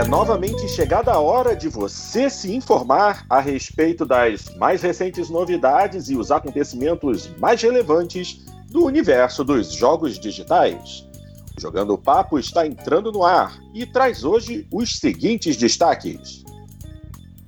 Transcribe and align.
é 0.00 0.04
novamente 0.04 0.66
chegada 0.66 1.12
a 1.12 1.20
hora 1.20 1.54
de 1.54 1.68
você 1.68 2.30
se 2.30 2.56
informar 2.56 3.26
a 3.28 3.38
respeito 3.38 4.06
das 4.06 4.46
mais 4.56 4.80
recentes 4.80 5.28
novidades 5.28 6.08
e 6.08 6.16
os 6.16 6.30
acontecimentos 6.30 7.28
mais 7.36 7.60
relevantes 7.60 8.46
do 8.70 8.86
universo 8.86 9.44
dos 9.44 9.70
jogos 9.70 10.18
digitais. 10.18 11.06
O 11.54 11.60
Jogando 11.60 11.98
Papo 11.98 12.38
está 12.38 12.66
entrando 12.66 13.12
no 13.12 13.22
ar 13.22 13.60
e 13.74 13.84
traz 13.84 14.24
hoje 14.24 14.66
os 14.72 14.96
seguintes 14.96 15.58
destaques. 15.58 16.44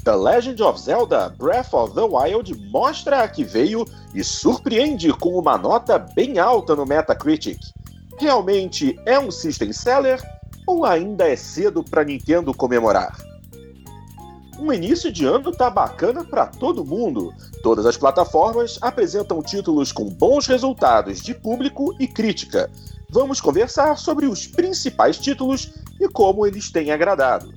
The 0.04 0.14
Legend 0.14 0.62
of 0.62 0.78
Zelda 0.78 1.30
Breath 1.30 1.72
of 1.72 1.94
the 1.94 2.02
Wild 2.02 2.54
mostra 2.70 3.22
a 3.22 3.28
que 3.28 3.44
veio 3.44 3.86
e 4.14 4.22
surpreende 4.22 5.10
com 5.14 5.38
uma 5.38 5.56
nota 5.56 5.98
bem 5.98 6.38
alta 6.38 6.76
no 6.76 6.84
Metacritic. 6.84 7.58
Realmente 8.18 9.00
é 9.06 9.18
um 9.18 9.30
system 9.30 9.72
seller 9.72 10.20
ou 10.66 10.84
ainda 10.84 11.28
é 11.28 11.36
cedo 11.36 11.82
para 11.82 12.04
Nintendo 12.04 12.54
comemorar? 12.54 13.16
Um 14.58 14.72
início 14.72 15.10
de 15.10 15.24
ano 15.24 15.50
tá 15.50 15.68
bacana 15.68 16.22
para 16.22 16.46
todo 16.46 16.84
mundo. 16.84 17.34
Todas 17.64 17.84
as 17.84 17.96
plataformas 17.96 18.78
apresentam 18.80 19.42
títulos 19.42 19.90
com 19.90 20.04
bons 20.04 20.46
resultados 20.46 21.20
de 21.20 21.34
público 21.34 21.94
e 21.98 22.06
crítica. 22.06 22.70
Vamos 23.10 23.40
conversar 23.40 23.98
sobre 23.98 24.26
os 24.26 24.46
principais 24.46 25.18
títulos 25.18 25.72
e 26.00 26.08
como 26.08 26.46
eles 26.46 26.70
têm 26.70 26.92
agradado. 26.92 27.52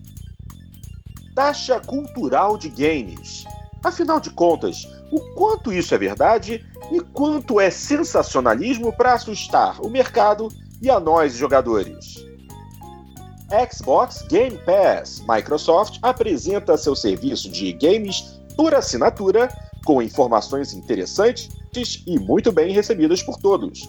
Taxa 1.36 1.80
cultural 1.80 2.58
de 2.58 2.70
games. 2.70 3.46
Afinal 3.84 4.20
de 4.20 4.32
contas, 4.32 4.88
o 5.12 5.20
quanto 5.36 5.72
isso 5.72 5.94
é 5.94 5.98
verdade 6.00 6.66
e 6.92 7.00
quanto 7.00 7.60
é 7.60 7.70
sensacionalismo 7.70 8.92
para 8.92 9.14
assustar 9.14 9.80
o 9.80 9.90
mercado 9.90 10.48
e 10.82 10.90
a 10.90 11.00
nós 11.00 11.36
jogadores. 11.36 12.25
Xbox 13.72 14.24
Game 14.24 14.58
Pass. 14.60 15.24
Microsoft 15.28 16.00
apresenta 16.02 16.78
seu 16.78 16.96
serviço 16.96 17.50
de 17.50 17.72
games 17.74 18.40
por 18.56 18.74
assinatura 18.74 19.50
com 19.86 20.02
informações 20.02 20.74
interessantes 20.74 21.50
e 22.06 22.20
muito 22.20 22.52
bem 22.52 22.74
recebidas 22.74 23.22
por 23.22 23.38
todos. 23.38 23.88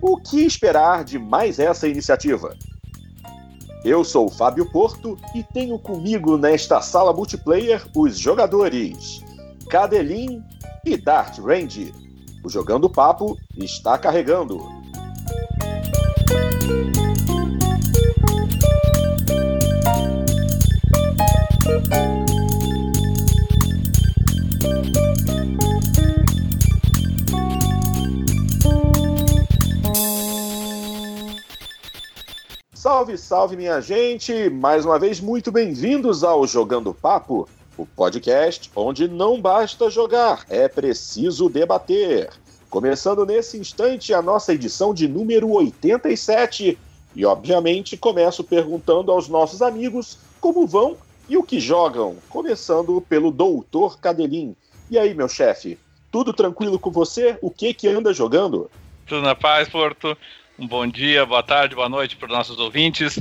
O 0.00 0.16
que 0.16 0.44
esperar 0.44 1.04
de 1.04 1.18
mais 1.18 1.58
essa 1.58 1.86
iniciativa? 1.86 2.56
Eu 3.84 4.04
sou 4.04 4.26
o 4.26 4.30
Fábio 4.30 4.70
Porto 4.70 5.18
e 5.34 5.42
tenho 5.42 5.78
comigo 5.78 6.36
nesta 6.38 6.80
sala 6.80 7.12
multiplayer 7.12 7.84
os 7.96 8.16
jogadores 8.16 9.20
Cadelin 9.68 10.42
e 10.84 10.96
Dart 10.96 11.38
Range. 11.38 11.92
O 12.44 12.48
Jogando 12.48 12.88
Papo 12.88 13.36
está 13.56 13.98
carregando. 13.98 14.58
Salve, 32.74 33.16
salve, 33.16 33.56
minha 33.56 33.80
gente! 33.80 34.50
Mais 34.50 34.84
uma 34.84 34.98
vez, 34.98 35.20
muito 35.20 35.50
bem-vindos 35.50 36.22
ao 36.22 36.46
Jogando 36.46 36.92
Papo, 36.92 37.48
o 37.76 37.86
podcast 37.86 38.70
onde 38.76 39.08
não 39.08 39.40
basta 39.40 39.88
jogar, 39.88 40.44
é 40.48 40.68
preciso 40.68 41.48
debater. 41.48 42.30
Começando 42.68 43.26
nesse 43.26 43.58
instante 43.58 44.14
a 44.14 44.22
nossa 44.22 44.54
edição 44.54 44.94
de 44.94 45.06
número 45.06 45.50
87. 45.50 46.78
E, 47.14 47.24
obviamente, 47.26 47.96
começo 47.96 48.42
perguntando 48.42 49.12
aos 49.12 49.28
nossos 49.28 49.62
amigos 49.62 50.18
como 50.40 50.66
vão 50.66 50.96
e 51.32 51.36
o 51.38 51.42
que 51.42 51.58
jogam. 51.58 52.18
Começando 52.28 53.00
pelo 53.08 53.30
Doutor 53.30 53.98
Cadelin. 53.98 54.54
E 54.90 54.98
aí, 54.98 55.14
meu 55.14 55.28
chefe, 55.30 55.78
tudo 56.10 56.30
tranquilo 56.30 56.78
com 56.78 56.90
você? 56.90 57.38
O 57.40 57.50
que 57.50 57.72
que 57.72 57.88
anda 57.88 58.12
jogando? 58.12 58.70
Tudo 59.06 59.22
na 59.22 59.34
paz, 59.34 59.66
Porto. 59.66 60.14
Um 60.58 60.66
bom 60.66 60.86
dia, 60.86 61.24
boa 61.24 61.42
tarde, 61.42 61.74
boa 61.74 61.88
noite 61.88 62.16
para 62.16 62.26
os 62.26 62.32
nossos 62.32 62.58
ouvintes. 62.58 63.18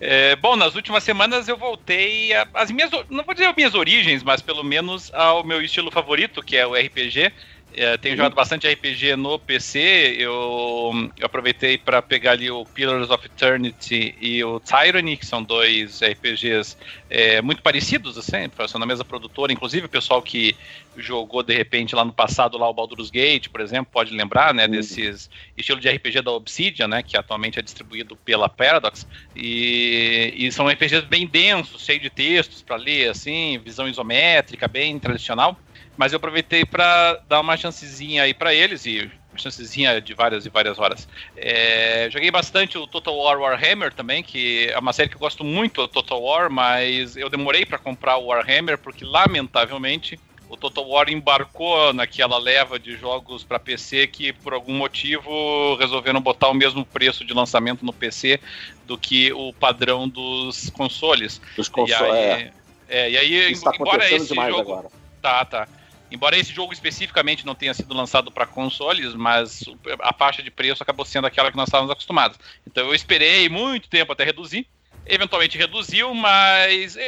É, 0.00 0.34
bom, 0.36 0.56
nas 0.56 0.74
últimas 0.74 1.04
semanas 1.04 1.46
eu 1.46 1.58
voltei 1.58 2.30
às 2.54 2.70
minhas, 2.70 2.90
não 3.10 3.22
vou 3.22 3.34
dizer 3.34 3.48
as 3.48 3.54
minhas 3.54 3.74
origens, 3.74 4.22
mas 4.22 4.40
pelo 4.40 4.64
menos 4.64 5.12
ao 5.12 5.44
meu 5.44 5.60
estilo 5.60 5.90
favorito, 5.90 6.42
que 6.42 6.56
é 6.56 6.66
o 6.66 6.72
RPG. 6.72 7.30
É, 7.74 7.96
tenho 7.96 8.16
jogado 8.16 8.34
bastante 8.34 8.68
RPG 8.68 9.16
no 9.16 9.38
PC. 9.38 10.16
Eu, 10.18 10.92
eu 11.18 11.26
aproveitei 11.26 11.78
para 11.78 12.02
pegar 12.02 12.32
ali 12.32 12.50
o 12.50 12.64
Pillars 12.64 13.10
of 13.10 13.24
Eternity 13.24 14.14
e 14.20 14.44
o 14.44 14.60
Tyranny, 14.60 15.16
que 15.16 15.24
são 15.24 15.42
dois 15.42 16.00
RPGs 16.02 16.76
é, 17.08 17.40
muito 17.40 17.62
parecidos, 17.62 18.18
assim, 18.18 18.50
são 18.68 18.78
na 18.78 18.86
mesma 18.86 19.04
produtora. 19.04 19.52
Inclusive, 19.52 19.86
o 19.86 19.88
pessoal 19.88 20.20
que 20.20 20.54
jogou 20.96 21.42
de 21.42 21.54
repente 21.54 21.94
lá 21.94 22.04
no 22.04 22.12
passado 22.12 22.58
lá 22.58 22.68
o 22.68 22.74
Baldur's 22.74 23.10
Gate, 23.10 23.48
por 23.48 23.60
exemplo, 23.60 23.90
pode 23.90 24.14
lembrar, 24.14 24.52
né, 24.52 24.68
desses 24.68 25.30
estilo 25.56 25.80
de 25.80 25.88
RPG 25.88 26.20
da 26.20 26.30
Obsidian, 26.32 26.88
né, 26.88 27.02
que 27.02 27.16
atualmente 27.16 27.58
é 27.58 27.62
distribuído 27.62 28.16
pela 28.16 28.48
Paradox. 28.48 29.06
E, 29.34 30.34
e 30.36 30.52
são 30.52 30.68
RPGs 30.68 31.06
bem 31.06 31.26
densos, 31.26 31.84
cheios 31.84 32.02
de 32.02 32.10
textos 32.10 32.62
para 32.62 32.76
ler, 32.76 33.08
assim, 33.10 33.58
visão 33.64 33.88
isométrica, 33.88 34.68
bem 34.68 34.98
tradicional. 34.98 35.58
Mas 35.96 36.12
eu 36.12 36.16
aproveitei 36.16 36.64
para 36.64 37.20
dar 37.28 37.40
uma 37.40 37.56
chancezinha 37.56 38.22
aí 38.22 38.32
para 38.32 38.54
eles 38.54 38.86
e 38.86 39.10
uma 39.30 39.38
chancezinha 39.38 40.00
de 40.00 40.14
várias 40.14 40.46
e 40.46 40.48
várias 40.48 40.78
horas. 40.78 41.08
É, 41.36 42.08
joguei 42.10 42.30
bastante 42.30 42.78
o 42.78 42.86
Total 42.86 43.16
War 43.16 43.40
Warhammer 43.40 43.92
também, 43.92 44.22
que 44.22 44.68
é 44.70 44.78
uma 44.78 44.92
série 44.92 45.08
que 45.08 45.16
eu 45.16 45.20
gosto 45.20 45.42
muito, 45.42 45.82
o 45.82 45.88
Total 45.88 46.20
War, 46.20 46.50
mas 46.50 47.16
eu 47.16 47.28
demorei 47.28 47.64
para 47.64 47.78
comprar 47.78 48.16
o 48.16 48.26
Warhammer 48.26 48.78
porque 48.78 49.04
lamentavelmente 49.04 50.18
o 50.52 50.56
Total 50.56 50.86
War 50.86 51.08
embarcou 51.08 51.94
naquela 51.94 52.36
leva 52.36 52.78
de 52.78 52.94
jogos 52.94 53.42
para 53.42 53.58
PC 53.58 54.06
que 54.06 54.34
por 54.34 54.52
algum 54.52 54.74
motivo 54.74 55.76
resolveram 55.76 56.20
botar 56.20 56.48
o 56.48 56.54
mesmo 56.54 56.84
preço 56.84 57.24
de 57.24 57.32
lançamento 57.32 57.86
no 57.86 57.92
PC 57.92 58.38
do 58.86 58.98
que 58.98 59.32
o 59.32 59.54
padrão 59.54 60.06
dos 60.06 60.68
consoles. 60.68 61.40
Dos 61.56 61.70
consoles. 61.70 61.98
E 61.98 62.04
aí, 62.04 62.52
é. 62.86 63.06
é. 63.06 63.10
e 63.12 63.16
aí 63.16 63.52
Isso 63.52 63.64
tá 63.64 63.72
embora 63.74 64.10
esse 64.10 64.34
jogo, 64.34 64.60
agora. 64.60 64.88
tá, 65.22 65.44
tá. 65.46 65.68
Embora 66.12 66.36
esse 66.36 66.52
jogo 66.52 66.74
especificamente 66.74 67.46
não 67.46 67.54
tenha 67.54 67.72
sido 67.72 67.94
lançado 67.94 68.30
para 68.30 68.46
consoles, 68.46 69.14
mas 69.14 69.64
a 70.02 70.12
faixa 70.12 70.42
de 70.42 70.50
preço 70.50 70.82
acabou 70.82 71.06
sendo 71.06 71.26
aquela 71.26 71.50
que 71.50 71.56
nós 71.56 71.68
estávamos 71.68 71.90
acostumados. 71.90 72.38
Então 72.66 72.84
eu 72.86 72.94
esperei 72.94 73.48
muito 73.48 73.88
tempo 73.88 74.12
até 74.12 74.22
reduzir. 74.22 74.66
Eventualmente 75.06 75.56
reduziu, 75.56 76.14
mas 76.14 76.96
eu, 76.96 77.02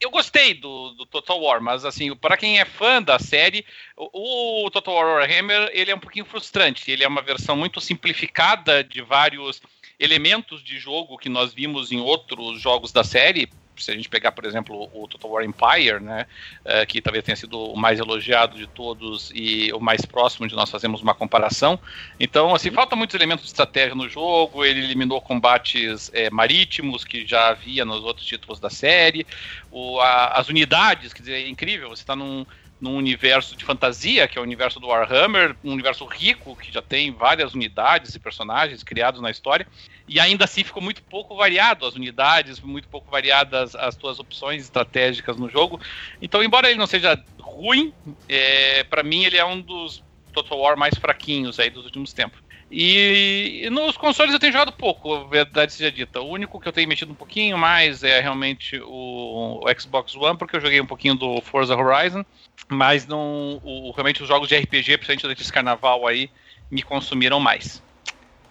eu 0.00 0.10
gostei 0.10 0.54
do, 0.54 0.94
do, 0.94 1.04
Total 1.04 1.38
War, 1.38 1.60
mas 1.60 1.84
assim, 1.84 2.16
para 2.16 2.38
quem 2.38 2.58
é 2.58 2.64
fã 2.64 3.02
da 3.02 3.18
série, 3.18 3.66
o, 3.94 4.64
o 4.64 4.70
Total 4.70 4.94
War 4.94 5.06
Warhammer 5.18 5.70
ele 5.74 5.90
é 5.90 5.94
um 5.94 6.00
pouquinho 6.00 6.24
frustrante. 6.24 6.90
Ele 6.90 7.04
é 7.04 7.08
uma 7.08 7.20
versão 7.20 7.54
muito 7.54 7.82
simplificada 7.82 8.82
de 8.82 9.02
vários 9.02 9.60
elementos 10.00 10.64
de 10.64 10.78
jogo 10.78 11.18
que 11.18 11.28
nós 11.28 11.52
vimos 11.52 11.92
em 11.92 12.00
outros 12.00 12.60
jogos 12.60 12.92
da 12.92 13.04
série, 13.04 13.50
se 13.78 13.90
a 13.90 13.94
gente 13.94 14.08
pegar, 14.08 14.32
por 14.32 14.44
exemplo, 14.44 14.90
o 14.92 15.06
Total 15.08 15.30
War 15.30 15.44
Empire, 15.44 16.00
né, 16.00 16.26
uh, 16.64 16.86
que 16.86 17.00
talvez 17.00 17.24
tenha 17.24 17.36
sido 17.36 17.58
o 17.58 17.76
mais 17.76 17.98
elogiado 17.98 18.56
de 18.56 18.66
todos 18.66 19.30
e 19.34 19.72
o 19.72 19.80
mais 19.80 20.04
próximo 20.04 20.46
de 20.46 20.54
nós 20.54 20.70
fazermos 20.70 21.00
uma 21.02 21.14
comparação. 21.14 21.78
Então, 22.18 22.54
assim, 22.54 22.70
falta 22.70 22.96
muitos 22.96 23.14
elementos 23.14 23.44
de 23.44 23.50
estratégia 23.50 23.94
no 23.94 24.08
jogo. 24.08 24.64
Ele 24.64 24.80
eliminou 24.80 25.20
combates 25.20 26.10
é, 26.12 26.30
marítimos 26.30 27.04
que 27.04 27.26
já 27.26 27.48
havia 27.48 27.84
nos 27.84 28.02
outros 28.04 28.26
títulos 28.26 28.60
da 28.60 28.70
série. 28.70 29.26
O, 29.70 30.00
a, 30.00 30.28
as 30.38 30.48
unidades, 30.48 31.12
quer 31.12 31.20
dizer, 31.20 31.34
é 31.34 31.48
incrível. 31.48 31.88
Você 31.90 32.02
está 32.02 32.16
num 32.16 32.44
num 32.80 32.96
universo 32.96 33.56
de 33.56 33.64
fantasia, 33.64 34.28
que 34.28 34.38
é 34.38 34.40
o 34.40 34.44
universo 34.44 34.78
do 34.78 34.86
Warhammer, 34.86 35.56
um 35.64 35.72
universo 35.72 36.04
rico, 36.04 36.56
que 36.56 36.72
já 36.72 36.80
tem 36.80 37.12
várias 37.12 37.54
unidades 37.54 38.14
e 38.14 38.20
personagens 38.20 38.82
criados 38.82 39.20
na 39.20 39.30
história, 39.30 39.66
e 40.06 40.20
ainda 40.20 40.44
assim 40.44 40.62
ficou 40.62 40.82
muito 40.82 41.02
pouco 41.02 41.36
variado 41.36 41.84
as 41.84 41.94
unidades, 41.94 42.60
muito 42.60 42.88
pouco 42.88 43.10
variadas 43.10 43.74
as 43.74 43.96
tuas 43.96 44.18
opções 44.18 44.62
estratégicas 44.62 45.36
no 45.36 45.48
jogo. 45.48 45.80
Então, 46.22 46.42
embora 46.42 46.68
ele 46.68 46.78
não 46.78 46.86
seja 46.86 47.22
ruim, 47.40 47.92
é, 48.28 48.84
para 48.84 49.02
mim 49.02 49.24
ele 49.24 49.36
é 49.36 49.44
um 49.44 49.60
dos 49.60 50.02
Total 50.32 50.58
War 50.58 50.76
mais 50.76 50.94
fraquinhos 50.94 51.58
aí 51.58 51.70
dos 51.70 51.84
últimos 51.84 52.12
tempos. 52.12 52.47
E, 52.70 53.62
e, 53.64 53.70
nos 53.70 53.96
consoles 53.96 54.32
eu 54.32 54.38
tenho 54.38 54.52
jogado 54.52 54.72
pouco, 54.72 55.26
verdade 55.28 55.72
seja 55.72 55.90
dita. 55.90 56.20
O 56.20 56.28
único 56.28 56.60
que 56.60 56.68
eu 56.68 56.72
tenho 56.72 56.88
mexido 56.88 57.12
um 57.12 57.14
pouquinho 57.14 57.56
mais 57.56 58.02
é 58.02 58.20
realmente 58.20 58.78
o, 58.80 59.60
o 59.64 59.80
Xbox 59.80 60.14
One, 60.14 60.36
porque 60.36 60.56
eu 60.56 60.60
joguei 60.60 60.80
um 60.80 60.86
pouquinho 60.86 61.14
do 61.14 61.40
Forza 61.40 61.74
Horizon, 61.74 62.24
mas 62.68 63.06
não, 63.06 63.58
o, 63.64 63.90
realmente 63.92 64.22
os 64.22 64.28
jogos 64.28 64.48
de 64.48 64.56
RPG, 64.56 64.98
principalmente 64.98 65.38
desse 65.38 65.52
carnaval 65.52 66.06
aí, 66.06 66.30
me 66.70 66.82
consumiram 66.82 67.40
mais. 67.40 67.82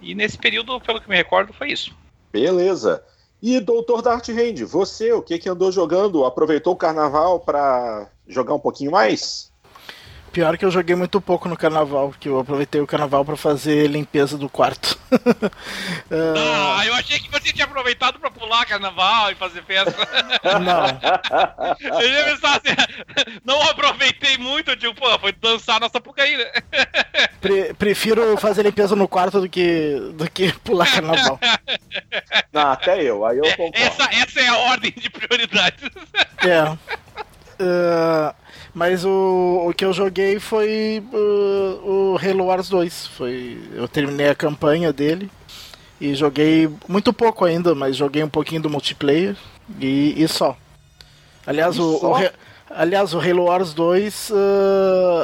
E 0.01 0.15
nesse 0.15 0.37
período, 0.37 0.79
pelo 0.81 0.99
que 0.99 1.09
me 1.09 1.15
recordo, 1.15 1.53
foi 1.53 1.71
isso. 1.71 1.95
Beleza. 2.31 3.03
E 3.41 3.59
Doutor 3.59 4.01
Dart 4.01 4.27
Hand, 4.29 4.65
você, 4.65 5.13
o 5.13 5.21
que, 5.21 5.37
que 5.37 5.49
andou 5.49 5.71
jogando? 5.71 6.25
Aproveitou 6.25 6.73
o 6.73 6.77
carnaval 6.77 7.39
para 7.39 8.09
jogar 8.27 8.55
um 8.55 8.59
pouquinho 8.59 8.91
mais? 8.91 9.46
Pior 10.31 10.57
que 10.57 10.65
eu 10.65 10.71
joguei 10.71 10.95
muito 10.95 11.19
pouco 11.19 11.49
no 11.49 11.57
carnaval, 11.57 12.13
que 12.19 12.29
eu 12.29 12.39
aproveitei 12.39 12.79
o 12.81 12.87
carnaval 12.87 13.25
para 13.25 13.35
fazer 13.35 13.87
limpeza 13.87 14.37
do 14.37 14.49
quarto. 14.49 14.97
ah, 16.11 16.85
eu 16.85 16.93
achei 16.93 17.19
que 17.19 17.31
você 17.31 17.51
tinha 17.51 17.65
aproveitado 17.65 18.19
para 18.19 18.29
pular 18.29 18.65
carnaval 18.65 19.31
e 19.31 19.35
fazer 19.35 19.63
festa. 19.63 19.95
Não. 20.59 20.87
eu 22.01 22.09
ia 22.09 22.23
pensar 22.25 22.57
assim, 22.57 23.37
não 23.43 23.61
aproveitei 23.63 24.37
muito, 24.37 24.75
tipo, 24.75 24.93
pô, 24.95 25.17
foi 25.19 25.31
dançar 25.31 25.79
nossa 25.79 25.99
pucaína. 25.99 26.45
Pre 27.41 27.73
prefiro 27.73 28.37
fazer 28.37 28.63
limpeza 28.63 28.95
no 28.95 29.07
quarto 29.07 29.41
do 29.41 29.49
que, 29.49 29.95
do 30.13 30.29
que 30.29 30.51
pular 30.59 30.91
carnaval. 30.91 31.39
Não, 32.51 32.71
até 32.71 33.01
eu, 33.01 33.25
aí 33.25 33.37
eu 33.37 33.45
concordo. 33.55 33.77
Essa, 33.77 34.03
essa 34.13 34.39
é 34.39 34.47
a 34.47 34.57
ordem 34.57 34.93
de 34.95 35.09
prioridades. 35.09 35.89
É. 36.39 36.77
Uh, 37.59 38.46
mas 38.77 39.03
o, 39.03 39.65
o 39.67 39.73
que 39.73 39.83
eu 39.83 39.91
joguei 39.91 40.39
foi 40.39 41.03
uh, 41.11 41.81
o 41.83 42.19
Halo 42.21 42.45
Wars 42.45 42.69
2. 42.69 43.07
Foi, 43.07 43.59
eu 43.73 43.87
terminei 43.87 44.29
a 44.29 44.35
campanha 44.35 44.93
dele 44.93 45.31
e 45.99 46.13
joguei 46.13 46.69
muito 46.87 47.11
pouco 47.11 47.43
ainda, 47.43 47.73
mas 47.73 47.95
joguei 47.95 48.23
um 48.23 48.29
pouquinho 48.29 48.61
do 48.61 48.69
multiplayer 48.69 49.35
e, 49.81 50.13
e 50.15 50.27
só. 50.27 50.55
Aliás, 51.43 51.75
e 51.75 51.81
o, 51.81 51.97
só? 51.97 52.11
o, 52.11 52.29
Aliás, 52.69 53.13
o 53.13 53.19
Halo 53.19 53.45
Wars 53.45 53.73
2, 53.73 54.29
uh, 54.29 54.33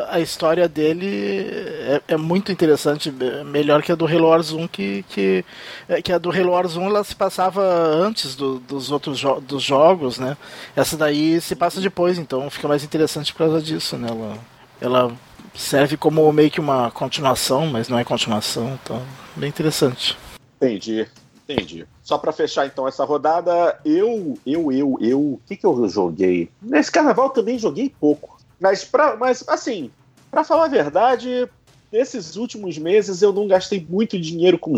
a 0.10 0.20
história 0.22 0.68
dele 0.68 1.46
é, 1.50 2.02
é, 2.08 2.18
muito 2.18 2.52
interessante, 2.52 3.12
melhor 3.46 3.84
que 3.84 3.92
a 3.92 3.96
do 3.96 4.08
Halo 4.08 4.30
Wars 4.30 4.52
1, 4.52 4.68
que, 4.68 5.04
que, 5.10 5.46
é, 5.90 6.02
que 6.02 6.14
a 6.14 6.18
do 6.18 6.32
Halo 6.32 6.52
Wars 6.52 6.78
1 6.78 6.86
ela 6.86 7.04
se 7.04 7.14
passava 7.14 7.62
antes 7.62 8.36
do, 8.36 8.60
dos 8.60 8.92
outros 8.92 9.20
jo 9.20 9.42
dos 9.42 9.62
jogos, 9.62 10.18
né? 10.18 10.38
Essa 10.74 10.96
daí 10.96 11.42
se 11.42 11.54
passa 11.56 11.82
depois, 11.82 12.18
então 12.18 12.50
fica 12.50 12.68
mais 12.68 12.84
interessante 12.84 13.34
por 13.34 13.40
causa 13.40 13.62
disso, 13.62 13.98
né? 13.98 14.08
Ela, 14.10 14.38
ela 14.80 15.12
serve 15.54 15.98
como 15.98 16.32
meio 16.32 16.50
que 16.50 16.62
uma 16.62 16.92
continuação, 16.92 17.68
mas 17.68 17.90
não 17.90 18.00
é 18.00 18.06
continuação, 18.06 18.80
então 18.82 19.02
bem 19.36 19.50
interessante. 19.50 20.18
Entendi. 20.56 21.06
Entendi. 21.48 21.86
Só 22.04 22.18
para 22.18 22.34
fechar 22.34 22.68
então 22.68 22.86
essa 22.86 23.06
rodada, 23.06 23.80
eu, 23.86 24.38
eu, 24.46 24.72
eu, 24.72 24.98
eu, 25.00 25.20
o 25.20 25.42
que, 25.48 25.56
que 25.56 25.66
eu 25.66 25.88
joguei? 25.88 26.50
Nesse 26.62 26.92
carnaval 26.92 27.30
também 27.30 27.58
joguei 27.58 27.90
pouco. 27.90 28.38
Mas, 28.60 28.84
pra, 28.84 29.16
mas 29.16 29.44
assim, 29.48 29.90
para 30.30 30.44
falar 30.44 30.66
a 30.66 30.70
verdade, 30.70 31.50
nesses 31.92 32.36
últimos 32.36 32.78
meses 32.78 33.22
eu 33.22 33.32
não 33.32 33.48
gastei 33.48 33.86
muito 33.88 34.20
dinheiro 34.20 34.60
com 34.60 34.76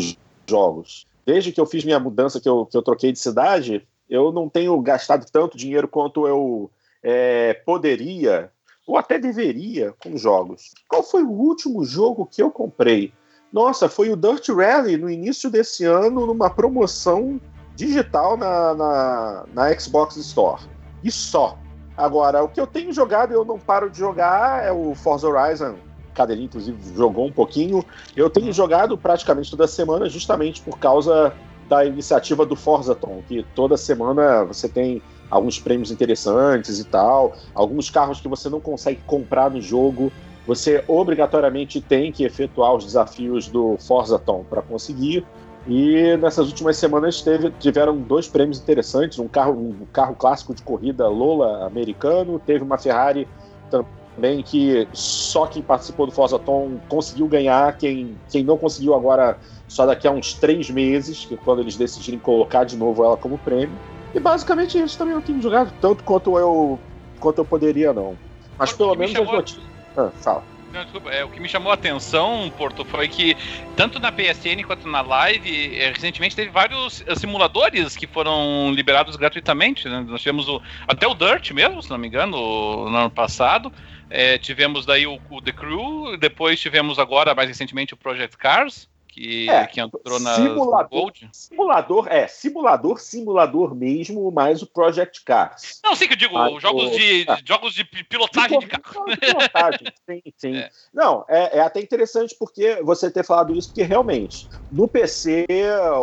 jogos. 0.48 1.08
Desde 1.26 1.52
que 1.52 1.60
eu 1.60 1.66
fiz 1.66 1.84
minha 1.84 2.00
mudança, 2.00 2.40
que 2.40 2.48
eu, 2.48 2.66
que 2.68 2.78
eu 2.78 2.84
troquei 2.84 3.12
de 3.12 3.18
cidade, 3.18 3.86
eu 4.08 4.32
não 4.32 4.48
tenho 4.48 4.80
gastado 4.82 5.26
tanto 5.32 5.58
dinheiro 5.58 5.88
quanto 5.88 6.28
eu 6.28 6.70
é, 7.02 7.56
poderia, 7.66 8.52
ou 8.86 8.98
até 8.98 9.18
deveria, 9.18 9.94
com 10.00 10.16
jogos. 10.16 10.74
Qual 10.88 11.02
foi 11.02 11.24
o 11.24 11.32
último 11.32 11.84
jogo 11.84 12.30
que 12.32 12.42
eu 12.42 12.52
comprei? 12.52 13.12
Nossa, 13.56 13.88
foi 13.88 14.10
o 14.10 14.18
Dirt 14.18 14.50
Rally 14.50 14.98
no 14.98 15.10
início 15.10 15.50
desse 15.50 15.86
ano, 15.86 16.26
numa 16.26 16.50
promoção 16.50 17.40
digital 17.74 18.36
na, 18.36 18.74
na, 18.74 19.46
na 19.54 19.80
Xbox 19.80 20.18
Store. 20.18 20.62
E 21.02 21.10
só. 21.10 21.58
Agora, 21.96 22.44
o 22.44 22.50
que 22.50 22.60
eu 22.60 22.68
tenho 22.68 22.92
jogado 22.92 23.32
e 23.32 23.34
eu 23.34 23.46
não 23.46 23.58
paro 23.58 23.90
de 23.90 23.98
jogar 23.98 24.62
é 24.66 24.74
o 24.74 24.94
Forza 24.94 25.30
Horizon. 25.30 25.76
Cadeirinha, 26.14 26.48
inclusive, 26.48 26.78
jogou 26.94 27.28
um 27.28 27.32
pouquinho. 27.32 27.82
Eu 28.14 28.30
tenho 28.30 28.52
jogado 28.52 28.98
praticamente 28.98 29.50
toda 29.50 29.66
semana, 29.68 30.10
justamente 30.10 30.62
por 30.62 30.78
causa 30.78 31.34
da 31.70 31.86
iniciativa 31.86 32.46
do 32.46 32.58
Forzaton, 32.58 33.24
que 33.26 33.42
toda 33.56 33.78
semana 33.78 34.44
você 34.44 34.68
tem 34.68 35.02
alguns 35.32 35.60
prêmios 35.60 35.92
interessantes 35.92 36.78
e 36.78 36.84
tal, 36.84 37.34
alguns 37.54 37.90
carros 37.90 38.20
que 38.20 38.28
você 38.28 38.50
não 38.50 38.60
consegue 38.60 39.00
comprar 39.08 39.50
no 39.50 39.62
jogo 39.62 40.12
você 40.48 40.84
obrigatoriamente 40.88 41.82
tem 41.82 42.12
que 42.12 42.24
efetuar 42.24 42.76
os 42.76 42.86
desafios 42.86 43.48
do 43.48 43.78
Forza 43.78 44.20
Tom 44.20 44.44
para 44.48 44.62
conseguir. 44.62 45.26
E 45.68 46.16
nessas 46.18 46.48
últimas 46.48 46.78
semanas 46.78 47.22
teve, 47.22 47.50
tiveram 47.60 47.98
dois 47.98 48.28
prêmios 48.28 48.60
interessantes: 48.60 49.18
um 49.18 49.28
carro, 49.28 49.54
um 49.54 49.86
carro 49.92 50.16
clássico 50.16 50.54
de 50.54 50.62
corrida 50.62 51.08
Lola 51.08 51.66
americano, 51.66 52.40
teve 52.40 52.64
uma 52.64 52.78
Ferrari 52.78 53.28
também 53.72 54.44
que 54.44 54.88
só 54.94 55.48
quem 55.48 55.64
participou 55.64 56.06
do 56.06 56.12
Forza 56.12 56.38
Tom 56.38 56.78
conseguiu 56.88 57.28
ganhar, 57.28 57.76
quem, 57.78 58.16
quem 58.30 58.44
não 58.44 58.58
conseguiu 58.58 58.94
agora 58.94 59.40
só 59.68 59.88
daqui 59.88 60.08
a 60.08 60.12
uns 60.12 60.36
três 60.36 60.70
meses, 60.70 61.26
que 61.26 61.34
é 61.34 61.38
quando 61.44 61.62
eles 61.62 61.76
decidirem 61.76 62.20
colocar 62.20 62.64
de 62.64 62.78
novo 62.78 63.04
ela 63.04 63.18
como 63.18 63.40
prêmio. 63.40 63.76
E 64.14 64.20
basicamente 64.20 64.78
isso 64.78 64.98
também 64.98 65.16
não 65.16 65.22
tenho 65.22 65.42
jogado 65.42 65.74
tanto 65.82 66.04
quanto 66.04 66.38
eu 66.38 66.80
quanto 67.20 67.40
eu 67.40 67.46
poderia 67.46 67.92
não. 67.92 68.16
Mas 68.58 68.72
pelo 68.72 68.94
menos 68.96 69.16
as 69.16 69.26
notícias 69.26 69.75
ah, 69.98 70.12
fala. 70.22 70.44
Não, 70.76 70.84
desculpa, 70.84 71.10
é, 71.10 71.24
o 71.24 71.30
que 71.30 71.40
me 71.40 71.48
chamou 71.48 71.72
a 71.72 71.76
atenção, 71.76 72.52
Porto, 72.58 72.84
foi 72.84 73.08
que 73.08 73.38
tanto 73.78 73.98
na 73.98 74.12
PSN 74.12 74.62
quanto 74.68 74.86
na 74.90 75.00
Live, 75.00 75.74
é, 75.74 75.90
recentemente 75.90 76.36
teve 76.36 76.52
vários 76.52 77.02
eh, 77.08 77.16
simuladores 77.16 77.96
que 77.96 78.06
foram 78.06 78.74
liberados 78.74 79.16
gratuitamente. 79.16 79.88
Né? 79.88 80.06
Nós 80.06 80.22
tivemos 80.22 80.50
o, 80.50 80.62
até 80.86 81.08
o 81.08 81.14
Dirt 81.14 81.52
mesmo, 81.52 81.82
se 81.82 81.90
não 81.90 81.98
me 81.98 82.08
engano, 82.08 82.90
no 82.90 82.98
ano 82.98 83.10
passado. 83.10 83.72
É, 84.10 84.38
tivemos 84.38 84.86
daí 84.86 85.08
o, 85.08 85.18
o 85.30 85.42
The 85.42 85.54
Crew, 85.54 86.18
depois 86.18 86.60
tivemos 86.60 87.00
agora, 87.00 87.34
mais 87.34 87.48
recentemente, 87.48 87.94
o 87.94 87.98
Project 87.98 88.36
Cars 88.38 88.90
que, 89.16 89.50
é, 89.50 89.66
que 89.66 89.80
entrou 89.80 90.20
na 90.20 90.36
simulador, 90.36 90.90
Gold. 90.90 91.30
Simulador, 91.32 92.08
é, 92.10 92.28
simulador, 92.28 93.00
simulador 93.00 93.74
mesmo, 93.74 94.30
mais 94.30 94.62
o 94.62 94.68
Project 94.68 95.24
Cars. 95.24 95.80
Não, 95.82 95.96
sei 95.96 96.06
que 96.06 96.16
eu 96.16 96.18
digo, 96.18 96.36
jogos, 96.60 96.84
o, 96.84 96.90
de, 96.92 97.22
é. 97.22 97.38
jogos 97.46 97.74
de 97.74 97.86
pilotagem 97.86 98.60
de, 98.60 98.66
de 98.66 98.72
carro. 98.72 99.06
De 99.06 99.16
pilotagem, 99.16 99.88
sim, 100.06 100.22
sim. 100.36 100.56
É. 100.58 100.70
Não, 100.94 101.24
é, 101.30 101.60
é 101.60 101.62
até 101.62 101.80
interessante 101.80 102.36
porque 102.38 102.82
você 102.84 103.10
ter 103.10 103.24
falado 103.24 103.56
isso, 103.56 103.70
porque 103.70 103.84
realmente, 103.84 104.50
no 104.70 104.86
PC, 104.86 105.46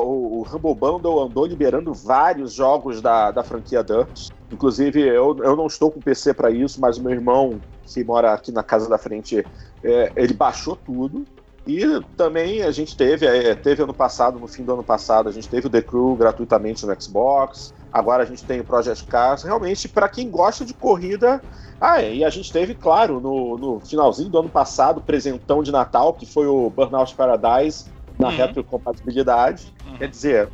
o, 0.03 0.41
o 0.41 0.47
Humble 0.49 0.75
Bundle 0.75 1.21
andou 1.21 1.45
liberando 1.45 1.93
vários 1.93 2.55
jogos 2.55 3.03
da, 3.03 3.31
da 3.31 3.45
franquia 3.45 3.85
Dirt. 3.85 4.31
Inclusive, 4.51 5.01
eu, 5.01 5.37
eu 5.43 5.55
não 5.55 5.67
estou 5.67 5.91
com 5.91 6.01
PC 6.01 6.33
para 6.33 6.51
isso, 6.51 6.81
mas 6.81 6.97
o 6.97 7.03
meu 7.03 7.13
irmão, 7.13 7.61
que 7.87 8.03
mora 8.03 8.33
aqui 8.33 8.51
na 8.51 8.63
casa 8.63 8.89
da 8.89 8.97
frente, 8.97 9.45
é, 9.85 10.13
ele 10.17 10.33
baixou 10.33 10.77
tudo. 10.77 11.27
E 11.67 12.01
também 12.17 12.63
a 12.63 12.73
gente 12.73 12.97
teve, 12.97 13.27
é, 13.27 13.55
teve 13.55 13.83
ano 13.83 13.95
passado, 13.95 14.39
no 14.39 14.49
fim 14.49 14.65
do 14.65 14.73
ano 14.73 14.83
passado, 14.83 15.29
a 15.29 15.33
gente 15.33 15.49
teve 15.49 15.69
o 15.69 15.71
The 15.71 15.81
Crew 15.81 16.17
gratuitamente 16.17 16.85
no 16.85 17.01
Xbox. 17.01 17.73
Agora 17.93 18.25
a 18.25 18.27
gente 18.27 18.45
tem 18.45 18.61
o 18.61 18.65
Project 18.65 19.05
Cars. 19.07 19.43
Realmente, 19.45 19.89
para 19.89 20.09
quem 20.09 20.29
gosta 20.29 20.65
de 20.65 20.75
corrida. 20.75 21.41
Ah, 21.81 22.03
e 22.03 22.25
a 22.25 22.31
gente 22.31 22.53
teve, 22.53 22.75
claro, 22.75 23.21
no, 23.21 23.59
no 23.59 23.81
finalzinho 23.81 24.29
do 24.29 24.39
ano 24.39 24.49
passado, 24.49 25.01
presentão 25.01 25.63
de 25.63 25.71
Natal, 25.71 26.15
que 26.15 26.25
foi 26.25 26.47
o 26.47 26.71
Burnout 26.71 27.15
Paradise 27.15 27.87
na 28.19 28.29
uhum. 28.29 28.37
retrocompatibilidade. 28.37 29.73
Uhum. 29.87 29.99
Quer 29.99 30.09
dizer, 30.09 30.49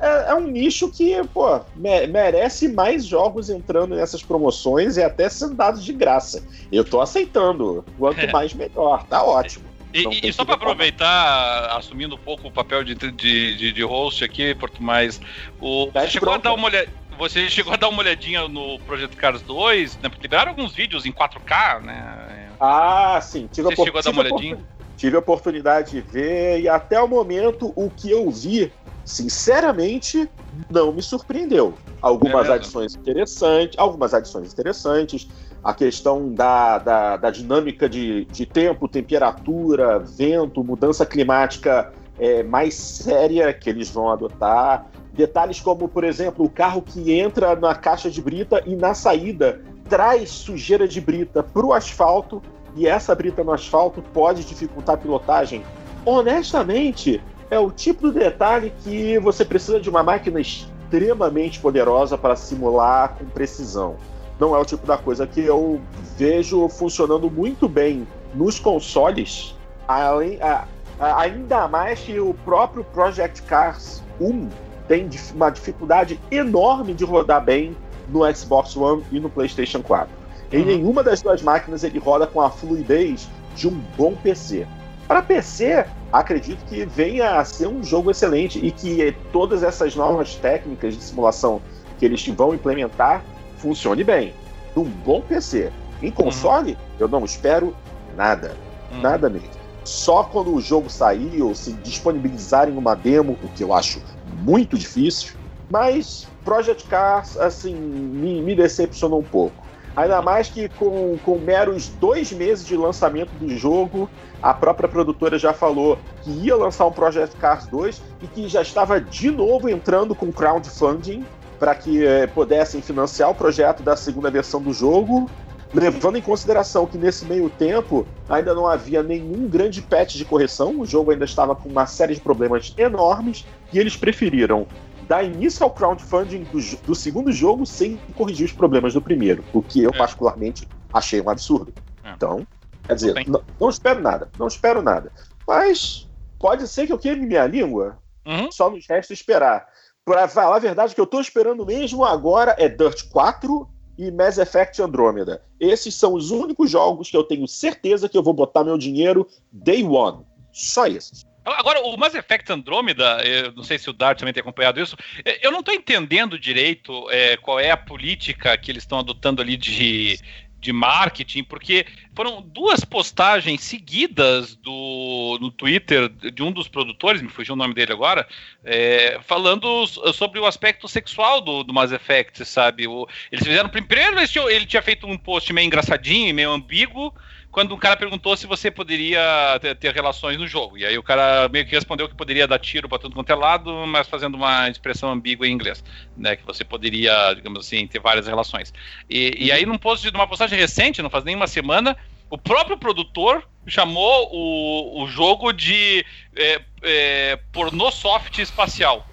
é, 0.00 0.30
é, 0.30 0.34
um 0.34 0.46
nicho 0.46 0.90
que, 0.90 1.22
pô, 1.28 1.60
me, 1.74 2.06
merece 2.06 2.68
mais 2.68 3.04
jogos 3.04 3.50
entrando 3.50 3.94
nessas 3.94 4.22
promoções 4.22 4.96
e 4.96 5.02
até 5.02 5.28
sendo 5.28 5.54
dados 5.54 5.84
de 5.84 5.92
graça. 5.92 6.42
Eu 6.70 6.84
tô 6.84 7.00
aceitando. 7.00 7.84
Quanto 7.98 8.20
é. 8.20 8.32
mais, 8.32 8.54
melhor. 8.54 9.04
Tá 9.06 9.24
ótimo. 9.24 9.65
E, 9.96 10.28
e 10.28 10.32
só 10.32 10.44
para 10.44 10.56
aproveitar, 10.56 11.76
assumindo 11.76 12.16
um 12.16 12.18
pouco 12.18 12.48
o 12.48 12.50
papel 12.50 12.84
de, 12.84 12.94
de, 12.94 13.10
de, 13.12 13.72
de 13.72 13.82
host 13.82 14.22
aqui, 14.22 14.54
Porto 14.54 14.82
Mais, 14.82 15.18
o, 15.58 15.90
você 15.90 16.08
chegou 16.08 16.34
a 16.34 16.36
dar 16.36 16.52
uma 16.52 16.66
olhada. 16.66 16.88
Você 17.18 17.48
chegou 17.48 17.72
a 17.72 17.76
dar 17.76 17.88
uma 17.88 18.00
olhadinha 18.00 18.46
no 18.46 18.78
Projeto 18.80 19.16
Cars 19.16 19.40
2, 19.40 19.96
né? 20.02 20.10
Porque 20.10 20.24
liberaram 20.24 20.50
alguns 20.50 20.74
vídeos 20.74 21.06
em 21.06 21.12
4K, 21.12 21.80
né? 21.82 22.50
Ah, 22.60 23.18
sim. 23.22 23.48
Tive 23.50 23.70
você 23.70 23.84
chegou 23.84 24.00
a 24.00 24.02
dar 24.02 24.10
uma 24.10 24.22
olhadinha? 24.22 24.58
Tive 24.98 25.16
a 25.16 25.20
oportunidade 25.20 25.92
de 25.92 26.00
ver 26.02 26.60
e 26.60 26.68
até 26.68 27.00
o 27.00 27.08
momento 27.08 27.72
o 27.74 27.88
que 27.88 28.10
eu 28.10 28.30
vi, 28.30 28.70
sinceramente, 29.02 30.28
não 30.70 30.92
me 30.92 31.00
surpreendeu. 31.00 31.78
Algumas 32.02 32.48
é 32.50 32.52
adições 32.52 32.94
interessantes, 32.94 33.78
algumas 33.78 34.12
adições 34.12 34.52
interessantes, 34.52 35.26
a 35.62 35.74
questão 35.74 36.32
da, 36.32 36.78
da, 36.78 37.16
da 37.16 37.30
dinâmica 37.30 37.88
de, 37.88 38.24
de 38.26 38.46
tempo, 38.46 38.86
temperatura, 38.86 39.98
vento, 39.98 40.62
mudança 40.62 41.04
climática 41.04 41.92
é, 42.18 42.42
mais 42.42 42.74
séria 42.74 43.52
que 43.52 43.68
eles 43.68 43.90
vão 43.90 44.10
adotar. 44.10 44.86
Detalhes 45.12 45.60
como, 45.60 45.88
por 45.88 46.04
exemplo, 46.04 46.44
o 46.44 46.50
carro 46.50 46.82
que 46.82 47.12
entra 47.12 47.56
na 47.56 47.74
caixa 47.74 48.10
de 48.10 48.20
brita 48.20 48.62
e 48.66 48.76
na 48.76 48.94
saída 48.94 49.60
traz 49.88 50.30
sujeira 50.30 50.86
de 50.86 51.00
brita 51.00 51.42
para 51.42 51.66
o 51.66 51.72
asfalto 51.72 52.42
e 52.76 52.86
essa 52.86 53.14
brita 53.14 53.42
no 53.42 53.52
asfalto 53.52 54.02
pode 54.12 54.44
dificultar 54.44 54.96
a 54.96 54.98
pilotagem. 54.98 55.62
Honestamente, 56.04 57.20
é 57.50 57.58
o 57.58 57.70
tipo 57.70 58.12
de 58.12 58.18
detalhe 58.18 58.72
que 58.82 59.18
você 59.18 59.44
precisa 59.44 59.80
de 59.80 59.88
uma 59.88 60.02
máquina 60.02 60.40
extremamente 60.40 61.58
poderosa 61.58 62.18
para 62.18 62.36
simular 62.36 63.16
com 63.16 63.24
precisão 63.24 63.96
não 64.38 64.54
é 64.54 64.58
o 64.58 64.64
tipo 64.64 64.86
da 64.86 64.98
coisa 64.98 65.26
que 65.26 65.40
eu 65.40 65.80
vejo 66.16 66.68
funcionando 66.68 67.30
muito 67.30 67.68
bem 67.68 68.06
nos 68.34 68.58
consoles, 68.58 69.54
além, 69.88 70.40
a, 70.42 70.64
a, 71.00 71.20
ainda 71.20 71.66
mais 71.68 72.00
que 72.00 72.18
o 72.20 72.34
próprio 72.44 72.84
Project 72.84 73.42
Cars 73.42 74.02
1 74.20 74.48
tem 74.88 75.08
uma 75.34 75.50
dificuldade 75.50 76.20
enorme 76.30 76.94
de 76.94 77.04
rodar 77.04 77.42
bem 77.44 77.76
no 78.08 78.22
Xbox 78.34 78.76
One 78.76 79.04
e 79.10 79.18
no 79.18 79.28
PlayStation 79.28 79.82
4. 79.82 80.08
Em 80.52 80.60
uhum. 80.60 80.66
nenhuma 80.66 81.02
das 81.02 81.20
duas 81.22 81.42
máquinas 81.42 81.82
ele 81.82 81.98
roda 81.98 82.26
com 82.26 82.40
a 82.40 82.50
fluidez 82.50 83.28
de 83.54 83.66
um 83.66 83.80
bom 83.96 84.14
PC. 84.14 84.66
Para 85.08 85.22
PC, 85.22 85.84
acredito 86.12 86.64
que 86.66 86.84
venha 86.84 87.38
a 87.38 87.44
ser 87.44 87.66
um 87.68 87.82
jogo 87.82 88.10
excelente 88.10 88.64
e 88.64 88.70
que 88.70 89.14
todas 89.32 89.62
essas 89.62 89.96
novas 89.96 90.34
técnicas 90.36 90.94
de 90.94 91.02
simulação 91.02 91.60
que 91.98 92.04
eles 92.04 92.26
vão 92.28 92.54
implementar 92.54 93.24
funcione 93.58 94.04
bem. 94.04 94.34
Num 94.74 94.84
bom 94.84 95.20
PC. 95.20 95.72
Em 96.02 96.10
console, 96.10 96.72
uhum. 96.72 96.78
eu 97.00 97.08
não 97.08 97.24
espero 97.24 97.74
nada. 98.16 98.56
Uhum. 98.92 99.00
Nada 99.00 99.30
mesmo. 99.30 99.50
Só 99.84 100.24
quando 100.24 100.54
o 100.54 100.60
jogo 100.60 100.90
sair 100.90 101.40
ou 101.42 101.54
se 101.54 101.72
disponibilizarem 101.74 102.76
uma 102.76 102.94
demo, 102.94 103.38
o 103.42 103.48
que 103.48 103.62
eu 103.62 103.72
acho 103.72 104.02
muito 104.42 104.76
difícil. 104.76 105.34
Mas 105.70 106.26
Project 106.44 106.84
Cars, 106.88 107.36
assim, 107.36 107.74
me, 107.74 108.40
me 108.40 108.54
decepcionou 108.54 109.20
um 109.20 109.24
pouco. 109.24 109.66
Ainda 109.96 110.20
mais 110.20 110.48
que 110.48 110.68
com, 110.68 111.16
com 111.24 111.38
meros 111.38 111.88
dois 111.88 112.30
meses 112.30 112.66
de 112.66 112.76
lançamento 112.76 113.30
do 113.40 113.48
jogo, 113.56 114.10
a 114.42 114.52
própria 114.52 114.88
produtora 114.88 115.38
já 115.38 115.54
falou 115.54 115.98
que 116.22 116.30
ia 116.30 116.54
lançar 116.54 116.86
um 116.86 116.92
Project 116.92 117.34
Cars 117.36 117.66
2 117.66 118.02
e 118.22 118.26
que 118.26 118.46
já 118.46 118.60
estava 118.60 119.00
de 119.00 119.30
novo 119.30 119.70
entrando 119.70 120.14
com 120.14 120.30
crowdfunding 120.30 121.24
para 121.58 121.74
que 121.74 122.04
eh, 122.04 122.26
pudessem 122.26 122.80
financiar 122.80 123.30
o 123.30 123.34
projeto 123.34 123.82
da 123.82 123.96
segunda 123.96 124.30
versão 124.30 124.60
do 124.60 124.72
jogo, 124.72 125.28
levando 125.72 126.16
em 126.16 126.22
consideração 126.22 126.86
que 126.86 126.96
nesse 126.96 127.24
meio 127.24 127.50
tempo 127.50 128.06
ainda 128.28 128.54
não 128.54 128.66
havia 128.66 129.02
nenhum 129.02 129.48
grande 129.48 129.82
patch 129.82 130.14
de 130.16 130.24
correção, 130.24 130.80
o 130.80 130.86
jogo 130.86 131.10
ainda 131.10 131.24
estava 131.24 131.54
com 131.54 131.68
uma 131.68 131.86
série 131.86 132.14
de 132.14 132.20
problemas 132.20 132.74
enormes 132.76 133.44
e 133.72 133.78
eles 133.78 133.96
preferiram 133.96 134.66
dar 135.08 135.22
início 135.22 135.62
ao 135.62 135.70
crowdfunding 135.70 136.44
do, 136.44 136.58
do, 136.84 136.94
segundo 136.94 137.30
jogo 137.32 137.64
sem 137.64 137.96
corrigir 138.16 138.46
os 138.46 138.52
problemas 138.52 138.94
do 138.94 139.00
primeiro, 139.00 139.44
o 139.52 139.62
que 139.62 139.82
eu 139.82 139.90
é. 139.90 139.96
particularmente 139.96 140.66
achei 140.92 141.20
um 141.20 141.30
absurdo. 141.30 141.72
É. 142.02 142.10
Então, 142.10 142.46
quer 142.84 142.94
dizer, 142.94 143.28
não, 143.28 143.42
não, 143.60 143.68
espero 143.68 144.00
nada, 144.00 144.28
não 144.38 144.48
espero 144.48 144.82
nada. 144.82 145.12
Mas 145.46 146.08
pode 146.38 146.66
ser 146.66 146.86
que 146.86 146.92
eu 146.92 146.98
queime 146.98 147.26
minha 147.26 147.46
língua, 147.46 147.98
uhum. 148.26 148.50
só 148.50 148.68
nos 148.68 148.86
resta 148.86 149.12
esperar. 149.12 149.68
Pra 150.06 150.28
falar 150.28 150.56
a 150.56 150.60
verdade, 150.60 150.92
o 150.92 150.94
que 150.94 151.00
eu 151.00 151.06
tô 151.06 151.20
esperando 151.20 151.66
mesmo 151.66 152.04
agora 152.04 152.54
é 152.60 152.68
Dirt 152.68 153.08
4 153.10 153.68
e 153.98 154.08
Mass 154.12 154.38
Effect 154.38 154.80
Andromeda. 154.80 155.42
Esses 155.58 155.96
são 155.96 156.14
os 156.14 156.30
únicos 156.30 156.70
jogos 156.70 157.10
que 157.10 157.16
eu 157.16 157.24
tenho 157.24 157.48
certeza 157.48 158.08
que 158.08 158.16
eu 158.16 158.22
vou 158.22 158.32
botar 158.32 158.62
meu 158.62 158.78
dinheiro 158.78 159.26
day 159.50 159.82
one. 159.82 160.24
Só 160.52 160.86
esses. 160.86 161.26
Agora, 161.44 161.80
o 161.80 161.96
Mass 161.96 162.14
Effect 162.14 162.52
Andromeda, 162.52 163.18
não 163.56 163.64
sei 163.64 163.78
se 163.78 163.90
o 163.90 163.92
Dart 163.92 164.18
também 164.18 164.32
tem 164.32 164.40
acompanhado 164.40 164.80
isso, 164.80 164.96
eu 165.42 165.50
não 165.50 165.60
estou 165.60 165.74
entendendo 165.74 166.38
direito 166.38 167.10
é, 167.10 167.36
qual 167.36 167.58
é 167.58 167.72
a 167.72 167.76
política 167.76 168.56
que 168.56 168.70
eles 168.70 168.84
estão 168.84 169.00
adotando 169.00 169.42
ali 169.42 169.56
de, 169.56 170.20
de 170.66 170.72
marketing, 170.72 171.44
porque 171.44 171.86
foram 172.12 172.42
duas 172.42 172.84
postagens 172.84 173.62
seguidas 173.62 174.56
do, 174.56 175.38
no 175.40 175.50
Twitter 175.50 176.08
de 176.08 176.42
um 176.42 176.50
dos 176.50 176.66
produtores, 176.66 177.22
me 177.22 177.28
fugiu 177.28 177.54
o 177.54 177.56
nome 177.56 177.72
dele 177.72 177.92
agora, 177.92 178.26
é, 178.64 179.20
falando 179.22 179.86
sobre 179.86 180.40
o 180.40 180.46
aspecto 180.46 180.88
sexual 180.88 181.40
do, 181.40 181.62
do 181.62 181.72
Mass 181.72 181.92
Effect, 181.92 182.44
sabe? 182.44 182.88
O, 182.88 183.06
eles 183.30 183.46
fizeram. 183.46 183.68
Primeiro, 183.68 184.18
ele 184.50 184.66
tinha 184.66 184.82
feito 184.82 185.06
um 185.06 185.16
post 185.16 185.52
meio 185.52 185.66
engraçadinho, 185.66 186.34
meio 186.34 186.50
ambíguo 186.50 187.14
quando 187.56 187.74
um 187.74 187.78
cara 187.78 187.96
perguntou 187.96 188.36
se 188.36 188.46
você 188.46 188.70
poderia 188.70 189.58
ter, 189.62 189.74
ter, 189.76 189.94
relações 189.94 190.36
no 190.36 190.46
jogo. 190.46 190.76
E 190.76 190.84
aí 190.84 190.98
o 190.98 191.02
cara 191.02 191.48
meio 191.48 191.64
que 191.64 191.74
respondeu 191.74 192.06
que 192.06 192.14
poderia 192.14 192.46
dar 192.46 192.58
tiro 192.58 192.86
para 192.86 192.98
tudo 192.98 193.14
quanto 193.14 193.32
é 193.32 193.34
lado, 193.34 193.72
mas 193.86 194.06
fazendo 194.06 194.34
uma 194.34 194.68
expressão 194.68 195.10
ambígua 195.10 195.48
em 195.48 195.52
inglês, 195.52 195.82
né? 196.14 196.36
Que 196.36 196.44
você 196.44 196.62
poderia, 196.62 197.32
digamos 197.32 197.64
assim, 197.64 197.86
ter 197.86 197.98
várias 197.98 198.26
relações. 198.26 198.74
E, 199.08 199.46
e 199.46 199.50
aí 199.50 199.64
num 199.64 199.78
post, 199.78 200.12
numa 200.12 200.26
postagem 200.26 200.58
recente, 200.58 201.00
não 201.00 201.08
faz 201.08 201.24
nem 201.24 201.34
uma 201.34 201.46
semana, 201.46 201.96
o 202.28 202.36
próprio 202.36 202.76
produtor 202.76 203.48
chamou 203.66 204.28
o, 204.30 205.02
o 205.02 205.08
jogo 205.08 205.50
de 205.50 206.04
é, 206.36 206.60
é, 206.82 207.38
pornô 207.52 207.90
soft 207.90 208.36
espacial. 208.36 209.08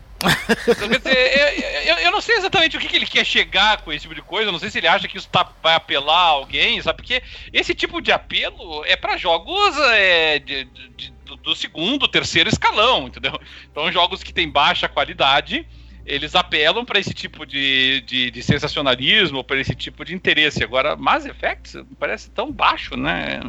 Quer 0.65 0.97
dizer, 0.97 1.87
eu, 1.87 1.97
eu, 1.97 2.11
não 2.11 2.21
sei 2.21 2.37
exatamente 2.37 2.77
o 2.77 2.79
que, 2.79 2.87
que, 2.87 2.95
ele 2.95 3.05
quer 3.05 3.25
chegar 3.25 3.81
com 3.81 3.91
esse 3.91 4.03
tipo 4.03 4.15
de 4.15 4.21
coisa. 4.21 4.47
Eu 4.47 4.51
não 4.51 4.59
sei 4.59 4.69
se 4.69 4.77
ele 4.77 4.87
acha 4.87 5.07
que 5.07 5.17
isso 5.17 5.29
tá, 5.29 5.49
vai 5.61 5.75
apelar 5.75 6.15
a 6.15 6.29
alguém, 6.29 6.81
sabe? 6.81 6.97
Porque 6.97 7.21
esse 7.51 7.73
tipo 7.73 8.01
de 8.01 8.11
apelo 8.11 8.83
é 8.85 8.95
para 8.95 9.17
jogos 9.17 9.77
é, 9.91 10.39
de, 10.39 10.65
de, 10.95 11.13
do 11.41 11.55
segundo, 11.55 12.07
terceiro 12.07 12.49
escalão, 12.49 13.07
entendeu? 13.07 13.39
Então, 13.71 13.91
jogos 13.91 14.23
que 14.23 14.33
têm 14.33 14.49
baixa 14.49 14.87
qualidade 14.87 15.65
eles 16.05 16.35
apelam 16.35 16.83
para 16.83 16.99
esse 16.99 17.13
tipo 17.13 17.45
de, 17.45 18.01
de, 18.01 18.29
de 18.29 18.43
sensacionalismo, 18.43 19.43
para 19.43 19.59
esse 19.59 19.73
tipo 19.73 20.03
de 20.03 20.13
interesse. 20.13 20.63
Agora, 20.63 20.95
Mass 20.95 21.25
Effect 21.25 21.85
parece 21.97 22.29
tão 22.29 22.51
baixo, 22.51 22.97
né? 22.97 23.39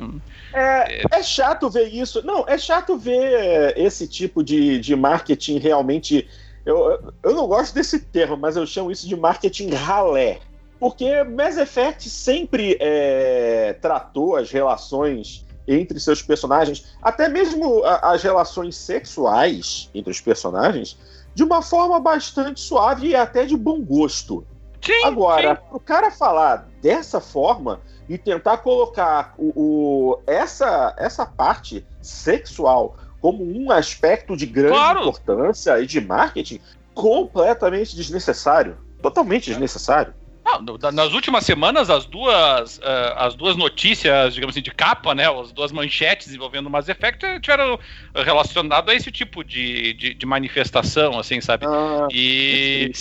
É, 0.52 1.02
é, 1.10 1.22
chato 1.22 1.68
ver 1.68 1.88
isso. 1.88 2.24
Não, 2.24 2.44
é 2.48 2.56
chato 2.56 2.96
ver 2.96 3.76
esse 3.76 4.06
tipo 4.06 4.42
de, 4.42 4.78
de 4.78 4.94
marketing 4.94 5.58
realmente 5.58 6.28
eu, 6.64 7.12
eu 7.22 7.34
não 7.34 7.46
gosto 7.46 7.74
desse 7.74 8.00
termo, 8.00 8.36
mas 8.36 8.56
eu 8.56 8.66
chamo 8.66 8.90
isso 8.90 9.06
de 9.06 9.16
marketing 9.16 9.70
ralé. 9.70 10.40
Porque 10.80 11.22
Mass 11.24 11.56
Effect 11.56 12.08
sempre 12.10 12.76
é, 12.80 13.76
tratou 13.80 14.36
as 14.36 14.50
relações 14.50 15.44
entre 15.66 15.98
seus 15.98 16.22
personagens, 16.22 16.94
até 17.02 17.28
mesmo 17.28 17.82
as 17.84 18.22
relações 18.22 18.76
sexuais 18.76 19.88
entre 19.94 20.10
os 20.10 20.20
personagens, 20.20 20.98
de 21.34 21.42
uma 21.42 21.62
forma 21.62 21.98
bastante 21.98 22.60
suave 22.60 23.08
e 23.08 23.16
até 23.16 23.46
de 23.46 23.56
bom 23.56 23.80
gosto. 23.80 24.46
Sim, 24.80 25.04
Agora, 25.04 25.56
sim. 25.56 25.62
o 25.72 25.80
cara 25.80 26.10
falar 26.10 26.68
dessa 26.82 27.18
forma 27.18 27.80
e 28.06 28.18
tentar 28.18 28.58
colocar 28.58 29.34
o, 29.38 29.52
o, 29.56 30.18
essa, 30.26 30.94
essa 30.98 31.24
parte 31.24 31.86
sexual 32.02 32.94
como 33.24 33.42
um 33.42 33.70
aspecto 33.72 34.36
de 34.36 34.44
grande 34.44 34.74
claro. 34.74 35.00
importância 35.00 35.80
e 35.80 35.86
de 35.86 35.98
marketing 35.98 36.60
completamente 36.92 37.96
desnecessário. 37.96 38.76
Totalmente 39.00 39.46
desnecessário. 39.46 40.12
Não, 40.44 40.76
nas 40.92 41.14
últimas 41.14 41.46
semanas, 41.46 41.88
as 41.88 42.04
duas, 42.04 42.76
uh, 42.76 43.16
as 43.16 43.34
duas 43.34 43.56
notícias, 43.56 44.34
digamos 44.34 44.54
assim, 44.54 44.62
de 44.62 44.70
capa, 44.70 45.14
né? 45.14 45.26
As 45.26 45.52
duas 45.52 45.72
manchetes 45.72 46.34
envolvendo 46.34 46.66
o 46.66 46.70
Mass 46.70 46.86
Effect 46.86 47.40
tiveram 47.40 47.78
relacionado 48.14 48.90
a 48.90 48.94
esse 48.94 49.10
tipo 49.10 49.42
de, 49.42 49.94
de, 49.94 50.12
de 50.12 50.26
manifestação, 50.26 51.18
assim, 51.18 51.40
sabe? 51.40 51.64
Ah, 51.64 52.06
e. 52.12 52.92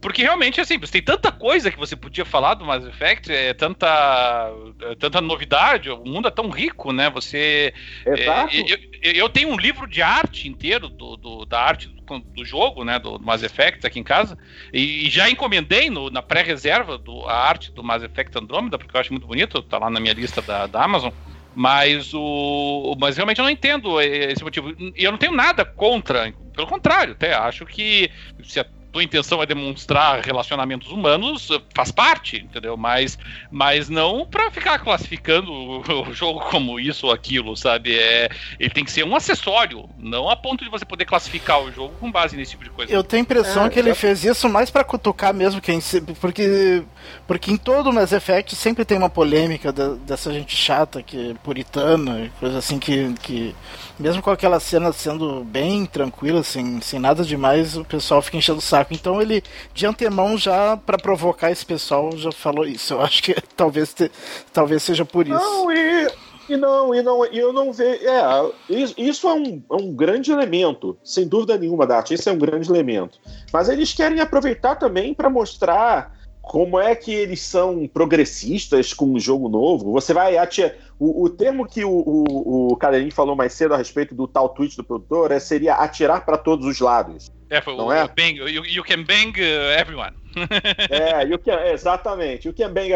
Porque 0.00 0.22
realmente, 0.22 0.60
assim, 0.60 0.78
você 0.78 0.92
tem 0.92 1.02
tanta 1.02 1.30
coisa 1.30 1.70
que 1.70 1.78
você 1.78 1.94
podia 1.94 2.24
falar 2.24 2.54
do 2.54 2.64
Mass 2.64 2.84
Effect, 2.84 3.32
é 3.32 3.54
tanta, 3.54 4.50
é, 4.82 4.94
tanta 4.96 5.20
novidade, 5.20 5.90
o 5.90 6.04
mundo 6.04 6.26
é 6.26 6.30
tão 6.30 6.50
rico, 6.50 6.92
né? 6.92 7.08
Você. 7.10 7.72
Exato. 8.04 8.54
É, 8.54 8.60
eu, 8.60 9.12
eu, 9.14 9.28
tenho 9.28 9.48
um 9.50 9.56
livro 9.56 9.86
de 9.86 10.02
arte 10.02 10.48
inteiro 10.48 10.88
do, 10.88 11.16
do 11.16 11.44
da 11.44 11.60
arte 11.60 11.88
do, 11.88 12.18
do, 12.18 12.44
jogo, 12.44 12.84
né? 12.84 12.98
Do, 12.98 13.18
do 13.18 13.24
Mass 13.24 13.44
Effect 13.44 13.86
aqui 13.86 14.00
em 14.00 14.04
casa. 14.04 14.36
E, 14.72 15.06
e 15.06 15.10
já 15.10 15.30
encomendei 15.30 15.88
no, 15.88 16.10
na 16.10 16.20
pré-reserva 16.20 17.00
a 17.28 17.48
arte 17.48 17.70
do 17.70 17.84
Mass 17.84 18.02
Effect 18.02 18.36
Andromeda, 18.36 18.76
porque 18.76 18.96
eu 18.96 19.00
acho 19.00 19.12
muito 19.12 19.26
bonito, 19.26 19.62
tá 19.62 19.78
lá 19.78 19.88
na 19.88 20.00
minha 20.00 20.14
lista 20.14 20.42
da, 20.42 20.66
da 20.66 20.82
Amazon. 20.82 21.12
Mas 21.54 22.12
o. 22.12 22.96
Mas 22.98 23.16
realmente 23.16 23.38
eu 23.38 23.44
não 23.44 23.50
entendo 23.50 24.00
esse 24.00 24.42
motivo. 24.42 24.74
E 24.96 25.04
eu 25.04 25.12
não 25.12 25.18
tenho 25.18 25.32
nada 25.32 25.64
contra. 25.64 26.32
Pelo 26.54 26.66
contrário, 26.66 27.12
até 27.12 27.34
acho 27.34 27.64
que 27.64 28.10
se 28.42 28.58
a 28.58 28.66
tua 28.90 29.02
intenção 29.02 29.42
é 29.42 29.46
demonstrar 29.46 30.20
relacionamentos 30.20 30.90
humanos, 30.90 31.48
faz 31.74 31.90
parte, 31.90 32.38
entendeu? 32.38 32.76
Mas, 32.76 33.18
mas 33.50 33.88
não 33.88 34.26
para 34.26 34.50
ficar 34.50 34.78
classificando 34.78 35.52
o 36.08 36.12
jogo 36.12 36.40
como 36.50 36.78
isso 36.78 37.06
ou 37.06 37.12
aquilo, 37.12 37.56
sabe? 37.56 37.96
É, 37.96 38.28
ele 38.58 38.70
tem 38.70 38.84
que 38.84 38.92
ser 38.92 39.04
um 39.04 39.14
acessório, 39.14 39.88
não 39.98 40.28
a 40.28 40.36
ponto 40.36 40.64
de 40.64 40.70
você 40.70 40.84
poder 40.84 41.04
classificar 41.04 41.60
o 41.60 41.72
jogo 41.72 41.94
com 42.00 42.10
base 42.10 42.36
nesse 42.36 42.52
tipo 42.52 42.64
de 42.64 42.70
coisa. 42.70 42.92
Eu 42.92 43.04
tenho 43.04 43.20
a 43.20 43.24
impressão 43.24 43.66
é, 43.66 43.70
que 43.70 43.78
ele 43.78 43.94
fez 43.94 44.24
isso 44.24 44.48
mais 44.48 44.70
para 44.70 44.84
cutucar 44.84 45.32
mesmo 45.32 45.60
quem 45.60 45.80
porque 46.20 46.82
porque 47.26 47.50
em 47.50 47.56
todo 47.56 47.90
o 47.90 47.92
Mass 47.92 48.12
Effect 48.12 48.54
sempre 48.54 48.84
tem 48.84 48.98
uma 48.98 49.08
polêmica 49.08 49.72
da, 49.72 49.94
dessa 49.94 50.32
gente 50.32 50.54
chata 50.56 51.02
que 51.02 51.30
é 51.30 51.34
puritana, 51.34 52.30
coisa 52.38 52.58
assim 52.58 52.78
que, 52.78 53.12
que 53.22 53.54
mesmo 54.00 54.22
com 54.22 54.30
aquela 54.30 54.58
cena 54.58 54.92
sendo 54.92 55.44
bem 55.44 55.84
tranquila, 55.84 56.40
assim, 56.40 56.80
sem 56.80 56.98
nada 56.98 57.22
demais, 57.22 57.76
o 57.76 57.84
pessoal 57.84 58.22
fica 58.22 58.38
enchendo 58.38 58.58
o 58.58 58.62
saco. 58.62 58.94
Então 58.94 59.20
ele, 59.20 59.42
de 59.74 59.86
antemão, 59.86 60.38
já 60.38 60.76
para 60.76 60.96
provocar 60.96 61.50
esse 61.50 61.64
pessoal, 61.64 62.16
já 62.16 62.32
falou 62.32 62.64
isso. 62.64 62.94
Eu 62.94 63.02
acho 63.02 63.22
que 63.22 63.34
talvez, 63.54 63.92
te, 63.92 64.10
talvez 64.52 64.82
seja 64.82 65.04
por 65.04 65.28
isso. 65.28 65.38
Não, 65.38 65.70
e, 65.70 66.08
e 66.48 66.56
não, 66.56 66.94
e 66.94 67.02
não, 67.02 67.26
e 67.26 67.38
eu 67.38 67.52
não 67.52 67.72
vejo. 67.72 68.00
É, 68.02 68.50
isso 68.96 69.28
é 69.28 69.34
um, 69.34 69.62
é 69.70 69.74
um 69.74 69.92
grande 69.94 70.32
elemento, 70.32 70.96
sem 71.04 71.28
dúvida 71.28 71.58
nenhuma, 71.58 71.86
Dart. 71.86 72.10
Isso 72.10 72.28
é 72.28 72.32
um 72.32 72.38
grande 72.38 72.70
elemento. 72.70 73.18
Mas 73.52 73.68
eles 73.68 73.92
querem 73.92 74.20
aproveitar 74.20 74.76
também 74.76 75.12
para 75.12 75.28
mostrar 75.28 76.18
como 76.40 76.80
é 76.80 76.94
que 76.96 77.12
eles 77.12 77.42
são 77.42 77.86
progressistas 77.86 78.94
com 78.94 79.12
o 79.12 79.20
jogo 79.20 79.48
novo. 79.48 79.92
Você 79.92 80.14
vai 80.14 80.38
atirar. 80.38 80.72
O, 81.00 81.24
o 81.24 81.30
termo 81.30 81.66
que 81.66 81.82
o, 81.82 81.90
o, 81.90 82.74
o 82.74 83.10
falou 83.10 83.34
mais 83.34 83.54
cedo 83.54 83.72
a 83.72 83.78
respeito 83.78 84.14
do 84.14 84.28
tal 84.28 84.50
tweet 84.50 84.76
do 84.76 84.84
produtor 84.84 85.32
é, 85.32 85.40
seria 85.40 85.76
atirar 85.76 86.26
para 86.26 86.36
todos 86.36 86.66
os 86.66 86.78
lados. 86.78 87.32
É, 87.48 87.58
foi 87.62 87.74
não 87.74 87.86
o 87.86 87.92
é? 87.92 88.06
Bang, 88.06 88.36
you, 88.36 88.66
you 88.66 88.84
can 88.84 89.02
bang 89.04 89.32
uh, 89.40 89.80
everyone. 89.80 90.14
é, 90.90 91.24
o 91.34 91.38
que, 91.38 91.50
exatamente. 91.50 92.50
O 92.50 92.52
que 92.52 92.62
é 92.62 92.68
bem 92.68 92.90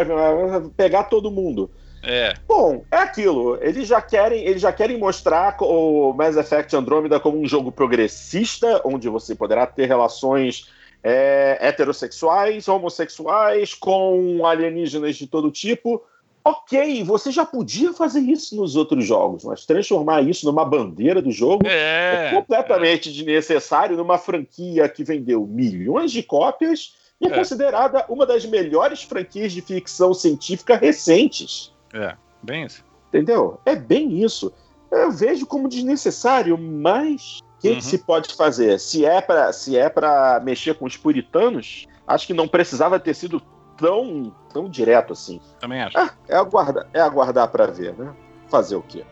pegar 0.76 1.04
todo 1.04 1.30
mundo. 1.30 1.70
É. 2.02 2.34
Bom, 2.46 2.84
é 2.92 2.98
aquilo. 2.98 3.58
Eles 3.62 3.88
já 3.88 4.02
querem, 4.02 4.44
eles 4.44 4.60
já 4.60 4.70
querem 4.70 4.98
mostrar 4.98 5.56
o 5.60 6.12
Mass 6.12 6.36
Effect 6.36 6.76
Andromeda 6.76 7.18
como 7.18 7.40
um 7.40 7.48
jogo 7.48 7.72
progressista, 7.72 8.82
onde 8.84 9.08
você 9.08 9.34
poderá 9.34 9.66
ter 9.66 9.86
relações 9.86 10.68
é, 11.02 11.56
heterossexuais, 11.58 12.68
homossexuais, 12.68 13.72
com 13.72 14.44
alienígenas 14.44 15.16
de 15.16 15.26
todo 15.26 15.50
tipo. 15.50 16.04
Ok, 16.46 17.02
você 17.04 17.32
já 17.32 17.46
podia 17.46 17.94
fazer 17.94 18.20
isso 18.20 18.54
nos 18.54 18.76
outros 18.76 19.06
jogos, 19.06 19.44
mas 19.44 19.64
transformar 19.64 20.20
isso 20.20 20.44
numa 20.44 20.62
bandeira 20.62 21.22
do 21.22 21.30
jogo 21.32 21.66
é, 21.66 22.26
é 22.26 22.34
completamente 22.34 23.08
é. 23.08 23.12
desnecessário 23.12 23.96
numa 23.96 24.18
franquia 24.18 24.86
que 24.86 25.02
vendeu 25.02 25.46
milhões 25.46 26.12
de 26.12 26.22
cópias 26.22 26.96
e 27.18 27.26
é, 27.26 27.30
é 27.30 27.34
considerada 27.34 28.04
uma 28.10 28.26
das 28.26 28.44
melhores 28.44 29.02
franquias 29.02 29.52
de 29.52 29.62
ficção 29.62 30.12
científica 30.12 30.76
recentes. 30.76 31.72
É, 31.94 32.14
bem 32.42 32.66
isso. 32.66 32.84
Entendeu? 33.08 33.58
É 33.64 33.74
bem 33.74 34.22
isso. 34.22 34.52
Eu 34.90 35.10
vejo 35.10 35.46
como 35.46 35.66
desnecessário, 35.66 36.58
mas 36.58 37.38
o 37.38 37.60
que, 37.62 37.68
uhum. 37.70 37.76
que, 37.76 37.84
se 37.84 37.98
pode 37.98 38.34
fazer? 38.34 38.78
Se 38.78 39.04
é 39.06 39.20
para 39.22 39.50
se 39.50 39.78
é 39.78 39.88
para 39.88 40.40
mexer 40.44 40.74
com 40.74 40.84
os 40.84 40.96
puritanos, 40.96 41.86
acho 42.06 42.26
que 42.26 42.34
não 42.34 42.46
precisava 42.46 43.00
ter 43.00 43.14
sido 43.14 43.40
tão 43.76 44.32
tão 44.52 44.68
direto 44.68 45.12
assim. 45.12 45.40
Também 45.58 45.82
acho. 45.82 45.98
Ah, 45.98 46.10
é 46.28 46.36
aguardar, 46.36 46.86
é 46.92 47.00
aguardar 47.00 47.48
para 47.48 47.66
ver, 47.66 47.94
né? 47.94 48.14
Fazer 48.48 48.76
o 48.76 48.82
quê? 48.82 49.04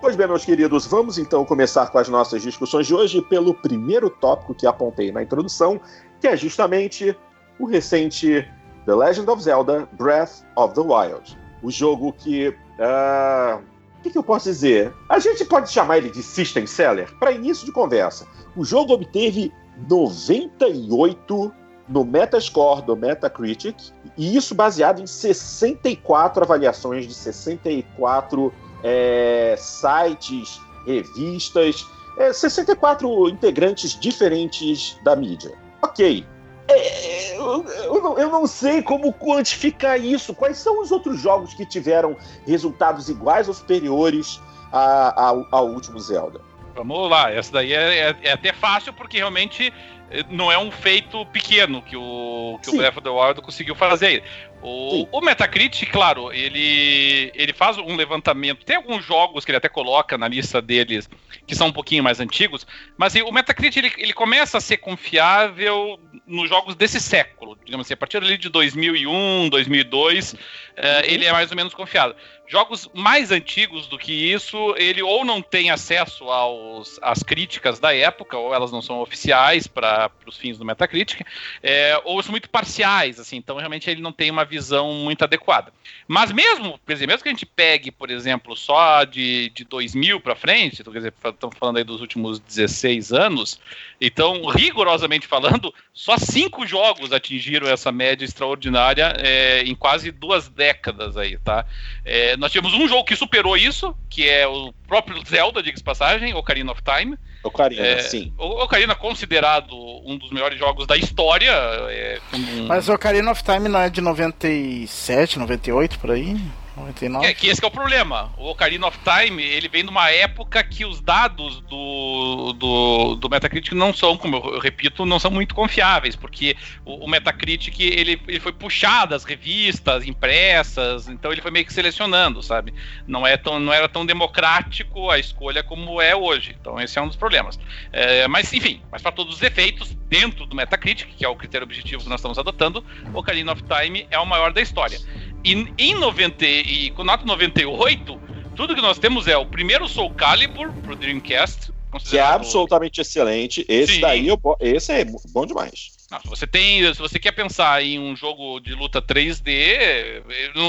Pois 0.00 0.14
bem, 0.14 0.28
meus 0.28 0.44
queridos, 0.44 0.86
vamos 0.86 1.18
então 1.18 1.44
começar 1.44 1.88
com 1.88 1.98
as 1.98 2.08
nossas 2.08 2.40
discussões 2.40 2.86
de 2.86 2.94
hoje 2.94 3.20
pelo 3.22 3.52
primeiro 3.52 4.08
tópico 4.08 4.54
que 4.54 4.64
apontei 4.64 5.10
na 5.10 5.20
introdução, 5.20 5.80
que 6.20 6.28
é 6.28 6.36
justamente 6.36 7.16
o 7.58 7.66
recente 7.66 8.48
The 8.86 8.94
Legend 8.94 9.28
of 9.28 9.42
Zelda 9.42 9.88
Breath 9.92 10.44
of 10.54 10.74
the 10.74 10.80
Wild. 10.80 11.36
O 11.62 11.70
jogo 11.72 12.12
que. 12.12 12.50
Uh, 12.78 13.60
que, 14.06 14.12
que, 14.12 14.18
eu 14.18 14.22
posso 14.22 14.44
dizer? 14.48 14.94
A 15.08 15.18
gente 15.18 15.44
pode 15.44 15.70
chamar 15.70 15.98
ele 15.98 16.10
de 16.10 16.22
System 16.22 16.66
Seller? 16.66 17.12
Para 17.18 17.32
início 17.32 17.66
de 17.66 17.72
conversa, 17.72 18.26
o 18.56 18.64
jogo 18.64 18.92
obteve 18.92 19.52
98 19.88 21.52
no 21.88 22.04
Metascore 22.04 22.82
do 22.82 22.96
Metacritic, 22.96 23.76
e 24.16 24.36
isso 24.36 24.54
baseado 24.54 25.00
em 25.00 25.06
64 25.06 26.42
avaliações 26.42 27.06
de 27.06 27.14
64 27.14 28.52
é, 28.82 29.54
sites, 29.56 30.60
revistas, 30.84 31.86
é, 32.18 32.32
64 32.32 33.28
integrantes 33.28 33.98
diferentes 33.98 34.98
da 35.04 35.14
mídia. 35.14 35.52
Ok. 35.82 36.26
É, 36.68 37.36
eu, 37.36 37.64
eu, 37.64 38.02
não, 38.02 38.18
eu, 38.18 38.30
não, 38.30 38.46
sei 38.46 38.82
como 38.82 39.12
quantificar 39.12 40.00
isso. 40.00 40.34
Quais 40.34 40.58
são 40.58 40.80
os 40.80 40.90
outros 40.90 41.20
jogos 41.20 41.54
que 41.54 41.64
tiveram 41.64 42.16
resultados 42.46 43.08
iguais 43.08 43.46
ou 43.46 43.54
superiores 43.54 44.40
a, 44.72 45.30
a, 45.30 45.46
ao 45.52 45.68
último 45.68 45.98
Zelda? 46.00 46.40
Vamos 46.74 47.08
lá, 47.08 47.32
essa 47.32 47.52
daí 47.52 47.72
é, 47.72 48.10
é, 48.10 48.16
é 48.24 48.32
até 48.32 48.52
fácil 48.52 48.92
porque 48.92 49.16
realmente 49.16 49.72
eh, 50.10 50.24
não 50.28 50.52
é 50.52 50.58
um 50.58 50.70
feito 50.70 51.24
pequeno 51.26 51.80
que 51.80 51.96
o, 51.96 52.58
que 52.62 52.68
o 52.68 52.76
Breath 52.76 52.98
of 52.98 53.02
the 53.02 53.08
Wild 53.08 53.40
conseguiu 53.40 53.74
fazer. 53.74 54.22
O, 54.62 55.06
o, 55.12 55.20
Metacritic, 55.20 55.90
claro, 55.90 56.32
ele, 56.32 57.30
ele 57.34 57.52
faz 57.52 57.78
um 57.78 57.94
levantamento. 57.94 58.64
Tem 58.64 58.76
alguns 58.76 59.04
jogos 59.04 59.44
que 59.44 59.50
ele 59.50 59.58
até 59.58 59.68
coloca 59.68 60.16
na 60.18 60.26
lista 60.26 60.60
deles 60.60 61.08
que 61.46 61.54
são 61.54 61.68
um 61.68 61.72
pouquinho 61.72 62.02
mais 62.02 62.18
antigos, 62.18 62.66
mas 62.96 63.14
assim, 63.14 63.22
o 63.22 63.30
Metacritic 63.30 63.76
ele, 63.76 63.92
ele 63.98 64.12
começa 64.12 64.58
a 64.58 64.60
ser 64.60 64.78
confiável 64.78 65.98
nos 66.26 66.48
jogos 66.48 66.74
desse 66.74 67.00
século, 67.00 67.56
digamos 67.64 67.86
assim, 67.86 67.94
a 67.94 67.96
partir 67.96 68.16
ali 68.16 68.36
de 68.36 68.48
2001, 68.48 69.48
2002, 69.48 70.32
uhum. 70.32 70.38
é, 70.76 71.12
ele 71.12 71.24
é 71.24 71.32
mais 71.32 71.50
ou 71.50 71.56
menos 71.56 71.72
confiável. 71.72 72.16
Jogos 72.48 72.88
mais 72.94 73.32
antigos 73.32 73.88
do 73.88 73.98
que 73.98 74.12
isso, 74.12 74.74
ele 74.76 75.02
ou 75.02 75.24
não 75.24 75.42
tem 75.42 75.70
acesso 75.70 76.24
aos, 76.24 76.98
às 77.02 77.22
críticas 77.22 77.80
da 77.80 77.94
época, 77.94 78.36
ou 78.36 78.54
elas 78.54 78.70
não 78.70 78.80
são 78.80 79.00
oficiais 79.00 79.66
para 79.66 80.10
os 80.24 80.36
fins 80.36 80.56
do 80.56 80.64
Metacritic, 80.64 81.26
é, 81.62 82.00
ou 82.04 82.22
são 82.22 82.30
muito 82.30 82.48
parciais, 82.48 83.18
assim, 83.18 83.36
então 83.36 83.56
realmente 83.56 83.90
ele 83.90 84.00
não 84.00 84.12
tem 84.12 84.30
uma 84.30 84.44
visão 84.44 84.55
muito 84.92 85.22
adequada. 85.22 85.72
Mas 86.08 86.30
mesmo, 86.32 86.78
quer 86.86 86.94
dizer, 86.94 87.06
mesmo 87.06 87.22
que 87.22 87.28
a 87.28 87.32
gente 87.32 87.46
pegue, 87.46 87.90
por 87.90 88.10
exemplo, 88.10 88.56
só 88.56 89.04
de, 89.04 89.50
de 89.50 89.64
2000 89.64 90.20
para 90.20 90.36
frente, 90.36 90.80
então, 90.80 90.92
quer 90.92 91.00
dizer, 91.00 91.14
estamos 91.24 91.56
falando 91.58 91.78
aí 91.78 91.84
dos 91.84 92.00
últimos 92.00 92.38
16 92.38 93.12
anos, 93.12 93.60
então, 94.00 94.46
rigorosamente 94.46 95.26
falando, 95.26 95.72
só 95.92 96.16
cinco 96.16 96.66
jogos 96.66 97.12
atingiram 97.12 97.68
essa 97.68 97.90
média 97.90 98.24
extraordinária 98.24 99.14
é, 99.18 99.62
em 99.62 99.74
quase 99.74 100.10
duas 100.10 100.48
décadas 100.48 101.16
aí, 101.16 101.38
tá? 101.38 101.64
É, 102.04 102.36
nós 102.36 102.52
tivemos 102.52 102.74
um 102.74 102.86
jogo 102.86 103.04
que 103.04 103.16
superou 103.16 103.56
isso, 103.56 103.96
que 104.08 104.28
é 104.28 104.46
o 104.46 104.72
próprio 104.86 105.20
Zelda, 105.26 105.62
diga-se 105.62 105.82
passagem, 105.82 106.34
Ocarina 106.34 106.72
of 106.72 106.82
Time. 106.82 107.18
Ocarina, 107.42 107.86
é, 107.86 107.98
sim. 108.00 108.32
O 108.38 108.62
Ocarina 108.64 108.92
é 108.92 108.96
considerado 108.96 109.74
um 110.04 110.16
dos 110.18 110.30
melhores 110.30 110.58
jogos 110.58 110.86
da 110.86 110.96
história. 110.96 111.50
É, 111.50 112.18
um... 112.32 112.66
Mas 112.66 112.88
o 112.88 112.94
Ocarina 112.94 113.30
of 113.30 113.42
Time 113.42 113.68
não 113.68 113.80
é 113.80 113.88
de 113.88 114.00
97, 114.00 115.38
98, 115.38 115.98
por 115.98 116.10
aí? 116.10 116.36
99. 116.76 117.34
Que, 117.34 117.48
esse 117.48 117.60
que 117.60 117.64
é 117.64 117.68
o 117.68 117.70
problema. 117.70 118.32
O 118.36 118.50
Ocarina 118.50 118.86
of 118.86 118.98
Time, 118.98 119.42
ele 119.42 119.68
vem 119.68 119.82
de 119.82 119.90
uma 119.90 120.10
época 120.10 120.62
que 120.62 120.84
os 120.84 121.00
dados 121.00 121.60
do, 121.62 122.52
do, 122.52 123.14
do 123.16 123.30
Metacritic 123.30 123.72
não 123.72 123.92
são, 123.94 124.16
como 124.16 124.36
eu, 124.36 124.58
repito, 124.58 125.06
não 125.06 125.18
são 125.18 125.30
muito 125.30 125.54
confiáveis, 125.54 126.14
porque 126.14 126.56
o, 126.84 127.04
o 127.04 127.08
Metacritic, 127.08 127.80
ele, 127.80 128.20
ele 128.28 128.40
foi 128.40 128.52
puxado 128.52 129.10
das 129.10 129.24
revistas 129.24 130.06
impressas, 130.06 131.08
então 131.08 131.32
ele 131.32 131.40
foi 131.40 131.50
meio 131.50 131.64
que 131.64 131.72
selecionando, 131.72 132.42
sabe? 132.42 132.74
Não, 133.06 133.26
é 133.26 133.36
tão, 133.36 133.58
não 133.58 133.72
era 133.72 133.88
tão 133.88 134.04
democrático 134.04 135.10
a 135.10 135.18
escolha 135.18 135.62
como 135.62 136.00
é 136.00 136.14
hoje. 136.14 136.56
Então 136.60 136.80
esse 136.80 136.98
é 136.98 137.02
um 137.02 137.06
dos 137.06 137.16
problemas. 137.16 137.58
É, 137.92 138.28
mas, 138.28 138.52
enfim, 138.52 138.82
mas 138.90 139.00
para 139.00 139.12
todos 139.12 139.36
os 139.36 139.42
efeitos, 139.42 139.96
dentro 140.08 140.46
do 140.46 140.54
Metacritic, 140.54 141.08
que 141.16 141.24
é 141.24 141.28
o 141.28 141.36
critério 141.36 141.64
objetivo 141.64 142.02
que 142.02 142.08
nós 142.08 142.20
estamos 142.20 142.38
adotando, 142.38 142.84
Ocarina 143.14 143.52
of 143.52 143.62
Time 143.62 144.06
é 144.10 144.18
o 144.18 144.26
maior 144.26 144.52
da 144.52 144.60
história. 144.60 144.98
E 145.46 145.72
em 145.78 145.94
90 145.94 146.44
e 146.44 146.90
com 146.90 147.04
nota 147.04 147.24
98, 147.24 148.20
tudo 148.56 148.74
que 148.74 148.82
nós 148.82 148.98
temos 148.98 149.28
é 149.28 149.36
o 149.36 149.46
primeiro 149.46 149.86
Soul 149.86 150.10
Calibur 150.10 150.72
pro 150.82 150.96
Dreamcast, 150.96 151.70
que 152.04 152.18
é 152.18 152.20
absolutamente 152.20 153.00
excelente. 153.00 153.64
Esse 153.68 153.94
Sim. 153.94 154.00
daí, 154.00 154.26
eu, 154.26 154.40
esse 154.58 154.90
é 154.90 155.04
bom 155.04 155.46
demais. 155.46 155.92
Não, 156.10 156.20
se 156.20 156.28
você 156.28 156.48
tem, 156.48 156.92
se 156.92 156.98
você 156.98 157.20
quer 157.20 157.30
pensar 157.30 157.80
em 157.80 157.96
um 157.96 158.16
jogo 158.16 158.58
de 158.58 158.74
luta 158.74 159.00
3D, 159.00 159.46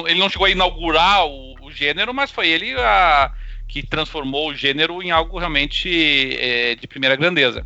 ele 0.05 0.19
não 0.19 0.29
chegou 0.29 0.45
a 0.45 0.51
inaugurar 0.51 1.25
o, 1.25 1.55
o 1.63 1.71
gênero, 1.71 2.13
mas 2.13 2.29
foi 2.29 2.47
ele 2.47 2.73
a, 2.73 3.31
que 3.67 3.81
transformou 3.81 4.49
o 4.49 4.53
gênero 4.53 5.01
em 5.01 5.09
algo 5.09 5.39
realmente 5.39 6.37
é, 6.37 6.75
de 6.75 6.85
primeira 6.87 7.15
grandeza. 7.15 7.65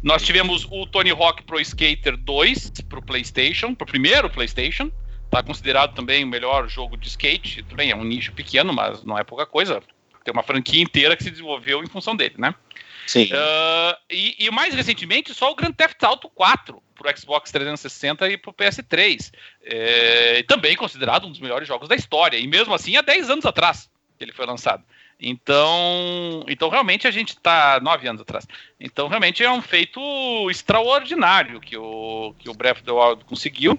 Nós 0.00 0.22
tivemos 0.22 0.68
o 0.70 0.86
Tony 0.86 1.10
Hawk 1.10 1.42
Pro 1.42 1.60
Skater 1.60 2.16
2 2.16 2.70
pro 2.88 3.02
PlayStation, 3.02 3.74
pro 3.74 3.86
primeiro 3.86 4.30
PlayStation. 4.30 4.88
Tá 5.34 5.42
considerado 5.42 5.96
também 5.96 6.22
o 6.22 6.28
melhor 6.28 6.68
jogo 6.68 6.96
de 6.96 7.08
skate. 7.08 7.64
Também 7.64 7.90
é 7.90 7.96
um 7.96 8.04
nicho 8.04 8.32
pequeno, 8.32 8.72
mas 8.72 9.02
não 9.02 9.18
é 9.18 9.24
pouca 9.24 9.44
coisa. 9.44 9.82
Tem 10.22 10.32
uma 10.32 10.44
franquia 10.44 10.80
inteira 10.80 11.16
que 11.16 11.24
se 11.24 11.30
desenvolveu 11.32 11.82
em 11.82 11.88
função 11.88 12.14
dele, 12.14 12.36
né? 12.38 12.54
Sim. 13.04 13.24
Uh, 13.24 13.96
e, 14.08 14.36
e, 14.38 14.50
mais 14.52 14.72
recentemente, 14.72 15.34
só 15.34 15.50
o 15.50 15.56
Grand 15.56 15.72
Theft 15.72 16.00
Auto 16.04 16.28
4 16.28 16.80
pro 16.94 17.18
Xbox 17.18 17.50
360 17.50 18.28
e 18.28 18.36
pro 18.36 18.52
PS3. 18.52 19.32
É, 19.64 20.44
também 20.44 20.76
considerado 20.76 21.26
um 21.26 21.30
dos 21.30 21.40
melhores 21.40 21.66
jogos 21.66 21.88
da 21.88 21.96
história. 21.96 22.38
E 22.38 22.46
mesmo 22.46 22.72
assim, 22.72 22.96
há 22.96 23.02
10 23.02 23.28
anos 23.28 23.44
atrás 23.44 23.90
que 24.16 24.22
ele 24.22 24.32
foi 24.32 24.46
lançado. 24.46 24.84
Então, 25.18 26.44
então 26.46 26.68
realmente 26.68 27.08
a 27.08 27.10
gente 27.10 27.30
está 27.30 27.80
nove 27.80 28.06
anos 28.06 28.22
atrás. 28.22 28.46
Então 28.78 29.08
realmente 29.08 29.42
é 29.42 29.50
um 29.50 29.60
feito 29.60 30.00
extraordinário 30.48 31.60
que 31.60 31.76
o 31.76 32.36
que 32.38 32.48
o 32.48 32.54
Breath 32.54 32.76
of 32.76 32.84
the 32.84 32.92
Wild 32.92 33.24
conseguiu. 33.24 33.76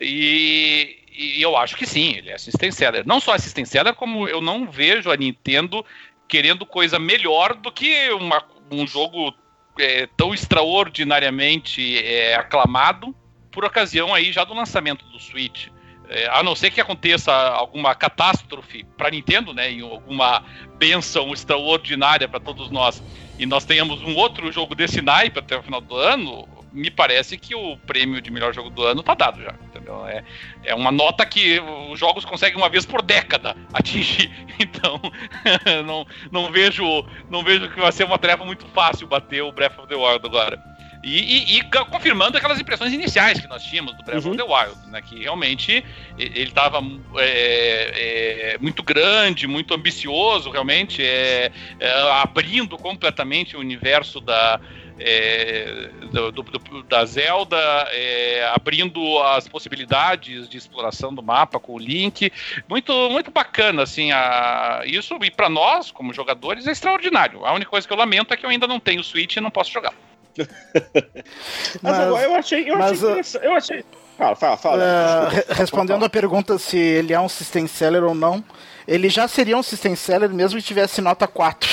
E, 0.00 0.98
e 1.12 1.42
eu 1.42 1.56
acho 1.56 1.76
que 1.76 1.86
sim, 1.86 2.14
ele 2.16 2.30
é 2.30 2.34
assistent 2.34 2.72
seller. 2.72 3.06
Não 3.06 3.20
só 3.20 3.32
assistent 3.34 3.66
seller, 3.66 3.94
como 3.94 4.28
eu 4.28 4.40
não 4.40 4.70
vejo 4.70 5.10
a 5.10 5.16
Nintendo 5.16 5.84
querendo 6.28 6.66
coisa 6.66 6.98
melhor 6.98 7.54
do 7.54 7.70
que 7.70 8.10
uma, 8.10 8.42
um 8.70 8.86
jogo 8.86 9.34
é, 9.78 10.08
tão 10.16 10.34
extraordinariamente 10.34 11.98
é, 11.98 12.34
aclamado 12.34 13.14
por 13.50 13.64
ocasião 13.64 14.14
aí 14.14 14.32
já 14.32 14.44
do 14.44 14.54
lançamento 14.54 15.04
do 15.06 15.18
Switch. 15.18 15.68
É, 16.08 16.28
a 16.28 16.42
não 16.42 16.54
ser 16.54 16.70
que 16.70 16.80
aconteça 16.80 17.32
alguma 17.32 17.94
catástrofe 17.94 18.84
para 18.96 19.10
Nintendo, 19.10 19.52
né, 19.52 19.72
em 19.72 19.80
alguma 19.80 20.44
benção 20.78 21.32
extraordinária 21.32 22.28
para 22.28 22.38
todos 22.38 22.70
nós, 22.70 23.02
e 23.38 23.44
nós 23.44 23.64
tenhamos 23.64 24.00
um 24.02 24.14
outro 24.14 24.52
jogo 24.52 24.74
desse 24.74 25.02
naipe 25.02 25.40
até 25.40 25.56
o 25.56 25.62
final 25.62 25.80
do 25.80 25.96
ano, 25.96 26.46
me 26.76 26.90
parece 26.90 27.38
que 27.38 27.54
o 27.54 27.76
prêmio 27.78 28.20
de 28.20 28.30
melhor 28.30 28.54
jogo 28.54 28.68
do 28.68 28.84
ano 28.84 29.02
tá 29.02 29.14
dado 29.14 29.42
já, 29.42 29.54
entendeu? 29.64 30.06
É, 30.06 30.22
é 30.62 30.74
uma 30.74 30.92
nota 30.92 31.24
que 31.24 31.58
os 31.90 31.98
jogos 31.98 32.24
conseguem 32.24 32.58
uma 32.58 32.68
vez 32.68 32.84
por 32.84 33.02
década 33.02 33.56
atingir. 33.72 34.30
Então, 34.58 34.98
não, 35.84 36.06
não 36.32 36.50
vejo 36.50 36.82
não 37.28 37.42
vejo 37.42 37.68
que 37.70 37.78
vai 37.78 37.92
ser 37.92 38.04
uma 38.04 38.18
tarefa 38.18 38.42
muito 38.42 38.64
fácil 38.68 39.06
bater 39.06 39.42
o 39.42 39.52
Breath 39.52 39.78
of 39.78 39.86
the 39.86 39.94
Wild 39.94 40.24
agora. 40.24 40.58
E, 41.04 41.54
e, 41.54 41.58
e, 41.58 41.62
confirmando 41.90 42.38
aquelas 42.38 42.58
impressões 42.58 42.92
iniciais 42.92 43.38
que 43.38 43.46
nós 43.46 43.62
tínhamos 43.62 43.94
do 43.96 44.02
Breath 44.02 44.24
uhum. 44.24 44.30
of 44.30 44.38
the 44.38 44.42
Wild, 44.42 44.90
né? 44.90 45.02
Que 45.02 45.22
realmente 45.22 45.84
ele 46.18 46.42
estava 46.42 46.80
é, 47.18 48.54
é, 48.54 48.58
muito 48.58 48.82
grande, 48.82 49.46
muito 49.46 49.74
ambicioso, 49.74 50.50
realmente, 50.50 51.04
é, 51.04 51.52
é 51.78 52.10
abrindo 52.22 52.78
completamente 52.78 53.56
o 53.56 53.60
universo 53.60 54.20
da, 54.20 54.58
é, 54.98 55.90
do, 56.10 56.32
do, 56.32 56.42
do, 56.42 56.82
da 56.84 57.04
Zelda, 57.04 57.56
é, 57.92 58.50
abrindo 58.54 59.18
as 59.22 59.46
possibilidades 59.46 60.48
de 60.48 60.56
exploração 60.56 61.14
do 61.14 61.22
mapa 61.22 61.60
com 61.60 61.74
o 61.74 61.78
Link. 61.78 62.32
Muito, 62.68 62.92
muito 63.10 63.30
bacana, 63.30 63.82
assim, 63.82 64.12
a, 64.12 64.82
isso, 64.84 65.16
e 65.22 65.30
para 65.30 65.48
nós, 65.48 65.90
como 65.90 66.12
jogadores, 66.12 66.66
é 66.66 66.72
extraordinário. 66.72 67.44
A 67.44 67.52
única 67.52 67.70
coisa 67.70 67.86
que 67.86 67.92
eu 67.92 67.98
lamento 67.98 68.32
é 68.32 68.36
que 68.36 68.46
eu 68.46 68.50
ainda 68.50 68.66
não 68.66 68.80
tenho 68.80 69.04
Switch 69.04 69.36
e 69.36 69.40
não 69.40 69.50
posso 69.50 69.70
jogar. 69.72 69.92
mas, 70.36 71.80
mas, 71.82 71.98
agora 71.98 72.24
eu 72.24 72.34
achei. 72.34 72.70
Eu 72.70 72.78
mas, 72.78 73.02
achei, 73.02 73.40
eu 73.42 73.52
achei 73.54 73.84
Fala, 74.16 74.34
fala, 74.34 74.56
fala. 74.56 74.82
Uh, 74.82 75.54
respondendo 75.54 76.04
a 76.04 76.08
pergunta 76.08 76.58
se 76.58 76.78
ele 76.78 77.12
é 77.12 77.20
um 77.20 77.28
system 77.28 77.66
seller 77.66 78.02
ou 78.02 78.14
não, 78.14 78.42
ele 78.88 79.10
já 79.10 79.28
seria 79.28 79.56
um 79.56 79.62
system 79.62 79.94
seller 79.94 80.30
mesmo 80.30 80.58
que 80.58 80.64
tivesse 80.64 81.02
nota 81.02 81.26
4. 81.26 81.68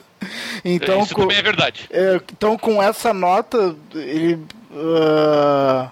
então, 0.64 1.02
Isso 1.02 1.14
com, 1.14 1.22
também 1.22 1.38
é 1.38 1.42
verdade. 1.42 1.88
É, 1.90 2.20
então, 2.32 2.56
com 2.58 2.82
essa 2.82 3.12
nota, 3.12 3.76
ele. 3.94 4.34
Uh, 4.70 5.90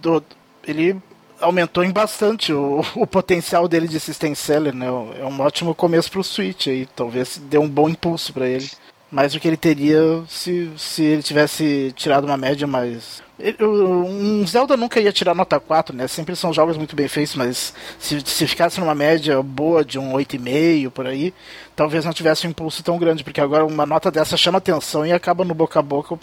do, 0.00 0.24
ele 0.66 0.96
aumentou 1.40 1.84
em 1.84 1.90
bastante 1.90 2.52
o, 2.52 2.84
o, 2.94 3.06
potencial 3.06 3.68
dele 3.68 3.88
de 3.88 4.00
system 4.00 4.34
seller, 4.34 4.74
né? 4.74 4.86
É 4.86 5.24
um 5.24 5.40
ótimo 5.40 5.74
começo 5.74 6.10
para 6.10 6.20
o 6.20 6.24
Switch 6.24 6.68
aí, 6.68 6.86
talvez 6.96 7.36
dê 7.36 7.58
um 7.58 7.68
bom 7.68 7.88
impulso 7.88 8.32
para 8.32 8.48
ele 8.48 8.70
mais 9.16 9.32
do 9.32 9.40
que 9.40 9.48
ele 9.48 9.56
teria 9.56 10.22
se, 10.28 10.70
se 10.76 11.02
ele 11.02 11.22
tivesse 11.22 11.90
tirado 11.96 12.24
uma 12.24 12.36
média 12.36 12.66
mais. 12.66 13.22
Um 13.58 14.46
Zelda 14.46 14.76
nunca 14.76 15.00
ia 15.00 15.10
tirar 15.10 15.34
nota 15.34 15.58
4, 15.58 15.96
né? 15.96 16.06
Sempre 16.06 16.36
são 16.36 16.52
jogos 16.52 16.76
muito 16.76 16.94
bem 16.94 17.08
feitos, 17.08 17.34
mas 17.34 17.72
se, 17.98 18.20
se 18.20 18.46
ficasse 18.46 18.78
numa 18.78 18.94
média 18.94 19.42
boa 19.42 19.82
de 19.82 19.98
um 19.98 20.12
8,5 20.12 20.90
por 20.90 21.06
aí, 21.06 21.32
talvez 21.74 22.04
não 22.04 22.12
tivesse 22.12 22.46
um 22.46 22.50
impulso 22.50 22.82
tão 22.82 22.98
grande, 22.98 23.24
porque 23.24 23.40
agora 23.40 23.64
uma 23.64 23.86
nota 23.86 24.10
dessa 24.10 24.36
chama 24.36 24.58
atenção 24.58 25.06
e 25.06 25.12
acaba 25.14 25.46
no 25.46 25.54
boca 25.54 25.78
a 25.78 25.82
boca 25.82 26.14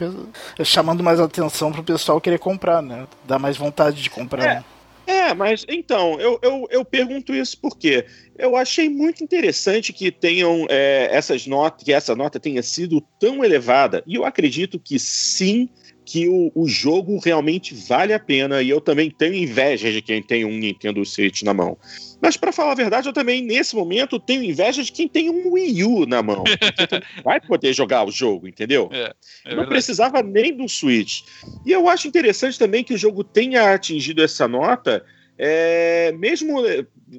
chamando 0.64 1.04
mais 1.04 1.20
atenção 1.20 1.72
pro 1.72 1.84
pessoal 1.84 2.22
querer 2.22 2.38
comprar, 2.38 2.84
né? 2.84 3.08
Dá 3.26 3.40
mais 3.40 3.58
vontade 3.58 4.04
de 4.04 4.10
comprar. 4.12 4.44
É. 4.44 4.56
Né? 4.58 4.64
É, 5.06 5.34
mas 5.34 5.66
então, 5.68 6.20
eu, 6.20 6.40
eu, 6.42 6.68
eu 6.70 6.86
pergunto 6.86 7.34
isso 7.34 7.58
porque 7.60 8.06
eu 8.38 8.56
achei 8.56 8.90
muito 8.90 9.24
interessante 9.24 9.92
que 9.92 10.12
tenham 10.12 10.66
é, 10.70 11.10
essas 11.12 11.46
notas, 11.46 11.84
que 11.84 11.94
essa 11.94 12.16
nota 12.16 12.40
tenha 12.40 12.64
sido 12.64 13.02
tão 13.20 13.44
elevada. 13.44 14.04
E 14.08 14.16
eu 14.16 14.26
acredito 14.26 14.80
que 14.80 14.98
sim, 14.98 15.70
que 16.06 16.28
o, 16.28 16.52
o 16.54 16.68
jogo 16.68 17.20
realmente 17.20 17.74
vale 17.74 18.14
a 18.14 18.20
pena. 18.20 18.62
E 18.62 18.70
eu 18.70 18.82
também 18.82 19.10
tenho 19.10 19.34
inveja 19.34 19.92
de 19.92 20.02
quem 20.02 20.22
tem 20.22 20.46
um 20.46 20.58
Nintendo 20.58 21.04
Switch 21.06 21.44
na 21.44 21.54
mão. 21.54 21.78
Mas 22.22 22.38
para 22.38 22.52
falar 22.52 22.72
a 22.72 22.76
verdade, 22.76 23.08
eu 23.08 23.14
também, 23.14 23.42
nesse 23.42 23.76
momento, 23.76 24.20
tenho 24.20 24.44
inveja 24.44 24.84
de 24.84 24.92
quem 24.92 25.08
tem 25.08 25.30
um 25.30 25.52
Wii 25.52 25.84
U 25.84 26.06
na 26.06 26.22
mão. 26.22 26.44
vai 27.24 27.40
poder 27.40 27.74
jogar 27.74 28.06
o 28.06 28.12
jogo, 28.12 28.48
entendeu? 28.48 28.90
É, 28.92 29.14
é 29.46 29.56
Não 29.56 29.66
precisava 29.66 30.22
nem 30.22 30.56
do 30.56 30.68
Switch. 30.68 31.22
E 31.66 31.72
eu 31.72 31.88
acho 31.88 32.08
interessante 32.08 32.58
também 32.58 32.84
que 32.84 32.94
o 32.94 32.98
jogo 32.98 33.24
tenha 33.24 33.74
atingido 33.74 34.24
essa 34.24 34.48
nota, 34.48 35.06
é, 35.38 36.12
mesmo 36.14 36.62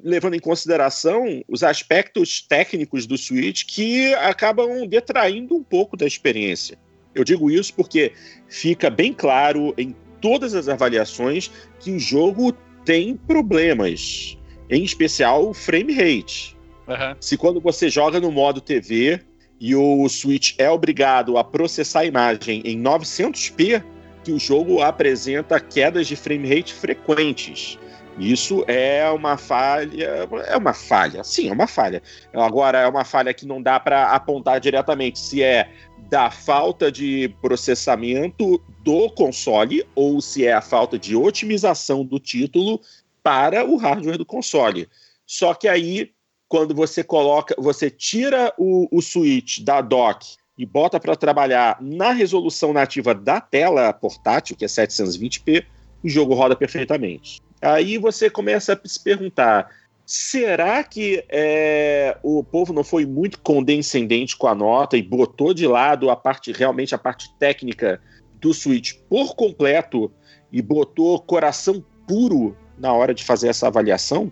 levando 0.03 0.35
em 0.35 0.39
consideração 0.39 1.43
os 1.47 1.63
aspectos 1.63 2.41
técnicos 2.41 3.05
do 3.05 3.17
Switch 3.17 3.65
que 3.65 4.13
acabam 4.15 4.87
detraindo 4.87 5.55
um 5.55 5.63
pouco 5.63 5.95
da 5.95 6.05
experiência. 6.05 6.77
Eu 7.15 7.23
digo 7.23 7.49
isso 7.49 7.73
porque 7.73 8.11
fica 8.47 8.89
bem 8.89 9.13
claro 9.13 9.73
em 9.77 9.95
todas 10.21 10.53
as 10.53 10.67
avaliações 10.67 11.49
que 11.79 11.91
o 11.91 11.99
jogo 11.99 12.51
tem 12.83 13.15
problemas 13.15 14.37
em 14.69 14.83
especial 14.83 15.49
o 15.49 15.53
frame 15.53 15.93
rate. 15.93 16.55
Uhum. 16.87 17.15
Se 17.19 17.37
quando 17.37 17.59
você 17.59 17.89
joga 17.89 18.19
no 18.19 18.31
modo 18.31 18.61
TV 18.61 19.19
e 19.59 19.75
o 19.75 20.07
Switch 20.09 20.53
é 20.57 20.69
obrigado 20.69 21.37
a 21.37 21.43
processar 21.43 22.01
a 22.01 22.05
imagem 22.05 22.61
em 22.65 22.81
900p, 22.81 23.83
que 24.23 24.31
o 24.31 24.39
jogo 24.39 24.81
apresenta 24.81 25.59
quedas 25.59 26.07
de 26.07 26.15
frame 26.15 26.47
rate 26.47 26.73
frequentes. 26.73 27.79
Isso 28.17 28.63
é 28.67 29.07
uma 29.09 29.37
falha, 29.37 30.27
é 30.47 30.55
uma 30.55 30.73
falha, 30.73 31.23
sim, 31.23 31.49
é 31.49 31.53
uma 31.53 31.67
falha. 31.67 32.01
Agora 32.33 32.79
é 32.79 32.87
uma 32.87 33.03
falha 33.03 33.33
que 33.33 33.45
não 33.45 33.61
dá 33.61 33.77
para 33.79 34.11
apontar 34.11 34.59
diretamente 34.59 35.19
se 35.19 35.43
é 35.43 35.69
da 36.15 36.31
falta 36.31 36.89
de 36.89 37.27
processamento 37.41 38.63
do 38.85 39.09
console 39.09 39.85
ou 39.93 40.21
se 40.21 40.45
é 40.45 40.53
a 40.53 40.61
falta 40.61 40.97
de 40.97 41.13
otimização 41.13 42.05
do 42.05 42.21
título 42.21 42.79
para 43.21 43.65
o 43.65 43.75
hardware 43.75 44.17
do 44.17 44.25
console. 44.25 44.87
Só 45.27 45.53
que 45.53 45.67
aí, 45.67 46.11
quando 46.47 46.73
você 46.73 47.03
coloca, 47.03 47.53
você 47.57 47.89
tira 47.89 48.53
o, 48.57 48.87
o 48.97 49.01
switch 49.01 49.59
da 49.59 49.81
dock 49.81 50.37
e 50.57 50.65
bota 50.65 51.01
para 51.01 51.17
trabalhar 51.17 51.79
na 51.81 52.13
resolução 52.13 52.71
nativa 52.71 53.13
da 53.13 53.41
tela 53.41 53.91
portátil, 53.91 54.55
que 54.55 54.63
é 54.63 54.69
720p, 54.69 55.65
o 56.01 56.07
jogo 56.07 56.33
roda 56.33 56.55
perfeitamente. 56.55 57.41
Aí 57.61 57.97
você 57.97 58.29
começa 58.29 58.71
a 58.71 58.87
se 58.87 59.03
perguntar: 59.03 59.69
será 60.05 60.83
que 60.83 61.25
é, 61.29 62.17
o 62.21 62.43
povo 62.43 62.71
não 62.71 62.83
foi 62.83 63.05
muito 63.05 63.39
condescendente 63.39 64.37
com 64.37 64.47
a 64.47 64.53
nota 64.53 64.95
e 64.97 65.01
botou 65.01 65.53
de 65.53 65.65
lado 65.65 66.09
a 66.09 66.15
parte 66.15 66.51
realmente 66.51 66.93
a 66.93 66.97
parte 66.97 67.27
técnica 67.39 68.01
do 68.39 68.53
Switch 68.53 68.93
por 69.09 69.35
completo 69.35 70.11
e 70.51 70.61
botou 70.61 71.19
coração 71.19 71.83
puro 72.07 72.55
na 72.77 72.93
hora 72.93 73.13
de 73.13 73.23
fazer 73.23 73.47
essa 73.47 73.67
avaliação? 73.67 74.31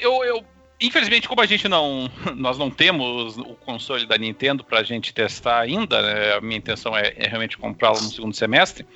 Eu, 0.00 0.24
eu 0.24 0.44
infelizmente, 0.80 1.28
como 1.28 1.42
a 1.42 1.46
gente 1.46 1.68
não, 1.68 2.10
nós 2.34 2.56
não 2.56 2.70
temos 2.70 3.36
o 3.36 3.54
console 3.54 4.06
da 4.06 4.16
Nintendo 4.16 4.64
para 4.64 4.80
a 4.80 4.82
gente 4.82 5.12
testar 5.12 5.60
ainda, 5.60 6.00
né, 6.00 6.34
a 6.34 6.40
minha 6.40 6.56
intenção 6.56 6.96
é, 6.96 7.12
é 7.16 7.28
realmente 7.28 7.58
comprá-lo 7.58 8.00
no 8.00 8.08
segundo 8.08 8.34
semestre. 8.34 8.86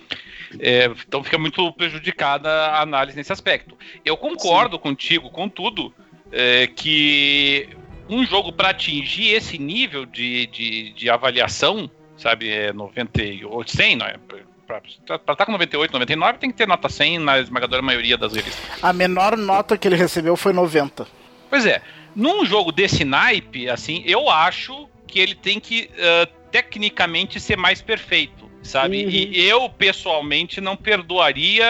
É, 0.59 0.87
então 1.07 1.23
fica 1.23 1.37
muito 1.37 1.71
prejudicada 1.73 2.49
a 2.49 2.81
análise 2.81 3.17
nesse 3.17 3.33
aspecto. 3.33 3.77
Eu 4.05 4.17
concordo 4.17 4.77
Sim. 4.77 4.83
contigo, 4.83 5.31
contudo, 5.31 5.93
é, 6.35 6.67
que 6.67 7.69
um 8.09 8.27
jogo 8.27 8.53
para 8.53 8.71
atingir 8.71 9.33
esse 9.33 9.57
nível 9.57 10.05
de, 10.05 10.47
de, 10.49 10.93
de 10.93 11.09
avaliação, 11.09 11.89
sabe, 12.17 12.51
é 12.51 12.73
98, 12.73 13.71
100, 13.71 13.97
não 13.97 14.07
é? 14.07 14.17
Pra 14.67 14.81
estar 14.85 15.19
tá 15.19 15.47
com 15.47 15.53
98, 15.53 15.93
99 15.93 16.39
tem 16.39 16.51
que 16.51 16.57
ter 16.57 16.67
nota 16.67 16.89
100 16.89 17.19
na 17.21 17.39
esmagadora 17.39 17.81
maioria 17.81 18.19
das 18.19 18.33
revistas. 18.33 18.83
A 18.83 18.93
menor 18.93 19.37
nota 19.37 19.79
que 19.79 19.87
ele 19.87 19.97
recebeu 19.97 20.37
foi 20.37 20.53
90. 20.53 21.07
Pois 21.49 21.65
é. 21.65 21.81
Num 22.17 22.45
jogo 22.45 22.73
desse 22.73 23.05
naipe, 23.05 23.69
assim, 23.69 24.03
eu 24.07 24.29
acho 24.29 24.89
que 25.07 25.19
ele 25.19 25.35
tem 25.35 25.61
que 25.61 25.91
uh, 25.93 26.27
tecnicamente 26.51 27.39
ser 27.41 27.57
mais 27.57 27.83
perfeito, 27.83 28.49
sabe? 28.63 29.05
Uhum. 29.05 29.11
E 29.11 29.41
eu, 29.47 29.69
pessoalmente, 29.69 30.61
não 30.61 30.77
perdoaria. 30.77 31.67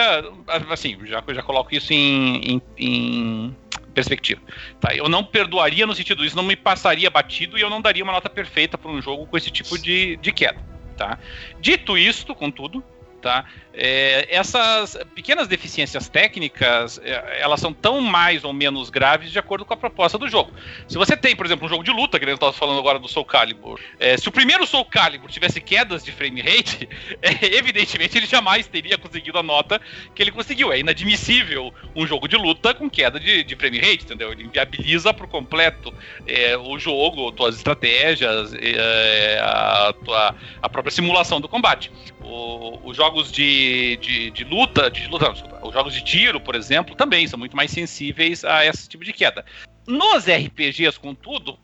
Assim, 0.69 0.97
já, 1.05 1.23
já 1.27 1.41
coloco 1.41 1.73
isso 1.73 1.91
em, 1.91 2.37
em, 2.45 2.61
em 2.77 3.55
perspectiva. 3.95 4.41
Tá? 4.79 4.93
Eu 4.93 5.09
não 5.09 5.23
perdoaria 5.23 5.87
no 5.87 5.95
sentido 5.95 6.23
isso, 6.23 6.35
não 6.35 6.43
me 6.43 6.55
passaria 6.55 7.09
batido 7.09 7.57
e 7.57 7.61
eu 7.61 7.69
não 7.69 7.81
daria 7.81 8.03
uma 8.03 8.13
nota 8.13 8.29
perfeita 8.29 8.77
para 8.77 8.91
um 8.91 9.01
jogo 9.01 9.25
com 9.25 9.37
esse 9.37 9.49
tipo 9.49 9.77
de, 9.79 10.17
de 10.17 10.31
queda. 10.31 10.59
Tá? 10.95 11.17
Dito 11.59 11.97
isto, 11.97 12.35
contudo, 12.35 12.83
tá? 13.25 13.43
É, 13.73 14.27
essas 14.29 14.95
pequenas 15.15 15.47
deficiências 15.47 16.07
técnicas, 16.07 16.99
é, 17.03 17.41
elas 17.41 17.59
são 17.59 17.73
tão 17.73 17.99
mais 17.99 18.43
ou 18.43 18.53
menos 18.53 18.91
graves 18.91 19.31
de 19.31 19.39
acordo 19.39 19.65
com 19.65 19.73
a 19.73 19.77
proposta 19.77 20.15
do 20.15 20.29
jogo. 20.29 20.53
Se 20.87 20.95
você 20.95 21.17
tem, 21.17 21.35
por 21.35 21.43
exemplo, 21.43 21.65
um 21.65 21.69
jogo 21.69 21.83
de 21.83 21.89
luta, 21.89 22.19
que 22.19 22.25
eu 22.25 22.35
estava 22.35 22.53
falando 22.53 22.77
agora 22.77 22.99
do 22.99 23.07
Soul 23.07 23.25
Calibur, 23.25 23.79
é, 23.99 24.15
se 24.15 24.29
o 24.29 24.31
primeiro 24.31 24.67
Soul 24.67 24.85
Calibur 24.85 25.31
tivesse 25.31 25.59
quedas 25.59 26.03
de 26.03 26.11
frame 26.11 26.39
rate, 26.39 26.87
é, 27.19 27.57
evidentemente 27.57 28.15
ele 28.15 28.27
jamais 28.27 28.67
teria 28.67 28.95
conseguido 28.95 29.39
a 29.39 29.43
nota 29.43 29.81
que 30.13 30.21
ele 30.21 30.31
conseguiu. 30.31 30.71
É 30.71 30.79
inadmissível 30.79 31.73
um 31.95 32.05
jogo 32.05 32.27
de 32.27 32.37
luta 32.37 32.75
com 32.75 32.87
queda 32.87 33.19
de, 33.19 33.43
de 33.43 33.55
frame 33.55 33.79
rate, 33.79 34.03
entendeu? 34.03 34.31
Ele 34.31 34.43
inviabiliza 34.43 35.11
por 35.15 35.27
completo 35.27 35.91
é, 36.27 36.55
o 36.55 36.77
jogo, 36.77 37.33
suas 37.35 37.55
estratégias, 37.55 38.53
é, 38.53 39.39
a, 39.41 39.93
tua, 40.05 40.35
a 40.61 40.69
própria 40.69 40.91
simulação 40.91 41.41
do 41.41 41.49
combate. 41.49 41.91
O, 42.21 42.79
os 42.83 42.95
jogos 42.95 43.14
de, 43.23 43.97
de, 43.97 44.31
de 44.31 44.43
luta, 44.43 44.89
de 44.89 45.07
luta, 45.07 45.31
os 45.61 45.73
jogos 45.73 45.93
de 45.93 46.03
tiro, 46.03 46.39
por 46.39 46.55
exemplo, 46.55 46.95
também 46.95 47.27
são 47.27 47.39
muito 47.39 47.55
mais 47.55 47.71
sensíveis 47.71 48.43
a 48.43 48.65
esse 48.65 48.87
tipo 48.87 49.03
de 49.03 49.13
queda. 49.13 49.45
Nos 49.87 50.25
RPGs, 50.25 50.99
contudo, 50.99 51.57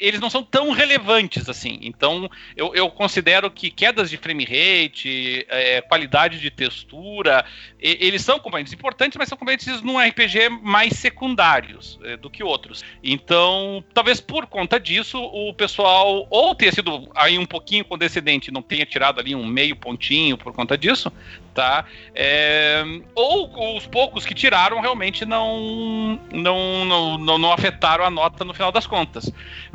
eles 0.00 0.20
não 0.20 0.28
são 0.28 0.42
tão 0.42 0.70
relevantes 0.72 1.48
assim. 1.48 1.78
Então, 1.82 2.28
eu, 2.56 2.74
eu 2.74 2.90
considero 2.90 3.50
que 3.50 3.70
quedas 3.70 4.10
de 4.10 4.16
frame 4.16 4.44
rate, 4.44 5.46
é, 5.48 5.80
qualidade 5.80 6.40
de 6.40 6.50
textura, 6.50 7.44
e, 7.80 7.98
eles 8.00 8.22
são 8.22 8.38
componentes 8.38 8.72
importantes, 8.72 9.16
mas 9.16 9.28
são 9.28 9.38
componentes 9.38 9.80
num 9.82 9.98
RPG 9.98 10.48
mais 10.62 10.94
secundários 10.94 11.98
é, 12.02 12.16
do 12.16 12.28
que 12.28 12.42
outros. 12.42 12.84
Então, 13.02 13.84
talvez 13.94 14.20
por 14.20 14.46
conta 14.46 14.80
disso, 14.80 15.18
o 15.18 15.54
pessoal 15.54 16.26
ou 16.30 16.54
tenha 16.54 16.72
sido 16.72 17.08
aí 17.14 17.38
um 17.38 17.46
pouquinho 17.46 17.84
condescendente, 17.84 18.50
não 18.50 18.62
tenha 18.62 18.84
tirado 18.84 19.20
ali 19.20 19.34
um 19.34 19.46
meio 19.46 19.76
pontinho 19.76 20.36
por 20.36 20.52
conta 20.52 20.76
disso, 20.76 21.12
tá? 21.54 21.84
É, 22.14 22.84
ou 23.14 23.76
os 23.76 23.86
poucos 23.86 24.24
que 24.24 24.34
tiraram 24.34 24.80
realmente 24.80 25.24
não, 25.24 26.18
não, 26.32 26.84
não, 26.84 27.18
não, 27.18 27.38
não 27.38 27.52
afetaram 27.52 28.04
a 28.04 28.10
nota 28.10 28.44
no 28.44 28.54
final 28.54 28.70
das 28.70 28.86
contas. 28.86 29.28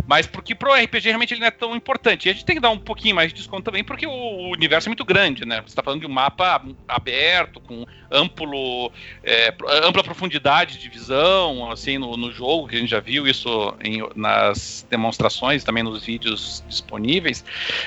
Mas 0.07 0.27
porque 0.27 0.53
pro 0.53 0.73
RPG 0.73 1.05
realmente 1.05 1.33
ele 1.33 1.41
não 1.41 1.47
é 1.47 1.51
tão 1.51 1.75
importante. 1.75 2.27
E 2.27 2.29
a 2.29 2.33
gente 2.33 2.45
tem 2.45 2.55
que 2.55 2.61
dar 2.61 2.69
um 2.69 2.77
pouquinho 2.77 3.15
mais 3.15 3.29
de 3.29 3.35
desconto 3.35 3.63
também, 3.63 3.83
porque 3.83 4.05
o 4.05 4.51
universo 4.51 4.87
é 4.87 4.91
muito 4.91 5.05
grande, 5.05 5.45
né? 5.45 5.61
Você 5.61 5.69
está 5.69 5.81
falando 5.81 6.01
de 6.01 6.07
um 6.07 6.11
mapa 6.11 6.61
aberto, 6.87 7.59
com 7.59 7.85
amplo, 8.11 8.91
é, 9.23 9.53
ampla 9.83 10.03
profundidade 10.03 10.77
de 10.77 10.89
visão, 10.89 11.71
assim, 11.71 11.97
no, 11.97 12.17
no, 12.17 12.31
jogo, 12.31 12.67
que 12.67 12.75
a 12.75 12.79
gente 12.79 12.89
já 12.89 12.99
viu 12.99 13.25
isso 13.27 13.75
em, 13.83 14.01
nas 14.15 14.85
demonstrações, 14.89 15.63
também 15.63 15.83
nos 15.83 16.03
vídeos 16.03 16.63
disponíveis. 16.67 17.43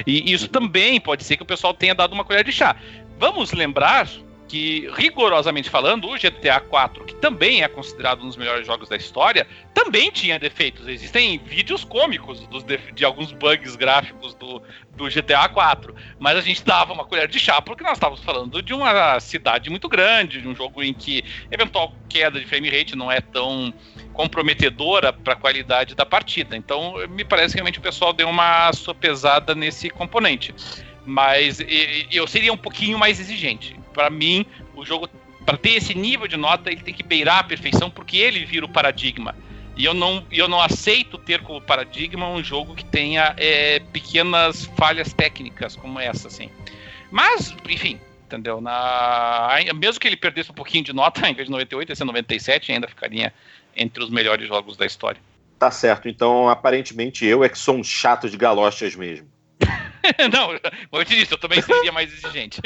E 0.07 0.33
isso 0.33 0.49
também 0.49 1.01
pode 1.01 1.23
ser 1.23 1.37
que 1.37 1.43
o 1.43 1.47
pessoal 1.47 1.75
tenha 1.75 1.95
dado 1.95 2.13
uma 2.13 2.25
colher 2.25 2.45
de 2.45 2.53
chá. 2.53 2.77
Vamos 3.19 3.53
lembrar 3.53 4.09
que, 4.49 4.89
rigorosamente 4.95 5.69
falando, 5.69 6.09
o 6.09 6.15
GTA 6.15 6.61
4, 6.61 7.05
que 7.05 7.15
também 7.17 7.63
é 7.63 7.69
considerado 7.69 8.23
um 8.23 8.27
dos 8.27 8.37
melhores 8.37 8.67
jogos 8.67 8.89
da 8.89 8.97
história, 8.97 9.47
também 9.75 10.11
tinha 10.11 10.39
defeitos. 10.39 10.87
Existem 10.87 11.39
vídeos 11.39 11.85
cômicos 11.85 12.47
dos 12.47 12.65
de, 12.65 13.05
alguns 13.05 13.33
bugs 13.33 13.75
gráficos 13.77 14.35
do, 14.35 14.63
do 14.95 15.09
GTA 15.09 15.49
4. 15.49 15.95
Mas 16.19 16.37
a 16.37 16.41
gente 16.41 16.65
dava 16.65 16.93
uma 16.93 17.05
colher 17.05 17.29
de 17.29 17.39
chá 17.39 17.61
porque 17.61 17.83
nós 17.83 17.95
estávamos 17.95 18.23
falando 18.23 18.63
de 18.63 18.73
uma 18.73 19.19
cidade 19.21 19.69
muito 19.69 19.89
grande, 19.89 20.41
de 20.41 20.49
um 20.49 20.55
jogo 20.55 20.83
em 20.83 20.95
que 20.95 21.25
eventual 21.51 21.93
queda 22.09 22.39
de 22.39 22.47
frame 22.47 22.71
rate 22.71 22.97
não 22.97 23.11
é 23.11 23.21
tão 23.21 23.75
comprometedora 24.13 25.13
para 25.13 25.33
a 25.33 25.37
qualidade 25.37 25.95
da 25.95 26.07
partida. 26.07 26.57
Então, 26.57 26.95
me 27.09 27.25
parece 27.25 27.53
que 27.53 27.59
realmente 27.59 27.79
o 27.79 27.83
pessoal 27.83 28.13
deu 28.13 28.29
uma 28.29 28.73
sopesada 28.73 29.55
nesse 29.55 29.91
componente. 29.91 30.55
Mas 31.05 31.61
eu 32.11 32.27
seria 32.27 32.53
um 32.53 32.57
pouquinho 32.57 32.99
mais 32.99 33.21
exigente 33.21 33.77
para 33.97 34.11
mim, 34.11 34.45
o 34.75 34.85
jogo, 34.85 35.09
para 35.47 35.57
ter 35.57 35.71
esse 35.71 35.95
nível 35.95 36.29
de 36.29 36.37
nota, 36.37 36.71
ele 36.71 36.83
tem 36.83 36.93
que 36.93 37.03
beirar 37.03 37.39
a 37.39 37.45
perfeição, 37.45 37.89
porque 37.89 38.19
ele 38.19 38.45
vira 38.45 38.67
o 38.67 38.69
paradigma. 38.69 39.35
E 39.75 39.87
eu 39.87 39.95
não, 39.95 40.25
eu 40.31 40.47
não 40.47 40.61
aceito 40.61 41.17
ter 41.17 41.41
como 41.41 41.61
paradigma 41.61 42.29
um 42.29 42.45
jogo 42.45 42.75
que 42.75 42.85
tenha 42.85 43.35
é, 43.39 43.81
pequenas 43.81 44.67
falhas 44.77 45.15
técnicas 45.15 45.75
como 45.75 45.99
essa, 45.99 46.29
assim. 46.29 46.51
Mas, 47.11 47.55
enfim, 47.69 47.99
entendeu? 48.27 48.61
Na, 48.61 49.49
mesmo 49.75 49.99
que 49.99 50.07
ele 50.07 50.17
perdesse 50.17 50.51
um 50.51 50.55
pouquinho 50.55 50.85
de 50.85 50.93
nota, 50.93 51.25
em 51.29 51.35
vez 51.35 51.47
de 51.47 51.53
98, 51.53 51.89
ia 51.89 51.97
ser 51.97 52.05
97, 52.05 52.73
ainda 52.73 52.89
ficaria 52.89 53.33
entre 53.75 54.05
os 54.05 54.11
melhores 54.11 54.47
jogos 54.47 54.77
da 54.77 54.85
história. 54.85 55.21
Tá 55.59 55.71
certo, 55.71 56.07
então 56.07 56.51
aparentemente 56.51 57.25
eu 57.25 57.43
é 57.43 57.49
que 57.49 57.59
sou 57.59 57.77
um 57.77 57.85
chato 57.85 58.29
de 58.29 58.37
galochas 58.37 58.95
mesmo. 58.95 59.27
não, 60.33 60.47
como 60.90 61.03
eu 61.03 61.05
te 61.05 61.14
disse, 61.14 61.33
eu 61.33 61.38
também 61.38 61.61
seria 61.62 61.92
mais 61.92 62.12
exigente. 62.12 62.61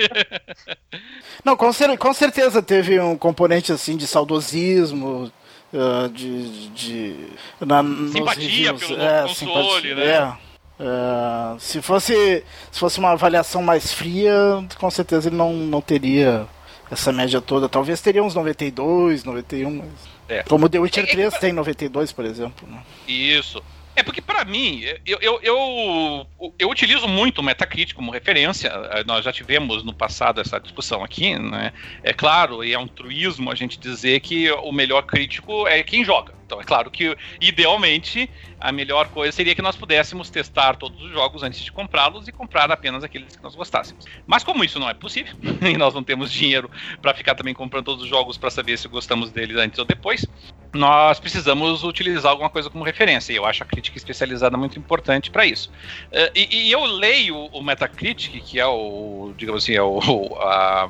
não, 1.45 1.57
com, 1.57 1.73
cer 1.73 1.97
com, 1.99 2.13
certeza 2.13 2.63
teve 2.63 2.99
um 3.01 3.17
componente 3.17 3.73
assim 3.73 3.97
de 3.97 4.07
saudosismo, 4.07 5.33
uh, 5.73 6.09
de, 6.11 6.69
de 6.71 7.17
na, 7.61 7.83
simpatia 7.83 8.75
pelo 8.75 9.01
é, 9.01 9.23
console, 9.23 9.35
simpatia, 9.35 9.95
né? 9.95 10.07
É. 10.07 10.51
Uh, 10.83 11.61
se 11.61 11.83
fosse 11.83 12.43
se 12.73 12.81
fosse 12.81 12.99
uma 12.99 13.11
avaliação 13.11 13.63
mais 13.63 13.93
fria, 13.93 14.35
com 14.79 14.91
certeza 14.91 15.29
ele 15.29 15.37
não, 15.37 15.53
não 15.53 15.81
teria 15.83 16.47
essa 16.91 17.13
média 17.13 17.41
toda. 17.41 17.69
Talvez 17.69 18.01
teria 18.01 18.23
uns 18.23 18.35
92, 18.35 19.25
91. 19.25 19.71
Mas... 19.71 19.89
É. 20.29 20.43
Como 20.45 20.69
The 20.69 20.79
Witcher 20.79 21.07
3 21.09 21.35
é, 21.35 21.37
é, 21.37 21.41
tem 21.41 21.53
92, 21.53 22.13
por 22.13 22.25
exemplo. 22.25 22.69
Né? 22.69 22.83
Isso. 23.07 23.63
É 23.97 24.03
porque, 24.03 24.23
para 24.23 24.45
mim, 24.45 24.83
eu, 25.05 25.19
eu, 25.21 25.41
eu, 25.43 26.27
eu, 26.59 26.71
utilizo 26.71 27.07
muito 27.07 27.41
o 27.41 27.43
Metacritic 27.43 27.95
como 27.95 28.11
referência. 28.11 28.73
Nós 29.07 29.25
já 29.25 29.33
tivemos 29.33 29.83
no 29.83 29.93
passado 29.93 30.41
essa 30.41 30.59
discussão 30.59 31.05
aqui, 31.05 31.39
né? 31.39 31.73
É 32.03 32.13
claro, 32.13 32.65
e 32.65 32.73
é 32.73 32.79
um 32.79 32.87
truísmo 32.87 33.51
a 33.51 33.55
gente 33.55 33.79
dizer 33.79 34.21
que 34.21 34.51
o 34.51 34.73
melhor 34.73 35.03
crítico 35.03 35.67
é 35.67 35.83
quem 35.83 36.05
joga. 36.05 36.40
Então, 36.51 36.61
é 36.61 36.65
claro 36.65 36.91
que, 36.91 37.17
idealmente, 37.41 38.29
a 38.59 38.73
melhor 38.73 39.07
coisa 39.09 39.31
seria 39.31 39.55
que 39.55 39.63
nós 39.63 39.77
pudéssemos 39.77 40.31
testar 40.31 40.75
todos 40.75 41.01
os 41.01 41.13
jogos 41.13 41.45
antes 41.45 41.61
de 41.61 41.71
comprá-los 41.71 42.27
e 42.27 42.33
comprar 42.33 42.73
apenas 42.73 43.05
aqueles 43.05 43.37
que 43.37 43.43
nós 43.43 43.55
gostássemos. 43.55 44.05
Mas, 44.27 44.43
como 44.43 44.65
isso 44.65 44.81
não 44.81 44.91
é 44.91 44.95
possível, 44.95 45.33
e 45.63 45.77
nós 45.77 45.95
não 45.95 46.03
temos 46.03 46.33
dinheiro 46.33 46.69
para 47.01 47.15
ficar 47.15 47.37
também 47.37 47.55
comprando 47.55 47.85
todos 47.85 48.03
os 48.03 48.09
jogos 48.09 48.37
para 48.37 48.51
saber 48.51 48.77
se 48.79 48.89
gostamos 48.89 49.31
deles 49.31 49.57
antes 49.59 49.79
ou 49.79 49.85
depois, 49.85 50.27
nós 50.75 51.21
precisamos 51.21 51.85
utilizar 51.85 52.33
alguma 52.33 52.51
coisa 52.51 52.69
como 52.69 52.83
referência. 52.83 53.33
E 53.33 53.37
eu 53.37 53.47
acho 53.47 53.63
a 53.63 53.67
crítica 53.67 53.97
especializada 53.97 54.57
muito 54.57 54.77
importante 54.77 55.31
para 55.31 55.47
isso. 55.47 55.71
Uh, 56.11 56.35
e, 56.35 56.67
e, 56.67 56.73
eu 56.73 56.85
leio 56.85 57.37
o 57.37 57.63
Metacritic, 57.63 58.43
que 58.43 58.59
é 58.59 58.67
o, 58.67 59.33
digamos 59.37 59.63
assim, 59.63 59.75
é 59.75 59.83
o, 59.83 60.01
a, 60.41 60.89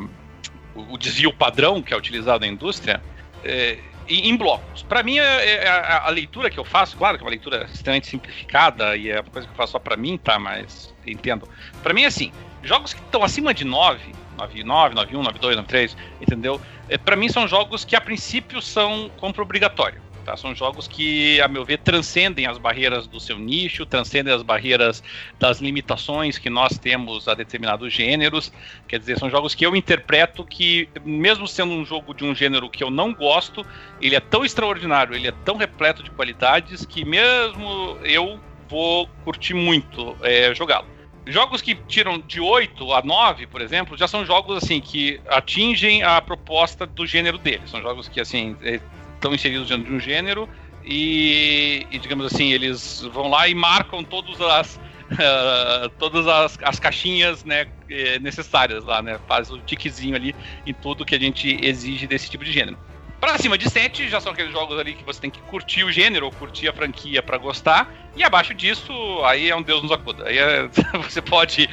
o 0.75 0.97
desvio 0.97 1.35
padrão 1.35 1.83
que 1.83 1.93
é 1.93 1.97
utilizado 1.99 2.47
na 2.47 2.47
indústria. 2.47 3.03
É, 3.45 3.79
em, 4.11 4.37
blocos. 4.37 4.83
Para 4.83 5.03
mim, 5.03 5.19
é, 5.19 5.65
é 5.65 5.69
a, 5.69 6.07
a, 6.07 6.11
leitura 6.11 6.51
que 6.51 6.59
eu 6.59 6.65
faço, 6.65 6.97
claro 6.97 7.17
que 7.17 7.23
é 7.23 7.25
uma 7.25 7.31
leitura 7.31 7.69
extremamente 7.73 8.09
simplificada 8.09 8.97
e 8.97 9.09
é 9.09 9.21
uma 9.21 9.31
coisa 9.31 9.47
que 9.47 9.53
eu 9.53 9.57
faço 9.57 9.73
só 9.73 9.79
para 9.79 9.97
mim, 9.97 10.19
tá? 10.19 10.39
Mas 10.39 10.93
entendo. 11.07 11.49
Para 11.83 11.95
mim 11.95 12.03
é 12.03 12.07
assim: 12.07 12.33
jogos 12.63 12.93
que 12.93 13.01
estão 13.01 13.23
acima 13.23 13.55
de 13.55 13.65
9, 13.65 14.13
9, 14.37 14.65
9, 14.65 14.95
9, 14.95 15.17
1, 15.17 15.23
9, 15.23 15.39
2, 15.39 15.57
9, 15.57 15.69
3, 15.69 15.97
entendeu? 16.21 16.61
É, 16.89 16.99
para 16.99 17.15
mim 17.15 17.29
são 17.29 17.47
jogos 17.47 17.85
que 17.85 17.95
a 17.95 18.01
princípio 18.01 18.61
são 18.61 19.11
compra 19.17 19.43
obrigatório. 19.43 20.01
Tá? 20.31 20.37
São 20.37 20.55
jogos 20.55 20.87
que, 20.87 21.41
a 21.41 21.49
meu 21.49 21.65
ver, 21.65 21.79
transcendem 21.79 22.47
as 22.47 22.57
barreiras 22.57 23.07
do 23.09 23.19
seu 23.19 23.37
nicho, 23.37 23.85
transcendem 23.85 24.33
as 24.33 24.43
barreiras 24.43 25.03
das 25.41 25.61
limitações 25.61 26.39
que 26.39 26.49
nós 26.49 26.79
temos 26.79 27.27
a 27.27 27.35
determinados 27.35 27.93
gêneros. 27.93 28.53
Quer 28.87 29.01
dizer, 29.01 29.19
são 29.19 29.29
jogos 29.29 29.57
que 29.57 29.67
eu 29.67 29.75
interpreto 29.75 30.45
que, 30.45 30.89
mesmo 31.05 31.49
sendo 31.49 31.73
um 31.73 31.85
jogo 31.85 32.15
de 32.15 32.25
um 32.25 32.33
gênero 32.33 32.71
que 32.71 32.85
eu 32.85 32.91
não 32.91 33.13
gosto, 33.13 33.67
ele 34.01 34.15
é 34.15 34.21
tão 34.21 34.45
extraordinário, 34.45 35.17
ele 35.17 35.27
é 35.27 35.33
tão 35.45 35.57
repleto 35.57 36.03
de 36.03 36.11
qualidades 36.11 36.85
que 36.85 37.05
mesmo 37.05 37.99
eu 38.05 38.39
vou 38.69 39.09
curtir 39.25 39.55
muito 39.55 40.17
é, 40.23 40.55
jogá-lo. 40.55 40.87
Jogos 41.27 41.61
que 41.61 41.75
tiram 41.75 42.19
de 42.19 42.41
8 42.41 42.93
a 42.93 43.03
9, 43.03 43.47
por 43.49 43.61
exemplo, 43.61 43.97
já 43.97 44.09
são 44.09 44.25
jogos 44.25 44.57
assim 44.57 44.81
que 44.81 45.21
atingem 45.29 46.03
a 46.03 46.21
proposta 46.21 46.87
do 46.87 47.05
gênero 47.05 47.37
deles. 47.37 47.69
São 47.71 47.83
jogos 47.83 48.09
que 48.09 48.21
assim 48.21 48.57
é, 48.63 48.81
estão 49.21 49.35
inseridos 49.35 49.69
dentro 49.69 49.85
de 49.85 49.93
um 49.93 50.01
gênero 50.01 50.49
e, 50.85 51.87
e, 51.91 51.99
digamos 51.99 52.27
assim, 52.27 52.53
eles 52.53 53.03
vão 53.13 53.29
lá 53.29 53.47
e 53.47 53.55
marcam 53.55 54.03
todas 54.03 54.41
as, 54.41 54.77
uh, 55.13 55.89
todas 55.99 56.27
as, 56.27 56.59
as 56.63 56.81
caixinhas 56.81 57.45
né, 57.45 57.67
eh, 57.89 58.19
necessárias 58.19 58.83
lá, 58.85 59.03
né? 59.03 59.21
Faz 59.29 59.51
o 59.51 59.59
tiquezinho 59.59 60.17
ali 60.17 60.35
em 60.67 60.73
tudo 60.73 61.05
que 61.05 61.15
a 61.15 61.21
gente 61.21 61.59
exige 61.63 62.07
desse 62.07 62.31
tipo 62.31 62.45
de 62.45 62.51
gênero. 62.51 62.79
Pra 63.21 63.37
cima 63.37 63.59
de 63.59 63.69
7 63.69 64.09
já 64.09 64.19
são 64.19 64.33
aqueles 64.33 64.51
jogos 64.51 64.79
ali 64.79 64.95
que 64.95 65.05
você 65.05 65.21
tem 65.21 65.31
que 65.31 65.41
curtir 65.43 65.85
o 65.85 65.93
gênero 65.93 66.25
ou 66.25 66.33
curtir 66.33 66.69
a 66.69 66.73
franquia 66.73 67.23
para 67.23 67.37
gostar. 67.37 67.93
E 68.17 68.25
abaixo 68.25 68.55
disso, 68.55 68.93
aí 69.25 69.51
é 69.51 69.55
um 69.55 69.63
Deus 69.63 69.83
nos 69.83 69.93
acuda. 69.93 70.27
Aí 70.27 70.39
é, 70.39 70.69
você 71.03 71.21
pode 71.21 71.69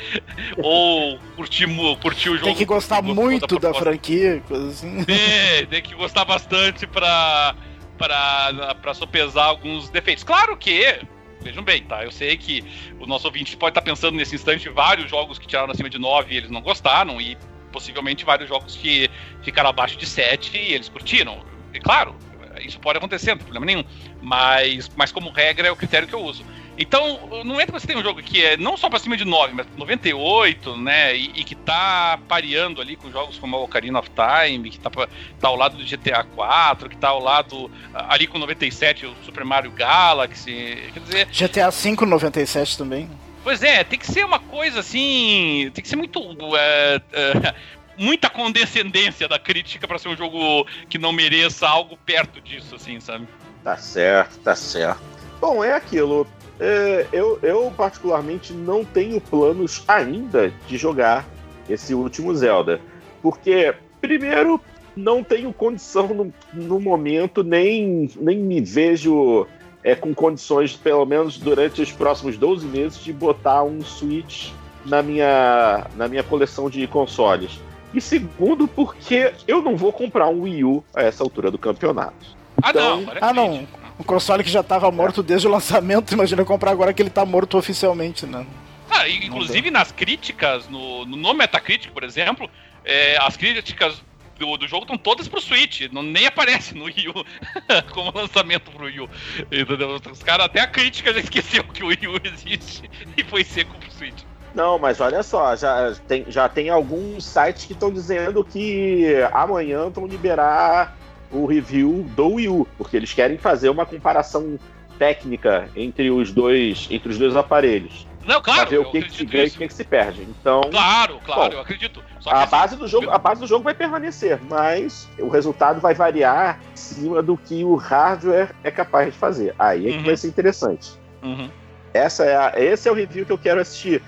ou 0.57 1.17
curtir, 1.38 1.65
curtir 2.01 2.29
o 2.29 2.33
jogo. 2.33 2.47
Tem 2.47 2.55
que 2.55 2.65
gostar 2.65 3.01
muito 3.01 3.57
da 3.60 3.73
franquia, 3.73 4.43
coisa 4.45 4.67
assim. 4.67 5.05
É, 5.07 5.65
tem 5.65 5.81
que 5.81 5.95
gostar 5.95 6.25
bastante 6.25 6.86
pra, 6.86 7.55
pra, 7.97 8.75
pra 8.81 8.93
sopesar 8.93 9.45
alguns 9.45 9.89
defeitos. 9.89 10.25
Claro 10.25 10.57
que 10.57 10.99
vejam 11.41 11.63
bem, 11.63 11.81
tá? 11.83 12.03
Eu 12.03 12.12
sei 12.12 12.36
que 12.36 12.62
o 12.99 13.05
nosso 13.05 13.25
ouvinte 13.25 13.55
pode 13.55 13.71
estar 13.71 13.81
pensando 13.81 14.15
nesse 14.15 14.36
instante 14.36 14.67
vários 14.67 15.10
jogos 15.10 15.39
que 15.39 15.47
tiraram 15.47 15.71
acima 15.71 15.89
de 15.89 15.97
9 15.97 16.33
e 16.33 16.38
eles 16.38 16.49
não 16.49 16.62
gostaram, 16.62 17.21
e 17.21 17.38
possivelmente 17.71 18.25
vários 18.25 18.49
jogos 18.49 18.75
que 18.75 19.10
ficaram 19.43 19.69
abaixo 19.69 19.97
de 19.97 20.06
7 20.06 20.58
e 20.58 20.73
eles 20.73 20.89
curtiram. 20.89 21.43
E 21.73 21.80
claro, 21.80 22.15
isso 22.62 22.80
pode 22.80 22.97
acontecer, 22.97 23.32
não 23.32 23.38
tem 23.38 23.45
problema 23.45 23.65
nenhum. 23.65 23.84
Mas, 24.21 24.89
mas 24.95 25.12
como 25.12 25.30
regra 25.30 25.67
é 25.67 25.71
o 25.71 25.75
critério 25.75 26.08
que 26.08 26.15
eu 26.15 26.21
uso. 26.21 26.43
Então, 26.77 27.43
não 27.43 27.60
é 27.60 27.65
que 27.65 27.71
você 27.71 27.88
tem 27.88 27.97
um 27.97 28.03
jogo 28.03 28.21
que 28.21 28.43
é 28.43 28.56
não 28.56 28.77
só 28.77 28.88
pra 28.88 28.99
cima 28.99 29.17
de 29.17 29.25
9, 29.25 29.53
mas 29.53 29.65
98, 29.75 30.77
né? 30.77 31.17
E, 31.17 31.32
e 31.36 31.43
que 31.43 31.56
tá 31.56 32.19
pareando 32.27 32.80
ali 32.80 32.95
com 32.95 33.12
jogos 33.12 33.39
como 33.39 33.58
Ocarina 33.63 33.99
of 33.99 34.10
Time, 34.12 34.69
que 34.69 34.80
tá, 34.80 34.91
tá 34.91 35.47
ao 35.47 35.56
lado 35.56 35.75
do 35.75 35.84
GTA 35.84 36.23
4, 36.23 36.89
que 36.89 36.97
tá 36.97 37.10
ao 37.10 37.19
lado 37.19 37.71
ali 37.93 38.27
com 38.27 38.38
97 38.38 39.08
o 39.08 39.15
Super 39.25 39.43
Mario 39.43 39.71
Galaxy. 39.71 40.91
Quer 40.93 40.99
dizer. 40.99 41.25
GTA 41.25 41.71
5 41.71 42.06
97 42.06 42.77
também. 42.77 43.10
Pois 43.47 43.63
é, 43.63 43.81
tem 43.81 43.97
que 43.97 44.05
ser 44.05 44.25
uma 44.25 44.39
coisa 44.39 44.81
assim. 44.81 45.71
Tem 45.73 45.81
que 45.81 45.88
ser 45.88 45.95
muito. 45.95 46.19
É, 46.57 47.01
é, 47.13 47.55
muita 47.97 48.29
condescendência 48.29 49.25
da 49.25 49.39
crítica 49.39 49.88
para 49.88 49.97
ser 49.97 50.10
um 50.10 50.17
jogo 50.17 50.67
que 50.89 50.97
não 50.97 51.13
mereça 51.13 51.65
algo 51.65 51.95
perto 52.05 52.41
disso, 52.41 52.75
assim, 52.75 52.99
sabe? 52.99 53.25
Tá 53.63 53.77
certo, 53.77 54.38
tá 54.39 54.53
certo. 54.53 55.01
Bom, 55.39 55.63
é 55.63 55.73
aquilo. 55.73 56.27
é, 56.60 57.07
eu, 57.13 57.39
eu 57.41 57.73
particularmente 57.77 58.51
não 58.51 58.83
tenho 58.83 59.21
planos 59.21 59.81
ainda 59.88 60.51
de 60.67 60.77
jogar 60.77 61.25
esse 61.69 61.93
último 61.93 62.36
Zelda. 62.36 62.81
Porque, 63.21 63.73
primeiro, 64.01 64.60
não 64.93 65.23
tenho 65.23 65.53
condição 65.53 66.10
no, 66.10 66.33
no 66.51 66.81
momento, 66.81 67.45
nem, 67.45 68.12
nem 68.17 68.39
me 68.39 68.60
vejo 68.60 69.47
é, 69.88 69.95
com 69.95 70.13
condições, 70.13 70.73
pelo 70.76 71.06
menos 71.06 71.38
durante 71.38 71.82
os 71.82 71.93
próximos 71.93 72.36
12 72.36 72.67
meses, 72.67 73.02
de 73.02 73.13
botar 73.13 73.63
um 73.63 73.82
Switch 73.82 74.50
na 74.86 75.02
minha, 75.02 75.88
na 75.95 76.10
minha 76.10 76.23
coleção 76.23 76.69
de 76.69 76.86
consoles. 76.88 77.62
E 77.93 78.02
segundo, 78.02 78.67
porque 78.67 79.32
eu 79.47 79.62
não 79.62 79.78
vou 79.78 79.93
comprar 79.93 80.28
um 80.28 80.41
Wii 80.41 80.65
U 80.65 80.84
a 80.93 81.04
essa 81.04 81.23
altura 81.23 81.50
do 81.50 81.58
campeonato. 81.58 82.36
Ah, 82.62 82.71
então, 82.71 83.02
não. 83.02 83.13
Ah, 83.21 83.34
não. 83.34 83.67
Um 83.97 84.04
console 84.04 84.43
que 84.43 84.50
já 84.50 84.60
estava 84.60 84.91
morto 84.91 85.23
desde 85.23 85.47
o 85.47 85.50
lançamento, 85.50 86.12
imagina 86.13 86.43
comprar 86.43 86.71
agora 86.71 86.93
que 86.93 87.02
ele 87.02 87.08
está 87.08 87.26
morto 87.26 87.58
oficialmente, 87.58 88.26
né? 88.26 88.45
Ah, 88.89 89.08
inclusive 89.08 89.71
nas 89.71 89.89
críticas, 89.89 90.67
no, 90.67 91.06
no 91.06 91.34
Metacritic, 91.34 91.91
por 91.93 92.04
exemplo, 92.04 92.50
é, 92.84 93.17
as 93.21 93.38
críticas 93.38 94.04
do, 94.38 94.58
do 94.58 94.67
jogo 94.67 94.84
estão 94.84 94.97
todas 94.97 95.28
pro 95.28 95.41
Switch, 95.41 95.82
não, 95.91 96.04
nem 96.04 96.26
aparece 96.26 96.76
no 96.76 96.86
Wii 96.86 97.10
U 97.10 97.26
como 97.93 98.12
lançamento 98.15 98.71
pro 98.71 98.86
Wii 98.86 99.02
U. 99.02 99.10
Entendeu? 99.52 100.00
Os 100.12 100.23
caras, 100.23 100.45
até 100.45 100.62
a 100.62 100.67
crítica 100.67 101.13
já 101.13 101.19
esqueceu 101.19 101.63
que 101.63 101.84
o 101.84 101.88
Wii 101.88 102.08
U 102.08 102.19
existe 102.23 102.89
e 103.15 103.23
foi 103.23 103.43
seco 103.43 103.76
pro 103.78 103.91
Switch. 103.91 104.23
Não, 104.56 104.80
mas 104.80 105.00
olha 105.00 105.21
só, 105.21 105.56
já 105.56 105.93
tem, 106.08 106.26
já 106.30 106.50
tem 106.50 106.69
alguns 106.69 107.26
sites 107.26 107.65
que 107.65 107.73
estão 107.73 107.91
dizendo 107.91 108.43
que 108.43 109.06
amanhã 109.32 109.89
vão 109.89 110.08
liberar 110.08 110.97
o 111.32 111.45
review 111.45 112.06
do 112.15 112.34
Wii 112.34 112.47
U, 112.47 112.67
porque 112.78 112.97
eles 112.97 113.13
querem 113.13 113.38
fazer 113.38 113.69
uma 113.69 113.86
comparação 113.86 114.58
técnica 114.97 115.69
entre 115.76 116.10
os 116.10 116.32
dois, 116.32 116.88
entre 116.89 117.10
os 117.10 117.17
dois 117.17 117.36
aparelhos. 117.36 118.08
Não, 118.27 118.41
claro. 118.41 118.61
Pra 118.61 118.69
ver 118.69 118.79
o 118.79 118.91
que, 118.91 119.01
que 119.03 119.11
se 119.11 119.25
ganha 119.25 119.45
e 119.45 119.47
o 119.47 119.51
que, 119.51 119.67
que 119.69 119.73
se 119.73 119.83
perde. 119.85 120.21
Então. 120.23 120.61
Claro, 120.69 121.19
claro, 121.25 121.51
bom, 121.51 121.55
eu 121.55 121.61
acredito. 121.61 122.03
a, 122.25 122.43
assim, 122.43 122.51
base 122.51 122.75
do 122.75 122.87
jogo, 122.87 123.09
a 123.09 123.17
base 123.17 123.39
do 123.39 123.47
jogo 123.47 123.63
vai 123.63 123.73
permanecer, 123.73 124.37
mas 124.49 125.07
o 125.17 125.29
resultado 125.29 125.79
vai 125.79 125.93
variar 125.93 126.59
em 126.73 126.75
cima 126.75 127.23
do 127.23 127.37
que 127.37 127.63
o 127.63 127.75
hardware 127.75 128.53
é 128.65 128.69
capaz 128.69 129.13
de 129.13 129.17
fazer. 129.17 129.55
Aí 129.57 129.87
é 129.87 129.91
que 129.91 129.97
uhum. 129.99 130.03
vai 130.03 130.17
ser 130.17 130.27
interessante. 130.27 130.91
Uhum. 131.23 131.49
Essa 131.93 132.25
é 132.25 132.35
a, 132.35 132.53
esse 132.57 132.89
é 132.89 132.91
o 132.91 132.95
review 132.95 133.25
que 133.25 133.31
eu 133.31 133.37
quero 133.37 133.61
assistir. 133.61 134.03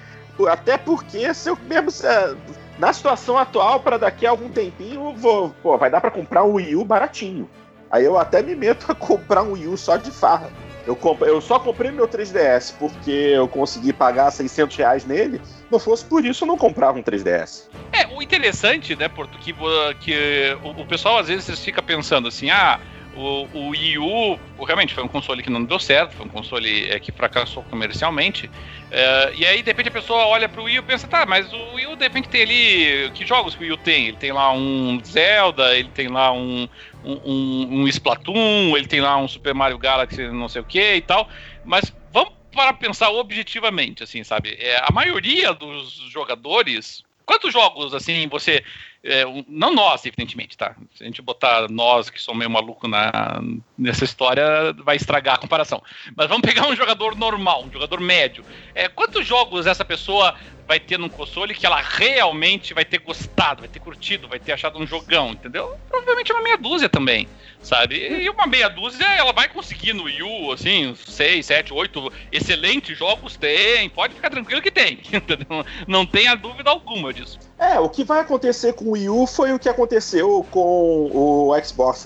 Até 0.49 0.77
porque 0.77 1.34
se 1.34 1.49
eu 1.49 1.58
mesmo. 1.67 1.89
É, 2.05 2.36
na 2.77 2.93
situação 2.93 3.38
atual, 3.38 3.82
para 3.82 3.97
daqui 3.97 4.25
a 4.25 4.29
algum 4.29 4.49
tempinho, 4.49 5.13
vou, 5.13 5.49
pô, 5.62 5.77
vai 5.77 5.89
dar 5.89 5.99
para 5.99 6.12
comprar 6.12 6.45
um 6.45 6.53
Wii 6.53 6.77
U 6.77 6.86
baratinho. 6.86 7.49
Aí 7.91 8.05
eu 8.05 8.17
até 8.17 8.41
me 8.41 8.55
meto 8.55 8.86
a 8.91 8.95
comprar 8.95 9.43
um 9.43 9.53
Wii 9.53 9.67
U 9.67 9.77
só 9.77 9.97
de 9.97 10.12
farra. 10.12 10.49
Eu, 10.88 10.96
comp... 10.96 11.22
eu 11.22 11.39
só 11.42 11.60
comprei 11.60 11.92
meu 11.92 12.08
3DS 12.08 12.74
porque 12.78 13.12
eu 13.12 13.48
consegui 13.48 13.94
pagar 13.94 14.32
600 14.32 14.76
reais 14.78 15.06
nele. 15.06 15.42
Não 15.70 15.80
fosse 15.80 16.04
por 16.06 16.26
isso, 16.26 16.44
eu 16.44 16.48
não 16.48 16.58
comprava 16.58 16.98
um 16.98 17.04
3DS. 17.04 17.68
É, 17.92 18.08
o 18.08 18.22
interessante, 18.22 18.96
né, 18.96 19.08
Porto, 19.08 19.38
que, 19.39 19.54
que 20.00 20.58
o, 20.63 20.82
o 20.82 20.86
pessoal 20.86 21.18
às 21.20 21.28
vezes 21.28 21.60
fica 21.60 21.82
pensando 21.82 22.28
assim, 22.28 22.50
ah, 22.50 22.80
o, 23.15 23.48
o 23.54 23.69
Wii 23.69 23.98
U 23.98 24.39
realmente 24.65 24.93
foi 24.93 25.04
um 25.04 25.08
console 25.08 25.41
que 25.41 25.50
não 25.50 25.63
deu 25.63 25.80
certo, 25.80 26.13
foi 26.13 26.26
um 26.26 26.30
console 26.30 26.89
é, 26.89 27.00
que 27.00 27.12
fracassou 27.12 27.63
comercialmente. 27.63 28.50
É, 28.91 29.34
e 29.36 29.45
aí, 29.45 29.62
de 29.62 29.69
repente, 29.69 29.89
a 29.89 29.91
pessoa 29.91 30.28
olha 30.28 30.48
pro 30.48 30.63
Wii 30.63 30.80
U 30.80 30.84
e 30.84 30.86
pensa, 30.86 31.08
tá, 31.08 31.26
mas 31.26 31.52
o 31.52 31.74
Wii 31.74 31.88
U 31.88 31.95
de 31.95 32.04
repente 32.04 32.30
tem 32.30 32.43
ali. 32.43 33.12
Que 33.12 33.26
jogos 33.26 33.56
que 33.56 33.62
o 33.62 33.63
Wii 33.63 33.74
U 33.74 33.78
tem? 33.78 34.08
Ele 34.08 34.17
tem 34.17 34.32
lá 34.32 34.52
um 34.52 35.00
Zelda, 35.04 35.78
ele 35.78 35.89
tem 35.89 36.08
lá 36.08 36.32
um, 36.32 36.67
um, 37.04 37.82
um 37.82 37.88
Splatoon, 37.88 38.78
ele 38.78 38.88
tem 38.88 39.02
lá 39.02 39.17
um 39.17 39.28
Super 39.28 39.54
Mario 39.54 39.78
Galaxy, 39.78 40.28
não 40.30 40.48
sei 40.48 40.62
o 40.62 40.65
que 40.65 40.95
e 40.95 41.02
tal. 41.02 41.28
Mas 41.65 41.93
vamos 42.12 42.34
para 42.52 42.74
pensar 42.74 43.10
objetivamente, 43.10 44.04
assim, 44.04 44.24
sabe? 44.24 44.56
É, 44.60 44.82
a 44.84 44.91
maioria 44.91 45.54
dos 45.54 45.93
jogadores. 46.12 47.04
Quantos 47.26 47.54
jogos, 47.54 47.93
assim, 47.93 48.28
você 48.28 48.63
é, 49.03 49.23
não 49.47 49.73
nós, 49.73 50.05
evidentemente, 50.05 50.57
tá? 50.57 50.75
Se 50.93 51.03
a 51.03 51.05
gente 51.05 51.21
botar 51.21 51.69
nós, 51.69 52.09
que 52.09 52.21
somos 52.21 52.39
meio 52.39 52.49
maluco 52.49 52.88
na, 52.88 53.41
nessa 53.77 54.03
história, 54.03 54.73
vai 54.83 54.97
estragar 54.97 55.35
a 55.35 55.38
comparação. 55.38 55.81
Mas 56.15 56.27
vamos 56.27 56.41
pegar 56.41 56.67
um 56.67 56.75
jogador 56.75 57.15
normal, 57.15 57.63
um 57.63 57.71
jogador 57.71 58.01
médio. 58.01 58.43
É, 58.75 58.89
quantos 58.89 59.25
jogos 59.25 59.65
essa 59.65 59.85
pessoa 59.85 60.35
vai 60.67 60.79
ter 60.79 60.99
num 60.99 61.09
console 61.09 61.55
que 61.55 61.65
ela 61.65 61.81
realmente 61.81 62.75
vai 62.75 62.85
ter 62.85 62.99
gostado, 62.99 63.62
vai 63.62 63.69
ter 63.69 63.79
curtido, 63.79 64.27
vai 64.27 64.39
ter 64.39 64.51
achado 64.51 64.77
um 64.77 64.85
jogão, 64.85 65.31
entendeu? 65.31 65.75
Provavelmente 65.89 66.31
uma 66.31 66.43
meia 66.43 66.57
dúzia 66.57 66.88
também, 66.88 67.27
sabe? 67.59 67.95
E 67.95 68.29
uma 68.29 68.45
meia 68.45 68.69
dúzia 68.69 69.03
ela 69.05 69.33
vai 69.33 69.47
conseguir 69.47 69.93
no 69.93 70.03
Wii 70.03 70.21
U, 70.21 70.51
assim, 70.51 70.93
seis, 70.95 71.47
sete, 71.47 71.73
oito 71.73 72.13
excelentes 72.31 72.95
jogos 72.95 73.35
tem, 73.35 73.89
pode 73.89 74.13
ficar 74.13 74.29
tranquilo 74.29 74.62
que 74.62 74.69
tem, 74.69 74.99
entendeu? 75.12 75.65
Não 75.88 76.05
tenha 76.05 76.35
dúvida 76.35 76.69
alguma 76.69 77.12
disso. 77.12 77.48
É, 77.60 77.78
o 77.78 77.89
que 77.89 78.06
vai 78.06 78.22
acontecer 78.22 78.72
com 78.72 78.86
o 78.86 78.91
Wii 78.91 79.10
U 79.10 79.28
foi 79.28 79.52
o 79.52 79.60
que 79.60 79.67
aconteceu 79.67 80.45
com 80.50 81.12
o 81.13 81.52
Xbox 81.62 82.02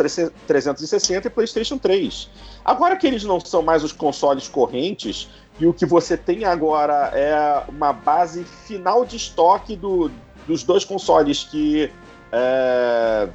360 0.48 1.28
e 1.28 1.30
PlayStation 1.30 1.78
3. 1.78 2.28
Agora 2.66 2.96
que 2.96 3.06
eles 3.06 3.24
não 3.24 3.40
são 3.40 3.62
mais 3.62 3.84
os 3.84 3.92
consoles 3.92 4.48
correntes, 4.48 5.30
e 5.60 5.68
o 5.68 5.74
que 5.74 5.86
você 5.86 6.18
tem 6.18 6.44
agora 6.44 7.12
é 7.14 7.64
uma 7.70 7.94
base 7.94 8.44
final 8.44 9.06
de 9.06 9.18
estoque 9.18 9.76
do, 9.76 10.10
dos 10.48 10.64
dois 10.64 10.84
consoles 10.84 11.44
que 11.44 11.92
é, 12.32 13.30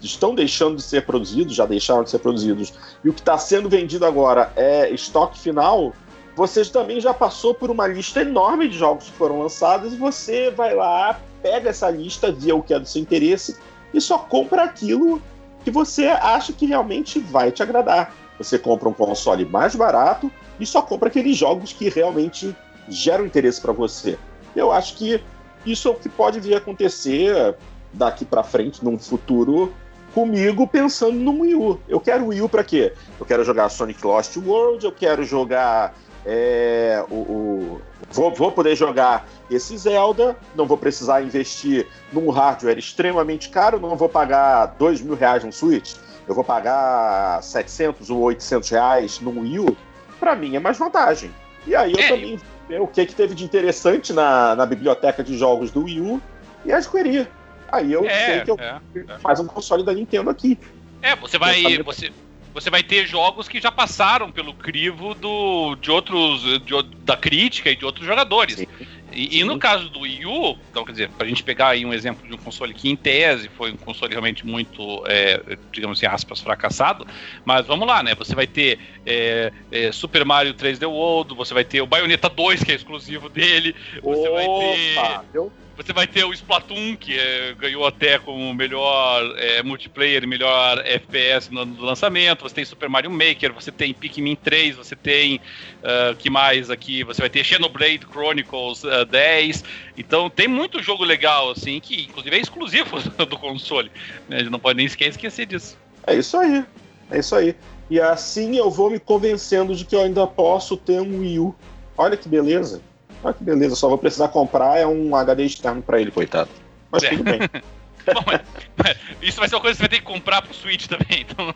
estão 0.00 0.36
deixando 0.36 0.76
de 0.76 0.82
ser 0.82 1.04
produzidos, 1.04 1.56
já 1.56 1.66
deixaram 1.66 2.04
de 2.04 2.10
ser 2.10 2.20
produzidos, 2.20 2.72
e 3.02 3.08
o 3.08 3.12
que 3.12 3.20
está 3.20 3.36
sendo 3.36 3.68
vendido 3.68 4.06
agora 4.06 4.52
é 4.54 4.88
estoque 4.90 5.36
final. 5.36 5.92
Você 6.38 6.64
também 6.66 7.00
já 7.00 7.12
passou 7.12 7.52
por 7.52 7.68
uma 7.68 7.88
lista 7.88 8.20
enorme 8.20 8.68
de 8.68 8.78
jogos 8.78 9.06
que 9.06 9.10
foram 9.10 9.40
lançados 9.40 9.92
e 9.92 9.96
você 9.96 10.52
vai 10.52 10.72
lá, 10.72 11.20
pega 11.42 11.70
essa 11.70 11.90
lista, 11.90 12.30
vê 12.30 12.52
o 12.52 12.62
que 12.62 12.72
é 12.72 12.78
do 12.78 12.86
seu 12.86 13.02
interesse 13.02 13.56
e 13.92 14.00
só 14.00 14.18
compra 14.18 14.62
aquilo 14.62 15.20
que 15.64 15.70
você 15.72 16.06
acha 16.06 16.52
que 16.52 16.64
realmente 16.64 17.18
vai 17.18 17.50
te 17.50 17.60
agradar. 17.60 18.14
Você 18.38 18.56
compra 18.56 18.88
um 18.88 18.92
console 18.92 19.44
mais 19.46 19.74
barato 19.74 20.30
e 20.60 20.64
só 20.64 20.80
compra 20.80 21.08
aqueles 21.08 21.36
jogos 21.36 21.72
que 21.72 21.88
realmente 21.88 22.54
geram 22.88 23.26
interesse 23.26 23.60
para 23.60 23.72
você. 23.72 24.16
Eu 24.54 24.70
acho 24.70 24.94
que 24.94 25.20
isso 25.66 25.88
é 25.88 25.90
o 25.90 25.94
que 25.96 26.08
pode 26.08 26.38
vir 26.38 26.54
a 26.54 26.58
acontecer 26.58 27.56
daqui 27.92 28.24
para 28.24 28.44
frente, 28.44 28.84
num 28.84 28.96
futuro, 28.96 29.74
comigo 30.14 30.68
pensando 30.68 31.18
no 31.18 31.40
Wii 31.40 31.54
U. 31.56 31.80
Eu 31.88 31.98
quero 31.98 32.26
Wii 32.26 32.42
U 32.42 32.48
para 32.48 32.62
quê? 32.62 32.92
Eu 33.18 33.26
quero 33.26 33.42
jogar 33.42 33.68
Sonic 33.70 34.06
Lost 34.06 34.36
World, 34.36 34.84
eu 34.84 34.92
quero 34.92 35.24
jogar 35.24 35.96
é, 36.30 37.02
o, 37.10 37.14
o 37.14 37.82
vou, 38.10 38.34
vou, 38.34 38.52
poder 38.52 38.76
jogar 38.76 39.26
esse 39.50 39.76
Zelda, 39.78 40.36
não 40.54 40.66
vou 40.66 40.76
precisar 40.76 41.22
investir 41.22 41.86
num 42.12 42.28
hardware 42.28 42.76
extremamente 42.76 43.48
caro, 43.48 43.80
não 43.80 43.96
vou 43.96 44.10
pagar 44.10 44.66
dois 44.78 45.00
mil 45.00 45.14
reais 45.14 45.42
no 45.42 45.50
Switch, 45.50 45.94
eu 46.28 46.34
vou 46.34 46.44
pagar 46.44 47.42
700 47.42 48.10
ou 48.10 48.20
800 48.20 48.68
reais 48.68 49.20
no 49.20 49.40
Wii 49.40 49.58
U 49.60 49.76
para 50.20 50.36
mim 50.36 50.54
é 50.54 50.60
mais 50.60 50.76
vantagem. 50.76 51.30
E 51.66 51.74
aí 51.74 51.92
eu 51.92 51.98
é, 51.98 52.08
também 52.08 52.38
ver 52.68 52.80
o 52.80 52.86
que, 52.86 53.06
que 53.06 53.14
teve 53.14 53.34
de 53.34 53.44
interessante 53.44 54.12
na, 54.12 54.54
na 54.54 54.66
biblioteca 54.66 55.24
de 55.24 55.36
jogos 55.38 55.70
do 55.70 55.84
Wii 55.84 56.00
U 56.00 56.20
e 56.64 56.72
adquirir. 56.72 57.28
Aí 57.70 57.92
eu 57.92 58.04
é, 58.04 58.26
sei 58.26 58.40
que 58.40 58.50
eu 58.50 58.56
é, 58.58 58.80
é. 58.94 59.40
um 59.40 59.46
console 59.46 59.82
da 59.82 59.94
Nintendo 59.94 60.28
aqui. 60.28 60.58
É, 61.00 61.14
você 61.16 61.38
vai. 61.38 61.82
Você, 61.82 62.12
você 62.60 62.70
vai 62.70 62.82
ter 62.82 63.06
jogos 63.06 63.48
que 63.48 63.60
já 63.60 63.70
passaram 63.70 64.30
pelo 64.30 64.52
crivo 64.54 65.14
do, 65.14 65.76
de 65.76 65.90
outros. 65.90 66.42
De, 66.64 66.98
da 67.04 67.16
crítica 67.16 67.70
e 67.70 67.76
de 67.76 67.86
outros 67.86 68.06
jogadores. 68.06 68.56
Sim. 68.56 68.66
E, 69.10 69.40
e, 69.40 69.44
no 69.44 69.58
caso 69.58 69.88
do 69.88 70.00
Wii 70.00 70.26
U, 70.26 70.58
então, 70.70 70.84
quer 70.84 70.92
dizer, 70.92 71.08
para 71.08 71.24
a 71.24 71.28
gente 71.28 71.42
pegar 71.42 71.68
aí 71.68 71.86
um 71.86 71.94
exemplo 71.94 72.28
de 72.28 72.34
um 72.34 72.36
console 72.36 72.74
que, 72.74 72.90
em 72.90 72.96
tese, 72.96 73.48
foi 73.48 73.72
um 73.72 73.76
console 73.76 74.12
realmente 74.12 74.46
muito, 74.46 75.02
é, 75.06 75.56
digamos 75.72 75.98
assim, 75.98 76.06
aspas, 76.06 76.40
fracassado, 76.40 77.06
mas 77.46 77.66
vamos 77.66 77.88
lá, 77.88 78.02
né? 78.02 78.14
Você 78.14 78.34
vai 78.34 78.46
ter 78.46 78.78
é, 79.06 79.50
é, 79.72 79.90
Super 79.90 80.26
Mario 80.26 80.52
3D 80.52 80.86
World, 80.86 81.34
você 81.34 81.54
vai 81.54 81.64
ter 81.64 81.80
o 81.80 81.86
Bayonetta 81.86 82.28
2, 82.28 82.62
que 82.62 82.72
é 82.72 82.74
exclusivo 82.74 83.30
dele, 83.30 83.74
você 84.02 84.28
Opa, 84.28 84.34
vai 84.34 84.46
ter. 84.46 85.20
Viu? 85.32 85.52
Você 85.78 85.92
vai 85.92 86.08
ter 86.08 86.24
o 86.24 86.32
Splatoon, 86.32 86.96
que 86.96 87.16
é, 87.16 87.54
ganhou 87.54 87.86
até 87.86 88.18
como 88.18 88.52
melhor 88.52 89.32
é, 89.38 89.62
multiplayer 89.62 90.26
melhor 90.26 90.82
FPS 90.84 91.52
no, 91.52 91.64
no, 91.64 91.84
lançamento. 91.84 92.42
Você 92.42 92.56
tem 92.56 92.64
Super 92.64 92.88
Mario 92.88 93.12
Maker, 93.12 93.52
você 93.54 93.70
tem 93.70 93.94
Pikmin 93.94 94.34
3, 94.34 94.74
você 94.74 94.96
tem. 94.96 95.36
Uh, 95.36 96.16
que 96.16 96.28
mais 96.28 96.68
aqui? 96.68 97.04
Você 97.04 97.20
vai 97.20 97.30
ter 97.30 97.44
Xenoblade 97.44 98.00
Chronicles 98.10 98.82
uh, 98.82 99.04
10. 99.08 99.62
Então 99.96 100.28
tem 100.28 100.48
muito 100.48 100.82
jogo 100.82 101.04
legal, 101.04 101.52
assim, 101.52 101.78
que 101.78 102.02
inclusive 102.02 102.34
é 102.34 102.40
exclusivo 102.40 102.98
do 103.24 103.38
console. 103.38 103.92
Né? 104.28 104.38
A 104.38 104.40
gente 104.40 104.50
não 104.50 104.58
pode 104.58 104.78
nem 104.78 104.86
esquecer 104.86 105.46
disso. 105.46 105.78
É 106.04 106.16
isso 106.16 106.36
aí. 106.36 106.64
É 107.08 107.20
isso 107.20 107.36
aí. 107.36 107.54
E 107.88 108.00
assim 108.00 108.56
eu 108.56 108.68
vou 108.68 108.90
me 108.90 108.98
convencendo 108.98 109.76
de 109.76 109.84
que 109.84 109.94
eu 109.94 110.00
ainda 110.00 110.26
posso 110.26 110.76
ter 110.76 111.00
um 111.00 111.20
Wii 111.20 111.38
U. 111.38 111.54
Olha 111.96 112.16
que 112.16 112.28
beleza. 112.28 112.82
Ah, 113.24 113.32
que 113.32 113.42
beleza, 113.42 113.74
só 113.74 113.88
vou 113.88 113.98
precisar 113.98 114.28
comprar 114.28 114.78
é 114.78 114.86
um 114.86 115.14
HD 115.14 115.44
externo 115.44 115.82
para 115.82 116.00
ele, 116.00 116.10
coitado. 116.10 116.50
Mas 116.90 117.02
é. 117.02 117.10
tudo 117.10 117.24
bem. 117.24 117.40
Bom, 118.14 118.22
mas, 118.26 118.40
mas 118.76 118.96
isso 119.20 119.38
vai 119.38 119.48
ser 119.48 119.56
uma 119.56 119.60
coisa 119.60 119.76
que 119.76 119.82
você 119.82 119.88
vai 119.88 119.98
ter 119.98 120.04
que 120.04 120.10
comprar 120.10 120.40
pro 120.40 120.54
Switch 120.54 120.86
também, 120.86 121.26
então 121.28 121.54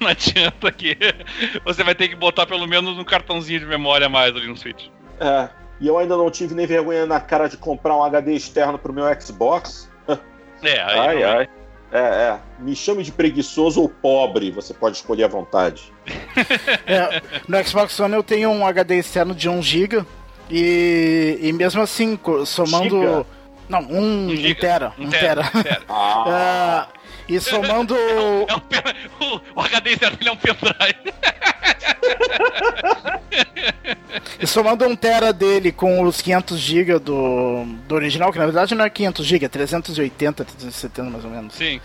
não 0.00 0.08
adianta 0.08 0.72
que 0.72 0.96
você 1.64 1.84
vai 1.84 1.94
ter 1.94 2.08
que 2.08 2.16
botar 2.16 2.44
pelo 2.44 2.66
menos 2.66 2.98
um 2.98 3.04
cartãozinho 3.04 3.60
de 3.60 3.66
memória 3.66 4.06
a 4.06 4.10
mais 4.10 4.34
ali 4.34 4.48
no 4.48 4.56
Switch. 4.56 4.88
É, 5.20 5.48
e 5.80 5.86
eu 5.86 5.96
ainda 5.96 6.16
não 6.16 6.28
tive 6.30 6.54
nem 6.54 6.66
vergonha 6.66 7.06
na 7.06 7.20
cara 7.20 7.48
de 7.48 7.56
comprar 7.56 7.96
um 7.96 8.02
HD 8.02 8.34
externo 8.34 8.78
pro 8.78 8.92
meu 8.92 9.04
Xbox. 9.20 9.90
É, 10.64 10.80
aí 10.80 10.98
Ai, 11.00 11.20
não- 11.20 11.28
ai. 11.28 11.48
É, 11.90 11.98
é. 11.98 12.38
Me 12.60 12.74
chame 12.76 13.02
de 13.02 13.10
preguiçoso 13.10 13.82
ou 13.82 13.88
pobre, 13.88 14.52
você 14.52 14.72
pode 14.72 14.96
escolher 14.96 15.24
à 15.24 15.28
vontade. 15.28 15.92
É, 16.86 17.20
no 17.48 17.64
Xbox 17.66 17.98
One 17.98 18.14
eu 18.14 18.22
tenho 18.22 18.48
um 18.48 18.64
HD 18.64 18.96
externo 18.96 19.34
de 19.34 19.50
1GB 19.50 20.06
e, 20.52 21.38
e 21.48 21.52
mesmo 21.52 21.80
assim, 21.82 22.18
somando. 22.46 23.00
Giga? 23.00 23.26
Não, 23.68 23.80
1 23.80 23.96
um, 23.98 24.26
um 24.28 24.36
giga. 24.36 24.60
tera. 24.60 24.92
Um 24.98 25.04
Um 25.06 25.10
tera, 25.10 25.44
tera. 25.44 25.50
um 25.58 25.62
tera. 25.62 25.82
Ah, 25.88 26.88
Ah, 26.92 26.98
e 27.28 27.40
somando. 27.40 27.94
É 28.48 28.54
um 28.54 28.60
pen- 28.60 28.82
o, 29.20 29.60
o 29.60 29.62
HD 29.62 29.90
externo 29.92 30.18
é 30.24 30.30
um 30.32 30.36
pendrive. 30.36 31.12
E 34.40 34.46
somando 34.46 34.84
um 34.86 34.94
tera 34.96 35.32
dele 35.32 35.72
com 35.72 36.02
os 36.02 36.20
500 36.20 36.58
GB 36.58 36.98
do, 36.98 37.64
do 37.88 37.94
original, 37.94 38.32
que 38.32 38.38
na 38.38 38.44
verdade 38.44 38.74
não 38.74 38.84
é 38.84 38.90
500 38.90 39.24
GB, 39.26 39.46
é 39.46 39.48
380, 39.48 40.44
370 40.44 41.10
mais 41.10 41.24
ou 41.24 41.30
menos. 41.30 41.54
Sim, 41.54 41.80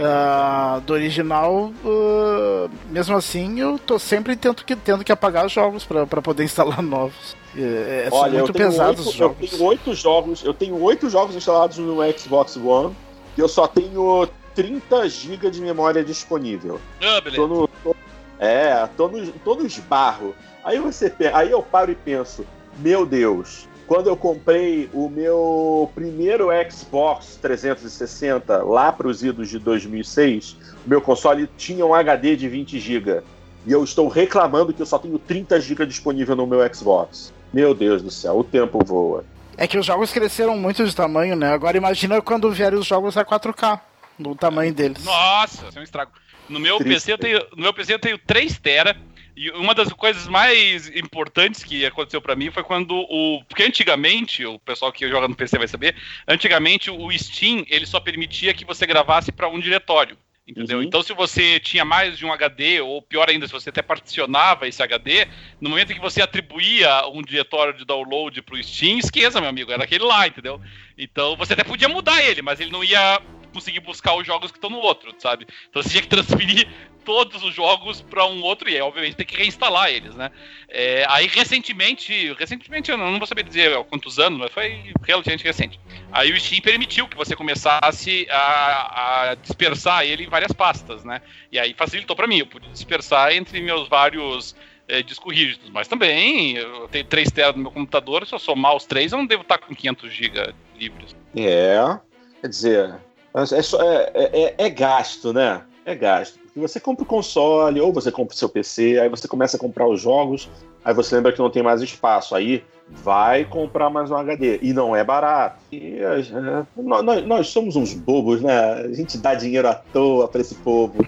Ah, 0.00 0.80
do 0.86 0.92
original, 0.92 1.72
ah, 1.84 2.68
mesmo 2.90 3.16
assim, 3.16 3.58
eu 3.60 3.78
tô 3.78 3.98
sempre 3.98 4.36
tendo 4.36 4.64
que, 4.64 4.76
tendo 4.76 5.02
que 5.04 5.10
apagar 5.12 5.46
os 5.46 5.52
jogos 5.52 5.84
pra 5.84 6.06
pra 6.06 6.22
poder 6.22 6.44
instalar 6.44 6.82
novos. 6.82 7.36
É, 7.56 8.04
é, 8.06 8.10
são 8.10 8.18
Olha, 8.18 8.30
eu 8.36 8.38
muito 8.44 8.52
tenho, 8.52 8.68
pesados 8.70 8.98
oito, 9.00 9.08
os 9.08 9.14
eu 9.14 9.18
jogos. 9.18 9.50
tenho 9.50 9.62
oito 9.64 9.94
jogos. 9.94 10.44
Eu 10.44 10.54
tenho 10.54 10.80
oito 10.82 11.10
jogos 11.10 11.34
instalados 11.34 11.78
no 11.78 11.96
Xbox 12.16 12.56
One 12.56 12.94
e 13.36 13.40
eu 13.40 13.48
só 13.48 13.66
tenho 13.66 14.28
30 14.54 15.08
GB 15.08 15.50
de 15.50 15.60
memória 15.60 16.04
disponível. 16.04 16.80
Ah, 17.02 17.20
beleza. 17.20 17.36
Tô 17.42 17.48
no. 17.48 17.68
tô- 17.82 17.96
é, 18.38 18.88
tô 18.96 19.08
no, 19.08 19.26
tô 19.44 19.54
no 19.56 19.66
esbarro. 19.66 20.34
Aí 20.64 20.78
você 20.78 21.12
aí 21.34 21.50
eu 21.50 21.62
paro 21.62 21.90
e 21.90 21.94
penso, 21.94 22.46
meu 22.78 23.04
Deus, 23.04 23.66
quando 23.90 24.06
eu 24.06 24.16
comprei 24.16 24.88
o 24.94 25.08
meu 25.08 25.90
primeiro 25.96 26.50
Xbox 26.70 27.36
360 27.42 28.62
lá 28.62 28.92
para 28.92 29.08
os 29.08 29.20
idos 29.20 29.48
de 29.48 29.58
2006, 29.58 30.56
o 30.86 30.88
meu 30.88 31.00
console 31.00 31.50
tinha 31.58 31.84
um 31.84 31.92
HD 31.92 32.36
de 32.36 32.48
20 32.48 32.78
GB. 32.78 33.20
E 33.66 33.72
eu 33.72 33.82
estou 33.82 34.06
reclamando 34.06 34.72
que 34.72 34.80
eu 34.80 34.86
só 34.86 34.96
tenho 34.96 35.18
30 35.18 35.60
GB 35.60 35.86
disponível 35.86 36.36
no 36.36 36.46
meu 36.46 36.60
Xbox. 36.72 37.34
Meu 37.52 37.74
Deus 37.74 38.00
do 38.00 38.12
céu, 38.12 38.38
o 38.38 38.44
tempo 38.44 38.78
voa. 38.84 39.24
É 39.56 39.66
que 39.66 39.76
os 39.76 39.86
jogos 39.86 40.12
cresceram 40.12 40.56
muito 40.56 40.84
de 40.84 40.94
tamanho, 40.94 41.34
né? 41.34 41.52
Agora 41.52 41.76
imagina 41.76 42.22
quando 42.22 42.48
vierem 42.52 42.78
os 42.78 42.86
jogos 42.86 43.16
a 43.16 43.24
4K, 43.24 43.80
no 44.16 44.36
tamanho 44.36 44.72
deles. 44.72 45.04
Nossa, 45.04 45.66
isso 45.66 45.76
é 45.76 45.80
um 45.80 45.84
estrago. 45.84 46.12
No 46.48 46.60
meu, 46.60 46.76
Triste. 46.76 46.94
PC 46.94 47.12
eu 47.12 47.18
tenho, 47.18 47.40
no 47.56 47.62
meu 47.64 47.74
PC 47.74 47.94
eu 47.94 47.98
tenho 47.98 48.18
3 48.18 48.56
tera. 48.60 48.96
E 49.40 49.50
uma 49.52 49.74
das 49.74 49.90
coisas 49.90 50.28
mais 50.28 50.94
importantes 50.94 51.64
que 51.64 51.86
aconteceu 51.86 52.20
pra 52.20 52.36
mim 52.36 52.50
foi 52.50 52.62
quando 52.62 52.94
o. 52.94 53.42
Porque 53.48 53.62
antigamente, 53.62 54.44
o 54.44 54.58
pessoal 54.58 54.92
que 54.92 55.08
joga 55.08 55.26
no 55.26 55.34
PC 55.34 55.56
vai 55.56 55.66
saber, 55.66 55.96
antigamente 56.28 56.90
o 56.90 57.10
Steam 57.10 57.64
ele 57.70 57.86
só 57.86 57.98
permitia 57.98 58.52
que 58.52 58.66
você 58.66 58.84
gravasse 58.86 59.32
pra 59.32 59.48
um 59.48 59.58
diretório. 59.58 60.18
Entendeu? 60.46 60.78
Uhum. 60.78 60.84
Então, 60.84 61.02
se 61.02 61.14
você 61.14 61.58
tinha 61.58 61.86
mais 61.86 62.18
de 62.18 62.26
um 62.26 62.32
HD, 62.34 62.82
ou 62.82 63.00
pior 63.00 63.30
ainda, 63.30 63.46
se 63.46 63.52
você 63.52 63.70
até 63.70 63.80
particionava 63.80 64.68
esse 64.68 64.82
HD, 64.82 65.26
no 65.58 65.70
momento 65.70 65.92
em 65.92 65.94
que 65.94 66.00
você 66.02 66.20
atribuía 66.20 67.08
um 67.08 67.22
diretório 67.22 67.72
de 67.72 67.86
download 67.86 68.42
pro 68.42 68.62
Steam, 68.62 68.98
esqueça, 68.98 69.40
meu 69.40 69.48
amigo, 69.48 69.72
era 69.72 69.84
aquele 69.84 70.04
lá, 70.04 70.26
entendeu? 70.26 70.60
Então, 70.98 71.34
você 71.34 71.54
até 71.54 71.64
podia 71.64 71.88
mudar 71.88 72.22
ele, 72.22 72.42
mas 72.42 72.60
ele 72.60 72.70
não 72.70 72.84
ia 72.84 73.22
conseguir 73.50 73.80
buscar 73.80 74.14
os 74.14 74.26
jogos 74.26 74.50
que 74.50 74.58
estão 74.58 74.70
no 74.70 74.78
outro, 74.78 75.14
sabe? 75.18 75.46
Então, 75.68 75.82
você 75.82 75.90
tinha 75.90 76.02
que 76.02 76.08
transferir 76.08 76.68
todos 77.04 77.42
os 77.42 77.54
jogos 77.54 78.00
para 78.00 78.26
um 78.26 78.42
outro 78.42 78.68
e, 78.68 78.80
obviamente, 78.80 79.16
tem 79.16 79.26
que 79.26 79.36
reinstalar 79.36 79.90
eles, 79.90 80.14
né? 80.14 80.30
É, 80.68 81.04
aí, 81.08 81.26
recentemente, 81.26 82.32
recentemente, 82.34 82.90
eu 82.90 82.98
não 82.98 83.18
vou 83.18 83.26
saber 83.26 83.42
dizer 83.42 83.82
quantos 83.84 84.18
anos, 84.18 84.38
mas 84.38 84.52
foi 84.52 84.92
relativamente 85.06 85.44
recente. 85.44 85.80
Aí 86.12 86.32
o 86.32 86.40
Steam 86.40 86.60
permitiu 86.60 87.08
que 87.08 87.16
você 87.16 87.34
começasse 87.34 88.26
a, 88.30 89.30
a 89.30 89.34
dispersar 89.34 90.04
ele 90.04 90.24
em 90.24 90.28
várias 90.28 90.52
pastas, 90.52 91.04
né? 91.04 91.20
E 91.50 91.58
aí 91.58 91.74
facilitou 91.74 92.14
para 92.14 92.26
mim, 92.26 92.38
eu 92.38 92.46
pude 92.46 92.68
dispersar 92.70 93.32
entre 93.32 93.60
meus 93.60 93.88
vários 93.88 94.54
eh, 94.90 95.02
discos 95.02 95.34
rígidos. 95.34 95.70
Mas 95.70 95.88
também, 95.88 96.56
eu 96.56 96.88
tenho 96.88 97.04
3 97.04 97.30
teras 97.30 97.54
no 97.54 97.62
meu 97.62 97.70
computador, 97.70 98.26
se 98.26 98.34
eu 98.34 98.38
somar 98.38 98.74
os 98.74 98.84
três, 98.84 99.12
eu 99.12 99.18
não 99.18 99.26
devo 99.26 99.42
estar 99.42 99.58
com 99.58 99.74
500 99.74 100.12
GB 100.12 100.54
livres. 100.76 101.16
É, 101.36 101.98
quer 102.40 102.48
dizer, 102.48 102.94
é, 103.34 103.62
só- 103.62 103.80
é- 103.82 104.10
é- 104.14 104.54
é 104.58 104.70
gasto, 104.70 105.32
né? 105.32 105.62
É 105.84 105.94
gasto. 105.94 106.38
Porque 106.40 106.60
você 106.60 106.80
compra 106.80 107.04
o 107.04 107.06
console, 107.06 107.80
ou 107.80 107.92
você 107.92 108.10
compra 108.10 108.34
o 108.34 108.38
seu 108.38 108.48
PC, 108.48 108.98
aí 109.00 109.08
você 109.08 109.26
começa 109.28 109.56
a 109.56 109.60
comprar 109.60 109.86
os 109.88 110.00
jogos, 110.00 110.48
aí 110.84 110.92
você 110.92 111.14
lembra 111.14 111.32
que 111.32 111.38
não 111.38 111.50
tem 111.50 111.62
mais 111.62 111.80
espaço. 111.80 112.34
Aí 112.34 112.62
vai 112.88 113.44
comprar 113.44 113.88
mais 113.88 114.10
um 114.10 114.16
HD. 114.16 114.58
E 114.60 114.72
não 114.72 114.96
é 114.96 115.04
barato. 115.04 115.60
E 115.70 115.98
é, 116.00 116.64
nós, 116.76 117.04
nós- 117.04 117.24
nós 117.24 117.46
somos 117.48 117.76
uns 117.76 117.94
bobos, 117.94 118.40
né? 118.42 118.52
A 118.72 118.92
gente 118.92 119.16
dá 119.16 119.32
dinheiro 119.34 119.68
à 119.68 119.74
toa 119.74 120.26
pra 120.26 120.40
esse 120.40 120.56
povo. 120.56 121.06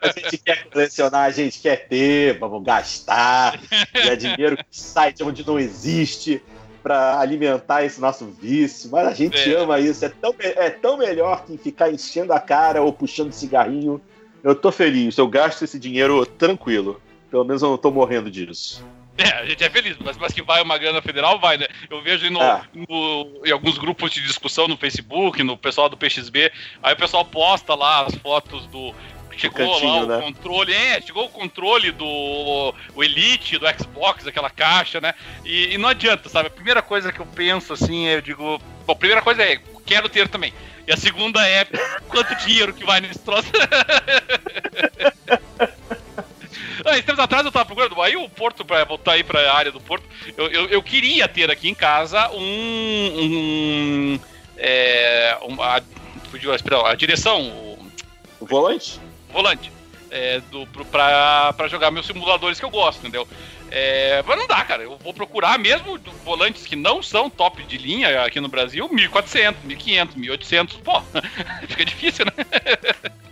A 0.00 0.08
gente 0.20 0.38
quer 0.38 0.64
colecionar, 0.70 1.22
a 1.24 1.30
gente 1.30 1.60
quer 1.60 1.88
ter, 1.88 2.38
vamos 2.38 2.62
gastar. 2.62 3.60
E 3.94 4.08
é 4.08 4.14
dinheiro 4.16 4.56
que 4.56 4.64
sai 4.70 5.12
de 5.12 5.24
onde 5.24 5.44
não 5.44 5.58
existe 5.58 6.40
pra 6.82 7.20
alimentar 7.20 7.84
esse 7.84 8.00
nosso 8.00 8.26
vício. 8.26 8.90
Mas 8.90 9.06
a 9.08 9.14
gente 9.14 9.38
É. 9.38 9.56
ama 9.56 9.78
isso. 9.78 10.04
É 10.04 10.08
tão, 10.08 10.34
é 10.40 10.70
tão 10.70 10.96
melhor 10.96 11.44
que 11.44 11.56
ficar 11.56 11.90
enchendo 11.90 12.32
a 12.32 12.40
cara 12.40 12.82
ou 12.82 12.92
puxando 12.92 13.32
cigarrinho. 13.32 14.00
Eu 14.42 14.54
tô 14.54 14.72
feliz, 14.72 15.16
eu 15.18 15.28
gasto 15.28 15.62
esse 15.62 15.78
dinheiro 15.78 16.24
tranquilo. 16.26 17.00
Pelo 17.30 17.44
menos 17.44 17.62
eu 17.62 17.70
não 17.70 17.78
tô 17.78 17.90
morrendo 17.90 18.30
disso. 18.30 18.84
É, 19.16 19.28
a 19.28 19.44
gente 19.44 19.62
é 19.62 19.68
feliz, 19.70 19.96
mas, 20.02 20.16
mas 20.16 20.32
que 20.32 20.42
vai 20.42 20.62
uma 20.62 20.78
grana 20.78 21.00
federal, 21.02 21.38
vai, 21.38 21.58
né? 21.58 21.66
Eu 21.90 22.00
vejo 22.02 22.30
no, 22.30 22.42
É. 22.42 22.62
no- 22.74 23.42
em 23.44 23.50
alguns 23.52 23.76
grupos 23.78 24.10
de 24.10 24.22
discussão 24.22 24.66
no 24.66 24.76
Facebook, 24.76 25.42
no 25.42 25.56
pessoal 25.56 25.88
do 25.88 25.96
PXB, 25.98 26.50
aí 26.82 26.94
o 26.94 26.96
pessoal 26.96 27.24
posta 27.24 27.74
lá 27.74 28.06
as 28.06 28.14
fotos 28.16 28.66
do. 28.66 28.92
Chegou 29.36 29.84
lá 29.84 30.02
o 30.02 30.06
né? 30.06 30.20
controle, 30.20 30.72
é, 30.72 31.00
chegou 31.00 31.24
o 31.24 31.28
controle 31.28 31.90
do 31.92 32.74
o 32.94 33.02
Elite, 33.02 33.58
do 33.58 33.66
Xbox, 33.66 34.26
aquela 34.26 34.50
caixa, 34.50 35.00
né? 35.00 35.14
E, 35.44 35.74
e 35.74 35.78
não 35.78 35.88
adianta, 35.88 36.28
sabe? 36.28 36.48
A 36.48 36.50
primeira 36.50 36.82
coisa 36.82 37.12
que 37.12 37.20
eu 37.20 37.26
penso 37.26 37.72
assim, 37.72 38.06
eu 38.06 38.20
digo. 38.20 38.60
Bom, 38.86 38.92
a 38.92 38.96
primeira 38.96 39.22
coisa 39.22 39.42
é, 39.42 39.58
quero 39.86 40.08
ter 40.08 40.28
também. 40.28 40.52
E 40.86 40.92
a 40.92 40.96
segunda 40.96 41.46
é, 41.46 41.64
quanto 42.08 42.34
dinheiro 42.36 42.74
que 42.74 42.84
vai 42.84 43.00
nesse 43.00 43.20
troço? 43.20 43.50
Ah, 46.84 47.00
tempos 47.00 47.20
atrás 47.20 47.44
eu 47.44 47.52
tava 47.52 47.64
procurando, 47.64 48.00
aí 48.02 48.16
o 48.16 48.28
Porto, 48.28 48.64
pra 48.64 48.84
voltar 48.84 49.12
aí 49.12 49.22
pra 49.22 49.54
área 49.54 49.70
do 49.70 49.80
Porto, 49.80 50.04
eu, 50.36 50.48
eu, 50.48 50.68
eu 50.68 50.82
queria 50.82 51.28
ter 51.28 51.50
aqui 51.50 51.68
em 51.68 51.74
casa 51.74 52.28
um. 52.30 53.12
um 53.18 54.20
é, 54.56 55.36
uma, 55.42 55.76
a 55.76 55.82
a 56.86 56.94
direção, 56.94 57.42
o 57.42 57.92
O 58.40 58.46
volante? 58.46 58.98
Volante, 59.32 59.72
é, 60.10 60.40
do, 60.50 60.66
pro, 60.66 60.84
pra, 60.84 61.52
pra 61.54 61.68
jogar 61.68 61.90
meus 61.90 62.06
simuladores 62.06 62.58
que 62.60 62.64
eu 62.64 62.70
gosto, 62.70 63.00
entendeu? 63.00 63.26
É, 63.70 64.22
mas 64.26 64.38
não 64.38 64.46
dá, 64.46 64.62
cara. 64.64 64.82
Eu 64.82 64.98
vou 64.98 65.14
procurar 65.14 65.58
mesmo 65.58 65.98
volantes 66.22 66.66
que 66.66 66.76
não 66.76 67.02
são 67.02 67.30
top 67.30 67.62
de 67.62 67.78
linha 67.78 68.22
aqui 68.22 68.38
no 68.38 68.48
Brasil, 68.48 68.86
1.400, 68.90 69.54
1.500, 69.66 70.08
1.800. 70.16 70.82
Pô, 70.84 71.00
fica 71.66 71.84
difícil, 71.84 72.26
né? 72.26 72.32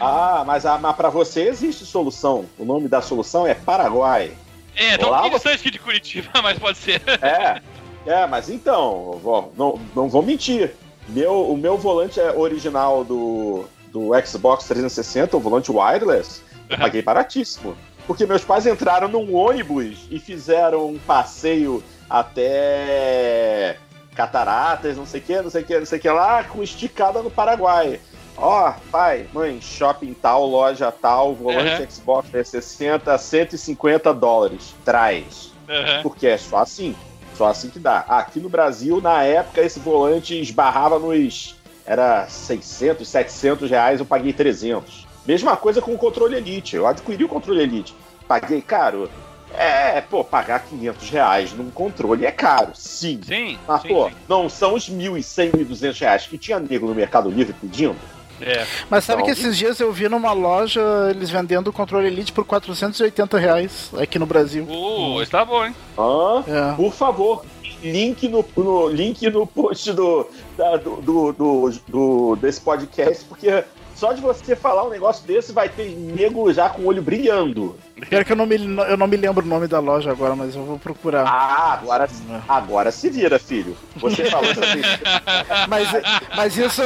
Ah, 0.00 0.44
mas, 0.46 0.64
ah, 0.64 0.78
mas 0.78 0.94
pra 0.96 1.08
você 1.10 1.42
existe 1.48 1.84
solução. 1.84 2.46
O 2.56 2.64
nome 2.64 2.88
da 2.88 3.02
solução 3.02 3.46
é 3.46 3.52
Paraguai. 3.52 4.32
É, 4.76 4.94
um 5.04 5.10
Lá 5.10 5.22
pouquinho 5.22 5.38
você- 5.40 5.70
de 5.70 5.78
Curitiba, 5.78 6.30
mas 6.40 6.58
pode 6.58 6.78
ser. 6.78 7.02
É, 7.20 7.60
é, 8.06 8.26
mas 8.26 8.48
então, 8.48 9.18
vó, 9.22 9.50
não, 9.58 9.78
não 9.96 10.08
vou 10.08 10.22
mentir. 10.22 10.72
Meu, 11.08 11.50
o 11.50 11.56
meu 11.56 11.76
volante 11.76 12.20
é 12.20 12.30
original 12.30 13.02
do, 13.02 13.68
do 13.92 14.10
Xbox 14.24 14.64
360, 14.64 15.36
o 15.36 15.40
volante 15.40 15.70
wireless, 15.70 16.42
eu 16.68 16.78
paguei 16.78 17.02
baratíssimo. 17.02 17.76
Porque 18.06 18.24
meus 18.24 18.42
pais 18.44 18.66
entraram 18.66 19.08
num 19.08 19.34
ônibus 19.34 20.06
e 20.10 20.18
fizeram 20.18 20.86
um 20.86 20.98
passeio 20.98 21.82
até 22.08 23.76
Cataratas, 24.14 24.96
não 24.96 25.06
sei 25.06 25.20
o 25.20 25.22
que, 25.22 25.42
não 25.42 25.50
sei 25.50 25.62
o 25.62 25.64
que, 25.64 25.78
não 25.78 25.86
sei 25.86 25.98
o 25.98 26.02
que 26.02 26.10
lá, 26.10 26.42
com 26.42 26.62
esticada 26.62 27.22
no 27.22 27.30
Paraguai. 27.30 28.00
Ó, 28.36 28.72
pai, 28.90 29.26
mãe, 29.32 29.60
shopping 29.60 30.14
tal, 30.14 30.46
loja 30.46 30.92
tal, 30.92 31.34
volante 31.34 31.82
Uhum. 31.82 31.90
Xbox 31.90 32.30
360, 32.30 33.18
150 33.18 34.14
dólares. 34.14 34.74
Traz. 34.84 35.52
Aham. 35.68 36.02
Porque 36.02 36.26
é 36.28 36.38
só 36.38 36.58
assim. 36.58 36.96
Só 37.36 37.46
assim 37.46 37.68
que 37.68 37.78
dá. 37.78 37.98
Aqui 38.08 38.40
no 38.40 38.48
Brasil, 38.48 39.00
na 39.00 39.22
época, 39.22 39.60
esse 39.60 39.78
volante 39.78 40.40
esbarrava 40.40 40.98
nos. 40.98 41.56
Era 41.88 42.26
600, 42.28 43.08
700 43.08 43.70
reais, 43.70 43.98
eu 43.98 44.04
paguei 44.04 44.34
300. 44.34 45.06
Mesma 45.26 45.56
coisa 45.56 45.80
com 45.80 45.94
o 45.94 45.96
controle 45.96 46.36
Elite. 46.36 46.76
Eu 46.76 46.86
adquiri 46.86 47.24
o 47.24 47.28
controle 47.28 47.62
Elite. 47.62 47.96
Paguei 48.28 48.60
caro. 48.60 49.10
É, 49.56 49.98
pô, 50.02 50.22
pagar 50.22 50.66
500 50.66 51.08
reais 51.08 51.52
num 51.54 51.70
controle 51.70 52.26
é 52.26 52.30
caro, 52.30 52.72
sim. 52.74 53.18
Sim. 53.22 53.58
Mas, 53.66 53.80
sim, 53.80 53.88
pô, 53.88 54.10
sim. 54.10 54.14
não 54.28 54.50
são 54.50 54.74
os 54.74 54.90
1.100, 54.90 55.52
1.200 55.52 55.98
reais 55.98 56.26
que 56.26 56.36
tinha 56.36 56.60
nego 56.60 56.86
no 56.86 56.94
Mercado 56.94 57.30
Livre 57.30 57.54
pedindo. 57.54 57.96
É. 58.40 58.66
Mas 58.90 59.04
sabe 59.04 59.22
Então- 59.22 59.34
que 59.34 59.40
esses 59.40 59.56
dias 59.56 59.78
eu 59.80 59.92
vi 59.92 60.08
numa 60.08 60.32
loja 60.32 60.80
eles 61.10 61.30
vendendo 61.30 61.68
o 61.68 61.72
controle 61.72 62.06
Elite 62.06 62.32
por 62.32 62.44
480 62.44 63.38
reais 63.38 63.90
aqui 63.98 64.18
no 64.18 64.26
Brasil. 64.26 64.64
Uh, 64.64 65.20
esse 65.22 65.30
tá 65.30 65.44
bom, 65.44 65.64
hein? 65.64 65.74
Hã? 65.98 66.44
É. 66.46 66.74
Por 66.76 66.92
favor, 66.92 67.44
link 67.82 68.28
no, 68.28 68.44
no- 68.56 68.88
link 68.88 69.28
no 69.30 69.46
post 69.46 69.92
do, 69.92 70.26
da- 70.56 70.76
do, 70.76 70.96
do, 70.96 71.32
do- 71.32 71.72
do- 71.88 72.36
desse 72.36 72.60
podcast, 72.60 73.24
porque 73.24 73.64
só 73.98 74.12
de 74.12 74.20
você 74.20 74.54
falar 74.54 74.84
um 74.84 74.90
negócio 74.90 75.26
desse 75.26 75.52
vai 75.52 75.68
ter 75.68 75.88
nego 75.88 76.52
já 76.52 76.68
com 76.68 76.82
o 76.82 76.86
olho 76.86 77.02
brilhando. 77.02 77.76
Pior 78.08 78.24
que 78.24 78.30
eu 78.30 78.36
não, 78.36 78.46
me, 78.46 78.54
eu 78.56 78.96
não 78.96 79.08
me 79.08 79.16
lembro 79.16 79.44
o 79.44 79.48
nome 79.48 79.66
da 79.66 79.80
loja 79.80 80.12
agora, 80.12 80.36
mas 80.36 80.54
eu 80.54 80.64
vou 80.64 80.78
procurar. 80.78 81.26
Ah, 81.26 81.72
agora, 81.72 82.04
É. 82.04 82.40
agora 82.48 82.92
se 82.92 83.10
vira, 83.10 83.40
filho. 83.40 83.76
Você 83.96 84.26
falou 84.26 84.54
vez. 84.54 84.86
Mas, 85.68 85.88
mas, 86.36 86.56
isso, 86.56 86.82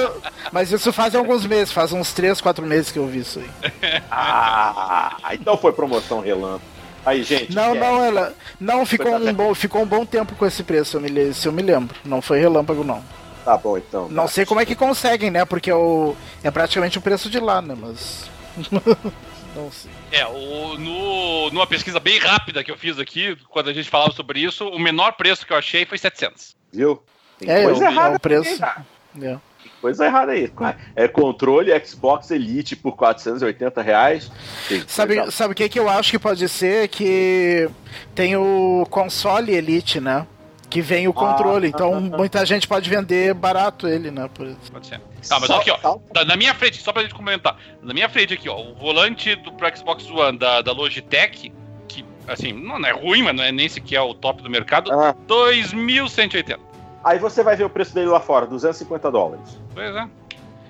mas 0.50 0.72
isso 0.72 0.92
faz 0.92 1.14
alguns 1.14 1.46
meses, 1.46 1.72
faz 1.72 1.92
uns 1.92 2.12
3, 2.12 2.40
4 2.40 2.64
meses 2.64 2.90
que 2.90 2.98
eu 2.98 3.06
vi 3.06 3.20
isso 3.20 3.38
aí. 3.38 4.02
Ah, 4.10 5.16
então 5.32 5.56
foi 5.56 5.72
promoção 5.72 6.20
relâmpago. 6.20 6.62
Aí, 7.04 7.22
gente. 7.22 7.54
Não, 7.54 7.74
é, 7.74 7.78
não, 7.78 8.04
ela. 8.04 8.34
Não, 8.60 8.86
ficou 8.86 9.14
um, 9.16 9.32
bom, 9.32 9.54
ficou 9.54 9.82
um 9.82 9.86
bom 9.86 10.06
tempo 10.06 10.34
com 10.34 10.46
esse 10.46 10.62
preço, 10.62 10.96
eu 10.96 11.00
me, 11.00 11.34
se 11.34 11.46
eu 11.46 11.52
me 11.52 11.62
lembro. 11.62 11.94
Não 12.04 12.22
foi 12.22 12.40
relâmpago, 12.40 12.84
não. 12.84 13.02
Tá 13.45 13.57
bom, 13.57 13.76
então. 13.76 14.09
Não 14.09 14.24
tá. 14.24 14.28
sei 14.28 14.47
como 14.47 14.61
é 14.61 14.66
que 14.66 14.74
conseguem, 14.74 15.30
né? 15.30 15.45
Porque 15.45 15.70
é, 15.70 15.74
o, 15.74 16.14
é 16.43 16.51
praticamente 16.51 16.99
o 16.99 17.03
preço 17.03 17.28
de 17.28 17.40
lá, 17.40 17.61
né? 17.61 17.74
Mas. 17.78 18.30
não 19.57 19.70
sei. 19.70 19.90
É, 20.12 20.26
o, 20.26 20.76
no, 20.78 21.51
numa 21.51 21.66
pesquisa 21.66 21.99
bem 21.99 22.18
rápida 22.18 22.62
que 22.62 22.70
eu 22.70 22.76
fiz 22.78 22.99
aqui, 22.99 23.36
quando 23.49 23.68
a 23.70 23.72
gente 23.72 23.88
falava 23.90 24.12
sobre 24.12 24.40
isso, 24.40 24.66
o 24.68 24.78
menor 24.78 25.12
preço 25.14 25.47
que 25.47 25.53
eu 25.53 25.57
achei 25.57 25.84
foi 25.84 25.99
700. 25.99 26.55
Viu? 26.72 27.03
Tem 27.38 27.51
É, 27.51 27.64
coisa 27.64 27.84
é 27.84 27.88
o- 27.88 27.90
errada 27.93 28.14
é 28.14 28.16
o 28.16 28.20
preço. 28.20 28.62
É. 29.20 29.38
Coisa 29.80 30.07
errada 30.07 30.32
aí. 30.32 30.51
É 30.95 31.09
controle 31.09 31.72
Xbox 31.84 32.30
Elite 32.30 32.76
por 32.76 32.93
480 32.97 33.82
reais. 33.82 34.30
Tem 34.68 34.82
Sabe, 34.86 35.30
sabe 35.32 35.53
o 35.53 35.55
que, 35.57 35.68
que 35.68 35.78
eu 35.78 35.88
acho 35.88 36.12
que 36.12 36.18
pode 36.20 36.49
ser? 36.49 36.86
Que 36.88 37.68
tem 38.14 38.36
o 38.36 38.86
console 38.88 39.53
Elite, 39.53 40.01
né? 40.01 40.24
Que 40.72 40.80
vem 40.80 41.06
o 41.06 41.12
controle. 41.12 41.68
então 41.68 42.00
muita 42.00 42.44
gente 42.46 42.66
pode 42.66 42.88
vender 42.88 43.34
barato 43.34 43.86
ele, 43.86 44.10
né? 44.10 44.28
Por 44.32 44.46
isso. 44.46 44.72
Pode 44.72 44.86
ser. 44.86 45.00
Tá, 45.28 45.38
mas 45.38 45.46
Só- 45.48 45.58
aqui, 45.60 45.70
ó. 45.70 45.98
tá 46.14 46.24
na 46.24 46.34
minha 46.36 46.54
frente, 46.54 46.78
só 46.82 46.92
pra 46.92 47.02
gente 47.02 47.14
comentar. 47.14 47.56
Na 47.82 47.92
minha 47.92 48.08
frente 48.08 48.32
aqui, 48.34 48.48
ó, 48.48 48.58
o 48.58 48.74
volante 48.74 49.36
do 49.36 49.52
pro 49.52 49.76
Xbox 49.76 50.08
One 50.10 50.38
da, 50.38 50.62
da 50.62 50.72
Logitech, 50.72 51.52
que, 51.86 52.04
assim, 52.26 52.52
não 52.52 52.78
é 52.86 52.90
ruim, 52.92 53.22
mas 53.22 53.36
não 53.36 53.44
é 53.44 53.52
nem 53.52 53.68
sequer 53.68 54.00
o 54.00 54.14
top 54.14 54.42
do 54.42 54.48
mercado, 54.48 54.90
Ah, 54.90 55.14
2.180. 55.28 56.58
aí 57.04 57.18
você 57.18 57.42
vai 57.42 57.54
ver 57.54 57.64
o 57.64 57.70
preço 57.70 57.94
dele 57.94 58.06
lá 58.08 58.20
fora, 58.20 58.46
250 58.46 59.10
dólares. 59.10 59.60
Pois 59.74 59.94
é. 59.94 60.08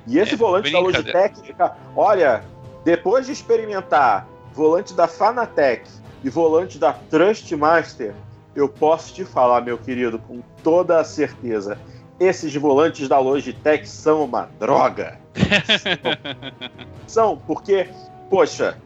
E 0.08 0.18
esse 0.18 0.34
É, 0.34 0.36
volante 0.36 0.70
da. 0.72 0.80
Logitech, 0.80 1.54
olha, 1.94 2.42
depois 2.84 3.26
de 3.26 3.32
experimentar 3.32 4.26
volante 4.52 4.92
da 4.94 5.06
Fanatec 5.06 5.88
e 6.24 6.28
volante 6.28 6.76
da 6.76 6.92
Trustmaster, 6.92 8.12
eu 8.54 8.68
posso 8.68 9.14
te 9.14 9.24
falar, 9.24 9.60
meu 9.62 9.78
querido, 9.78 10.18
com 10.18 10.40
toda 10.62 11.00
a 11.00 11.04
certeza, 11.04 11.78
esses 12.20 12.54
volantes 12.54 13.08
da 13.08 13.18
Logitech 13.18 13.88
são 13.88 14.24
uma 14.24 14.48
droga. 14.58 15.18
são, 17.06 17.36
porque, 17.46 17.88
poxa, 18.30 18.76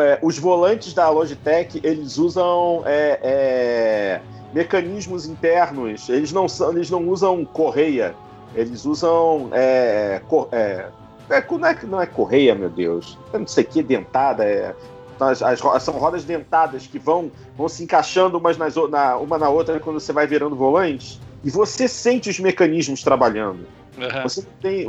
é, 0.00 0.18
os 0.22 0.38
volantes 0.38 0.92
da 0.92 1.08
Logitech, 1.08 1.80
eles 1.82 2.18
usam 2.18 2.82
é, 2.84 3.18
é, 3.22 4.20
mecanismos 4.52 5.26
internos, 5.26 6.08
eles 6.08 6.32
não, 6.32 6.48
são, 6.48 6.72
eles 6.72 6.90
não 6.90 7.08
usam 7.08 7.44
correia, 7.44 8.14
eles 8.54 8.84
usam. 8.84 9.48
É, 9.52 10.20
co- 10.28 10.48
é, 10.52 10.86
é, 11.30 11.44
não, 11.50 11.66
é, 11.66 11.78
não 11.84 12.00
é 12.00 12.06
correia, 12.06 12.54
meu 12.54 12.68
Deus. 12.68 13.18
Eu 13.32 13.40
não 13.40 13.46
sei 13.46 13.64
que, 13.64 13.82
dentada. 13.82 14.44
É, 14.44 14.74
as, 15.20 15.42
as 15.42 15.82
são 15.82 15.94
rodas 15.94 16.24
dentadas 16.24 16.86
que 16.86 16.98
vão, 16.98 17.30
vão 17.56 17.68
se 17.68 17.82
encaixando 17.84 18.38
umas 18.38 18.56
nas, 18.56 18.74
na, 18.90 19.16
uma 19.16 19.38
na 19.38 19.48
outra 19.48 19.78
quando 19.80 20.00
você 20.00 20.12
vai 20.12 20.26
virando 20.26 20.56
volante. 20.56 21.20
E 21.42 21.50
você 21.50 21.86
sente 21.86 22.30
os 22.30 22.38
mecanismos 22.40 23.02
trabalhando. 23.02 23.66
Aham. 23.98 24.22
Você 24.22 24.42
tem, 24.60 24.86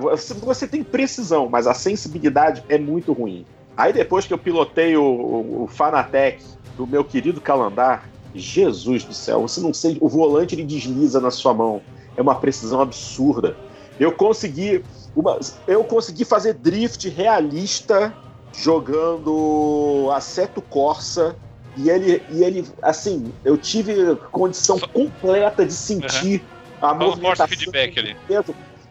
você- 0.00 0.34
você 0.34 0.66
tem 0.66 0.82
precisão, 0.82 1.48
mas 1.48 1.66
a 1.66 1.74
sensibilidade 1.74 2.62
é 2.68 2.78
muito 2.78 3.12
ruim. 3.12 3.44
Aí 3.76 3.92
depois 3.92 4.26
que 4.26 4.32
eu 4.32 4.38
pilotei 4.38 4.96
o, 4.96 5.02
o, 5.02 5.62
o 5.64 5.66
Fanatec 5.66 6.42
do 6.76 6.86
meu 6.86 7.04
querido 7.04 7.40
Calandar, 7.40 8.08
Jesus 8.34 9.04
do 9.04 9.12
céu, 9.12 9.42
você 9.42 9.60
não 9.60 9.74
sei, 9.74 9.98
o 10.00 10.08
volante 10.08 10.54
ele 10.54 10.64
desliza 10.64 11.20
na 11.20 11.30
sua 11.30 11.52
mão. 11.52 11.80
É 12.16 12.22
uma 12.22 12.34
precisão 12.34 12.80
absurda. 12.80 13.56
Eu 13.98 14.12
consegui, 14.12 14.84
uma, 15.14 15.38
eu 15.66 15.82
consegui 15.84 16.24
fazer 16.24 16.54
drift 16.54 17.08
realista 17.08 18.14
jogando 18.60 20.10
Assetto 20.14 20.60
Corsa 20.60 21.36
e 21.76 21.88
ele, 21.90 22.22
e 22.30 22.42
ele, 22.42 22.68
assim, 22.82 23.32
eu 23.44 23.56
tive 23.56 24.16
condição 24.32 24.78
completa 24.78 25.64
de 25.64 25.72
sentir 25.72 26.42
a 26.80 26.88
Fala 26.88 26.94
o 26.94 26.98
force 26.98 27.16
movimentação 27.20 27.48
feedback 27.48 27.98
ali. 27.98 28.16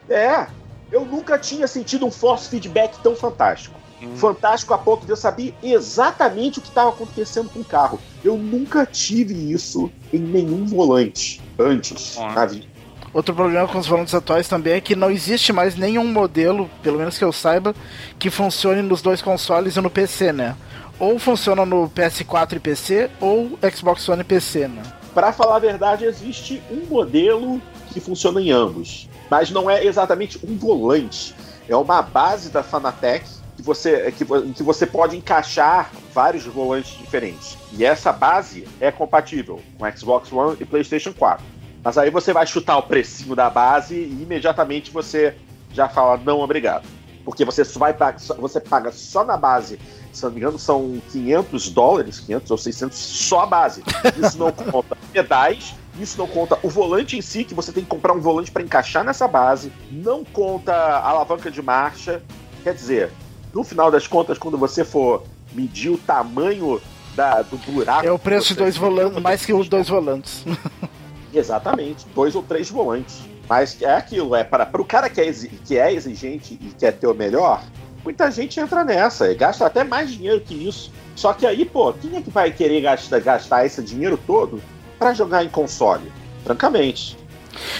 É, 0.09 0.47
eu 0.91 1.05
nunca 1.05 1.37
tinha 1.37 1.67
sentido 1.67 2.05
um 2.05 2.11
force 2.11 2.49
feedback 2.49 2.97
tão 3.01 3.15
fantástico. 3.15 3.77
Hum. 4.01 4.15
Fantástico 4.15 4.73
a 4.73 4.77
ponto 4.77 5.05
de 5.05 5.11
eu 5.11 5.17
saber 5.17 5.53
exatamente 5.61 6.59
o 6.59 6.61
que 6.61 6.69
estava 6.69 6.89
acontecendo 6.89 7.49
com 7.49 7.59
o 7.59 7.65
carro. 7.65 7.99
Eu 8.23 8.37
nunca 8.37 8.85
tive 8.85 9.51
isso 9.51 9.91
em 10.13 10.19
nenhum 10.19 10.65
volante 10.65 11.41
antes 11.59 12.17
Ah. 12.17 12.33
na 12.33 12.45
vida. 12.45 12.67
Outro 13.13 13.33
problema 13.33 13.67
com 13.67 13.79
os 13.79 13.87
volantes 13.87 14.13
atuais 14.13 14.47
também 14.47 14.73
é 14.73 14.81
que 14.81 14.95
não 14.95 15.09
existe 15.09 15.53
mais 15.53 15.75
nenhum 15.75 16.05
modelo, 16.05 16.69
pelo 16.83 16.97
menos 16.97 17.17
que 17.17 17.23
eu 17.23 17.31
saiba, 17.31 17.73
que 18.19 18.29
funcione 18.29 18.81
nos 18.81 19.01
dois 19.01 19.21
consoles 19.21 19.75
e 19.75 19.81
no 19.81 19.89
PC, 19.89 20.31
né? 20.31 20.55
Ou 20.99 21.17
funciona 21.17 21.65
no 21.65 21.89
PS4 21.89 22.53
e 22.53 22.59
PC, 22.59 23.09
ou 23.19 23.57
Xbox 23.73 24.07
One 24.09 24.21
e 24.21 24.25
PC, 24.25 24.67
né? 24.67 24.83
Para 25.13 25.31
falar 25.31 25.55
a 25.55 25.59
verdade, 25.59 26.05
existe 26.05 26.61
um 26.69 26.85
modelo 26.85 27.61
que 27.91 27.99
funciona 27.99 28.41
em 28.41 28.51
ambos, 28.51 29.09
mas 29.29 29.49
não 29.49 29.69
é 29.69 29.83
exatamente 29.85 30.39
um 30.45 30.57
volante. 30.57 31.33
É 31.67 31.75
uma 31.75 32.01
base 32.01 32.49
da 32.49 32.61
Fanatec 32.61 33.25
que 33.55 33.63
você, 33.63 34.11
que, 34.11 34.23
que 34.53 34.63
você 34.63 34.85
pode 34.85 35.17
encaixar 35.17 35.91
vários 36.13 36.45
volantes 36.45 36.97
diferentes. 36.97 37.57
E 37.73 37.83
essa 37.83 38.13
base 38.13 38.67
é 38.79 38.91
compatível 38.91 39.59
com 39.77 39.91
Xbox 39.91 40.31
One 40.31 40.57
e 40.59 40.65
PlayStation 40.65 41.13
4. 41.13 41.56
Mas 41.83 41.97
aí 41.97 42.09
você 42.09 42.33
vai 42.33 42.45
chutar 42.45 42.77
o 42.77 42.83
precinho 42.83 43.35
da 43.35 43.49
base 43.49 43.95
e 43.95 44.21
imediatamente 44.23 44.91
você 44.91 45.35
já 45.71 45.87
fala 45.87 46.17
não 46.17 46.39
obrigado. 46.41 46.85
Porque 47.23 47.43
você 47.43 47.63
vai 47.63 47.93
você 48.39 48.59
paga 48.59 48.91
só 48.91 49.25
na 49.25 49.35
base, 49.35 49.77
se 50.13 50.23
não 50.23 50.31
me 50.31 50.37
engano, 50.37 50.57
são 50.57 51.01
500 51.11 51.69
dólares, 51.69 52.19
500 52.21 52.51
ou 52.51 52.57
600 52.57 52.97
só 52.97 53.41
a 53.41 53.45
base. 53.45 53.83
Isso 54.17 54.37
não 54.37 54.49
conta 54.71 54.97
pedais, 55.11 55.75
isso 55.99 56.17
não 56.17 56.27
conta 56.27 56.57
o 56.63 56.69
volante 56.69 57.17
em 57.17 57.21
si, 57.21 57.43
que 57.43 57.53
você 57.53 57.71
tem 57.73 57.83
que 57.83 57.89
comprar 57.89 58.13
um 58.13 58.21
volante 58.21 58.49
para 58.49 58.63
encaixar 58.63 59.03
nessa 59.03 59.27
base, 59.27 59.73
não 59.91 60.23
conta 60.23 60.73
a 60.73 61.09
alavanca 61.09 61.51
de 61.51 61.61
marcha. 61.61 62.21
Quer 62.63 62.73
dizer, 62.73 63.11
no 63.53 63.63
final 63.63 63.91
das 63.91 64.07
contas, 64.07 64.37
quando 64.37 64.57
você 64.57 64.85
for 64.85 65.23
medir 65.51 65.89
o 65.89 65.97
tamanho 65.97 66.81
da- 67.15 67.41
do 67.41 67.57
buraco. 67.57 68.05
É 68.05 68.11
o 68.11 68.19
preço 68.19 68.49
de 68.49 68.55
dois 68.55 68.77
volantes, 68.77 69.21
mais 69.21 69.45
que 69.45 69.51
os 69.53 69.67
dois 69.67 69.89
volantes. 69.89 70.45
Exatamente, 71.33 72.05
dois 72.15 72.35
ou 72.35 72.43
três 72.43 72.69
volantes. 72.69 73.19
Mas 73.49 73.81
é 73.81 73.93
aquilo, 73.93 74.35
é 74.35 74.43
para 74.43 74.69
o 74.79 74.85
cara 74.85 75.09
que 75.09 75.21
é, 75.21 75.31
que 75.65 75.77
é 75.77 75.93
exigente 75.93 76.57
e 76.61 76.73
quer 76.77 76.91
ter 76.91 77.07
o 77.07 77.13
melhor, 77.13 77.63
muita 78.03 78.29
gente 78.29 78.59
entra 78.59 78.83
nessa 78.83 79.31
e 79.31 79.35
gasta 79.35 79.65
até 79.65 79.83
mais 79.83 80.11
dinheiro 80.11 80.41
que 80.41 80.53
isso. 80.67 80.91
Só 81.15 81.33
que 81.33 81.45
aí, 81.47 81.63
pô, 81.65 81.93
quem 81.93 82.17
é 82.17 82.21
que 82.21 82.29
vai 82.29 82.51
querer 82.51 82.81
gastar, 82.81 83.19
gastar 83.21 83.65
esse 83.65 83.81
dinheiro 83.81 84.19
todo 84.27 84.61
para 84.99 85.13
jogar 85.13 85.43
em 85.45 85.49
console? 85.49 86.11
Francamente. 86.43 87.17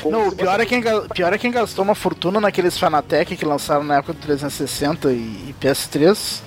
Como 0.01 0.17
Não, 0.17 0.27
o 0.29 0.35
pior 0.35 0.55
você- 0.55 0.63
é, 0.63 0.65
quem, 0.65 0.81
pior 1.13 1.33
é 1.33 1.37
quem 1.37 1.51
gastou 1.51 1.83
uma 1.83 1.93
fortuna 1.93 2.39
naqueles 2.39 2.77
Fanatec 2.77 3.35
que 3.35 3.45
lançaram 3.45 3.83
na 3.83 3.97
época 3.97 4.13
do 4.13 4.19
360 4.19 5.11
e, 5.11 5.15
e 5.15 5.55
PS3. 5.61 6.41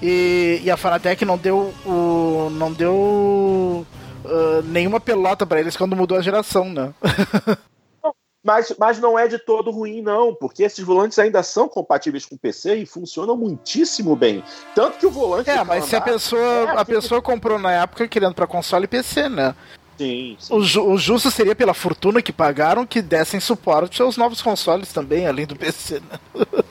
E, 0.00 0.60
e 0.62 0.70
a 0.70 0.76
Fanatec 0.76 1.24
não 1.24 1.36
deu 1.38 1.72
o. 1.86 2.50
não 2.52 2.72
deu. 2.72 3.86
Ah, 4.24 4.62
nenhuma 4.64 5.00
pelota 5.00 5.46
pra 5.46 5.60
eles 5.60 5.76
quando 5.76 5.96
mudou 5.96 6.16
a 6.18 6.22
geração, 6.22 6.66
né? 6.68 6.92
Mas, 8.44 8.74
mas 8.76 8.98
não 8.98 9.16
é 9.16 9.28
de 9.28 9.38
todo 9.38 9.70
ruim, 9.70 10.02
não, 10.02 10.34
porque 10.34 10.64
esses 10.64 10.84
volantes 10.84 11.16
ainda 11.16 11.44
são 11.44 11.68
compatíveis 11.68 12.26
com 12.26 12.36
PC 12.36 12.74
e 12.78 12.84
funcionam 12.86 13.36
muitíssimo 13.36 14.16
bem. 14.16 14.42
Tanto 14.74 14.98
que 14.98 15.06
o 15.06 15.12
volante. 15.12 15.48
É, 15.48 15.62
mas 15.62 15.84
se 15.84 15.94
a 15.94 16.00
pessoa, 16.00 16.42
É, 16.42 16.70
a 16.76 16.84
que- 16.84 16.92
pessoa 16.92 17.22
comprou 17.22 17.56
na 17.56 17.70
época 17.70 18.08
querendo 18.08 18.34
pra 18.34 18.44
console 18.44 18.86
e 18.86 18.88
PC, 18.88 19.28
né? 19.28 19.54
Sim, 19.96 20.36
sim. 20.40 20.54
O, 20.56 20.60
ju- 20.60 20.84
o 20.88 20.98
justo 20.98 21.30
seria 21.30 21.54
pela 21.54 21.72
fortuna 21.72 22.20
que 22.20 22.32
pagaram 22.32 22.84
que 22.84 23.00
dessem 23.00 23.38
suporte 23.38 24.02
aos 24.02 24.16
novos 24.16 24.42
consoles 24.42 24.92
também, 24.92 25.24
além 25.28 25.46
do 25.46 25.54
PC, 25.54 26.00
né? 26.00 26.18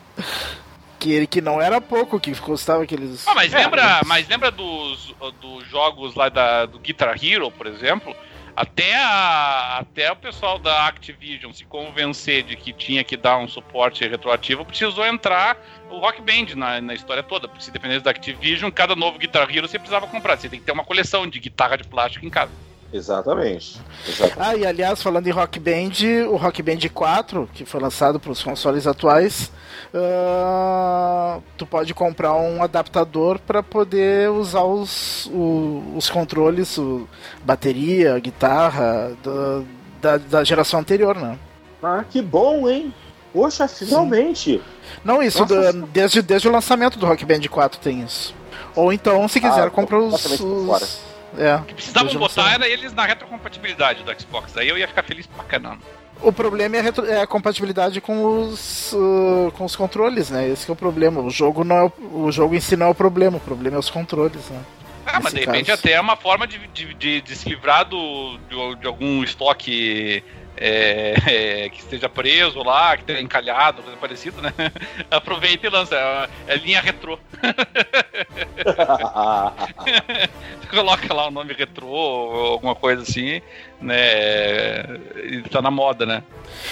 que, 1.02 1.26
que 1.26 1.42
não 1.42 1.60
era 1.60 1.82
pouco, 1.82 2.20
que 2.20 2.40
custava 2.40 2.84
aqueles. 2.84 3.28
Ah, 3.28 3.34
mas 3.34 3.52
lembra, 3.52 4.02
mas 4.06 4.28
lembra 4.28 4.52
dos, 4.52 5.16
dos 5.42 5.68
jogos 5.68 6.14
lá 6.14 6.30
da, 6.30 6.68
do 6.68 6.78
Guitar 6.78 7.18
Hero, 7.22 7.50
por 7.50 7.66
exemplo? 7.66 8.16
Até, 8.56 8.96
a, 8.96 9.80
até 9.80 10.12
o 10.12 10.16
pessoal 10.16 10.60
da 10.60 10.86
Activision 10.86 11.52
se 11.54 11.66
convencer 11.66 12.44
de 12.44 12.56
que 12.56 12.72
tinha 12.72 13.04
que 13.04 13.18
dar 13.18 13.38
um 13.38 13.48
suporte 13.48 14.08
retroativo, 14.08 14.64
precisou 14.64 15.06
entrar 15.08 15.58
o 15.90 15.98
Rock 15.98 16.22
Band 16.22 16.56
na, 16.56 16.80
na 16.80 16.94
história 16.94 17.24
toda. 17.24 17.48
Porque 17.48 17.64
se 17.64 17.72
dependesse 17.72 18.04
da 18.04 18.12
Activision, 18.12 18.70
cada 18.70 18.96
novo 18.96 19.18
Guitar 19.18 19.50
Hero 19.50 19.68
você 19.68 19.80
precisava 19.80 20.06
comprar. 20.06 20.38
Você 20.38 20.50
tem 20.50 20.60
que 20.60 20.66
ter 20.66 20.72
uma 20.72 20.86
coleção 20.86 21.26
de 21.26 21.40
guitarra 21.40 21.78
de 21.78 21.86
plástico 21.86 22.26
em 22.26 22.30
casa. 22.30 22.52
Exatamente. 22.94 23.80
Exatamente. 24.08 24.38
Ah, 24.40 24.56
e 24.56 24.66
aliás, 24.66 25.02
falando 25.02 25.28
em 25.28 25.32
Rock 25.32 25.60
Band, 25.60 26.28
o 26.30 26.36
Rock 26.36 26.62
Band 26.62 26.80
4, 26.94 27.50
que 27.54 27.66
foi 27.66 27.80
lançado 27.80 28.20
para 28.20 28.32
os 28.32 28.44
consoles 28.44 28.86
atuais, 28.86 29.52
uh, 29.94 31.42
tu 31.58 31.66
pode 31.66 31.94
comprar 31.94 32.36
um 32.36 32.62
adaptador 32.62 33.40
para 33.40 33.64
poder 33.64 34.30
usar 34.30 34.64
os, 34.64 35.28
o, 35.28 35.94
os 35.96 36.10
controles, 36.10 36.78
o, 36.78 37.08
bateria, 37.44 38.20
guitarra 38.20 39.16
do, 39.24 39.66
da, 40.02 40.18
da 40.18 40.44
geração 40.44 40.80
anterior, 40.80 41.16
né? 41.16 41.38
Ah, 41.82 42.04
que 42.10 42.22
bom, 42.22 42.70
hein? 42.70 42.94
Poxa, 43.34 43.68
finalmente! 43.68 44.58
Sim. 44.58 44.62
Não, 45.04 45.24
isso 45.24 45.46
do, 45.46 45.88
desde, 45.88 46.22
desde 46.22 46.48
o 46.48 46.52
lançamento 46.52 47.00
do 47.00 47.06
Rock 47.06 47.24
Band 47.24 47.42
4 47.50 47.80
tem 47.80 48.02
isso. 48.02 48.36
Ou 48.76 48.92
então, 48.92 49.28
se 49.28 49.40
quiser, 49.40 49.68
ah, 49.68 49.70
compra 49.70 49.98
os. 49.98 50.40
os 50.40 51.11
é, 51.38 51.56
o 51.56 51.64
que 51.64 51.74
precisavam 51.74 52.14
botar 52.16 52.54
era 52.54 52.68
eles 52.68 52.94
na 52.94 53.06
retrocompatibilidade 53.06 54.04
do 54.04 54.22
Xbox. 54.22 54.56
Aí 54.58 54.68
eu 54.68 54.78
ia 54.78 54.88
ficar 54.88 55.04
feliz 55.04 55.28
pra 55.28 55.44
caramba. 55.44 55.80
O 56.22 56.32
problema 56.32 56.76
é 56.76 56.80
a, 56.80 56.84
retro, 56.84 57.06
é 57.06 57.22
a 57.22 57.28
compatibilidade 57.28 58.00
com 58.00 58.24
os, 58.24 58.94
uh, 58.94 59.52
com 59.58 59.66
os 59.66 59.76
controles, 59.76 60.30
né? 60.30 60.48
Esse 60.48 60.70
é 60.70 60.74
o 60.74 60.76
problema. 60.76 61.20
O 61.20 61.32
jogo, 61.32 61.64
não 61.64 61.76
é 61.76 61.84
o, 61.84 62.26
o 62.26 62.32
jogo 62.32 62.54
em 62.54 62.60
si 62.60 62.76
não 62.76 62.88
é 62.88 62.90
o 62.90 62.96
problema, 62.96 63.38
o 63.38 63.40
problema 63.40 63.78
é 63.78 63.80
os 63.80 63.90
controles, 63.90 64.48
né? 64.50 64.62
Ah, 65.04 65.20
mas 65.20 65.34
de 65.34 65.40
repente 65.40 65.68
caso. 65.68 65.80
até 65.80 65.94
é 65.94 66.02
uma 66.02 66.16
forma 66.16 66.46
de, 66.46 66.60
de, 66.68 66.94
de, 66.94 67.22
de 67.22 67.36
se 67.36 67.50
livrar 67.50 67.86
do, 67.86 68.38
de, 68.48 68.76
de 68.82 68.88
algum 68.88 69.24
estoque 69.24 70.24
é, 70.62 71.16
é, 71.66 71.70
que 71.70 71.80
esteja 71.80 72.08
preso 72.08 72.62
lá, 72.62 72.96
que 72.96 73.02
esteja 73.02 73.20
encalhado, 73.20 73.82
coisa 73.82 73.98
parecida, 73.98 74.40
né? 74.42 74.54
Aproveita 75.10 75.66
e 75.66 75.70
lança. 75.70 75.96
É, 75.96 76.30
é 76.54 76.56
linha 76.56 76.80
retrô. 76.80 77.18
Coloca 80.70 81.14
lá 81.14 81.28
o 81.28 81.32
nome 81.32 81.54
retrô 81.54 81.88
ou 81.88 82.54
alguma 82.54 82.76
coisa 82.76 83.02
assim, 83.02 83.42
né? 83.82 84.84
E 85.24 85.42
tá 85.50 85.62
na 85.62 85.72
moda, 85.72 86.06
né? 86.06 86.24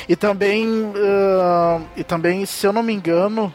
E 0.08 0.16
também, 0.16 0.68
uh, 0.68 1.84
e 1.98 2.04
também, 2.04 2.46
se 2.46 2.68
eu 2.68 2.72
não 2.72 2.84
me 2.84 2.94
engano, 2.94 3.54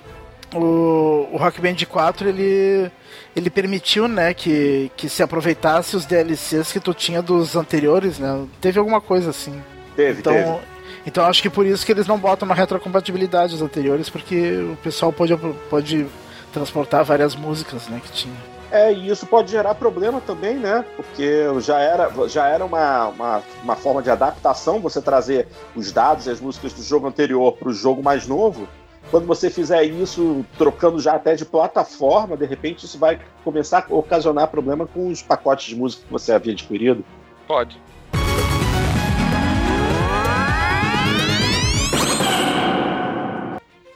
o, 0.52 1.28
o 1.32 1.36
Rock 1.36 1.60
Band 1.60 1.76
4 1.88 2.28
ele 2.28 2.90
ele 3.36 3.50
permitiu, 3.50 4.06
né, 4.06 4.32
que, 4.32 4.92
que 4.96 5.08
se 5.08 5.20
aproveitasse 5.20 5.96
os 5.96 6.06
DLCs 6.06 6.70
que 6.70 6.78
tu 6.78 6.94
tinha 6.94 7.20
dos 7.20 7.56
anteriores, 7.56 8.20
né? 8.20 8.46
Teve 8.60 8.78
alguma 8.78 9.00
coisa 9.00 9.30
assim. 9.30 9.60
Teve, 9.96 10.20
então, 10.20 10.32
teve. 10.32 10.74
Então 11.06 11.24
acho 11.24 11.42
que 11.42 11.50
por 11.50 11.66
isso 11.66 11.84
que 11.84 11.92
eles 11.92 12.06
não 12.06 12.18
botam 12.18 12.46
na 12.48 12.54
retrocompatibilidade 12.54 13.54
os 13.54 13.62
anteriores, 13.62 14.08
porque 14.08 14.56
o 14.72 14.76
pessoal 14.82 15.12
pode, 15.12 15.36
pode 15.68 16.06
transportar 16.52 17.04
várias 17.04 17.34
músicas, 17.34 17.88
né, 17.88 18.00
que 18.02 18.10
tinha. 18.10 18.54
É, 18.70 18.92
e 18.92 19.08
isso 19.08 19.24
pode 19.26 19.52
gerar 19.52 19.76
problema 19.76 20.20
também, 20.20 20.56
né? 20.56 20.84
Porque 20.96 21.44
já 21.60 21.78
era, 21.78 22.10
já 22.26 22.48
era 22.48 22.64
uma, 22.64 23.06
uma, 23.06 23.42
uma 23.62 23.76
forma 23.76 24.02
de 24.02 24.10
adaptação 24.10 24.80
você 24.80 25.00
trazer 25.00 25.46
os 25.76 25.92
dados 25.92 26.26
e 26.26 26.30
as 26.30 26.40
músicas 26.40 26.72
do 26.72 26.82
jogo 26.82 27.06
anterior 27.06 27.52
para 27.52 27.68
o 27.68 27.72
jogo 27.72 28.02
mais 28.02 28.26
novo. 28.26 28.66
Quando 29.12 29.26
você 29.26 29.48
fizer 29.48 29.84
isso 29.84 30.44
trocando 30.58 30.98
já 30.98 31.14
até 31.14 31.36
de 31.36 31.44
plataforma, 31.44 32.36
de 32.36 32.46
repente 32.46 32.84
isso 32.84 32.98
vai 32.98 33.20
começar 33.44 33.86
a 33.88 33.94
ocasionar 33.94 34.48
problema 34.48 34.88
com 34.88 35.06
os 35.06 35.22
pacotes 35.22 35.66
de 35.66 35.76
música 35.76 36.02
que 36.04 36.10
você 36.10 36.32
havia 36.32 36.52
adquirido. 36.52 37.04
Pode. 37.46 37.80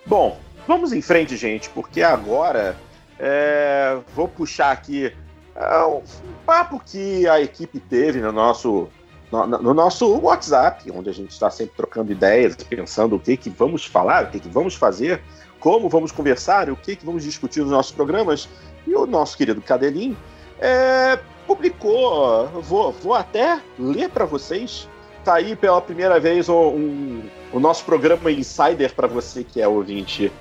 Bom, 0.09 0.41
vamos 0.67 0.95
em 0.95 1.03
frente, 1.03 1.37
gente, 1.37 1.69
porque 1.69 2.03
agora 2.03 2.75
é, 3.19 3.99
vou 4.15 4.27
puxar 4.27 4.71
aqui 4.71 5.13
é, 5.55 5.85
um 5.85 6.01
papo 6.47 6.81
que 6.81 7.29
a 7.29 7.43
equipe 7.43 7.79
teve 7.79 8.19
no 8.19 8.33
nosso, 8.33 8.89
no, 9.31 9.47
no, 9.47 9.75
nosso 9.75 10.19
WhatsApp, 10.19 10.91
onde 10.93 11.11
a 11.11 11.13
gente 11.13 11.33
está 11.33 11.51
sempre 11.51 11.75
trocando 11.77 12.11
ideias, 12.11 12.57
pensando 12.57 13.17
o 13.17 13.21
que, 13.21 13.37
que 13.37 13.51
vamos 13.51 13.85
falar, 13.85 14.25
o 14.25 14.31
que, 14.31 14.41
que 14.41 14.49
vamos 14.49 14.75
fazer, 14.75 15.21
como 15.61 15.91
vamos 15.91 16.11
conversar, 16.11 16.71
o 16.71 16.77
que, 16.77 16.97
que 16.97 17.05
vamos 17.05 17.25
discutir 17.25 17.61
nos 17.61 17.71
nossos 17.71 17.93
programas. 17.93 18.49
E 18.87 18.95
o 18.95 19.05
nosso 19.05 19.37
querido 19.37 19.61
Cadelinho 19.61 20.17
é, 20.59 21.19
publicou, 21.47 22.49
vou, 22.63 22.93
vou 22.93 23.15
até 23.15 23.61
ler 23.79 24.09
para 24.09 24.25
vocês 24.25 24.89
tá 25.29 25.35
aí 25.35 25.55
pela 25.55 25.79
primeira 25.79 26.19
vez 26.19 26.49
um, 26.49 26.55
um 26.55 27.23
o 27.53 27.61
nosso 27.61 27.85
programa 27.85 28.33
Insider 28.33 28.95
para 28.95 29.07
você 29.07 29.45
que 29.45 29.61
é 29.61 29.69
ouvinte 29.69 30.33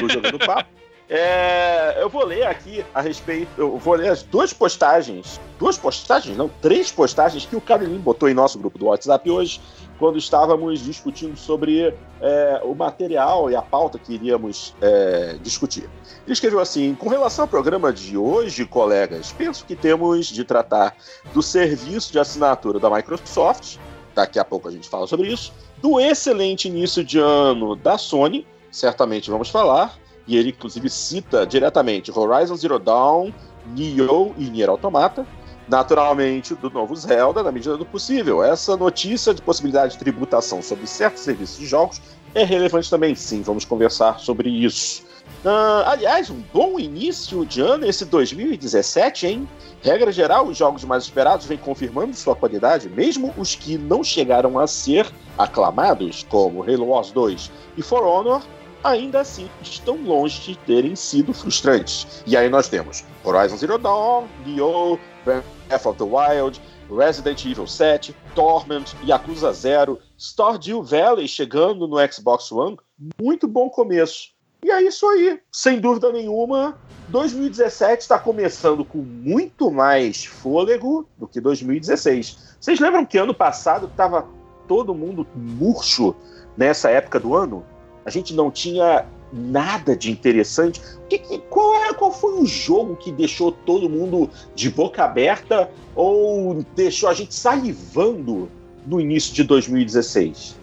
do 0.00 0.08
Jogando 0.08 0.38
Papo. 0.46 0.70
É, 1.08 2.00
eu 2.00 2.08
vou 2.08 2.24
ler 2.24 2.46
aqui 2.46 2.84
a 2.94 3.00
respeito. 3.00 3.48
Eu 3.56 3.76
vou 3.76 3.94
ler 3.94 4.08
as 4.08 4.22
duas 4.22 4.52
postagens. 4.52 5.40
Duas 5.58 5.76
postagens? 5.76 6.36
Não, 6.36 6.48
três 6.60 6.92
postagens 6.92 7.44
que 7.44 7.56
o 7.56 7.60
Carolinho 7.60 7.98
botou 7.98 8.28
em 8.28 8.34
nosso 8.34 8.58
grupo 8.58 8.78
do 8.78 8.86
WhatsApp 8.86 9.28
hoje, 9.28 9.60
quando 9.98 10.18
estávamos 10.18 10.80
discutindo 10.80 11.36
sobre 11.36 11.94
é, 12.20 12.60
o 12.64 12.74
material 12.74 13.50
e 13.50 13.56
a 13.56 13.62
pauta 13.62 13.98
que 13.98 14.14
iríamos 14.14 14.74
é, 14.80 15.36
discutir. 15.42 15.88
Ele 16.24 16.32
escreveu 16.32 16.58
assim: 16.60 16.94
com 16.94 17.08
relação 17.08 17.44
ao 17.44 17.48
programa 17.48 17.92
de 17.92 18.16
hoje, 18.16 18.64
colegas, 18.64 19.32
penso 19.32 19.64
que 19.64 19.76
temos 19.76 20.26
de 20.26 20.44
tratar 20.44 20.96
do 21.32 21.42
serviço 21.42 22.12
de 22.12 22.18
assinatura 22.18 22.80
da 22.80 22.90
Microsoft 22.90 23.78
daqui 24.16 24.38
a 24.38 24.44
pouco 24.44 24.66
a 24.66 24.70
gente 24.72 24.88
fala 24.88 25.06
sobre 25.06 25.28
isso, 25.28 25.52
do 25.80 26.00
excelente 26.00 26.66
início 26.66 27.04
de 27.04 27.18
ano 27.18 27.76
da 27.76 27.98
Sony, 27.98 28.46
certamente 28.72 29.30
vamos 29.30 29.50
falar, 29.50 29.96
e 30.26 30.36
ele 30.36 30.48
inclusive 30.48 30.88
cita 30.88 31.46
diretamente 31.46 32.10
Horizon 32.10 32.56
Zero 32.56 32.78
Dawn, 32.78 33.30
Nioh 33.66 34.34
e 34.38 34.44
Nier 34.44 34.70
Automata, 34.70 35.26
naturalmente 35.68 36.54
do 36.54 36.70
novo 36.70 36.96
Zelda, 36.96 37.42
na 37.42 37.52
medida 37.52 37.76
do 37.76 37.84
possível. 37.84 38.42
Essa 38.42 38.76
notícia 38.76 39.34
de 39.34 39.42
possibilidade 39.42 39.92
de 39.92 39.98
tributação 39.98 40.62
sobre 40.62 40.86
certos 40.86 41.22
serviços 41.22 41.58
de 41.58 41.66
jogos 41.66 42.00
é 42.34 42.42
relevante 42.44 42.88
também, 42.88 43.14
sim, 43.14 43.42
vamos 43.42 43.64
conversar 43.64 44.18
sobre 44.20 44.48
isso. 44.48 45.04
Uh, 45.44 45.84
aliás, 45.86 46.30
um 46.30 46.40
bom 46.52 46.78
início 46.78 47.44
de 47.44 47.60
ano 47.60 47.86
esse 47.86 48.04
2017, 48.04 49.26
hein? 49.26 49.48
Regra 49.86 50.10
geral, 50.10 50.48
os 50.48 50.58
jogos 50.58 50.82
mais 50.82 51.04
esperados 51.04 51.46
vêm 51.46 51.56
confirmando 51.56 52.12
sua 52.16 52.34
qualidade, 52.34 52.88
mesmo 52.88 53.32
os 53.38 53.54
que 53.54 53.78
não 53.78 54.02
chegaram 54.02 54.58
a 54.58 54.66
ser 54.66 55.08
aclamados, 55.38 56.26
como 56.28 56.64
Halo 56.64 56.86
Wars 56.86 57.12
2 57.12 57.52
e 57.76 57.82
For 57.82 58.02
Honor, 58.02 58.42
ainda 58.82 59.20
assim 59.20 59.48
estão 59.62 59.94
longe 60.02 60.40
de 60.40 60.58
terem 60.58 60.96
sido 60.96 61.32
frustrantes. 61.32 62.24
E 62.26 62.36
aí 62.36 62.48
nós 62.48 62.68
temos 62.68 63.04
Horizon 63.22 63.56
Zero 63.58 63.78
Dawn, 63.78 64.26
Nioh, 64.44 64.98
Breath 65.24 65.86
of 65.86 65.96
the 65.96 66.04
Wild, 66.04 66.60
Resident 66.90 67.44
Evil 67.44 67.68
7, 67.68 68.12
Torment, 68.34 68.86
Yakuza 69.06 69.52
0, 69.52 70.00
Stardew 70.18 70.82
Valley 70.82 71.28
chegando 71.28 71.86
no 71.86 71.96
Xbox 72.12 72.50
One. 72.50 72.76
Muito 73.22 73.46
bom 73.46 73.70
começo. 73.70 74.35
E 74.62 74.70
é 74.70 74.82
isso 74.82 75.06
aí, 75.06 75.40
sem 75.52 75.80
dúvida 75.80 76.10
nenhuma. 76.10 76.76
2017 77.08 78.02
está 78.02 78.18
começando 78.18 78.84
com 78.84 78.98
muito 78.98 79.70
mais 79.70 80.24
fôlego 80.24 81.06
do 81.16 81.26
que 81.26 81.40
2016. 81.40 82.56
Vocês 82.60 82.80
lembram 82.80 83.06
que 83.06 83.16
ano 83.16 83.34
passado 83.34 83.86
estava 83.86 84.26
todo 84.66 84.94
mundo 84.94 85.26
murcho 85.34 86.14
nessa 86.56 86.90
época 86.90 87.20
do 87.20 87.34
ano? 87.34 87.64
A 88.04 88.10
gente 88.10 88.34
não 88.34 88.50
tinha 88.50 89.06
nada 89.32 89.96
de 89.96 90.10
interessante. 90.10 90.80
Que, 91.08 91.18
que, 91.18 91.38
qual, 91.38 91.94
qual 91.94 92.12
foi 92.12 92.40
o 92.40 92.46
jogo 92.46 92.96
que 92.96 93.12
deixou 93.12 93.52
todo 93.52 93.88
mundo 93.88 94.30
de 94.54 94.70
boca 94.70 95.04
aberta 95.04 95.70
ou 95.94 96.64
deixou 96.74 97.08
a 97.08 97.14
gente 97.14 97.34
salivando 97.34 98.48
no 98.86 99.00
início 99.00 99.34
de 99.34 99.44
2016? 99.44 100.56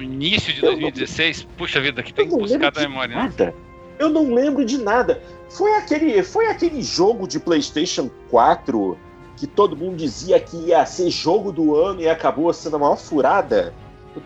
No 0.00 0.04
início 0.04 0.52
de 0.54 0.62
2016? 0.62 1.44
Não, 1.44 1.54
Puxa 1.56 1.80
vida, 1.80 2.00
aqui 2.00 2.12
tem 2.12 2.26
que 2.26 2.34
buscar 2.34 2.70
da 2.70 2.80
memória. 2.80 3.14
Né? 3.14 3.22
Nada. 3.22 3.44
Né? 3.46 3.52
Eu 3.98 4.08
não 4.08 4.32
lembro 4.32 4.64
de 4.64 4.78
nada. 4.78 5.22
Foi 5.50 5.74
aquele, 5.74 6.22
foi 6.22 6.46
aquele 6.46 6.80
jogo 6.82 7.28
de 7.28 7.38
PlayStation 7.38 8.10
4 8.30 8.96
que 9.36 9.46
todo 9.46 9.76
mundo 9.76 9.96
dizia 9.96 10.40
que 10.40 10.56
ia 10.56 10.86
ser 10.86 11.10
jogo 11.10 11.52
do 11.52 11.74
ano 11.76 12.00
e 12.00 12.08
acabou 12.08 12.50
sendo 12.52 12.76
a 12.76 12.78
maior 12.78 12.96
furada. 12.96 13.74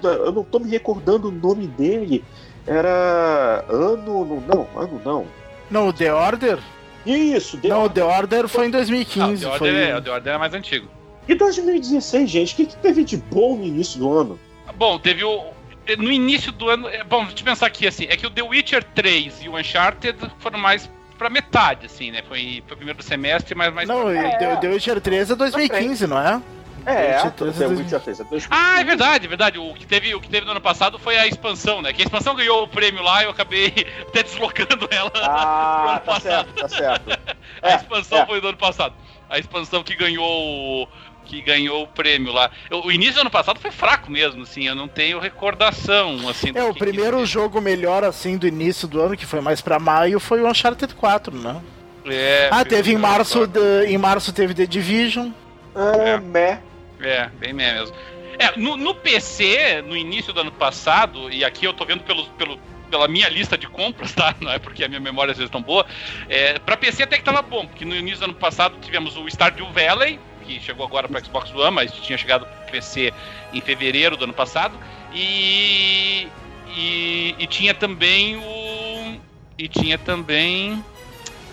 Eu 0.02 0.30
não 0.30 0.44
tô 0.44 0.60
me 0.60 0.70
recordando 0.70 1.28
o 1.28 1.32
nome 1.32 1.66
dele. 1.66 2.24
Era 2.66 3.64
ano. 3.68 4.42
Não, 4.46 4.68
ano 4.80 5.00
não. 5.04 5.26
Não, 5.70 5.88
o 5.88 5.92
The 5.92 6.12
Order? 6.12 6.58
Isso, 7.04 7.58
The 7.58 7.68
Não, 7.68 7.84
o 7.84 7.90
The 7.90 8.02
Order 8.02 8.48
foi 8.48 8.66
em 8.66 8.70
2015. 8.70 9.18
Não, 9.18 9.38
The 9.38 9.46
Order, 9.46 9.58
foi... 9.58 9.90
é, 9.90 9.96
o 9.96 10.02
The 10.02 10.10
Order 10.10 10.34
é 10.34 10.38
mais 10.38 10.54
antigo. 10.54 10.88
E 11.26 11.34
2016, 11.34 12.30
gente? 12.30 12.52
O 12.54 12.56
que, 12.56 12.66
que 12.66 12.76
teve 12.76 13.02
de 13.02 13.16
bom 13.16 13.56
no 13.56 13.64
início 13.64 13.98
do 13.98 14.12
ano? 14.12 14.38
Bom, 14.76 14.98
teve 14.98 15.24
o, 15.24 15.53
no 15.98 16.10
início 16.10 16.52
do 16.52 16.68
ano. 16.68 16.88
É, 16.88 17.04
bom, 17.04 17.24
deixa 17.24 17.40
eu 17.40 17.44
pensar 17.44 17.66
aqui 17.66 17.86
assim. 17.86 18.06
É 18.08 18.16
que 18.16 18.26
o 18.26 18.30
The 18.30 18.42
Witcher 18.42 18.82
3 18.82 19.42
e 19.42 19.48
o 19.48 19.56
Uncharted 19.56 20.18
foram 20.38 20.58
mais 20.58 20.90
pra 21.18 21.30
metade, 21.30 21.86
assim, 21.86 22.10
né? 22.10 22.22
Foi, 22.26 22.62
foi 22.66 22.74
o 22.74 22.76
primeiro 22.76 23.02
semestre, 23.02 23.54
mas 23.54 23.72
mais. 23.72 23.88
Não, 23.88 24.10
é. 24.10 24.56
The 24.56 24.68
Witcher 24.68 25.00
3 25.00 25.30
é 25.30 25.34
2015, 25.34 26.06
não 26.06 26.18
é? 26.18 26.42
É, 26.86 27.30
The 27.30 27.66
Witcher 27.66 28.00
3 28.00 28.20
é 28.20 28.24
2015. 28.24 28.48
Ah, 28.50 28.80
é 28.80 28.84
verdade, 28.84 29.24
é 29.24 29.28
verdade. 29.28 29.58
O 29.58 29.72
que, 29.74 29.86
teve, 29.86 30.14
o 30.14 30.20
que 30.20 30.28
teve 30.28 30.44
no 30.44 30.52
ano 30.52 30.60
passado 30.60 30.98
foi 30.98 31.16
a 31.16 31.26
expansão, 31.26 31.80
né? 31.80 31.92
Que 31.92 32.02
a 32.02 32.04
expansão 32.04 32.34
ganhou 32.34 32.62
o 32.62 32.68
prêmio 32.68 33.02
lá 33.02 33.22
e 33.22 33.24
eu 33.24 33.30
acabei 33.30 33.72
até 34.06 34.22
deslocando 34.22 34.86
ela 34.90 35.10
ah, 35.14 35.20
pro 35.80 35.90
ano 35.90 36.00
tá 36.00 36.00
passado. 36.00 36.22
Certo, 36.22 36.54
tá 36.54 36.68
certo. 36.68 37.10
a 37.62 37.70
é, 37.70 37.76
expansão 37.76 38.18
é. 38.18 38.26
foi 38.26 38.40
do 38.40 38.48
ano 38.48 38.58
passado. 38.58 38.94
A 39.30 39.38
expansão 39.38 39.82
que 39.82 39.96
ganhou 39.96 40.88
que 41.24 41.40
ganhou 41.40 41.82
o 41.82 41.86
prêmio 41.86 42.32
lá. 42.32 42.50
O 42.70 42.90
início 42.90 43.14
do 43.14 43.20
ano 43.22 43.30
passado 43.30 43.58
foi 43.58 43.70
fraco 43.70 44.10
mesmo, 44.10 44.42
assim, 44.42 44.66
eu 44.66 44.74
não 44.74 44.88
tenho 44.88 45.18
recordação, 45.18 46.28
assim. 46.28 46.52
É, 46.54 46.64
o 46.64 46.74
primeiro 46.74 47.18
que... 47.18 47.26
jogo 47.26 47.60
melhor, 47.60 48.04
assim, 48.04 48.36
do 48.36 48.46
início 48.46 48.86
do 48.86 49.00
ano, 49.00 49.16
que 49.16 49.26
foi 49.26 49.40
mais 49.40 49.60
pra 49.60 49.78
maio, 49.78 50.20
foi 50.20 50.40
o 50.40 50.48
Uncharted 50.48 50.94
4, 50.94 51.36
né? 51.36 51.60
É, 52.06 52.48
ah, 52.52 52.64
teve 52.64 52.92
em 52.92 52.98
março, 52.98 53.46
de, 53.46 53.86
em 53.86 53.96
março 53.96 54.32
teve 54.32 54.52
The 54.52 54.66
Division. 54.66 55.30
É, 55.74 56.10
é. 56.10 56.20
Meh. 56.20 56.60
É, 57.00 57.28
bem 57.38 57.52
meh 57.52 57.72
mesmo. 57.72 57.96
É, 58.38 58.58
no, 58.58 58.76
no, 58.76 58.94
PC, 58.94 59.82
no 59.82 59.96
início 59.96 60.32
do 60.32 60.40
ano 60.40 60.52
passado, 60.52 61.30
e 61.30 61.44
aqui 61.44 61.64
eu 61.64 61.72
tô 61.72 61.84
vendo 61.84 62.02
pelo, 62.02 62.26
pelo, 62.30 62.58
pela 62.90 63.08
minha 63.08 63.28
lista 63.28 63.56
de 63.56 63.66
compras, 63.68 64.12
tá? 64.12 64.34
Não 64.40 64.52
é 64.52 64.58
porque 64.58 64.84
a 64.84 64.88
minha 64.88 65.00
memória 65.00 65.32
às 65.32 65.38
vezes 65.38 65.50
é 65.50 65.52
tão 65.52 65.62
boa. 65.62 65.86
É, 66.28 66.58
pra 66.58 66.76
PC 66.76 67.04
até 67.04 67.16
que 67.16 67.24
tava 67.24 67.42
bom, 67.42 67.66
porque 67.66 67.84
no 67.84 67.94
início 67.94 68.20
do 68.20 68.24
ano 68.24 68.34
passado 68.34 68.76
tivemos 68.80 69.16
o 69.16 69.26
Stardew 69.28 69.70
Valley, 69.72 70.18
que 70.44 70.60
chegou 70.60 70.86
agora 70.86 71.08
para 71.08 71.24
Xbox 71.24 71.50
One, 71.52 71.74
mas 71.74 71.92
tinha 71.92 72.18
chegado 72.18 72.46
para 72.46 72.70
PC 72.70 73.12
em 73.52 73.60
fevereiro 73.60 74.16
do 74.16 74.24
ano 74.24 74.34
passado. 74.34 74.78
E, 75.12 76.28
e, 76.76 77.34
e, 77.38 77.46
tinha 77.46 77.74
também 77.74 78.36
o. 78.36 79.20
E 79.58 79.68
tinha 79.68 79.96
também. 79.96 80.82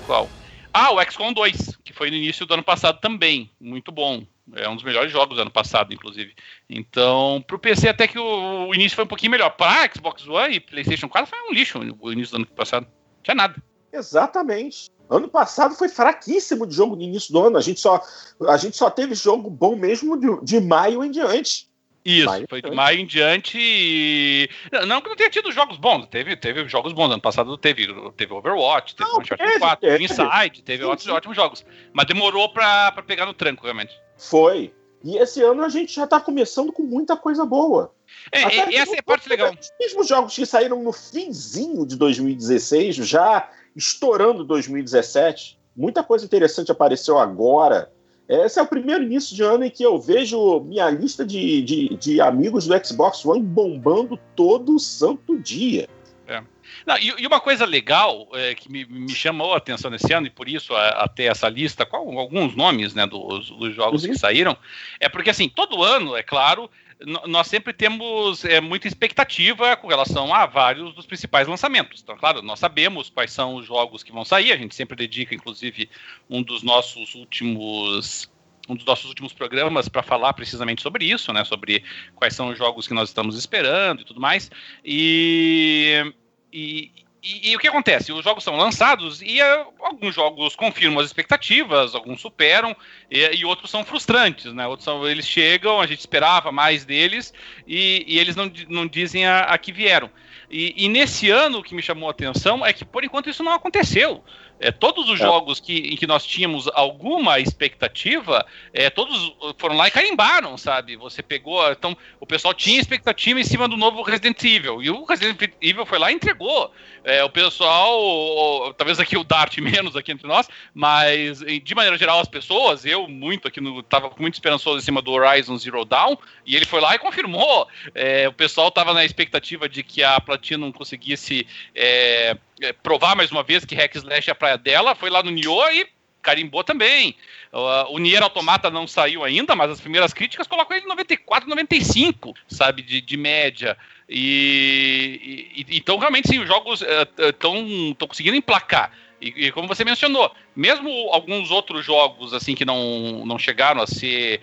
Qual? 0.06 0.30
Ah, 0.74 0.92
o 0.92 1.04
XCOM 1.04 1.34
2, 1.34 1.80
que 1.84 1.92
foi 1.92 2.10
no 2.10 2.16
início 2.16 2.46
do 2.46 2.54
ano 2.54 2.64
passado 2.64 3.00
também. 3.00 3.50
Muito 3.60 3.92
bom. 3.92 4.26
É 4.54 4.68
um 4.68 4.76
dos 4.76 4.84
melhores 4.84 5.12
jogos 5.12 5.36
do 5.36 5.42
ano 5.42 5.52
passado, 5.52 5.94
inclusive. 5.94 6.34
Então, 6.70 7.44
pro 7.46 7.60
PC 7.60 7.90
até 7.90 8.08
que 8.08 8.18
o, 8.18 8.68
o 8.68 8.76
início 8.76 8.96
foi 8.96 9.06
um 9.06 9.08
pouquinho 9.08 9.32
melhor. 9.32 9.52
Para 9.52 9.90
Xbox 9.94 10.28
One 10.28 10.56
e 10.56 10.60
PlayStation 10.60 11.08
4 11.08 11.30
foi 11.30 11.40
um 11.50 11.54
lixo 11.54 11.80
o 12.00 12.12
início 12.12 12.32
do 12.32 12.38
ano 12.38 12.48
passado. 12.48 12.86
Não 12.86 13.24
tinha 13.24 13.36
nada. 13.36 13.56
Exatamente. 13.94 14.90
Ano 15.12 15.28
passado 15.28 15.76
foi 15.76 15.90
fraquíssimo 15.90 16.66
de 16.66 16.74
jogo 16.74 16.96
no 16.96 17.02
início 17.02 17.34
do 17.34 17.46
ano. 17.46 17.58
A 17.58 17.62
gente 17.62 17.82
só, 17.82 18.02
a 18.48 18.56
gente 18.56 18.78
só 18.78 18.90
teve 18.90 19.14
jogo 19.14 19.50
bom 19.50 19.76
mesmo 19.76 20.18
de, 20.18 20.42
de 20.42 20.62
maio 20.62 21.04
em 21.04 21.12
diante. 21.12 21.70
Isso, 22.06 22.26
maio 22.26 22.46
foi 22.50 22.62
de 22.62 22.72
maio 22.72 23.00
em 23.00 23.06
diante. 23.06 23.58
E... 23.60 24.50
Não 24.88 25.02
que 25.02 25.10
não 25.10 25.16
tenha 25.18 25.30
tido 25.30 25.52
jogos 25.52 25.78
bons, 25.78 26.08
teve, 26.08 26.38
teve 26.38 26.66
jogos 26.70 26.94
bons. 26.94 27.12
Ano 27.12 27.22
passado 27.22 27.58
teve, 27.58 27.88
teve 28.16 28.34
Overwatch, 28.34 28.96
teve 28.96 29.10
Uncharted 29.10 29.60
4, 29.60 29.90
teve 29.90 30.04
Inside, 30.06 30.64
teve 30.64 30.86
outros 30.86 31.08
ótimos 31.10 31.36
jogos. 31.36 31.66
Mas 31.92 32.06
demorou 32.06 32.48
pra, 32.48 32.94
pra 32.94 33.04
pegar 33.04 33.26
no 33.26 33.34
tranco, 33.34 33.64
realmente. 33.64 33.94
Foi. 34.18 34.74
E 35.04 35.18
esse 35.18 35.44
ano 35.44 35.62
a 35.62 35.70
gente 35.70 35.94
já 35.94 36.08
tá 36.08 36.22
começando 36.22 36.72
com 36.72 36.84
muita 36.84 37.18
coisa 37.18 37.46
boa. 37.46 37.94
É, 38.32 38.44
Até 38.44 38.76
essa 38.76 38.96
é 38.96 39.00
a 39.00 39.04
parte 39.04 39.28
legal. 39.28 39.52
Os 39.52 39.72
mesmos 39.78 40.08
jogos 40.08 40.34
que 40.34 40.46
saíram 40.46 40.82
no 40.82 40.94
finzinho 40.94 41.86
de 41.86 41.98
2016 41.98 42.96
já 42.96 43.50
estourando 43.76 44.44
2017. 44.44 45.60
Muita 45.76 46.04
coisa 46.04 46.26
interessante 46.26 46.72
apareceu 46.72 47.18
agora. 47.18 47.92
Esse 48.28 48.60
é 48.60 48.62
o 48.62 48.68
primeiro 48.68 49.04
início 49.04 49.36
de 49.36 49.44
ano 49.44 49.66
em 49.66 49.70
que 49.70 49.84
eu 49.84 50.00
vejo 50.00 50.62
minha 50.62 50.90
lista 50.90 51.26
de, 51.26 51.62
de, 51.62 51.98
de 51.98 52.22
amigos 52.22 52.66
do 52.66 52.86
Xbox 52.86 53.26
One 53.26 53.42
bombando 53.42 54.18
todo 54.36 54.80
santo 54.80 55.38
dia. 55.38 55.90
É. 56.28 56.42
Não, 56.86 56.98
e, 56.98 57.14
e, 57.18 57.28
uma 57.28 57.42
coisa 57.42 57.66
legal 57.66 58.28
é, 58.34 58.56
que 58.56 58.72
me, 58.72 58.86
me, 58.86 59.10
chamou 59.10 59.54
a 59.54 59.58
atenção 59.58 59.92
nesse 59.92 60.14
ano, 60.14 60.28
e 60.28 60.30
por 60.30 60.48
isso 60.48 60.74
até 60.76 61.26
essa 61.26 61.50
lista, 61.50 61.86
com 61.86 62.18
alguns 62.18 62.56
nomes 62.56 62.94
né, 62.94 63.06
dos, 63.06 63.50
dos 63.50 63.76
jogos 63.76 64.04
uhum. 64.04 64.12
que 64.12 64.18
saíram, 64.18 64.56
é 65.00 65.10
porque 65.10 65.30
assim, 65.30 65.50
todo 65.50 65.84
ano, 65.84 66.16
é 66.16 66.24
claro, 66.24 66.70
nós 67.06 67.48
sempre 67.48 67.74
temos 67.74 68.46
é, 68.46 68.62
muita 68.62 68.88
expectativa 68.88 69.76
com 69.76 69.88
relação 69.88 70.34
a 70.34 70.46
vários 70.46 70.94
dos 70.94 71.06
principais 71.06 71.48
lançamentos. 71.48 72.02
Então, 72.02 72.16
claro, 72.18 72.42
nós 72.42 72.60
sabemos 72.60 73.10
quais 73.10 73.32
são 73.32 73.56
os 73.56 73.66
jogos 73.66 74.04
que 74.04 74.12
vão 74.12 74.24
sair, 74.24 74.52
a 74.52 74.58
gente 74.58 74.76
sempre 74.76 74.96
dedica, 74.96 75.34
inclusive, 75.34 75.90
um 76.30 76.44
dos 76.44 76.64
nossos 76.64 77.16
últimos 77.16 78.30
um 78.70 78.76
dos 78.76 78.86
nossos 78.86 79.06
últimos 79.10 79.34
programas 79.34 79.90
para 79.90 80.04
falar 80.04 80.34
precisamente 80.34 80.82
sobre 80.82 81.04
isso, 81.04 81.34
né? 81.34 81.44
Sobre 81.44 81.84
quais 82.16 82.36
são 82.36 82.50
os 82.50 82.58
jogos 82.58 82.88
que 82.88 82.94
nós 82.94 83.10
estamos 83.10 83.36
esperando 83.36 84.02
e 84.02 84.06
tudo 84.06 84.22
mais. 84.22 84.52
E, 84.86 86.14
e, 86.54 86.92
e, 87.24 87.52
e, 87.52 87.56
o 87.56 87.60
que 87.60 87.68
acontece? 87.68 88.12
Os 88.12 88.24
jogos 88.24 88.44
são 88.44 88.56
lançados 88.56 89.22
e 89.22 89.40
uh, 89.42 89.68
alguns 89.80 90.16
jogos 90.16 90.56
confirmam 90.56 91.00
as 91.00 91.06
expectativas, 91.06 91.94
alguns 91.94 92.20
superam 92.20 92.76
e, 93.12 93.38
e 93.38 93.46
outros 93.46 93.70
são 93.70 93.86
frustrantes, 93.86 94.52
né? 94.54 94.66
Outros 94.66 94.86
são, 94.86 95.08
eles 95.08 95.28
chegam, 95.28 95.80
a 95.80 95.86
gente 95.86 96.00
esperava 96.00 96.52
mais 96.52 96.84
deles 96.84 97.32
e, 97.68 98.04
e 98.08 98.18
eles 98.18 98.36
não, 98.36 98.52
não 98.68 98.88
dizem 98.88 99.26
a, 99.26 99.42
a 99.42 99.58
que 99.58 99.72
vieram. 99.72 100.10
E, 100.54 100.90
nesse 100.90 101.30
ano 101.30 101.60
o 101.60 101.64
que 101.64 101.74
me 101.74 101.82
chamou 101.82 102.10
a 102.10 102.12
atenção 102.12 102.66
é 102.66 102.74
que 102.74 102.84
por 102.84 103.06
enquanto 103.06 103.30
isso 103.30 103.42
não 103.42 103.54
aconteceu. 103.54 104.22
É, 104.62 104.72
todos 104.72 105.10
os 105.10 105.20
é. 105.20 105.24
jogos 105.24 105.60
que, 105.60 105.76
em 105.76 105.96
que 105.96 106.06
nós 106.06 106.24
tínhamos 106.24 106.70
alguma 106.74 107.40
expectativa, 107.40 108.46
é, 108.72 108.90
todos 108.92 109.36
foram 109.58 109.76
lá 109.76 109.88
e 109.88 109.92
carimbaram, 109.92 110.56
sabe? 110.58 110.96
Você 110.96 111.24
pegou. 111.24 111.70
Então, 111.72 111.98
o 112.20 112.28
pessoal 112.28 112.54
tinha 112.54 112.80
expectativa 112.80 113.40
em 113.40 113.44
cima 113.44 113.68
do 113.68 113.76
novo 113.76 114.04
Resident 114.04 114.42
Evil. 114.44 114.82
E 114.84 114.90
o 114.92 115.04
Resident 115.04 115.52
Evil 115.60 115.86
foi 115.86 115.98
lá 115.98 116.12
e 116.12 116.16
entregou. 116.16 116.72
É, 117.04 117.24
o 117.24 117.30
pessoal, 117.30 118.72
talvez 118.76 119.00
aqui 119.00 119.18
o 119.18 119.24
Dart 119.24 119.58
menos 119.60 119.96
aqui 119.96 120.12
entre 120.12 120.28
nós, 120.28 120.48
mas 120.74 121.40
de 121.40 121.76
maneira 121.76 121.98
geral 121.98 122.20
as 122.20 122.28
pessoas, 122.28 122.86
eu 122.86 123.08
muito 123.08 123.48
aqui 123.48 123.60
no. 123.60 123.82
tava 123.82 124.12
muito 124.20 124.36
esperançoso 124.36 124.78
em 124.78 124.82
cima 124.82 125.02
do 125.02 125.12
Horizon 125.12 125.58
Zero 125.58 125.84
Dawn, 125.84 126.16
e 126.46 126.56
ele 126.56 126.66
foi 126.66 126.80
lá 126.80 126.94
e 126.94 127.00
confirmou. 127.00 127.68
É, 127.96 128.28
o 128.28 128.34
pessoal 128.34 128.70
tava 128.70 128.94
na 128.94 129.04
expectativa 129.04 129.68
de 129.68 129.82
que 129.82 130.04
a 130.04 130.20
Platinum 130.22 130.72
conseguisse 130.72 131.48
é, 131.74 132.38
é, 132.62 132.74
provar 132.74 133.16
mais 133.16 133.32
uma 133.32 133.44
vez 133.44 133.66
que 133.66 133.76
Hack 133.76 133.96
Slash 133.96 134.30
é 134.30 134.32
a 134.32 134.36
praia 134.36 134.58
dela, 134.58 134.96
foi 134.96 135.10
lá 135.10 135.22
no 135.24 135.32
Nioh 135.32 135.72
e 135.72 135.88
carimbou 136.22 136.64
também. 136.64 137.16
Uh, 137.52 137.92
o 137.94 137.98
Nier 137.98 138.22
Automata 138.22 138.70
não 138.70 138.88
saiu 138.88 139.24
ainda, 139.24 139.56
mas 139.56 139.72
as 139.72 139.82
primeiras 139.82 140.14
críticas 140.14 140.48
colocam 140.48 140.78
ele 140.78 140.86
em 140.86 140.90
94, 140.90 141.50
95, 141.50 142.34
sabe, 142.48 142.82
de, 142.82 143.02
de 143.02 143.18
média. 143.18 143.78
E, 144.08 145.50
e, 145.56 145.78
então, 145.78 145.98
realmente, 145.98 146.28
sim, 146.28 146.40
os 146.40 146.48
jogos 146.48 146.84
estão 147.18 147.56
uh, 147.56 147.92
uh 147.92 148.08
conseguindo 148.08 148.38
emplacar. 148.38 148.92
E, 149.20 149.48
e, 149.48 149.52
como 149.52 149.68
você 149.68 149.84
mencionou, 149.84 150.32
mesmo 150.56 150.90
alguns 151.12 151.52
outros 151.52 151.86
jogos 151.86 152.34
assim 152.34 152.56
que 152.56 152.66
não, 152.66 153.26
não 153.26 153.38
chegaram 153.38 153.82
a 153.82 153.88
ser 153.88 154.42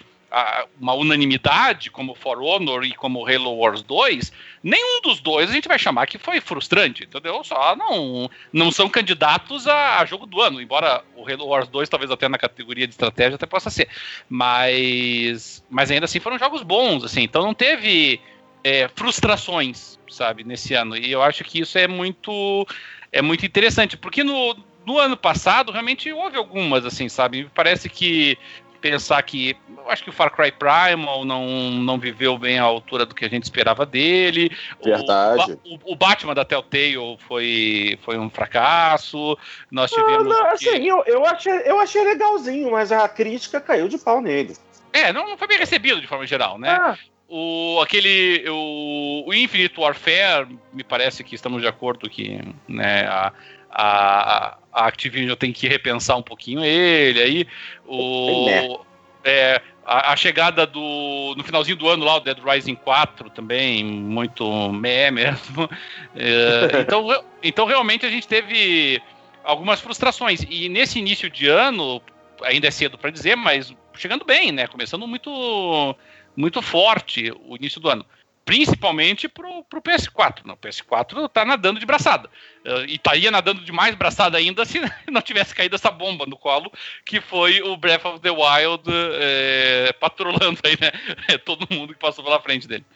uma 0.79 0.93
unanimidade, 0.95 1.91
como 1.91 2.15
For 2.15 2.43
Honor 2.43 2.85
e 2.85 2.93
como 2.93 3.27
Halo 3.27 3.57
Wars 3.57 3.83
2, 3.83 4.31
nenhum 4.63 5.01
dos 5.01 5.21
dois 5.21 5.49
a 5.49 5.53
gente 5.53 5.69
vai 5.69 5.79
chamar 5.79 6.07
que 6.07 6.19
foi 6.19 6.41
frustrante, 6.41 7.05
entendeu? 7.05 7.43
Só 7.43 7.75
não, 7.75 8.31
não 8.53 8.71
são 8.71 8.89
candidatos 8.89 9.67
a, 9.67 10.01
a 10.01 10.05
jogo 10.05 10.27
do 10.27 10.41
ano, 10.41 10.61
embora 10.61 11.03
o 11.17 11.27
Halo 11.27 11.47
Wars 11.47 11.69
2 11.69 11.89
talvez 11.89 12.11
até 12.11 12.29
na 12.29 12.39
categoria 12.39 12.87
de 12.87 12.93
estratégia 12.93 13.37
até 13.37 13.47
possa 13.47 13.71
ser, 13.71 13.89
mas, 14.29 15.65
mas 15.71 15.91
ainda 15.91 16.05
assim 16.05 16.21
foram 16.21 16.39
jogos 16.39 16.63
bons, 16.63 17.05
assim, 17.05 17.23
então 17.23 17.43
não 17.43 17.55
teve 17.55 18.21
é, 18.63 18.89
frustrações, 18.95 19.99
sabe, 20.11 20.45
nesse 20.45 20.75
ano, 20.75 20.97
e 20.97 21.11
eu 21.11 21.23
acho 21.23 21.43
que 21.43 21.61
isso 21.61 21.79
é 21.79 21.89
muito, 21.89 22.67
é 23.11 23.23
muito 23.23 23.47
interessante, 23.47 23.97
porque 23.97 24.23
no, 24.23 24.55
no 24.85 24.99
ano 24.99 25.17
passado 25.17 25.73
realmente 25.73 26.13
houve 26.13 26.37
algumas, 26.37 26.85
assim, 26.85 27.09
sabe, 27.09 27.49
parece 27.55 27.89
que 27.89 28.37
pensar 28.81 29.23
que 29.23 29.57
eu 29.77 29.91
acho 29.91 30.03
que 30.03 30.11
o 30.11 30.13
Far 30.13 30.31
Cry 30.31 30.53
Primal 30.53 31.25
não, 31.25 31.47
não 31.71 31.99
viveu 31.99 32.39
bem 32.39 32.59
à 32.59 32.63
altura 32.63 33.07
do 33.07 33.15
que 33.15 33.25
a 33.25 33.29
gente 33.29 33.45
esperava 33.45 33.85
dele. 33.85 34.51
Verdade. 34.83 35.59
O, 35.65 35.75
o, 35.75 35.93
o 35.93 35.97
Batman 35.97 36.35
da 36.35 36.45
Telltale 36.45 37.19
foi, 37.27 37.99
foi 38.03 38.19
um 38.19 38.31
fracasso. 38.31 39.37
Nós 39.71 39.91
tivemos. 39.91 40.25
Não, 40.25 40.31
não, 40.31 40.47
assim, 40.51 40.87
eu, 40.87 41.03
eu, 41.07 41.25
achei, 41.27 41.63
eu 41.65 41.81
achei 41.81 42.05
legalzinho, 42.05 42.71
mas 42.71 42.93
a 42.93 43.09
crítica 43.09 43.61
caiu 43.61 43.89
de 43.89 43.99
pau 43.99 44.21
nele. 44.21 44.55
É, 44.93 45.13
não, 45.13 45.29
não 45.29 45.39
foi 45.39 45.49
bem 45.49 45.59
recebido 45.59 46.01
de 46.01 46.07
forma 46.07 46.27
geral, 46.27 46.59
né? 46.59 46.71
Ah. 46.71 46.97
O, 47.31 47.79
aquele, 47.83 48.43
o, 48.49 49.25
o 49.27 49.35
Infinite 49.35 49.79
Warfare, 49.79 50.49
me 50.73 50.83
parece 50.83 51.23
que 51.23 51.35
estamos 51.35 51.61
de 51.61 51.69
acordo 51.69 52.09
que 52.09 52.41
né, 52.67 53.07
a, 53.07 53.33
a, 53.71 54.59
a 54.73 54.87
Activision 54.87 55.37
tem 55.37 55.53
que 55.53 55.69
repensar 55.69 56.17
um 56.17 56.23
pouquinho 56.23 56.65
ele 56.65 57.21
aí. 57.21 57.47
O, 57.87 58.81
é, 59.25 59.61
a, 59.85 60.13
a, 60.13 60.17
chegada 60.17 60.67
do. 60.67 61.35
No 61.37 61.43
finalzinho 61.45 61.77
do 61.77 61.89
ano 61.89 62.05
lá, 62.05 62.17
o 62.17 62.21
Dead 62.21 62.39
Rising 62.39 62.75
4 62.75 63.31
também, 63.31 63.85
muito 63.85 64.73
meh 64.73 65.11
mesmo. 65.11 65.69
É, 66.21 66.81
então, 66.81 67.07
então, 67.43 67.67
realmente, 67.67 68.05
a 68.05 68.11
gente 68.11 68.27
teve 68.27 69.01
algumas 69.45 69.81
frustrações. 69.81 70.45
E 70.49 70.69
nesse 70.69 70.99
início 70.99 71.31
de 71.31 71.47
ano, 71.47 72.03
ainda 72.43 72.67
é 72.67 72.71
cedo 72.71 72.99
para 72.99 73.11
dizer, 73.11 73.37
mas 73.37 73.73
chegando 73.95 74.25
bem, 74.25 74.51
né? 74.51 74.67
Começando 74.67 75.07
muito, 75.07 75.97
muito 76.37 76.61
forte 76.61 77.33
o 77.47 77.55
início 77.57 77.81
do 77.81 77.89
ano. 77.89 78.05
Principalmente 78.49 79.29
pro, 79.29 79.63
pro 79.65 79.83
PS4. 79.83 80.39
Não, 80.43 80.55
o 80.55 80.57
PS4 80.57 81.29
tá 81.29 81.45
nadando 81.45 81.79
de 81.79 81.85
braçada. 81.85 82.31
Uh, 82.65 82.87
e 82.89 82.95
estaria 82.95 83.31
nadando 83.31 83.63
de 83.63 83.71
mais 83.71 83.95
braçada 83.95 84.39
ainda 84.39 84.65
se 84.65 84.81
não 85.13 85.21
tivesse 85.21 85.55
caído 85.55 85.75
essa 85.75 85.91
bomba 85.91 86.25
no 86.25 86.35
colo, 86.35 86.73
que 87.05 87.21
foi 87.21 87.61
o 87.61 87.77
Breath 87.77 88.07
of 88.07 88.21
the 88.21 88.31
Wild 88.31 88.85
é, 89.21 89.93
patrolando 90.01 90.59
aí, 90.65 90.79
né? 90.81 90.91
Todo 91.45 91.69
mundo 91.71 91.93
que 91.93 92.01
passou 92.01 92.25
pela 92.25 92.41
frente 92.41 92.67
dele. 92.67 92.87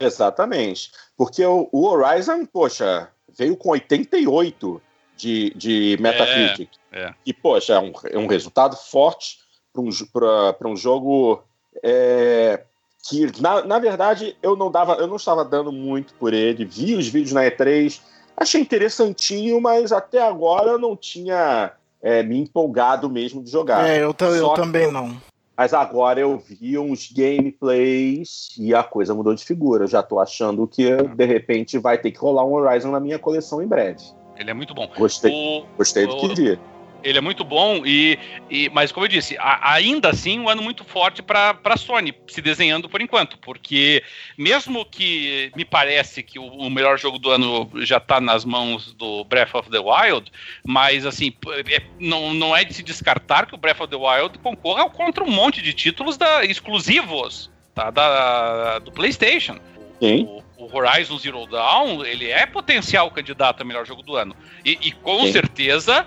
Exatamente. 0.00 0.90
Porque 1.14 1.44
o, 1.44 1.68
o 1.70 1.86
Horizon, 1.86 2.46
poxa, 2.46 3.10
veio 3.36 3.54
com 3.54 3.68
88 3.68 4.80
de, 5.14 5.52
de 5.54 5.98
Metacritic. 6.00 6.70
É, 6.90 7.02
é. 7.02 7.14
E, 7.26 7.34
poxa, 7.34 7.74
é 7.74 7.78
um, 7.78 7.92
é 8.04 8.16
um 8.16 8.26
resultado 8.26 8.78
forte 8.78 9.40
para 9.74 9.82
um, 9.82 10.72
um 10.72 10.76
jogo 10.76 11.44
é, 11.82 12.64
que, 13.02 13.40
na, 13.40 13.64
na 13.64 13.78
verdade, 13.78 14.36
eu 14.42 14.56
não, 14.56 14.70
dava, 14.70 14.94
eu 14.94 15.06
não 15.06 15.16
estava 15.16 15.44
dando 15.44 15.72
muito 15.72 16.14
por 16.14 16.32
ele. 16.32 16.64
Vi 16.64 16.94
os 16.94 17.08
vídeos 17.08 17.32
na 17.32 17.42
E3, 17.42 18.00
achei 18.36 18.60
interessantinho, 18.60 19.60
mas 19.60 19.92
até 19.92 20.22
agora 20.22 20.70
eu 20.70 20.78
não 20.78 20.96
tinha 20.96 21.72
é, 22.00 22.22
me 22.22 22.38
empolgado 22.38 23.10
mesmo 23.10 23.42
de 23.42 23.50
jogar. 23.50 23.88
É, 23.88 23.98
eu, 23.98 24.14
eu 24.20 24.48
também 24.50 24.90
não. 24.90 25.20
Mas 25.56 25.74
agora 25.74 26.18
eu 26.18 26.38
vi 26.38 26.78
uns 26.78 27.12
gameplays 27.12 28.48
e 28.58 28.74
a 28.74 28.82
coisa 28.82 29.14
mudou 29.14 29.34
de 29.34 29.44
figura. 29.44 29.84
Eu 29.84 29.88
já 29.88 30.02
tô 30.02 30.18
achando 30.18 30.66
que, 30.66 30.90
de 30.96 31.24
repente, 31.26 31.78
vai 31.78 31.98
ter 31.98 32.10
que 32.10 32.18
rolar 32.18 32.44
um 32.44 32.54
Horizon 32.54 32.90
na 32.90 32.98
minha 32.98 33.18
coleção 33.18 33.62
em 33.62 33.66
breve. 33.66 34.02
Ele 34.36 34.50
é 34.50 34.54
muito 34.54 34.74
bom. 34.74 34.88
Gostei, 34.96 35.30
o, 35.30 35.66
gostei 35.76 36.06
do 36.06 36.16
que 36.16 36.34
vi. 36.34 36.58
Ele 37.02 37.18
é 37.18 37.20
muito 37.20 37.44
bom, 37.44 37.84
e, 37.84 38.18
e 38.50 38.68
mas 38.70 38.92
como 38.92 39.06
eu 39.06 39.08
disse, 39.08 39.36
a, 39.38 39.74
ainda 39.74 40.10
assim 40.10 40.38
um 40.38 40.48
ano 40.48 40.62
muito 40.62 40.84
forte 40.84 41.22
para 41.22 41.58
a 41.64 41.76
Sony 41.76 42.14
se 42.28 42.40
desenhando 42.40 42.88
por 42.88 43.00
enquanto, 43.00 43.38
porque 43.38 44.02
mesmo 44.38 44.84
que 44.84 45.50
me 45.56 45.64
parece 45.64 46.22
que 46.22 46.38
o, 46.38 46.44
o 46.44 46.70
melhor 46.70 46.98
jogo 46.98 47.18
do 47.18 47.30
ano 47.30 47.70
já 47.76 47.96
está 47.96 48.20
nas 48.20 48.44
mãos 48.44 48.92
do 48.94 49.24
Breath 49.24 49.54
of 49.54 49.70
the 49.70 49.78
Wild, 49.78 50.30
mas 50.64 51.04
assim, 51.04 51.32
é, 51.68 51.82
não, 51.98 52.32
não 52.32 52.56
é 52.56 52.64
de 52.64 52.74
se 52.74 52.82
descartar 52.82 53.46
que 53.46 53.54
o 53.54 53.58
Breath 53.58 53.80
of 53.80 53.90
the 53.90 53.96
Wild 53.96 54.38
concorra 54.38 54.88
contra 54.88 55.24
um 55.24 55.30
monte 55.30 55.60
de 55.60 55.72
títulos 55.72 56.16
da, 56.16 56.44
exclusivos 56.44 57.50
tá, 57.74 57.90
da, 57.90 58.78
do 58.78 58.92
PlayStation. 58.92 59.58
Sim. 60.00 60.24
O, 60.24 60.42
o 60.64 60.76
Horizon 60.76 61.18
Zero 61.18 61.46
Dawn, 61.46 62.04
ele 62.04 62.28
é 62.28 62.46
potencial 62.46 63.10
candidato 63.10 63.62
a 63.62 63.64
melhor 63.64 63.86
jogo 63.86 64.02
do 64.02 64.16
ano. 64.16 64.34
E, 64.64 64.78
e 64.80 64.92
com 64.92 65.26
Sim. 65.26 65.32
certeza 65.32 66.06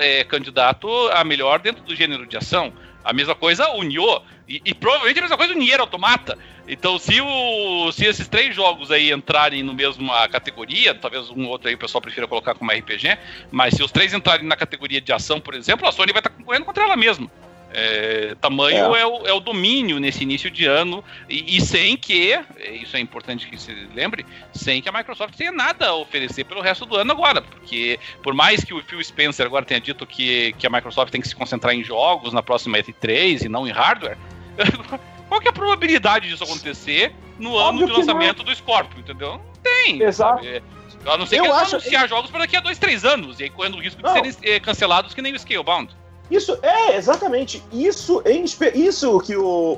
é 0.00 0.24
candidato 0.24 0.88
a 1.08 1.24
melhor 1.24 1.60
dentro 1.60 1.82
do 1.82 1.94
gênero 1.94 2.26
de 2.26 2.36
ação. 2.36 2.72
A 3.04 3.12
mesma 3.12 3.34
coisa 3.34 3.68
o 3.70 3.82
Nioh. 3.82 4.22
E, 4.48 4.60
e, 4.64 4.74
provavelmente 4.74 5.18
a 5.18 5.22
mesma 5.22 5.36
coisa 5.36 5.52
o 5.54 5.56
Nier 5.56 5.80
Automata. 5.80 6.38
Então, 6.68 6.98
se, 6.98 7.20
o, 7.20 7.92
se 7.92 8.04
esses 8.04 8.28
três 8.28 8.54
jogos 8.54 8.90
aí 8.90 9.12
entrarem 9.12 9.62
no 9.62 9.74
mesma 9.74 10.28
categoria, 10.28 10.94
talvez 10.94 11.30
um 11.30 11.46
outro 11.46 11.68
aí 11.68 11.74
o 11.74 11.78
pessoal 11.78 12.00
prefira 12.00 12.28
colocar 12.28 12.54
como 12.54 12.70
RPG, 12.70 13.18
mas 13.50 13.74
se 13.74 13.82
os 13.82 13.90
três 13.90 14.12
entrarem 14.12 14.46
na 14.46 14.56
categoria 14.56 15.00
de 15.00 15.12
ação, 15.12 15.40
por 15.40 15.54
exemplo, 15.54 15.86
a 15.88 15.92
Sony 15.92 16.12
vai 16.12 16.20
estar 16.20 16.30
concorrendo 16.30 16.64
contra 16.64 16.84
ela 16.84 16.96
mesma. 16.96 17.30
É, 17.78 18.34
tamanho 18.40 18.96
é. 18.96 19.00
É, 19.02 19.06
o, 19.06 19.26
é. 19.26 19.32
o, 19.34 19.38
domínio 19.38 20.00
nesse 20.00 20.22
início 20.22 20.50
de 20.50 20.64
ano 20.64 21.04
e, 21.28 21.58
e, 21.58 21.60
sem 21.60 21.94
que, 21.94 22.34
isso 22.80 22.96
é 22.96 23.00
importante 23.00 23.46
que 23.46 23.60
se 23.60 23.70
lembre, 23.94 24.24
sem 24.54 24.80
que 24.80 24.88
a 24.88 24.92
Microsoft 24.92 25.36
tenha 25.36 25.52
nada 25.52 25.88
a 25.88 25.94
oferecer 25.94 26.44
pelo 26.44 26.62
resto 26.62 26.86
do 26.86 26.96
ano 26.96 27.12
agora, 27.12 27.42
porque 27.42 28.00
por 28.22 28.32
mais 28.32 28.64
que 28.64 28.72
o 28.72 28.82
Phil 28.82 29.04
Spencer 29.04 29.44
agora 29.44 29.66
tenha 29.66 29.78
dito 29.78 30.06
que, 30.06 30.54
que 30.54 30.66
a 30.66 30.70
Microsoft 30.70 31.12
tem 31.12 31.20
que 31.20 31.28
se 31.28 31.36
concentrar 31.36 31.74
em 31.74 31.84
jogos 31.84 32.32
na 32.32 32.42
próxima 32.42 32.78
E3 32.78 33.44
e 33.44 33.48
não 33.50 33.68
em 33.68 33.72
hardware, 33.72 34.16
qual 35.28 35.38
que 35.38 35.46
é 35.46 35.50
a 35.50 35.52
probabilidade 35.52 36.30
disso 36.30 36.44
acontecer 36.44 37.14
no 37.38 37.52
Óbvio 37.52 37.84
ano 37.84 37.92
de 37.92 37.98
lançamento 38.00 38.42
do 38.42 38.54
Scorpio, 38.54 39.00
entendeu? 39.00 39.32
Não 39.32 39.52
tem. 39.62 40.00
Exato. 40.00 40.42
Sabe? 40.42 40.62
A 41.04 41.18
não 41.18 41.26
ser 41.26 41.36
Eu 41.36 41.42
que 41.42 41.48
eles 41.50 41.60
acho... 41.60 41.76
anunciar 41.76 42.08
jogos 42.08 42.30
para 42.30 42.40
daqui 42.40 42.56
a 42.56 42.60
dois, 42.60 42.78
três 42.78 43.04
anos, 43.04 43.38
e 43.38 43.44
aí 43.44 43.50
correndo 43.50 43.76
o 43.76 43.80
risco 43.80 43.98
de 43.98 44.08
não. 44.08 44.14
serem 44.14 44.34
eh, 44.42 44.58
cancelados 44.58 45.12
que 45.12 45.20
nem 45.20 45.34
o 45.34 45.38
Scalebound. 45.38 45.94
Isso, 46.30 46.58
é, 46.62 46.96
exatamente. 46.96 47.62
Isso, 47.72 48.22
em, 48.26 48.44
isso 48.74 49.20
que 49.20 49.36
o, 49.36 49.76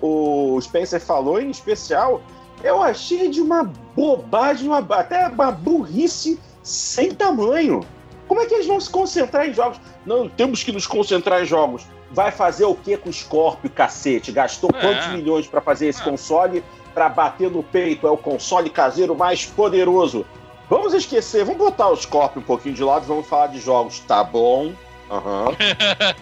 o 0.55 0.61
Spencer 0.61 1.01
falou 1.01 1.41
em 1.41 1.51
especial, 1.51 2.23
eu 2.63 2.83
achei 2.83 3.29
de 3.29 3.41
uma 3.41 3.65
bobagem, 3.95 4.69
uma, 4.69 4.79
até 4.79 5.29
uma 5.29 5.51
burrice 5.51 6.39
sem 6.63 7.15
tamanho. 7.15 7.81
Como 8.27 8.41
é 8.41 8.47
que 8.47 8.55
eles 8.55 8.67
vão 8.67 8.81
se 8.81 8.91
concentrar 8.91 9.49
em 9.49 9.55
jogos? 9.55 9.81
Não, 10.05 10.29
temos 10.29 10.63
que 10.63 10.73
nos 10.73 10.87
concentrar 10.87 11.43
em 11.43 11.47
jogos. 11.47 11.87
Vai 12.11 12.31
fazer 12.31 12.65
o 12.65 12.75
que 12.75 12.97
com 12.97 13.11
o 13.11 13.13
Scorpio, 13.13 13.71
cacete? 13.71 14.33
Gastou 14.33 14.71
é. 14.75 14.81
quantos 14.81 15.09
milhões 15.09 15.47
para 15.47 15.61
fazer 15.61 15.89
esse 15.89 16.01
é. 16.01 16.05
console 16.05 16.65
para 16.95 17.09
bater 17.09 17.51
no 17.51 17.63
peito? 17.63 18.07
É 18.07 18.11
o 18.11 18.17
console 18.17 18.71
caseiro 18.71 19.15
mais 19.15 19.47
poderoso. 19.47 20.27
Vamos 20.69 20.93
esquecer, 20.93 21.45
vamos 21.45 21.59
botar 21.59 21.89
o 21.89 21.97
Scorpio 21.97 22.43
um 22.43 22.45
pouquinho 22.45 22.75
de 22.75 22.85
lado 22.85 23.05
e 23.05 23.09
vamos 23.09 23.27
falar 23.27 23.47
de 23.47 23.59
jogos. 23.59 24.01
Tá 24.01 24.23
bom, 24.23 24.73
Uhum. 25.11 25.57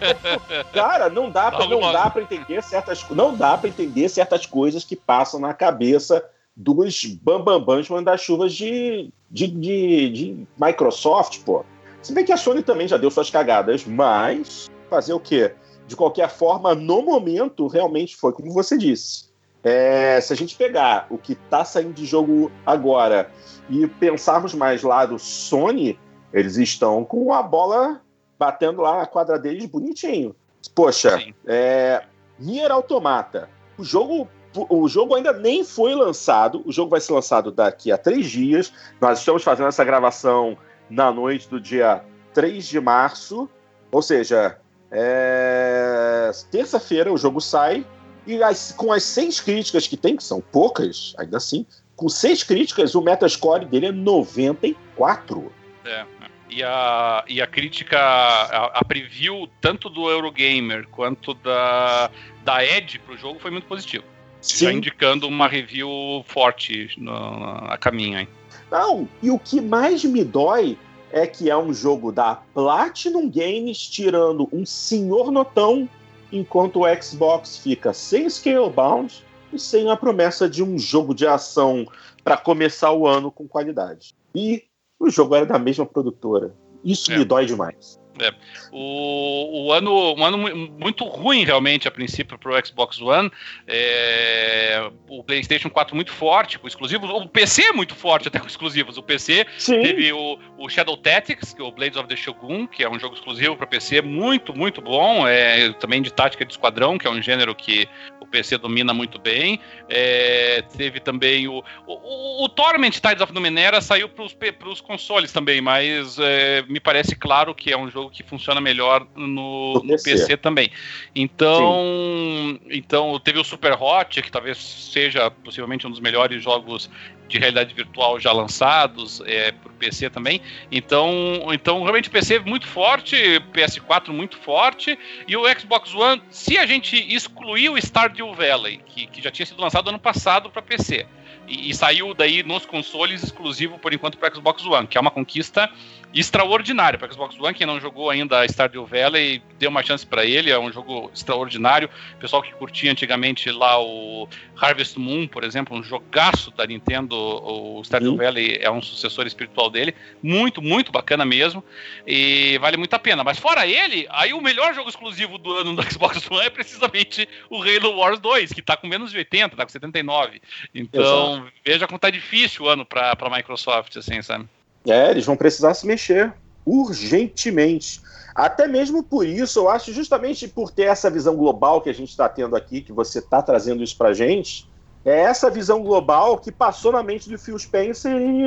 Cara, 0.73 1.09
não 1.09 1.29
dá 1.29 1.51
para 1.51 1.67
não 1.67 1.91
dá 1.91 2.09
para 2.09 2.21
entender 2.21 2.63
certas 2.63 3.05
não 3.09 3.35
dá 3.35 3.57
para 3.57 3.69
entender 3.69 4.07
certas 4.09 4.45
coisas 4.45 4.83
que 4.83 4.95
passam 4.95 5.39
na 5.39 5.53
cabeça 5.53 6.23
dos 6.55 7.05
bambambãs 7.05 7.87
manda-chuvas 7.87 8.51
de, 8.51 9.11
de, 9.29 9.47
de, 9.47 10.09
de, 10.09 10.47
Microsoft, 10.59 11.39
pô. 11.43 11.63
Se 12.01 12.11
bem 12.13 12.25
que 12.25 12.31
a 12.31 12.37
Sony 12.37 12.63
também 12.63 12.87
já 12.87 12.97
deu 12.97 13.11
suas 13.11 13.29
cagadas, 13.29 13.85
mas 13.85 14.67
fazer 14.89 15.13
o 15.13 15.19
quê? 15.19 15.53
De 15.85 15.95
qualquer 15.95 16.29
forma, 16.29 16.73
no 16.73 17.03
momento, 17.03 17.67
realmente 17.67 18.15
foi 18.15 18.33
como 18.33 18.51
você 18.51 18.75
disse. 18.75 19.27
É, 19.63 20.19
se 20.19 20.33
a 20.33 20.35
gente 20.35 20.55
pegar 20.55 21.05
o 21.09 21.17
que 21.17 21.35
tá 21.35 21.63
saindo 21.63 21.93
de 21.93 22.05
jogo 22.05 22.51
agora 22.65 23.29
e 23.69 23.85
pensarmos 23.85 24.53
mais 24.53 24.81
lá 24.81 25.05
do 25.05 25.19
Sony, 25.19 25.99
eles 26.33 26.57
estão 26.57 27.03
com 27.03 27.33
a 27.33 27.43
bola 27.43 28.01
batendo 28.37 28.81
lá 28.81 29.01
a 29.01 29.05
quadra 29.05 29.39
deles 29.39 29.65
bonitinho. 29.65 30.35
Poxa, 30.73 31.19
é, 31.45 32.03
Nier 32.39 32.71
Automata. 32.71 33.49
O 33.77 33.83
jogo, 33.83 34.27
o 34.69 34.87
jogo 34.87 35.15
ainda 35.15 35.33
nem 35.33 35.63
foi 35.63 35.95
lançado. 35.95 36.61
O 36.65 36.71
jogo 36.71 36.91
vai 36.91 36.99
ser 36.99 37.13
lançado 37.13 37.51
daqui 37.51 37.91
a 37.91 37.97
três 37.97 38.29
dias. 38.29 38.71
Nós 38.99 39.19
estamos 39.19 39.43
fazendo 39.43 39.67
essa 39.67 39.83
gravação 39.83 40.57
na 40.89 41.11
noite 41.11 41.49
do 41.49 41.59
dia 41.59 42.03
3 42.33 42.65
de 42.65 42.79
março. 42.79 43.49
Ou 43.91 44.01
seja, 44.01 44.57
é... 44.91 46.31
terça-feira 46.51 47.11
o 47.11 47.17
jogo 47.17 47.39
sai. 47.39 47.85
E 48.25 48.43
as, 48.43 48.73
com 48.73 48.91
as 48.91 49.03
seis 49.03 49.39
críticas 49.39 49.87
que 49.87 49.95
tem, 49.95 50.17
que 50.17 50.23
são 50.23 50.41
poucas, 50.41 51.15
ainda 51.17 51.37
assim, 51.37 51.65
com 51.95 52.09
seis 52.09 52.43
críticas, 52.43 52.93
o 52.93 53.01
Metascore 53.01 53.65
dele 53.65 53.87
é 53.87 53.91
94. 53.91 55.51
É. 55.85 56.05
E 56.49 56.63
a, 56.63 57.25
e 57.27 57.41
a 57.41 57.47
crítica, 57.47 57.99
a, 57.99 58.79
a, 58.79 58.85
preview 58.85 59.49
tanto 59.59 59.89
do 59.89 60.09
Eurogamer 60.09 60.87
quanto 60.87 61.33
da, 61.33 62.09
da 62.43 62.63
Edge 62.63 62.99
pro 62.99 63.17
jogo 63.17 63.39
foi 63.39 63.51
muito 63.51 63.67
positivo. 63.67 64.05
Sim. 64.41 64.65
Já 64.65 64.73
indicando 64.73 65.27
uma 65.27 65.47
review 65.47 66.23
forte 66.25 66.89
no, 66.97 67.11
a 67.11 67.77
caminho 67.77 68.19
aí. 68.19 68.27
Não, 68.71 69.07
e 69.21 69.29
o 69.29 69.37
que 69.37 69.59
mais 69.59 70.03
me 70.03 70.23
dói 70.23 70.77
é 71.11 71.25
que 71.25 71.49
é 71.49 71.57
um 71.57 71.73
jogo 71.73 72.11
da 72.11 72.35
Platinum 72.53 73.29
Games 73.29 73.77
tirando 73.87 74.47
um 74.51 74.65
senhor 74.65 75.31
notão, 75.31 75.89
enquanto 76.31 76.81
o 76.81 77.01
Xbox 77.01 77.57
fica 77.57 77.93
sem 77.93 78.29
Scalebound 78.29 79.23
e 79.53 79.59
sem 79.59 79.89
a 79.89 79.95
promessa 79.95 80.49
de 80.49 80.61
um 80.61 80.77
jogo 80.77 81.13
de 81.13 81.25
ação 81.25 81.87
para 82.23 82.35
começar 82.35 82.91
o 82.91 83.07
ano 83.07 83.31
com 83.31 83.47
qualidade. 83.47 84.13
E 84.35 84.65
o 84.99 85.09
jogo 85.09 85.35
era 85.35 85.45
da 85.45 85.59
mesma 85.59 85.85
produtora. 85.85 86.55
Isso 86.83 87.11
é. 87.11 87.17
me 87.17 87.25
dói 87.25 87.45
demais. 87.45 87.99
É. 88.19 88.33
O, 88.71 89.65
o, 89.67 89.73
ano, 89.73 90.15
um 90.15 90.23
ano 90.23 90.37
muito 90.37 91.03
ruim, 91.05 91.43
realmente, 91.43 91.87
a 91.87 91.91
princípio, 91.91 92.37
para 92.37 92.51
o 92.51 92.65
Xbox 92.65 93.01
One. 93.01 93.31
É, 93.67 94.89
o 95.07 95.23
PlayStation 95.23 95.69
4 95.69 95.95
muito 95.95 96.11
forte 96.11 96.59
com 96.59 96.67
exclusivos. 96.67 97.09
O 97.09 97.27
PC 97.27 97.63
é 97.63 97.73
muito 97.73 97.95
forte 97.95 98.27
até 98.27 98.39
com 98.39 98.47
exclusivos. 98.47 98.97
O 98.97 99.03
PC 99.03 99.45
Sim. 99.57 99.81
teve 99.81 100.11
o, 100.11 100.39
o, 100.57 100.69
Shadow 100.69 100.97
Tactics, 100.97 101.53
que 101.53 101.61
é 101.61 101.65
o 101.65 101.71
Blades 101.71 101.97
of 101.97 102.07
the 102.07 102.15
Shogun, 102.15 102.67
que 102.67 102.83
é 102.83 102.89
um 102.89 102.99
jogo 102.99 103.15
exclusivo 103.15 103.55
para 103.55 103.67
PC, 103.67 104.01
muito, 104.01 104.55
muito 104.55 104.81
bom. 104.81 105.27
É, 105.27 105.71
também 105.73 106.01
de 106.01 106.11
tática 106.11 106.45
de 106.45 106.53
esquadrão, 106.53 106.97
que 106.97 107.07
é 107.07 107.09
um 107.09 107.21
gênero 107.21 107.53
que 107.55 107.87
o 108.19 108.25
PC 108.25 108.57
domina 108.57 108.93
muito 108.93 109.19
bem. 109.19 109.59
É, 109.89 110.63
teve 110.77 110.99
também 110.99 111.47
o, 111.47 111.63
o, 111.85 112.43
o, 112.43 112.49
Torment 112.49 112.91
Tides 112.91 113.21
of 113.21 113.33
Numenera 113.33 113.81
saiu 113.81 114.09
para 114.09 114.69
os 114.69 114.81
consoles 114.81 115.31
também, 115.31 115.61
mas 115.61 116.17
é, 116.19 116.63
me 116.67 116.79
parece 116.79 117.15
claro 117.15 117.55
que 117.55 117.71
é 117.71 117.77
um 117.77 117.89
jogo 117.89 118.06
que 118.09 118.23
funciona 118.23 118.59
melhor 118.61 119.05
no, 119.15 119.75
no 119.75 119.81
PC. 119.81 120.11
PC. 120.11 120.37
também. 120.37 120.69
Então, 121.15 122.59
então 122.69 123.19
teve 123.19 123.39
o 123.39 123.43
Super 123.43 123.73
Hot, 123.73 124.21
que 124.21 124.31
talvez 124.31 124.57
seja 124.57 125.29
possivelmente 125.31 125.85
um 125.85 125.91
dos 125.91 125.99
melhores 125.99 126.43
jogos 126.43 126.89
de 127.27 127.37
realidade 127.37 127.73
virtual 127.73 128.19
já 128.19 128.31
lançados 128.31 129.21
é, 129.25 129.51
para 129.51 129.69
o 129.69 129.75
PC 129.75 130.09
também. 130.09 130.41
Então, 130.71 131.47
então 131.51 131.81
realmente 131.81 132.09
o 132.09 132.11
PC 132.11 132.39
muito 132.39 132.65
forte, 132.65 133.15
PS4 133.53 134.09
muito 134.09 134.37
forte 134.37 134.97
e 135.27 135.35
o 135.35 135.43
Xbox 135.59 135.93
One, 135.93 136.21
se 136.29 136.57
a 136.57 136.65
gente 136.65 136.95
excluir 137.13 137.69
o 137.69 137.77
Stardew 137.77 138.33
Valley, 138.33 138.79
que, 138.85 139.07
que 139.07 139.21
já 139.21 139.29
tinha 139.29 139.45
sido 139.45 139.61
lançado 139.61 139.89
ano 139.89 139.99
passado 139.99 140.49
para 140.49 140.61
PC, 140.61 141.05
e, 141.47 141.69
e, 141.69 141.73
saiu 141.73 142.13
daí 142.13 142.43
nos 142.43 142.65
consoles 142.65 143.23
exclusivo 143.23 143.79
por 143.79 143.93
enquanto 143.93 144.17
para 144.17 144.33
Xbox 144.33 144.65
One, 144.65 144.87
que 144.87 144.97
é 144.97 145.01
uma 145.01 145.11
conquista 145.11 145.69
extraordinária 146.13 146.97
para 146.97 147.11
Xbox 147.11 147.39
One. 147.39 147.53
Quem 147.53 147.67
não 147.67 147.79
jogou 147.79 148.09
ainda 148.09 148.45
Stardew 148.45 148.85
Valley, 148.85 149.41
dê 149.59 149.67
uma 149.67 149.83
chance 149.83 150.05
para 150.05 150.25
ele, 150.25 150.49
é 150.49 150.59
um 150.59 150.71
jogo 150.71 151.11
extraordinário. 151.13 151.89
O 152.15 152.19
pessoal 152.19 152.41
que 152.41 152.53
curtia 152.53 152.91
antigamente 152.91 153.51
lá 153.51 153.81
o 153.81 154.27
Harvest 154.59 154.97
Moon, 154.97 155.27
por 155.27 155.43
exemplo, 155.43 155.77
um 155.77 155.83
jogaço 155.83 156.51
da 156.51 156.65
Nintendo, 156.65 157.15
o 157.15 157.81
Stardew 157.83 158.11
Sim. 158.11 158.17
Valley 158.17 158.57
é 158.61 158.71
um 158.71 158.81
sucessor 158.81 159.27
espiritual 159.27 159.69
dele, 159.69 159.93
muito, 160.21 160.61
muito 160.61 160.91
bacana 160.91 161.25
mesmo, 161.25 161.63
e 162.05 162.57
vale 162.59 162.77
muito 162.77 162.93
a 162.93 162.99
pena. 162.99 163.23
Mas 163.23 163.37
fora 163.37 163.67
ele, 163.67 164.07
aí 164.09 164.33
o 164.33 164.41
melhor 164.41 164.73
jogo 164.73 164.89
exclusivo 164.89 165.37
do 165.37 165.53
ano 165.53 165.75
do 165.75 165.83
Xbox 165.91 166.29
One 166.29 166.45
é 166.45 166.49
precisamente 166.49 167.27
o 167.49 167.61
Halo 167.61 167.95
Wars 167.97 168.19
2, 168.19 168.53
que 168.53 168.59
está 168.61 168.75
com 168.75 168.87
menos 168.87 169.11
de 169.11 169.17
80, 169.17 169.53
está 169.53 169.65
com 169.65 169.71
79. 169.71 170.41
Então, 170.73 171.33
Exato. 171.33 171.36
Veja 171.65 171.87
como 171.87 171.99
tá 171.99 172.09
difícil 172.09 172.65
o 172.65 172.69
ano 172.69 172.85
para 172.85 173.15
a 173.19 173.29
Microsoft, 173.29 173.95
assim, 173.97 174.21
sabe? 174.21 174.47
É, 174.87 175.11
eles 175.11 175.25
vão 175.25 175.35
precisar 175.35 175.73
se 175.73 175.85
mexer 175.85 176.33
urgentemente. 176.65 178.01
Até 178.35 178.67
mesmo 178.67 179.01
por 179.01 179.25
isso, 179.25 179.59
eu 179.59 179.69
acho, 179.69 179.91
justamente 179.91 180.47
por 180.47 180.71
ter 180.71 180.83
essa 180.83 181.09
visão 181.09 181.35
global 181.35 181.81
que 181.81 181.89
a 181.89 181.93
gente 181.93 182.09
está 182.09 182.29
tendo 182.29 182.55
aqui, 182.55 182.81
que 182.81 182.91
você 182.93 183.19
está 183.19 183.41
trazendo 183.41 183.83
isso 183.83 183.97
para 183.97 184.13
gente, 184.13 184.69
é 185.03 185.21
essa 185.21 185.49
visão 185.49 185.81
global 185.81 186.37
que 186.37 186.51
passou 186.51 186.91
na 186.91 187.01
mente 187.01 187.29
do 187.29 187.37
Phil 187.37 187.57
Spencer 187.57 188.11
e 188.11 188.43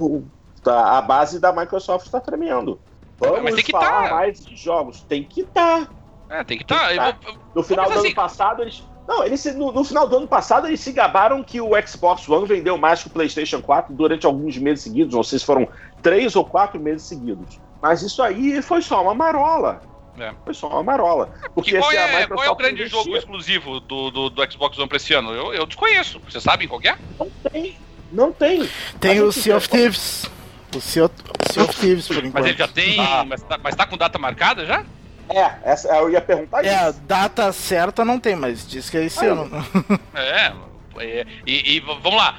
uh, 0.00 0.24
a 0.66 1.00
base 1.02 1.38
da 1.38 1.52
Microsoft 1.52 2.06
está 2.06 2.20
tremendo. 2.20 2.80
Vamos 3.18 3.60
falar 3.70 4.08
tá. 4.08 4.14
mais 4.14 4.44
de 4.44 4.56
jogos. 4.56 5.02
Tem 5.02 5.22
que 5.22 5.42
estar. 5.42 5.86
Tá. 5.86 5.92
É, 6.38 6.42
tem 6.42 6.56
que 6.56 6.64
estar. 6.64 6.94
Tá. 6.96 7.12
Tá. 7.12 7.32
No 7.54 7.62
final 7.62 7.84
do 7.86 7.98
assim... 7.98 8.08
ano 8.08 8.16
passado, 8.16 8.62
eles 8.62 8.82
não, 9.06 9.24
eles, 9.24 9.44
no, 9.56 9.72
no, 9.72 9.84
final 9.84 10.08
do 10.08 10.16
ano 10.16 10.28
passado 10.28 10.66
eles 10.66 10.80
se 10.80 10.92
gabaram 10.92 11.42
que 11.42 11.60
o 11.60 11.70
Xbox 11.86 12.28
One 12.28 12.46
vendeu 12.46 12.78
mais 12.78 13.02
que 13.02 13.08
o 13.08 13.10
PlayStation 13.10 13.60
4 13.60 13.92
durante 13.94 14.26
alguns 14.26 14.56
meses 14.56 14.84
seguidos, 14.84 15.14
não 15.14 15.22
sei 15.22 15.38
se 15.38 15.44
foram 15.44 15.68
três 16.00 16.36
ou 16.36 16.44
quatro 16.44 16.78
meses 16.80 17.02
seguidos. 17.02 17.60
Mas 17.80 18.02
isso 18.02 18.22
aí 18.22 18.62
foi 18.62 18.80
só 18.80 19.02
uma 19.02 19.14
marola. 19.14 19.82
É. 20.18 20.32
Foi 20.44 20.54
só 20.54 20.68
uma 20.68 20.82
marola. 20.82 21.30
Porque 21.54 21.76
qual, 21.78 21.90
é, 21.90 22.26
qual 22.26 22.44
é 22.44 22.50
o 22.50 22.54
grande 22.54 22.82
investia... 22.82 23.02
jogo 23.02 23.16
exclusivo 23.16 23.80
do, 23.80 24.10
do, 24.10 24.30
do, 24.30 24.52
Xbox 24.52 24.78
One 24.78 24.86
pra 24.86 24.96
esse 24.96 25.14
ano? 25.14 25.32
Eu, 25.32 25.54
eu 25.54 25.66
desconheço. 25.66 26.20
Vocês 26.20 26.44
sabem 26.44 26.68
qual 26.68 26.80
é? 26.84 26.96
Não 27.18 27.30
tem. 27.50 27.76
Não 28.12 28.32
tem. 28.32 28.68
Tem 29.00 29.20
o 29.22 29.32
Sea 29.32 29.56
of 29.56 29.68
Thieves. 29.68 30.30
O 30.76 30.80
Sea 30.80 31.06
of, 31.06 31.80
Thieves, 31.80 32.06
por 32.06 32.18
enquanto. 32.18 32.34
Mas 32.34 32.46
ele 32.46 32.58
já 32.58 32.68
tem. 32.68 33.00
Ah. 33.00 33.24
Mas, 33.26 33.42
tá, 33.42 33.58
mas 33.62 33.74
tá 33.74 33.86
com 33.86 33.96
data 33.96 34.18
marcada 34.18 34.64
já? 34.66 34.84
É, 35.28 35.52
essa, 35.64 35.88
eu 35.88 36.10
ia 36.10 36.20
perguntar 36.20 36.64
é, 36.64 36.68
isso. 36.68 36.98
É, 36.98 37.06
data 37.06 37.52
certa 37.52 38.04
não 38.04 38.18
tem, 38.18 38.36
mas 38.36 38.66
diz 38.66 38.90
que 38.90 38.96
é 38.96 39.04
esse 39.04 39.24
ah, 39.24 39.32
ano. 39.32 39.50
É, 40.14 40.52
é 40.98 41.26
e, 41.46 41.76
e, 41.76 41.80
vamos 41.80 42.14
lá. 42.14 42.38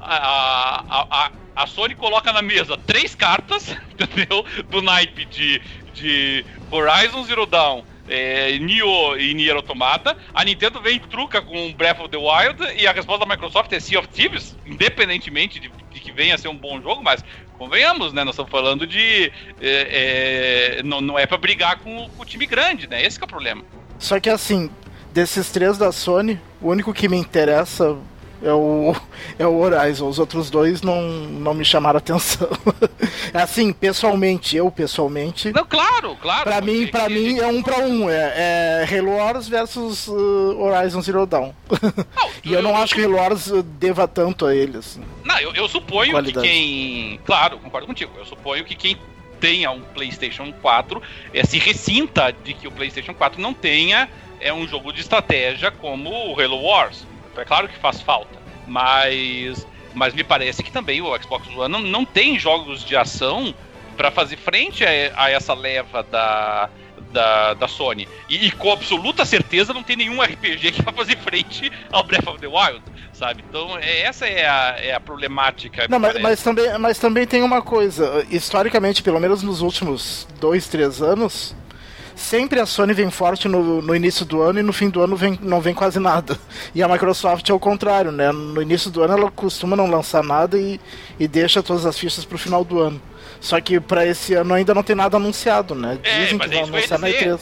A, 0.00 0.82
a, 0.88 1.06
a, 1.10 1.30
a, 1.54 1.66
Sony 1.66 1.94
coloca 1.94 2.32
na 2.32 2.42
mesa 2.42 2.76
três 2.86 3.14
cartas, 3.14 3.76
entendeu? 3.98 4.44
Do 4.68 4.82
naipe 4.82 5.24
de, 5.26 5.60
de 5.94 6.44
Horizon 6.70 7.24
Zero 7.24 7.46
Dawn, 7.46 7.82
é, 8.08 8.58
Nioh 8.58 9.16
e 9.16 9.34
Nier 9.34 9.56
Automata. 9.56 10.16
A 10.34 10.44
Nintendo 10.44 10.80
vem 10.80 10.96
e 10.96 11.00
truca 11.00 11.40
com 11.40 11.72
Breath 11.72 12.00
of 12.00 12.08
the 12.08 12.16
Wild 12.16 12.62
e 12.76 12.86
a 12.86 12.92
resposta 12.92 13.24
da 13.24 13.34
Microsoft 13.34 13.72
é 13.72 13.80
Sea 13.80 13.98
of 13.98 14.08
Thieves, 14.08 14.56
independentemente 14.66 15.58
de, 15.60 15.70
de 15.90 16.00
que 16.00 16.12
venha 16.12 16.34
a 16.34 16.38
ser 16.38 16.48
um 16.48 16.56
bom 16.56 16.80
jogo, 16.80 17.02
mas 17.02 17.24
convenhamos, 17.56 18.12
né? 18.12 18.24
Nós 18.24 18.34
estamos 18.34 18.50
falando 18.50 18.86
de. 18.86 19.32
É, 19.60 20.78
é, 20.78 20.82
não, 20.82 21.00
não 21.00 21.18
é 21.18 21.26
para 21.26 21.38
brigar 21.38 21.78
com, 21.78 22.08
com, 22.10 22.22
o 22.22 22.24
time 22.24 22.46
grande, 22.46 22.88
né? 22.88 23.04
Esse 23.04 23.20
é 23.20 23.24
o 23.24 23.28
problema. 23.28 23.62
Só 23.98 24.20
que 24.20 24.28
assim, 24.28 24.70
desses 25.12 25.50
três 25.50 25.78
da 25.78 25.90
Sony, 25.90 26.40
o 26.60 26.68
único 26.68 26.92
que 26.92 27.08
me 27.08 27.16
interessa 27.16 27.96
é 28.42 28.52
o, 28.52 28.94
é 29.38 29.46
o 29.46 29.58
Horizon. 29.58 30.08
Os 30.08 30.18
outros 30.18 30.50
dois 30.50 30.82
não, 30.82 31.02
não 31.02 31.54
me 31.54 31.64
chamaram 31.64 31.98
atenção. 31.98 32.48
assim, 33.32 33.72
pessoalmente, 33.72 34.56
eu 34.56 34.70
pessoalmente. 34.70 35.52
Não, 35.52 35.64
claro, 35.64 36.16
claro. 36.16 36.44
Pra 36.44 36.60
mim, 36.60 36.86
pra 36.86 37.08
mim 37.08 37.38
é 37.38 37.46
um 37.46 37.62
pra 37.62 37.78
um. 37.78 38.10
É, 38.10 38.84
é 38.88 38.98
Halo 38.98 39.16
Wars 39.16 39.48
versus 39.48 40.06
uh, 40.08 40.60
Horizon 40.60 41.00
Zero 41.00 41.26
Dawn. 41.26 41.52
Não, 41.70 42.30
e 42.44 42.52
eu, 42.52 42.60
eu 42.60 42.62
não 42.62 42.76
acho 42.76 42.94
que 42.94 43.04
Halo 43.04 43.16
Wars 43.16 43.50
deva 43.78 44.06
tanto 44.06 44.46
a 44.46 44.54
ele, 44.54 44.78
assim. 44.78 45.02
Não, 45.24 45.38
eu, 45.38 45.54
eu 45.54 45.68
suponho 45.68 46.12
Qualidade. 46.12 46.46
que 46.46 46.52
quem. 46.52 47.20
Claro, 47.24 47.58
concordo 47.58 47.86
contigo. 47.86 48.12
Eu 48.16 48.24
suponho 48.24 48.64
que 48.64 48.74
quem 48.74 48.96
tenha 49.40 49.70
um 49.70 49.80
PlayStation 49.80 50.52
4 50.62 51.02
é, 51.32 51.44
se 51.44 51.58
ressinta 51.58 52.34
de 52.44 52.54
que 52.54 52.66
o 52.66 52.70
PlayStation 52.70 53.12
4 53.12 53.40
não 53.40 53.52
tenha 53.52 54.08
é 54.40 54.52
um 54.52 54.66
jogo 54.66 54.92
de 54.92 55.00
estratégia 55.00 55.70
como 55.70 56.10
o 56.10 56.40
Halo 56.40 56.60
Wars. 56.62 57.06
É 57.40 57.44
claro 57.44 57.68
que 57.68 57.78
faz 57.78 58.00
falta, 58.00 58.38
mas, 58.66 59.66
mas 59.94 60.14
me 60.14 60.24
parece 60.24 60.62
que 60.62 60.70
também 60.70 61.00
o 61.00 61.16
Xbox 61.22 61.48
One 61.48 61.72
não, 61.72 61.80
não 61.80 62.04
tem 62.04 62.38
jogos 62.38 62.84
de 62.84 62.96
ação 62.96 63.54
para 63.96 64.10
fazer 64.10 64.36
frente 64.36 64.84
a, 64.84 64.90
a, 65.16 65.30
essa 65.30 65.54
leva 65.54 66.02
da, 66.02 66.68
da, 67.12 67.54
da 67.54 67.68
Sony. 67.68 68.06
E, 68.28 68.46
e, 68.46 68.50
com 68.50 68.70
absoluta 68.70 69.24
certeza 69.24 69.72
não 69.72 69.82
tem 69.82 69.96
nenhum 69.96 70.22
RPG 70.22 70.72
que 70.72 70.82
vai 70.82 70.92
fazer 70.92 71.16
frente 71.18 71.72
ao 71.90 72.04
Breath 72.04 72.26
of 72.28 72.38
the 72.38 72.46
Wild, 72.46 72.82
sabe? 73.12 73.42
Então 73.48 73.78
é, 73.78 74.02
essa 74.02 74.26
é 74.26 74.46
a, 74.46 74.76
é 74.78 74.94
a 74.94 75.00
problemática. 75.00 75.86
Não, 75.88 75.98
mas, 75.98 76.20
mas, 76.20 76.42
também, 76.42 76.78
mas 76.78 76.98
também 76.98 77.26
tem 77.26 77.42
uma 77.42 77.62
coisa. 77.62 78.26
Historicamente, 78.30 79.02
pelo 79.02 79.18
menos 79.18 79.42
nos 79.42 79.62
últimos 79.62 80.28
dois, 80.38 80.68
três 80.68 81.00
anos, 81.00 81.56
sempre 82.16 82.58
a 82.58 82.66
Sony 82.66 82.94
vem 82.94 83.10
forte 83.10 83.46
no, 83.46 83.80
no 83.82 83.94
início 83.94 84.24
do 84.24 84.40
ano 84.42 84.58
e 84.58 84.62
no 84.62 84.72
fim 84.72 84.88
do 84.88 85.02
ano 85.02 85.14
vem, 85.14 85.38
não 85.42 85.60
vem 85.60 85.74
quase 85.74 86.00
nada. 86.00 86.38
E 86.74 86.82
a 86.82 86.88
Microsoft 86.88 87.48
é 87.48 87.52
o 87.52 87.60
contrário, 87.60 88.10
né? 88.10 88.32
No 88.32 88.60
início 88.60 88.90
do 88.90 89.02
ano 89.02 89.12
ela 89.12 89.30
costuma 89.30 89.76
não 89.76 89.86
lançar 89.86 90.24
nada 90.24 90.58
e, 90.58 90.80
e 91.20 91.28
deixa 91.28 91.62
todas 91.62 91.86
as 91.86 91.98
fichas 91.98 92.24
pro 92.24 92.38
final 92.38 92.64
do 92.64 92.80
ano. 92.80 93.00
Só 93.40 93.60
que 93.60 93.78
para 93.78 94.06
esse 94.06 94.34
ano 94.34 94.54
ainda 94.54 94.74
não 94.74 94.82
tem 94.82 94.96
nada 94.96 95.16
anunciado, 95.16 95.74
né? 95.74 95.98
É, 96.02 96.20
Dizem 96.20 96.36
é, 96.36 96.38
que 96.40 96.48
vão 96.48 96.64
anunciar 96.64 96.98
na 96.98 97.08
E3. 97.08 97.40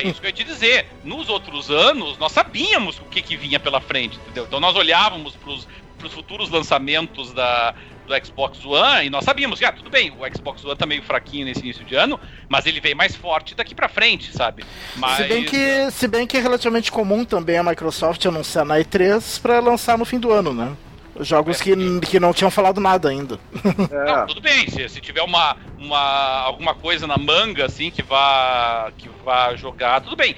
É 0.00 0.08
isso 0.08 0.20
que 0.20 0.26
eu 0.26 0.30
ia 0.30 0.32
te 0.32 0.44
dizer. 0.44 0.86
Nos 1.04 1.28
outros 1.28 1.70
anos, 1.70 2.16
nós 2.18 2.32
sabíamos 2.32 2.98
o 2.98 3.04
que, 3.04 3.20
que 3.20 3.36
vinha 3.36 3.60
pela 3.60 3.80
frente, 3.80 4.18
entendeu? 4.18 4.44
Então 4.44 4.58
nós 4.58 4.74
olhávamos 4.74 5.36
pros, 5.36 5.68
pros 5.98 6.12
futuros 6.12 6.50
lançamentos 6.50 7.32
da, 7.32 7.74
do 8.08 8.26
Xbox 8.26 8.64
One 8.64 9.06
e 9.06 9.10
nós 9.10 9.24
sabíamos 9.24 9.58
que, 9.58 9.64
ah, 9.64 9.72
tudo 9.72 9.90
bem, 9.90 10.10
o 10.10 10.36
Xbox 10.36 10.64
One 10.64 10.76
tá 10.76 10.86
meio 10.86 11.02
fraquinho 11.02 11.46
nesse 11.46 11.60
início 11.60 11.84
de 11.84 11.94
ano, 11.94 12.18
mas 12.48 12.66
ele 12.66 12.80
vem 12.80 12.94
mais 12.94 13.14
forte 13.14 13.54
daqui 13.54 13.74
para 13.74 13.88
frente, 13.88 14.32
sabe? 14.36 14.64
Mas... 14.96 15.18
Se, 15.18 15.24
bem 15.24 15.44
que, 15.44 15.90
se 15.90 16.08
bem 16.08 16.26
que 16.26 16.36
é 16.36 16.40
relativamente 16.40 16.90
comum 16.90 17.24
também 17.24 17.58
a 17.58 17.62
Microsoft 17.62 18.24
anunciar 18.26 18.64
na 18.64 18.76
E3 18.78 19.40
para 19.40 19.60
lançar 19.60 19.96
no 19.96 20.04
fim 20.04 20.18
do 20.18 20.32
ano, 20.32 20.52
né? 20.52 20.76
Jogos 21.20 21.60
que, 21.60 21.74
que 22.00 22.20
não 22.20 22.32
tinham 22.32 22.50
falado 22.50 22.80
nada 22.80 23.08
ainda. 23.08 23.38
É. 23.90 24.04
Não, 24.04 24.26
tudo 24.26 24.40
bem, 24.40 24.68
se, 24.68 24.88
se 24.88 25.00
tiver 25.00 25.22
uma, 25.22 25.56
uma, 25.78 26.42
alguma 26.42 26.74
coisa 26.74 27.06
na 27.06 27.16
manga, 27.16 27.64
assim, 27.64 27.90
que 27.90 28.02
vá, 28.02 28.90
que 28.96 29.08
vá 29.24 29.54
jogar, 29.56 30.00
tudo 30.00 30.16
bem 30.16 30.34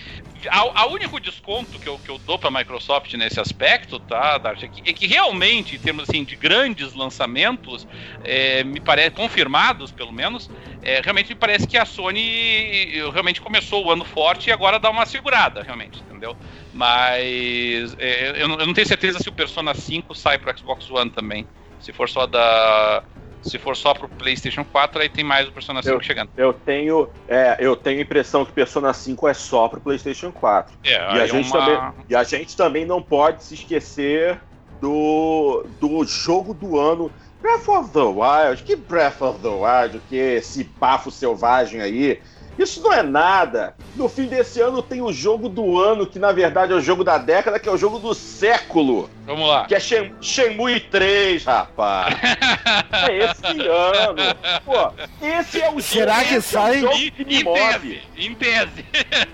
a, 0.49 0.83
a 0.83 0.87
único 0.87 1.21
desconto 1.21 1.79
que 1.79 1.89
eu, 1.89 1.99
que 1.99 2.11
eu 2.11 2.19
dou 2.19 2.39
para 2.39 2.49
a 2.49 2.53
Microsoft 2.53 3.13
nesse 3.15 3.41
aspecto, 3.41 3.99
tá, 3.99 4.39
Dart, 4.39 4.63
é 4.63 4.69
que, 4.69 4.91
é 4.91 4.93
que, 4.93 5.07
realmente, 5.07 5.77
em 5.77 5.79
termos 5.79 6.09
assim, 6.09 6.25
de 6.25 6.37
grandes 6.37 6.95
lançamentos, 6.95 7.87
é, 8.25 8.65
me 8.65 8.81
parece, 8.81 9.11
confirmados 9.11 9.93
pelo 9.93 10.13
menos, 10.13 10.51
é, 10.83 11.01
realmente 11.01 11.31
me 11.31 11.35
parece 11.35 11.67
que 11.67 11.77
a 11.77 11.85
Sony 11.85 12.93
realmente 13.13 13.41
começou 13.41 13.85
o 13.85 13.91
ano 13.91 14.05
forte 14.05 14.49
e 14.49 14.53
agora 14.53 14.79
dá 14.79 14.91
uma 14.91 15.07
segurada, 15.07 15.63
realmente, 15.63 16.01
entendeu? 16.01 16.37
Mas 16.73 17.95
é, 17.99 18.31
eu, 18.31 18.49
eu, 18.49 18.67
não 18.67 18.73
tenho 18.73 18.87
certeza 18.87 19.19
se 19.19 19.29
o 19.29 19.33
Persona 19.33 19.75
5 19.75 20.15
sai 20.15 20.39
para 20.39 20.57
Xbox 20.57 20.91
One 20.91 21.11
também. 21.11 21.47
Se 21.79 21.93
for 21.93 22.09
só 22.09 22.27
da 22.27 23.03
se 23.43 23.59
for 23.59 23.77
só 23.77 23.95
pro 23.95 24.09
PlayStation 24.09 24.65
4, 24.65 25.03
aí 25.03 25.09
tem 25.09 25.25
mais 25.25 25.49
o 25.49 25.53
Persona 25.53 25.83
5 25.83 25.95
eu, 25.95 26.01
chegando. 26.01 26.31
Eu 26.37 26.53
tenho, 26.53 27.09
é, 27.29 27.57
eu 27.59 27.75
tenho 27.77 27.99
a 27.99 28.03
impressão 28.03 28.45
que 28.45 28.53
Persona 28.53 28.93
5 28.93 29.29
é 29.29 29.35
só 29.35 29.69
pro 29.69 29.81
PlayStation 29.81 30.31
4. 30.33 30.75
É, 30.85 31.17
e, 31.17 31.21
a 31.21 31.27
gente 31.27 31.51
uma... 31.51 31.59
também, 31.59 32.05
e 32.09 32.17
a 32.17 32.23
gente 32.25 32.57
também 32.57 32.85
não 32.85 33.03
pode 33.03 33.43
se 33.43 33.55
esquecer 33.55 34.41
do, 34.81 35.65
do 35.81 36.05
jogo 36.05 36.55
do 36.55 36.79
ano. 36.79 37.11
Breath 37.41 37.69
of 37.69 37.91
the 37.93 38.01
Wild, 38.01 38.63
que 38.65 38.77
Breath 38.77 39.23
of 39.23 39.41
the 39.41 39.49
Wild, 39.49 40.01
que 40.09 40.17
esse 40.17 40.65
bafo 40.65 41.11
selvagem 41.11 41.81
aí. 41.81 42.21
Isso 42.59 42.83
não 42.83 42.93
é 42.93 43.03
nada. 43.03 43.75
No 43.97 44.09
fim 44.09 44.27
desse 44.27 44.61
ano 44.61 44.83
tem 44.83 45.01
o 45.01 45.13
jogo 45.13 45.49
do 45.49 45.79
ano, 45.81 46.07
que 46.07 46.19
na 46.19 46.33
verdade 46.33 46.73
é 46.73 46.77
o 46.77 46.81
jogo 46.81 47.03
da 47.03 47.19
década, 47.19 47.59
que 47.59 47.69
é 47.69 47.73
o 47.73 47.77
jogo 47.77 47.99
do 47.99 48.15
século. 48.15 49.09
Vamos 49.27 49.49
lá. 49.49 49.65
Que 49.67 49.75
é 49.75 49.81
Shen 49.81 50.15
Shenmue 50.21 50.81
3, 50.81 51.45
rapaz. 51.45 52.15
é 53.09 53.17
esse 53.19 53.67
ano. 53.67 54.23
Pô, 54.65 54.93
esse 55.25 55.61
é 55.61 55.71
o 55.71 55.81
Será 55.81 56.19
jogo, 56.19 56.29
que 56.29 56.35
é 56.35 56.41
sai? 56.41 56.85
É 56.85 56.97
em, 56.97 57.13
em 57.19 57.45
tese. 57.45 58.01
Em 58.17 58.35
tese. 58.35 58.85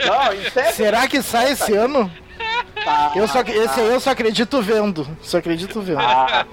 Não, 0.07 0.33
em 0.33 0.51
tese. 0.51 0.73
Será 0.75 1.09
que 1.09 1.23
sai 1.23 1.53
esse 1.53 1.75
ano? 1.75 2.11
Tá, 2.85 3.13
eu 3.17 3.27
só, 3.27 3.41
esse 3.41 3.81
aí 3.81 3.93
eu 3.93 4.01
só 4.01 4.11
acredito 4.11 4.63
vendo. 4.63 5.07
Só 5.21 5.39
acredito 5.39 5.81
vendo. 5.81 5.99
Ah, 6.01 6.47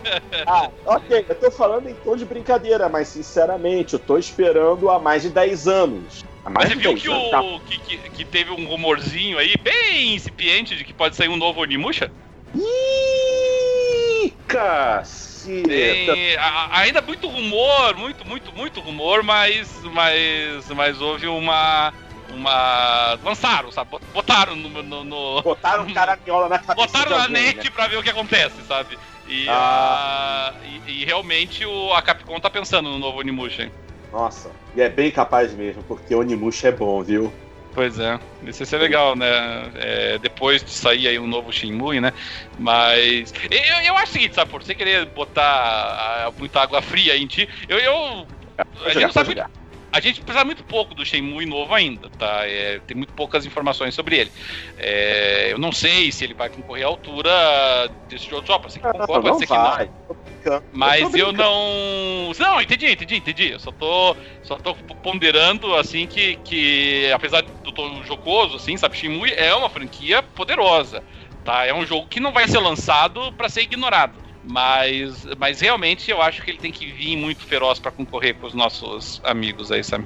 ah, 0.47 0.69
ok, 0.85 1.25
eu 1.27 1.35
tô 1.35 1.51
falando 1.51 1.87
em 1.87 1.93
tom 1.93 2.15
de 2.15 2.25
brincadeira, 2.25 2.89
mas 2.89 3.09
sinceramente, 3.09 3.93
eu 3.93 3.99
tô 3.99 4.17
esperando 4.17 4.89
há 4.89 4.99
mais 4.99 5.21
de 5.21 5.29
10 5.29 5.67
anos. 5.67 6.25
Mas 6.49 6.67
você 6.69 6.75
viu 6.75 6.95
que, 6.95 7.09
o, 7.09 7.29
tá. 7.29 7.41
que, 7.65 7.77
que, 7.79 7.97
que, 8.09 8.25
teve 8.25 8.51
um 8.51 8.65
rumorzinho 8.67 9.37
aí, 9.37 9.55
bem 9.61 10.13
incipiente, 10.15 10.75
de 10.75 10.83
que 10.83 10.93
pode 10.93 11.15
sair 11.15 11.29
um 11.29 11.37
novo 11.37 11.61
Onimusha? 11.61 12.11
Caceta! 14.47 15.67
Tem, 15.67 16.35
a- 16.37 16.79
ainda 16.79 17.01
muito 17.01 17.27
rumor, 17.27 17.95
muito, 17.95 18.25
muito, 18.27 18.51
muito 18.53 18.79
rumor, 18.81 19.23
mas, 19.23 19.71
mas, 19.85 20.69
mas 20.69 21.01
houve 21.01 21.27
uma, 21.27 21.93
uma, 22.29 23.17
lançaram, 23.23 23.71
sabe? 23.71 23.97
Botaram 24.13 24.55
no, 24.55 24.83
no, 24.83 25.03
no- 25.03 25.41
Botaram 25.41 25.85
caraminhola 25.93 26.49
na 26.49 26.59
cabeça 26.59 26.75
botaram 26.75 27.17
na 27.17 27.27
net 27.29 27.63
né? 27.63 27.71
pra 27.71 27.87
ver 27.87 27.97
o 27.97 28.03
que 28.03 28.09
acontece, 28.09 28.61
sabe? 28.67 28.97
E, 29.27 29.45
Ah. 29.49 30.53
a- 30.61 30.65
e, 30.87 31.01
e 31.01 31.05
realmente 31.05 31.65
o, 31.65 31.93
a 31.93 32.01
Capcom 32.01 32.39
tá 32.39 32.49
pensando 32.49 32.89
no 32.89 32.99
novo 32.99 33.19
Onimusha. 33.19 33.63
hein? 33.63 33.71
Nossa, 34.13 34.51
e 34.75 34.81
é 34.81 34.87
bem 34.87 35.09
capaz 35.09 35.53
mesmo, 35.53 35.81
porque 35.83 36.13
Onimusha 36.13 36.67
é 36.67 36.71
bom, 36.71 37.01
viu? 37.01 37.33
Pois 37.73 37.97
é, 37.97 38.19
isso 38.43 38.61
ia 38.61 38.65
ser 38.67 38.77
legal, 38.77 39.15
né? 39.15 39.25
É, 39.75 40.19
depois 40.19 40.63
de 40.63 40.69
sair 40.69 41.07
aí 41.07 41.17
um 41.17 41.25
novo 41.25 41.51
Shenmue, 41.51 41.99
né? 41.99 42.13
Mas 42.59 43.33
eu, 43.49 43.81
eu 43.87 43.97
acho 43.97 44.11
o 44.11 44.13
seguinte, 44.13 44.35
sabe, 44.35 44.51
por 44.51 44.63
você 44.63 44.75
querer 44.75 45.07
botar 45.07 46.31
muita 46.37 46.61
água 46.61 46.83
fria 46.83 47.17
em 47.17 47.25
ti, 47.25 47.49
eu, 47.67 47.79
eu 47.79 48.27
a 48.85 48.89
gente, 48.89 49.01
não 49.01 49.11
sabe 49.11 49.33
muito, 49.33 49.51
a 49.91 49.99
gente 49.99 50.21
precisa 50.21 50.45
muito 50.45 50.63
pouco 50.63 50.93
do 50.93 51.03
Shenmue 51.03 51.47
novo 51.47 51.73
ainda, 51.73 52.09
tá? 52.11 52.47
É, 52.47 52.79
tem 52.85 52.95
muito 52.95 53.13
poucas 53.13 53.47
informações 53.47 53.95
sobre 53.95 54.17
ele. 54.17 54.31
É, 54.77 55.51
eu 55.51 55.57
não 55.57 55.71
sei 55.71 56.11
se 56.11 56.23
ele 56.23 56.35
vai 56.35 56.49
concorrer 56.49 56.83
à 56.83 56.87
altura 56.87 57.31
desse 58.07 58.29
jogo 58.29 58.45
só, 58.45 58.59
pode 58.59 58.73
ser 58.73 58.79
que 58.79 58.85
concorra, 58.91 59.21
pode 59.21 59.27
não 59.27 59.39
ser 59.39 59.47
que 59.47 59.53
não. 59.53 59.89
Mas 60.71 61.01
eu 61.01 61.09
brincando. 61.09 61.33
não. 61.33 62.31
Não, 62.39 62.61
entendi, 62.61 62.91
entendi, 62.91 63.17
entendi. 63.17 63.51
Eu 63.51 63.59
só 63.59 63.71
tô, 63.71 64.15
só 64.41 64.57
tô 64.57 64.75
ponderando, 65.01 65.75
assim, 65.75 66.07
que, 66.07 66.35
que 66.43 67.11
apesar 67.13 67.41
do 67.41 67.71
tom 67.71 68.03
jocoso, 68.03 68.55
assim, 68.55 68.75
sabe, 68.77 68.97
Shenmue 68.97 69.31
é 69.33 69.53
uma 69.53 69.69
franquia 69.69 70.21
poderosa, 70.21 71.03
tá? 71.43 71.65
É 71.65 71.73
um 71.73 71.85
jogo 71.85 72.07
que 72.07 72.19
não 72.19 72.31
vai 72.31 72.47
ser 72.47 72.59
lançado 72.59 73.31
pra 73.33 73.49
ser 73.49 73.61
ignorado. 73.61 74.19
Mas, 74.43 75.25
mas 75.37 75.61
realmente 75.61 76.11
eu 76.11 76.21
acho 76.21 76.41
que 76.41 76.51
ele 76.51 76.57
tem 76.57 76.71
que 76.71 76.91
vir 76.91 77.15
muito 77.15 77.43
feroz 77.43 77.79
pra 77.79 77.91
concorrer 77.91 78.35
com 78.35 78.47
os 78.47 78.53
nossos 78.53 79.21
amigos 79.23 79.71
aí, 79.71 79.83
sabe? 79.83 80.05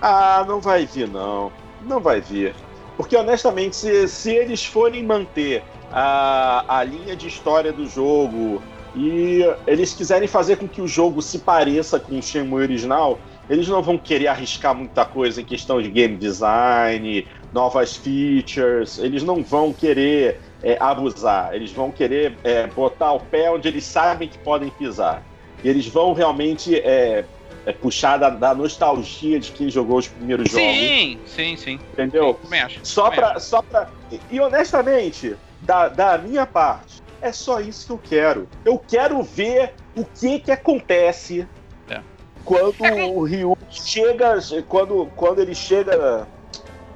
Ah, 0.00 0.44
não 0.48 0.60
vai 0.60 0.86
vir, 0.86 1.06
não. 1.06 1.52
Não 1.82 2.00
vai 2.00 2.20
vir. 2.20 2.54
Porque, 2.96 3.14
honestamente, 3.14 3.76
se, 3.76 4.08
se 4.08 4.32
eles 4.34 4.64
forem 4.64 5.04
manter 5.04 5.62
a, 5.92 6.78
a 6.78 6.82
linha 6.82 7.14
de 7.14 7.28
história 7.28 7.72
do 7.72 7.86
jogo 7.86 8.62
e 8.98 9.44
eles 9.64 9.94
quiserem 9.94 10.26
fazer 10.26 10.56
com 10.56 10.66
que 10.66 10.82
o 10.82 10.88
jogo 10.88 11.22
se 11.22 11.38
pareça 11.38 12.00
com 12.00 12.18
o 12.18 12.22
Shenmue 12.22 12.62
original, 12.62 13.20
eles 13.48 13.68
não 13.68 13.80
vão 13.80 13.96
querer 13.96 14.26
arriscar 14.26 14.74
muita 14.74 15.04
coisa 15.04 15.40
em 15.40 15.44
questão 15.44 15.80
de 15.80 15.88
game 15.88 16.16
design, 16.16 17.26
novas 17.52 17.96
features, 17.96 18.98
eles 18.98 19.22
não 19.22 19.42
vão 19.42 19.72
querer 19.72 20.40
é, 20.62 20.76
abusar, 20.80 21.54
eles 21.54 21.70
vão 21.70 21.92
querer 21.92 22.36
é, 22.42 22.66
botar 22.66 23.12
o 23.12 23.20
pé 23.20 23.48
onde 23.50 23.68
eles 23.68 23.84
sabem 23.84 24.28
que 24.28 24.36
podem 24.38 24.68
pisar. 24.70 25.22
E 25.62 25.68
eles 25.68 25.86
vão 25.86 26.12
realmente 26.12 26.74
é, 26.76 27.24
é, 27.64 27.72
puxar 27.72 28.16
da, 28.16 28.30
da 28.30 28.52
nostalgia 28.52 29.38
de 29.38 29.52
quem 29.52 29.70
jogou 29.70 29.98
os 29.98 30.08
primeiros 30.08 30.50
jogos, 30.50 30.76
Sim, 30.76 31.18
sim, 31.24 31.56
sim. 31.56 31.80
entendeu? 31.92 32.34
Também 32.34 32.60
acho. 32.60 32.80
Só 32.82 33.04
também 33.04 33.20
pra, 33.20 33.38
só 33.38 33.62
pra. 33.62 33.88
E 34.30 34.40
honestamente, 34.40 35.36
da, 35.62 35.88
da 35.88 36.18
minha 36.18 36.44
parte, 36.46 37.02
é 37.20 37.32
só 37.32 37.60
isso 37.60 37.86
que 37.86 37.92
eu 37.92 38.00
quero. 38.02 38.48
Eu 38.64 38.78
quero 38.78 39.22
ver 39.22 39.74
o 39.96 40.04
que 40.04 40.38
que 40.40 40.50
acontece 40.50 41.46
É. 41.88 42.00
quando 42.44 42.82
o 43.14 43.22
Ryu 43.24 43.56
chega. 43.70 44.38
Quando, 44.68 45.06
quando 45.16 45.40
ele 45.40 45.54
chega. 45.54 46.26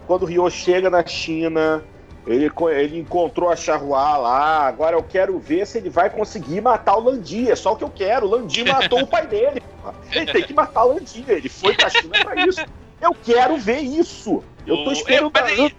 Quando 0.07 0.23
o 0.23 0.27
Ryu 0.27 0.49
chega 0.51 0.89
na 0.91 1.05
China. 1.07 1.83
Ele, 2.25 2.49
ele 2.77 3.01
encontrou 3.01 3.51
a 3.51 3.57
Charrua 3.57 4.17
lá. 4.17 4.67
Agora 4.69 4.97
eu 4.97 5.03
quero 5.03 5.39
ver 5.41 5.67
se 5.67 5.79
ele 5.79 5.91
vai 5.91 6.09
conseguir 6.09 6.61
matar 6.61 6.97
o 6.97 7.01
Landi. 7.01 7.51
É 7.51 7.57
só 7.57 7.73
o 7.73 7.77
que 7.77 7.83
eu 7.83 7.91
quero. 7.91 8.27
O 8.27 8.31
Landi 8.31 8.65
matou 8.65 9.01
o 9.03 9.07
pai 9.07 9.27
dele. 9.27 9.61
porra. 9.83 9.95
Ele 10.13 10.33
tem 10.33 10.43
que 10.45 10.55
matar 10.55 10.85
o 10.85 10.95
Landi. 10.95 11.25
Ele 11.27 11.49
foi 11.49 11.75
pra 11.75 11.91
China 11.91 12.13
pra 12.23 12.47
isso. 12.47 12.65
Eu 13.01 13.13
quero 13.25 13.57
ver 13.57 13.81
isso. 13.81 14.45
Eu 14.65 14.85
tô 14.85 14.93
esperando 14.93 15.33
é, 15.37 15.41
mas 15.41 15.59
há 15.59 15.73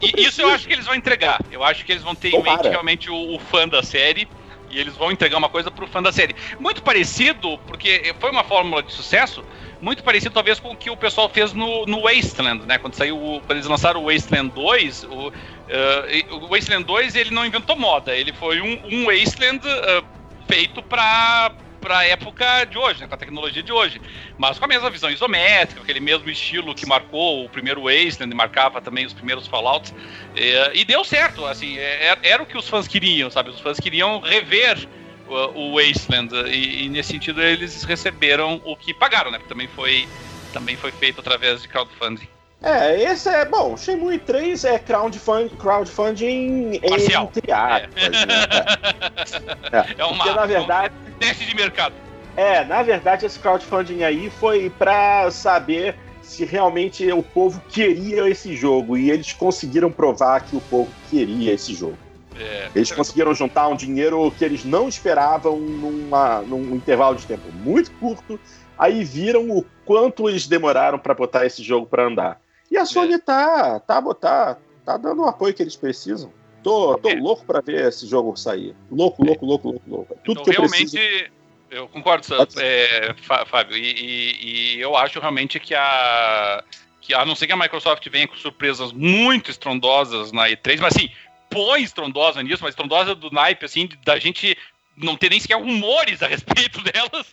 E 0.00 0.22
isso 0.22 0.40
eu 0.42 0.48
acho 0.50 0.66
que 0.66 0.72
eles 0.72 0.86
vão 0.86 0.94
entregar. 0.94 1.40
Eu 1.50 1.62
acho 1.64 1.84
que 1.84 1.92
eles 1.92 2.02
vão 2.02 2.14
ter 2.14 2.28
em 2.28 2.32
Tomara. 2.32 2.56
mente 2.58 2.68
realmente 2.70 3.10
o, 3.10 3.34
o 3.34 3.38
fã 3.38 3.68
da 3.68 3.82
série. 3.82 4.28
E 4.70 4.78
eles 4.80 4.96
vão 4.96 5.12
entregar 5.12 5.36
uma 5.36 5.50
coisa 5.50 5.70
pro 5.70 5.86
fã 5.86 6.02
da 6.02 6.10
série. 6.10 6.34
Muito 6.58 6.82
parecido, 6.82 7.58
porque 7.66 8.14
foi 8.18 8.30
uma 8.30 8.42
fórmula 8.42 8.82
de 8.82 8.90
sucesso, 8.90 9.44
muito 9.82 10.02
parecido 10.02 10.32
talvez 10.32 10.58
com 10.58 10.70
o 10.70 10.76
que 10.76 10.88
o 10.88 10.96
pessoal 10.96 11.28
fez 11.28 11.52
no, 11.52 11.84
no 11.84 12.00
Wasteland, 12.04 12.64
né? 12.64 12.78
Quando 12.78 12.94
saiu, 12.94 13.18
o- 13.22 13.40
quando 13.42 13.58
eles 13.58 13.66
lançaram 13.66 14.02
o 14.02 14.10
Wasteland 14.10 14.50
2, 14.54 15.04
o, 15.04 15.30
eh, 15.68 16.24
o 16.30 16.48
Wasteland 16.48 16.84
2 16.84 17.14
ele 17.16 17.30
não 17.32 17.44
inventou 17.44 17.76
moda, 17.76 18.16
ele 18.16 18.32
foi 18.32 18.62
um, 18.62 18.80
um 18.90 19.04
Wasteland 19.04 19.60
eh, 19.68 20.02
feito 20.48 20.82
pra, 20.82 21.52
pra 21.82 22.06
época 22.06 22.64
de 22.64 22.78
hoje, 22.78 23.00
né? 23.00 23.08
Com 23.08 23.14
a 23.14 23.18
tecnologia 23.18 23.62
de 23.62 23.72
hoje. 23.72 24.00
Mas 24.38 24.58
com 24.58 24.64
a 24.64 24.68
mesma 24.68 24.88
visão 24.88 25.10
isométrica, 25.10 25.82
aquele 25.82 26.00
mesmo 26.00 26.30
estilo 26.30 26.74
que 26.74 26.86
marcou 26.86 27.44
o 27.44 27.48
primeiro 27.48 27.82
Wasteland 27.82 28.32
e 28.32 28.36
marcava 28.36 28.80
também 28.80 29.04
os 29.04 29.12
primeiros 29.12 29.46
Fallouts. 29.46 29.92
É, 30.34 30.72
e 30.74 30.84
deu 30.84 31.04
certo, 31.04 31.44
assim, 31.44 31.76
é- 31.76 32.06
era, 32.06 32.20
era 32.22 32.42
o 32.42 32.46
que 32.46 32.56
os 32.56 32.68
fãs 32.68 32.86
queriam, 32.88 33.30
sabe? 33.30 33.50
Os 33.50 33.60
fãs 33.60 33.78
queriam 33.78 34.20
rever 34.20 34.88
o, 35.26 35.34
o 35.34 35.76
Wasteland 35.76 36.32
e, 36.50 36.84
e 36.84 36.88
nesse 36.88 37.10
sentido 37.10 37.42
eles 37.42 37.82
receberam 37.82 38.62
o 38.64 38.76
que 38.76 38.94
pagaram, 38.94 39.30
né? 39.30 39.38
Porque 39.38 39.52
também 39.52 39.68
foi, 39.68 40.08
também 40.52 40.76
foi 40.76 40.92
feito 40.92 41.20
através 41.20 41.62
de 41.62 41.68
crowdfunding. 41.68 42.28
É, 42.62 43.02
esse 43.02 43.28
é. 43.28 43.44
Bom, 43.44 43.76
Shenmue 43.76 44.18
3 44.18 44.64
é 44.64 44.78
crowdfund, 44.78 45.50
crowdfunding 45.56 46.78
Parcial. 46.80 47.24
entre 47.36 47.52
aspas. 47.52 48.10
né? 48.26 49.86
É 49.98 50.04
uma, 50.04 50.16
Porque 50.24 50.30
na 50.32 50.46
verdade. 50.46 50.94
um 51.08 51.18
teste 51.18 51.44
de 51.44 51.56
mercado. 51.56 51.94
É, 52.36 52.64
na 52.64 52.82
verdade, 52.82 53.26
esse 53.26 53.38
crowdfunding 53.38 54.04
aí 54.04 54.30
foi 54.30 54.70
pra 54.70 55.30
saber 55.30 55.96
se 56.22 56.44
realmente 56.44 57.10
o 57.12 57.22
povo 57.22 57.60
queria 57.68 58.28
esse 58.28 58.54
jogo. 58.54 58.96
E 58.96 59.10
eles 59.10 59.32
conseguiram 59.32 59.90
provar 59.90 60.40
que 60.40 60.56
o 60.56 60.60
povo 60.60 60.90
queria 61.10 61.52
esse 61.52 61.74
jogo. 61.74 61.98
É, 62.38 62.70
Eles 62.74 62.90
conseguiram 62.90 63.34
juntar 63.34 63.68
um 63.68 63.76
dinheiro 63.76 64.32
que 64.38 64.44
eles 64.44 64.64
não 64.64 64.88
esperavam 64.88 65.58
numa, 65.58 66.40
num 66.40 66.74
intervalo 66.74 67.16
de 67.16 67.26
tempo 67.26 67.42
muito 67.52 67.90
curto. 67.92 68.40
Aí 68.78 69.04
viram 69.04 69.50
o 69.50 69.64
quanto 69.84 70.28
eles 70.28 70.46
demoraram 70.46 70.98
pra 70.98 71.12
botar 71.12 71.44
esse 71.44 71.62
jogo 71.62 71.86
pra 71.86 72.04
andar. 72.04 72.40
E 72.72 72.78
a 72.78 72.86
Sony 72.86 73.18
tá, 73.18 73.78
tá, 73.80 74.00
botar, 74.00 74.58
tá 74.82 74.96
dando 74.96 75.20
o 75.22 75.26
apoio 75.26 75.52
que 75.52 75.62
eles 75.62 75.76
precisam. 75.76 76.32
Tô, 76.62 76.96
tô 76.96 77.10
É. 77.10 77.14
louco 77.16 77.44
pra 77.44 77.60
ver 77.60 77.86
esse 77.88 78.06
jogo 78.06 78.34
sair. 78.34 78.74
Louco, 78.90 79.22
louco, 79.22 79.44
louco, 79.44 79.68
louco, 79.72 79.82
louco. 79.86 80.16
Tudo 80.24 80.40
então, 80.40 80.44
que 80.44 80.50
eu 80.58 80.62
realmente, 80.62 80.90
preciso. 80.98 81.30
eu 81.70 81.86
concordo, 81.88 82.26
é, 82.58 83.14
Fá- 83.20 83.44
Fábio, 83.44 83.76
e, 83.76 83.82
e- 83.82 84.76
e 84.76 84.80
eu 84.80 84.96
acho 84.96 85.20
realmente 85.20 85.60
que 85.60 85.74
a. 85.74 86.64
Que 87.02 87.12
a 87.14 87.24
não 87.26 87.34
ser 87.34 87.46
que 87.48 87.52
a 87.52 87.56
Microsoft 87.56 88.08
venha 88.08 88.26
com 88.28 88.36
surpresas 88.36 88.90
muito 88.92 89.50
estrondosas 89.50 90.30
na 90.32 90.48
E3, 90.48 90.78
mas 90.80 90.94
assim, 90.96 91.10
põe 91.50 91.82
estrondosa 91.82 92.40
nisso, 92.42 92.62
mas 92.62 92.70
estrondosa 92.70 93.12
do 93.14 93.28
naipe, 93.30 93.64
assim, 93.66 93.88
da 94.04 94.18
gente 94.18 94.56
não 94.96 95.16
ter 95.16 95.30
nem 95.30 95.40
sequer 95.40 95.56
rumores 95.56 96.22
a 96.22 96.26
respeito 96.26 96.80
delas, 96.84 97.30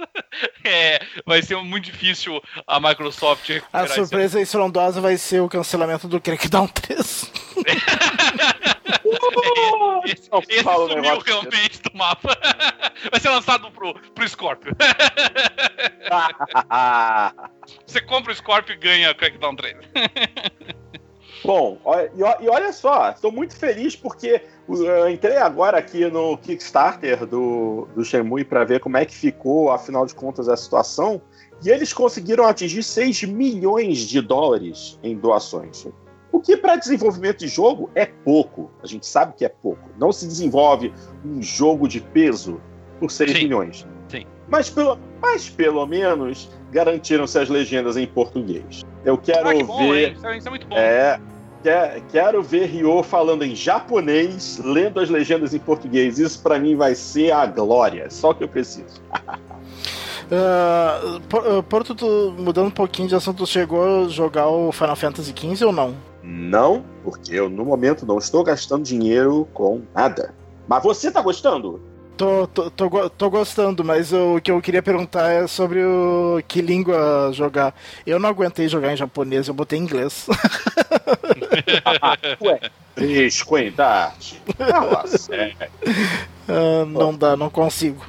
é, 0.64 0.99
vai 1.26 1.41
ser 1.41 1.57
muito 1.57 1.86
difícil 1.86 2.41
a 2.66 2.80
Microsoft 2.80 3.49
A 3.74 3.84
esse- 3.86 3.95
surpresa 3.95 4.41
estrondosa 4.41 5.01
vai 5.01 5.18
ser 5.18 5.41
o 5.41 5.49
cancelamento 5.49 6.07
do 6.07 6.20
Crackdown 6.22 6.68
3. 6.68 7.32
Esse, 10.05 10.30
esse 10.49 10.68
um 10.68 10.88
sumiu 10.88 11.01
negócio 11.01 11.24
realmente 11.26 11.82
do 11.82 11.97
mapa. 11.97 12.38
Vai 13.12 13.20
ser 13.20 13.30
lançado 13.30 13.70
pro, 13.72 13.93
pro 13.93 14.28
Scorpio. 14.28 14.72
Você 17.86 18.01
compra 18.01 18.32
o 18.32 18.36
Scorpio 18.36 18.74
e 18.74 18.78
ganha 18.78 19.14
Crackdown 19.14 19.55
3. 19.55 19.76
Bom, 21.43 21.77
e, 22.15 22.45
e 22.45 22.49
olha 22.49 22.71
só, 22.73 23.11
estou 23.11 23.32
muito 23.32 23.55
feliz 23.55 23.95
porque 23.95 24.41
uh, 24.67 24.83
eu 24.83 25.09
entrei 25.09 25.37
agora 25.37 25.78
aqui 25.78 26.05
no 26.09 26.37
Kickstarter 26.37 27.25
do, 27.25 27.87
do 27.95 28.03
Shenmue 28.03 28.43
para 28.43 28.63
ver 28.63 28.79
como 28.79 28.97
é 28.97 29.05
que 29.05 29.16
ficou, 29.16 29.71
afinal 29.71 30.05
de 30.05 30.13
contas, 30.13 30.49
a 30.49 30.57
situação. 30.57 31.21
E 31.63 31.70
eles 31.70 31.91
conseguiram 31.91 32.45
atingir 32.45 32.83
6 32.83 33.24
milhões 33.24 33.99
de 33.99 34.21
dólares 34.21 34.99
em 35.03 35.17
doações. 35.17 35.87
O 36.32 36.39
que 36.39 36.55
para 36.55 36.75
desenvolvimento 36.75 37.39
de 37.39 37.47
jogo 37.47 37.89
é 37.95 38.05
pouco. 38.05 38.70
A 38.83 38.87
gente 38.87 39.05
sabe 39.05 39.33
que 39.36 39.43
é 39.43 39.49
pouco. 39.49 39.89
Não 39.97 40.11
se 40.11 40.28
desenvolve 40.28 40.93
um 41.25 41.41
jogo 41.41 41.87
de 41.87 41.99
peso 41.99 42.61
por 42.99 43.11
6 43.11 43.32
Sim. 43.32 43.37
milhões. 43.39 43.87
Sim. 44.07 44.25
Mas 44.47 44.70
pelo, 44.70 44.97
mas 45.21 45.49
pelo 45.49 45.86
menos 45.86 46.49
garantiram-se 46.71 47.39
as 47.39 47.49
legendas 47.49 47.97
em 47.97 48.07
português. 48.07 48.83
Eu 49.05 49.17
quero 49.17 49.50
Ah, 49.50 49.54
que 49.54 49.63
bom, 49.63 49.78
ver. 49.92 50.13
Isso 50.13 50.28
é- 50.28 50.38
isso 50.38 50.47
é 50.47 50.50
muito 50.50 50.67
bom. 50.67 50.76
É, 50.76 51.20
quer- 51.63 52.01
quero 52.12 52.43
ver 52.43 52.66
Ryo 52.66 53.01
falando 53.04 53.43
em 53.43 53.55
japonês, 53.55 54.59
lendo 54.63 55.00
as 55.00 55.09
legendas 55.09 55.54
em 55.54 55.59
português. 55.59 56.20
Isso 56.20 56.42
pra 56.42 56.59
mim 56.59 56.76
vai 56.76 56.96
ser 56.96 57.32
a 57.32 57.46
glória. 57.46 58.09
Só 58.09 58.32
o 58.32 58.36
que 58.36 58.43
eu 58.43 58.50
preciso. 58.50 59.01
Ah, 60.32 61.20
Por- 61.28 61.43
ah, 61.47 61.63
Porto, 61.63 61.96
tu- 61.96 62.36
mudando 62.38 62.67
um 62.67 62.71
pouquinho 62.71 63.08
de 63.08 63.16
assunto, 63.16 63.47
chegou 63.47 64.05
a 64.05 64.08
jogar 64.09 64.47
o 64.47 64.71
Final 64.71 64.96
Fantasy 64.96 65.34
XV 65.36 65.66
ou 65.66 65.71
não? 65.71 65.96
Não, 66.21 66.84
porque 67.04 67.34
eu 67.34 67.50
no 67.50 67.66
momento 67.66 68.05
não 68.05 68.20
estou 68.20 68.43
gastando 68.43 68.84
dinheiro 68.84 69.47
com 69.55 69.82
nada. 69.96 70.36
Mas 70.67 70.84
você 70.84 71.09
tá 71.09 71.20
gostando? 71.20 71.82
Tô, 72.20 72.46
tô, 72.47 72.70
tô, 72.70 73.09
tô, 73.09 73.29
gostando, 73.29 73.82
mas 73.82 74.12
o 74.12 74.41
que 74.41 74.51
eu 74.51 74.62
queria 74.62 74.83
perguntar 74.83 75.29
é 75.29 75.47
sobre 75.47 75.82
o 75.82 76.41
que 76.46 76.62
língua 76.62 77.32
jogar. 77.32 77.74
Eu 78.05 78.20
não 78.20 78.28
aguentei 78.28 78.67
jogar 78.67 78.91
em 78.91 78.97
japonês, 78.97 79.47
eu 79.47 79.54
botei 79.54 79.79
em 79.79 79.83
inglês. 79.83 80.28
Ué, 82.43 82.59
descuidade. 82.97 84.41
uh, 86.50 86.86
não 86.86 87.16
dá, 87.16 87.37
não 87.37 87.50
consigo. 87.50 88.05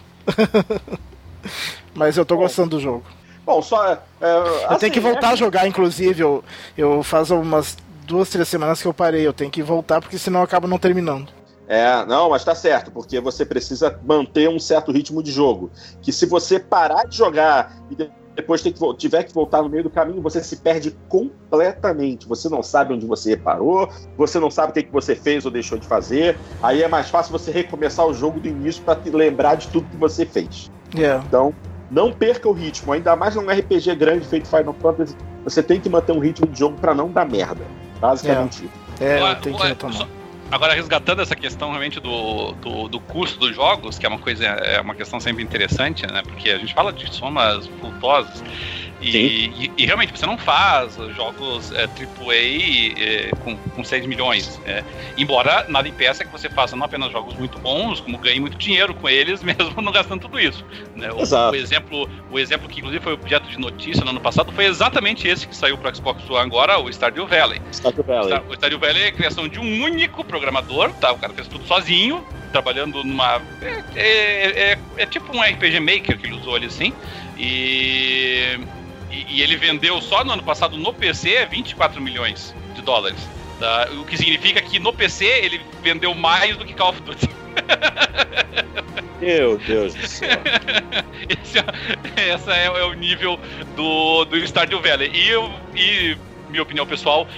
mas 1.95 2.17
eu 2.17 2.27
tô 2.27 2.37
gostando 2.37 2.71
do 2.71 2.81
jogo. 2.81 3.05
Bom, 3.47 3.63
só. 3.63 3.93
É, 3.93 3.93
assim, 3.93 4.73
eu 4.73 4.79
tenho 4.79 4.93
que 4.93 4.99
assim, 4.99 5.09
voltar 5.09 5.29
é... 5.29 5.33
a 5.35 5.37
jogar, 5.37 5.69
inclusive. 5.69 6.21
Eu, 6.21 6.43
eu 6.77 7.01
faz 7.05 7.31
umas 7.31 7.77
duas, 8.03 8.29
três 8.29 8.49
semanas 8.49 8.83
que 8.83 8.89
eu 8.89 8.95
parei. 8.95 9.25
Eu 9.25 9.33
tenho 9.33 9.53
que 9.53 9.63
voltar, 9.63 10.01
porque 10.01 10.19
senão 10.19 10.41
eu 10.41 10.45
acabo 10.45 10.67
não 10.67 10.79
terminando. 10.79 11.40
É, 11.71 12.05
não, 12.05 12.31
mas 12.31 12.43
tá 12.43 12.53
certo, 12.53 12.91
porque 12.91 13.21
você 13.21 13.47
precisa 13.47 13.97
manter 14.05 14.49
um 14.49 14.59
certo 14.59 14.91
ritmo 14.91 15.23
de 15.23 15.31
jogo. 15.31 15.71
Que 16.03 16.13
se 16.13 16.27
você 16.27 16.59
parar 16.59 17.05
de 17.05 17.17
jogar 17.17 17.77
e 17.89 17.95
depois 18.35 18.61
que, 18.61 18.75
tiver 18.97 19.23
que 19.23 19.33
voltar 19.33 19.63
no 19.63 19.69
meio 19.69 19.85
do 19.85 19.91
caminho, 19.91 20.21
você 20.21 20.43
se 20.43 20.57
perde 20.57 20.91
completamente. 21.09 22.27
Você 22.27 22.49
não 22.49 22.61
sabe 22.61 22.93
onde 22.93 23.07
você 23.07 23.37
parou, 23.37 23.89
você 24.17 24.41
não 24.41 24.51
sabe 24.51 24.71
o 24.71 24.75
que, 24.75 24.83
que 24.83 24.93
você 24.93 25.15
fez 25.15 25.45
ou 25.45 25.51
deixou 25.53 25.79
de 25.79 25.87
fazer. 25.87 26.37
Aí 26.61 26.83
é 26.83 26.89
mais 26.89 27.09
fácil 27.09 27.31
você 27.31 27.53
recomeçar 27.53 28.05
o 28.05 28.13
jogo 28.13 28.41
do 28.41 28.49
início 28.49 28.83
para 28.83 28.99
lembrar 29.05 29.55
de 29.55 29.69
tudo 29.69 29.89
que 29.89 29.97
você 29.97 30.27
fez. 30.27 30.69
Yeah. 30.93 31.25
Então, 31.25 31.55
não 31.89 32.13
perca 32.13 32.49
o 32.49 32.53
ritmo. 32.53 32.93
Ainda 32.93 33.15
mais 33.15 33.37
num 33.37 33.49
RPG 33.49 33.95
grande 33.95 34.27
feito 34.27 34.49
Final 34.49 34.75
Fantasy, 34.81 35.15
você 35.45 35.63
tem 35.63 35.81
que 35.81 35.89
manter 35.89 36.11
um 36.11 36.19
ritmo 36.19 36.49
de 36.49 36.59
jogo 36.59 36.77
para 36.81 36.93
não 36.97 37.13
dar 37.13 37.27
merda. 37.27 37.63
Basicamente. 38.01 38.69
Yeah. 39.01 39.31
É, 39.31 39.35
tem 39.37 39.55
que 39.55 39.63
retomar. 39.63 40.20
Agora, 40.51 40.75
resgatando 40.75 41.23
essa 41.23 41.37
questão 41.37 41.69
realmente 41.71 42.01
do, 42.01 42.53
do, 42.53 42.89
do, 42.89 43.01
custo 43.01 43.39
dos 43.39 43.55
jogos, 43.55 43.99
que 43.99 44.07
é 44.07 44.09
uma 44.09 44.19
coisa, 44.19 44.45
é 44.45 44.81
uma 44.81 44.95
questão 44.95 45.21
sempre 45.21 45.43
interessante, 45.43 46.07
né? 46.07 46.23
Porque 46.23 46.51
a 46.51 46.59
gente 46.59 46.75
fala 46.75 46.93
de 46.93 47.13
somas 47.15 47.67
vultosas. 47.67 48.43
E, 49.01 49.17
e, 49.17 49.73
e, 49.79 49.87
realmente 49.87 50.13
você 50.17 50.27
não 50.27 50.37
faz 50.37 50.97
jogos 51.17 51.73
é, 51.73 51.85
AAA 51.85 53.03
é, 53.03 53.31
com, 53.43 53.57
com 53.57 53.83
6 53.83 54.07
milhões. 54.07 54.61
É, 54.67 54.85
embora 55.17 55.65
nada 55.69 55.89
impeça 55.89 56.23
que 56.23 56.31
você 56.31 56.51
faça 56.51 56.77
não 56.77 56.85
apenas 56.85 57.11
jogos 57.11 57.35
muito 57.35 57.59
bons, 57.59 58.01
como 58.01 58.19
ganhe 58.19 58.39
muito 58.39 58.59
dinheiro 58.59 58.93
com 58.95 59.09
eles, 59.09 59.41
mesmo 59.43 59.81
não 59.81 59.91
gastando 59.91 60.21
tudo 60.21 60.39
isso. 60.39 60.65
Né? 60.95 61.11
O, 61.13 61.23
o, 61.23 61.55
exemplo, 61.55 62.09
o 62.31 62.39
exemplo 62.39 62.69
que 62.69 62.81
inclusive 62.81 63.03
foi 63.03 63.15
objeto 63.15 63.49
de 63.49 63.59
notícia 63.59 64.05
no 64.05 64.11
ano 64.11 64.21
passado 64.21 64.53
foi 64.53 64.67
exatamente 64.67 65.27
esse 65.27 65.49
que 65.49 65.57
saiu 65.57 65.79
para 65.79 65.95
Xbox 65.95 66.29
One 66.29 66.41
agora, 66.41 66.79
o 66.79 66.91
Stardew 66.91 67.27
Valley. 67.27 67.61
Stardew 67.73 68.05
Valley. 68.05 68.39
O 68.49 68.55
Stardew 68.55 68.79
Valley 68.79 69.03
é 69.05 69.07
a 69.09 69.13
criação 69.13 69.49
de 69.49 69.59
um 69.59 69.83
único 69.83 70.23
programador, 70.41 70.91
tá? 70.95 71.13
O 71.13 71.19
cara 71.19 71.33
fez 71.35 71.47
tudo 71.47 71.67
sozinho, 71.67 72.27
trabalhando 72.51 73.05
numa. 73.05 73.43
É, 73.95 74.03
é, 74.03 74.73
é, 74.73 74.79
é 74.97 75.07
tipo 75.07 75.37
um 75.37 75.43
RPG 75.43 75.81
Maker 75.81 76.19
que 76.19 76.27
ele 76.27 76.37
usou 76.37 76.57
ali 76.57 76.67
assim. 76.67 76.93
E 77.39 78.59
e, 79.11 79.27
e, 79.29 79.43
ele 79.43 79.57
vendeu 79.57 80.01
só 80.01 80.25
no 80.25 80.33
ano 80.33 80.43
passado 80.43 80.77
no 80.77 80.93
PC 80.95 81.47
24 81.47 82.01
milhões 82.01 82.55
de 82.75 82.83
dólares. 82.83 83.19
Tá? 83.59 83.89
O 84.01 84.05
que 84.05 84.17
significa 84.17 84.63
que 84.63 84.79
no 84.79 84.93
PC 84.93 85.25
ele 85.25 85.61
vendeu 85.83 86.15
mais 86.15 86.57
do 86.57 86.65
que 86.65 86.73
Call 86.73 86.91
of 86.91 87.03
Duty. 87.03 87.29
Meu 89.21 89.59
Deus 89.59 89.95
do 89.95 90.07
céu. 90.07 90.31
Esse 91.29 91.59
é, 91.59 92.31
essa 92.31 92.55
é, 92.55 92.67
é, 92.67 92.85
o 92.85 92.95
nível 92.95 93.39
do, 93.77 94.25
do 94.25 94.37
Stardew 94.47 94.81
Valley. 94.81 95.11
E, 95.13 95.29
eu, 95.29 95.53
e 95.75 96.17
minha 96.49 96.63
opinião 96.63 96.87
pessoal, 96.87 97.29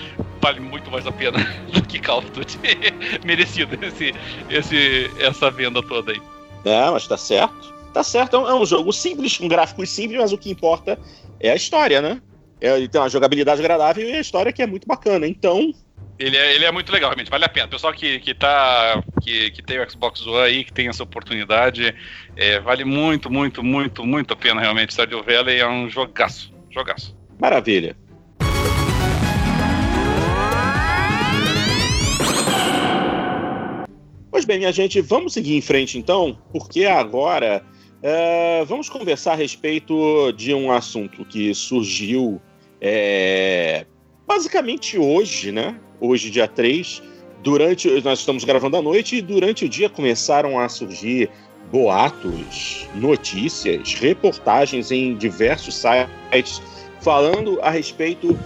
vale 0.43 0.61
muito 0.61 0.91
mais 0.91 1.07
a 1.07 1.13
pena 1.13 1.39
do 1.73 1.83
que 1.87 2.01
Call 2.01 2.19
of 2.19 2.31
Duty. 2.33 2.59
Merecido 3.25 3.79
esse, 3.83 4.13
esse, 4.51 5.11
essa 5.19 5.51
venda 5.51 5.81
toda 5.83 6.13
aí. 6.13 6.21
É, 6.65 6.91
mas 6.91 7.07
tá 7.07 7.17
certo. 7.17 7.73
Tá 7.95 8.03
certo, 8.03 8.37
é 8.37 8.55
um 8.55 8.65
jogo 8.65 8.91
simples, 8.91 9.39
um 9.39 9.49
gráfico 9.49 9.87
simples, 9.87 10.19
mas 10.19 10.33
o 10.33 10.39
que 10.39 10.51
importa 10.51 10.99
é 11.39 11.51
a 11.51 11.55
história, 11.55 12.01
né? 12.01 12.23
É, 12.59 12.75
ele 12.77 12.89
tem 12.89 12.99
uma 13.01 13.09
jogabilidade 13.09 13.61
agradável 13.61 14.09
e 14.09 14.13
a 14.13 14.21
história 14.21 14.53
que 14.53 14.63
é 14.63 14.67
muito 14.67 14.87
bacana. 14.87 15.27
Então. 15.27 15.75
Ele 16.19 16.37
é, 16.37 16.55
ele 16.55 16.65
é 16.65 16.73
muito 16.73 16.91
legal, 16.91 17.11
realmente, 17.11 17.31
vale 17.31 17.45
a 17.45 17.49
pena. 17.49 17.69
Pessoal 17.69 17.93
que, 17.93 18.19
que, 18.21 18.33
tá, 18.33 19.03
que, 19.21 19.51
que 19.51 19.63
tem 19.63 19.79
o 19.79 19.91
Xbox 19.91 20.27
One 20.27 20.39
aí, 20.39 20.65
que 20.65 20.73
tem 20.73 20.89
essa 20.89 21.03
oportunidade, 21.03 21.95
é, 22.35 22.61
vale 22.61 22.85
muito, 22.85 23.31
muito, 23.31 23.63
muito, 23.63 24.07
muito 24.07 24.33
a 24.33 24.37
pena, 24.37 24.61
realmente. 24.61 24.93
Stardew 24.93 25.23
Valley 25.23 25.59
é 25.59 25.69
um 25.69 25.91
jogaço. 25.91 26.55
Jogaço. 26.71 27.15
Maravilha. 27.39 27.95
Pois 34.33 34.45
bem, 34.47 34.59
minha 34.59 34.73
gente, 34.73 35.01
vamos 35.01 35.35
seguir 35.35 35.55
em 35.55 35.61
frente 35.61 35.99
então, 35.99 36.37
porque 36.51 36.87
agora 36.87 37.65
Uh, 38.03 38.65
vamos 38.67 38.89
conversar 38.89 39.35
a 39.35 39.37
respeito 39.37 40.33
de 40.33 40.53
um 40.53 40.73
assunto 40.73 41.25
que 41.25 41.55
surgiu 41.55 42.43
é, 42.81 43.87
basicamente 44.27 44.99
hoje, 44.99 45.53
né? 45.53 45.79
Hoje, 46.01 46.29
dia 46.29 46.49
3. 46.49 47.01
Durante, 47.45 47.89
nós 48.03 48.19
estamos 48.19 48.43
gravando 48.43 48.77
à 48.77 48.83
noite 48.83 49.19
e 49.19 49.23
durante 49.23 49.67
o 49.67 49.69
dia 49.69 49.89
começaram 49.89 50.59
a 50.59 50.69
surgir 50.69 51.31
boatos, 51.71 52.89
notícias, 52.97 53.95
reportagens 53.95 54.91
em 54.91 55.17
diversos 55.17 55.81
sites 55.81 56.61
falando 57.01 57.61
a 57.63 57.71
respeito 57.71 58.37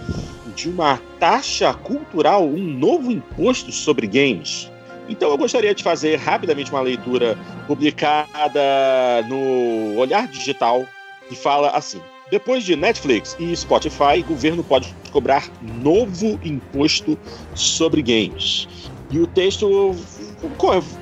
de 0.55 0.69
uma 0.69 0.97
taxa 1.19 1.73
cultural, 1.73 2.45
um 2.45 2.63
novo 2.63 3.11
imposto 3.11 3.71
sobre 3.71 4.05
games. 4.05 4.71
Então 5.07 5.29
eu 5.29 5.37
gostaria 5.37 5.73
de 5.73 5.83
fazer 5.83 6.17
rapidamente 6.17 6.71
uma 6.71 6.81
leitura 6.81 7.37
publicada 7.65 9.23
no 9.27 9.97
Olhar 9.97 10.27
Digital, 10.27 10.85
que 11.29 11.35
fala 11.35 11.69
assim: 11.69 12.01
depois 12.29 12.63
de 12.63 12.75
Netflix 12.75 13.35
e 13.39 13.55
Spotify, 13.55 14.21
governo 14.27 14.63
pode 14.63 14.93
cobrar 15.11 15.49
novo 15.61 16.39
imposto 16.43 17.17
sobre 17.55 18.01
games. 18.01 18.67
E 19.09 19.19
o 19.19 19.27
texto 19.27 19.95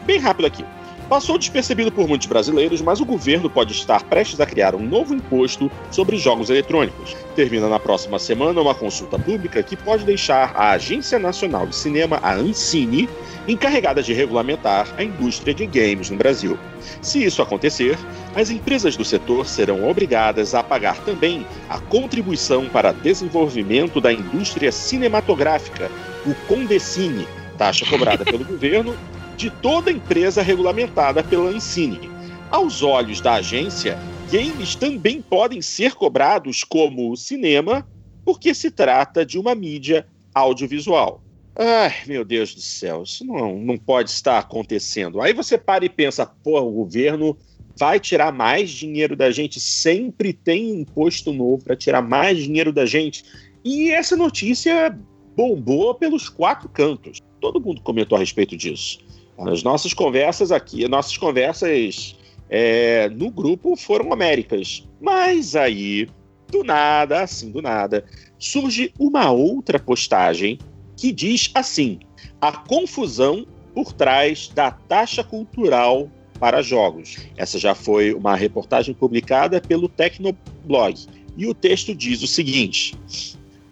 bem 0.05 0.19
rápido 0.19 0.45
aqui. 0.45 0.63
Passou 1.09 1.37
despercebido 1.37 1.91
por 1.91 2.07
muitos 2.07 2.25
brasileiros, 2.25 2.81
mas 2.81 2.99
o 2.99 3.05
governo 3.05 3.47
pode 3.47 3.73
estar 3.73 4.03
prestes 4.05 4.41
a 4.41 4.45
criar 4.45 4.73
um 4.73 4.83
novo 4.83 5.13
imposto 5.13 5.69
sobre 5.91 6.17
jogos 6.17 6.49
eletrônicos. 6.49 7.15
Termina 7.35 7.69
na 7.69 7.79
próxima 7.79 8.17
semana 8.17 8.59
uma 8.59 8.73
consulta 8.73 9.19
pública 9.19 9.61
que 9.61 9.77
pode 9.77 10.03
deixar 10.03 10.51
a 10.55 10.71
Agência 10.71 11.19
Nacional 11.19 11.67
de 11.67 11.75
Cinema, 11.75 12.19
a 12.23 12.33
Ancine, 12.33 13.07
encarregada 13.47 14.01
de 14.01 14.13
regulamentar 14.13 14.87
a 14.97 15.03
indústria 15.03 15.53
de 15.53 15.67
games 15.67 16.09
no 16.09 16.17
Brasil. 16.17 16.57
Se 17.03 17.23
isso 17.23 17.39
acontecer, 17.39 17.99
as 18.33 18.49
empresas 18.49 18.97
do 18.97 19.05
setor 19.05 19.45
serão 19.45 19.87
obrigadas 19.87 20.55
a 20.55 20.63
pagar 20.63 20.97
também 21.01 21.45
a 21.69 21.79
contribuição 21.79 22.67
para 22.67 22.91
desenvolvimento 22.91 24.01
da 24.01 24.11
indústria 24.11 24.71
cinematográfica, 24.71 25.91
o 26.25 26.33
Condecine, 26.47 27.27
taxa 27.59 27.85
cobrada 27.85 28.25
pelo 28.25 28.43
governo 28.43 28.95
de 29.35 29.49
toda 29.49 29.91
empresa 29.91 30.41
regulamentada 30.41 31.23
pela 31.23 31.49
Ancine. 31.49 32.09
Aos 32.49 32.81
olhos 32.81 33.19
da 33.19 33.33
agência, 33.33 33.97
games 34.31 34.75
também 34.75 35.21
podem 35.21 35.61
ser 35.61 35.93
cobrados 35.93 36.63
como 36.63 37.15
cinema, 37.15 37.87
porque 38.23 38.53
se 38.53 38.71
trata 38.71 39.25
de 39.25 39.37
uma 39.37 39.53
mídia 39.53 40.07
audiovisual. 40.33 41.21
Ai, 41.57 41.93
meu 42.05 42.25
Deus 42.25 42.53
do 42.53 42.61
céu, 42.61 43.03
isso 43.03 43.25
não, 43.25 43.57
não 43.57 43.77
pode 43.77 44.09
estar 44.09 44.37
acontecendo. 44.37 45.21
Aí 45.21 45.33
você 45.33 45.57
para 45.57 45.85
e 45.85 45.89
pensa, 45.89 46.25
pô, 46.25 46.59
o 46.59 46.71
governo 46.71 47.37
vai 47.77 47.99
tirar 47.99 48.31
mais 48.31 48.69
dinheiro 48.69 49.15
da 49.15 49.31
gente, 49.31 49.59
sempre 49.59 50.33
tem 50.33 50.81
imposto 50.81 51.31
novo 51.31 51.63
para 51.63 51.75
tirar 51.75 52.01
mais 52.01 52.39
dinheiro 52.39 52.73
da 52.73 52.85
gente. 52.85 53.23
E 53.63 53.89
essa 53.91 54.15
notícia 54.15 54.97
bombou 55.35 55.95
pelos 55.95 56.29
quatro 56.29 56.69
cantos. 56.69 57.19
Todo 57.39 57.61
mundo 57.61 57.81
comentou 57.81 58.15
a 58.15 58.19
respeito 58.19 58.55
disso. 58.57 58.99
As 59.37 59.63
nossas 59.63 59.93
conversas 59.93 60.51
aqui, 60.51 60.87
nossas 60.87 61.17
conversas 61.17 62.15
é, 62.49 63.09
no 63.09 63.29
grupo 63.29 63.75
foram 63.75 64.13
Américas. 64.13 64.87
Mas 65.01 65.55
aí, 65.55 66.07
do 66.49 66.63
nada, 66.63 67.23
assim, 67.23 67.51
do 67.51 67.61
nada, 67.61 68.05
surge 68.39 68.93
uma 68.97 69.31
outra 69.31 69.79
postagem 69.79 70.57
que 70.95 71.11
diz 71.11 71.51
assim: 71.53 71.99
a 72.39 72.51
confusão 72.51 73.45
por 73.73 73.91
trás 73.91 74.47
da 74.47 74.71
taxa 74.71 75.23
cultural 75.23 76.09
para 76.39 76.61
jogos. 76.61 77.17
Essa 77.35 77.57
já 77.57 77.75
foi 77.75 78.13
uma 78.13 78.35
reportagem 78.35 78.93
publicada 78.93 79.59
pelo 79.59 79.89
Tecnoblog. 79.89 81.07
E 81.37 81.45
o 81.45 81.53
texto 81.53 81.93
diz 81.93 82.21
o 82.23 82.27
seguinte: 82.27 82.95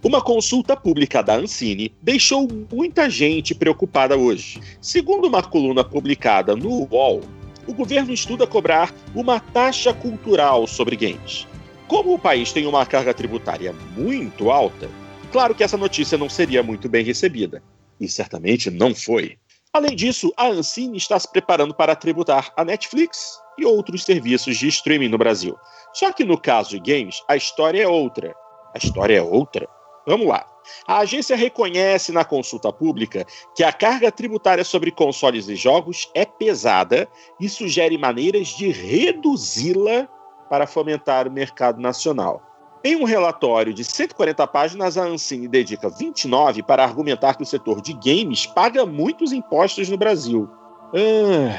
uma 0.03 0.21
consulta 0.21 0.75
pública 0.75 1.23
da 1.23 1.35
Ancine 1.35 1.95
deixou 2.01 2.45
muita 2.69 3.09
gente 3.09 3.55
preocupada 3.55 4.17
hoje. 4.17 4.59
Segundo 4.81 5.27
uma 5.27 5.41
coluna 5.41 5.81
publicada 5.81 6.55
no 6.57 6.85
UOL, 6.91 7.21
o 7.65 7.73
governo 7.73 8.13
estuda 8.13 8.45
cobrar 8.45 8.93
uma 9.15 9.39
taxa 9.39 9.93
cultural 9.93 10.67
sobre 10.67 10.97
games. 10.97 11.47
Como 11.87 12.13
o 12.13 12.19
país 12.19 12.51
tem 12.51 12.65
uma 12.65 12.85
carga 12.85 13.13
tributária 13.13 13.73
muito 13.95 14.51
alta, 14.51 14.89
claro 15.31 15.55
que 15.55 15.63
essa 15.63 15.77
notícia 15.77 16.17
não 16.17 16.27
seria 16.27 16.61
muito 16.61 16.89
bem 16.89 17.05
recebida. 17.05 17.63
E 17.97 18.09
certamente 18.09 18.69
não 18.69 18.93
foi. 18.93 19.37
Além 19.71 19.95
disso, 19.95 20.33
a 20.35 20.47
Ancine 20.47 20.97
está 20.97 21.17
se 21.17 21.31
preparando 21.31 21.73
para 21.73 21.95
tributar 21.95 22.51
a 22.57 22.65
Netflix 22.65 23.39
e 23.57 23.65
outros 23.65 24.03
serviços 24.03 24.57
de 24.57 24.67
streaming 24.67 25.07
no 25.07 25.17
Brasil. 25.17 25.55
Só 25.93 26.11
que 26.11 26.25
no 26.25 26.37
caso 26.37 26.71
de 26.71 26.79
games, 26.79 27.21
a 27.29 27.37
história 27.37 27.83
é 27.83 27.87
outra. 27.87 28.35
A 28.75 28.77
história 28.77 29.17
é 29.17 29.21
outra? 29.21 29.67
Vamos 30.05 30.27
lá. 30.27 30.45
A 30.87 30.99
agência 30.99 31.35
reconhece 31.35 32.11
na 32.11 32.23
consulta 32.23 32.71
pública 32.71 33.25
que 33.55 33.63
a 33.63 33.71
carga 33.71 34.11
tributária 34.11 34.63
sobre 34.63 34.91
consoles 34.91 35.47
e 35.47 35.55
jogos 35.55 36.09
é 36.13 36.25
pesada 36.25 37.07
e 37.39 37.49
sugere 37.49 37.97
maneiras 37.97 38.47
de 38.49 38.69
reduzi-la 38.69 40.07
para 40.49 40.67
fomentar 40.67 41.27
o 41.27 41.31
mercado 41.31 41.81
nacional. 41.81 42.41
Em 42.83 42.97
um 42.97 43.05
relatório 43.05 43.73
de 43.73 43.83
140 43.83 44.45
páginas, 44.47 44.97
a 44.97 45.05
Ancine 45.05 45.47
dedica 45.47 45.89
29 45.89 46.63
para 46.63 46.83
argumentar 46.83 47.35
que 47.35 47.43
o 47.43 47.45
setor 47.45 47.81
de 47.81 47.93
games 47.93 48.45
paga 48.45 48.85
muitos 48.85 49.31
impostos 49.31 49.87
no 49.87 49.97
Brasil. 49.97 50.49
Ah, 50.93 51.57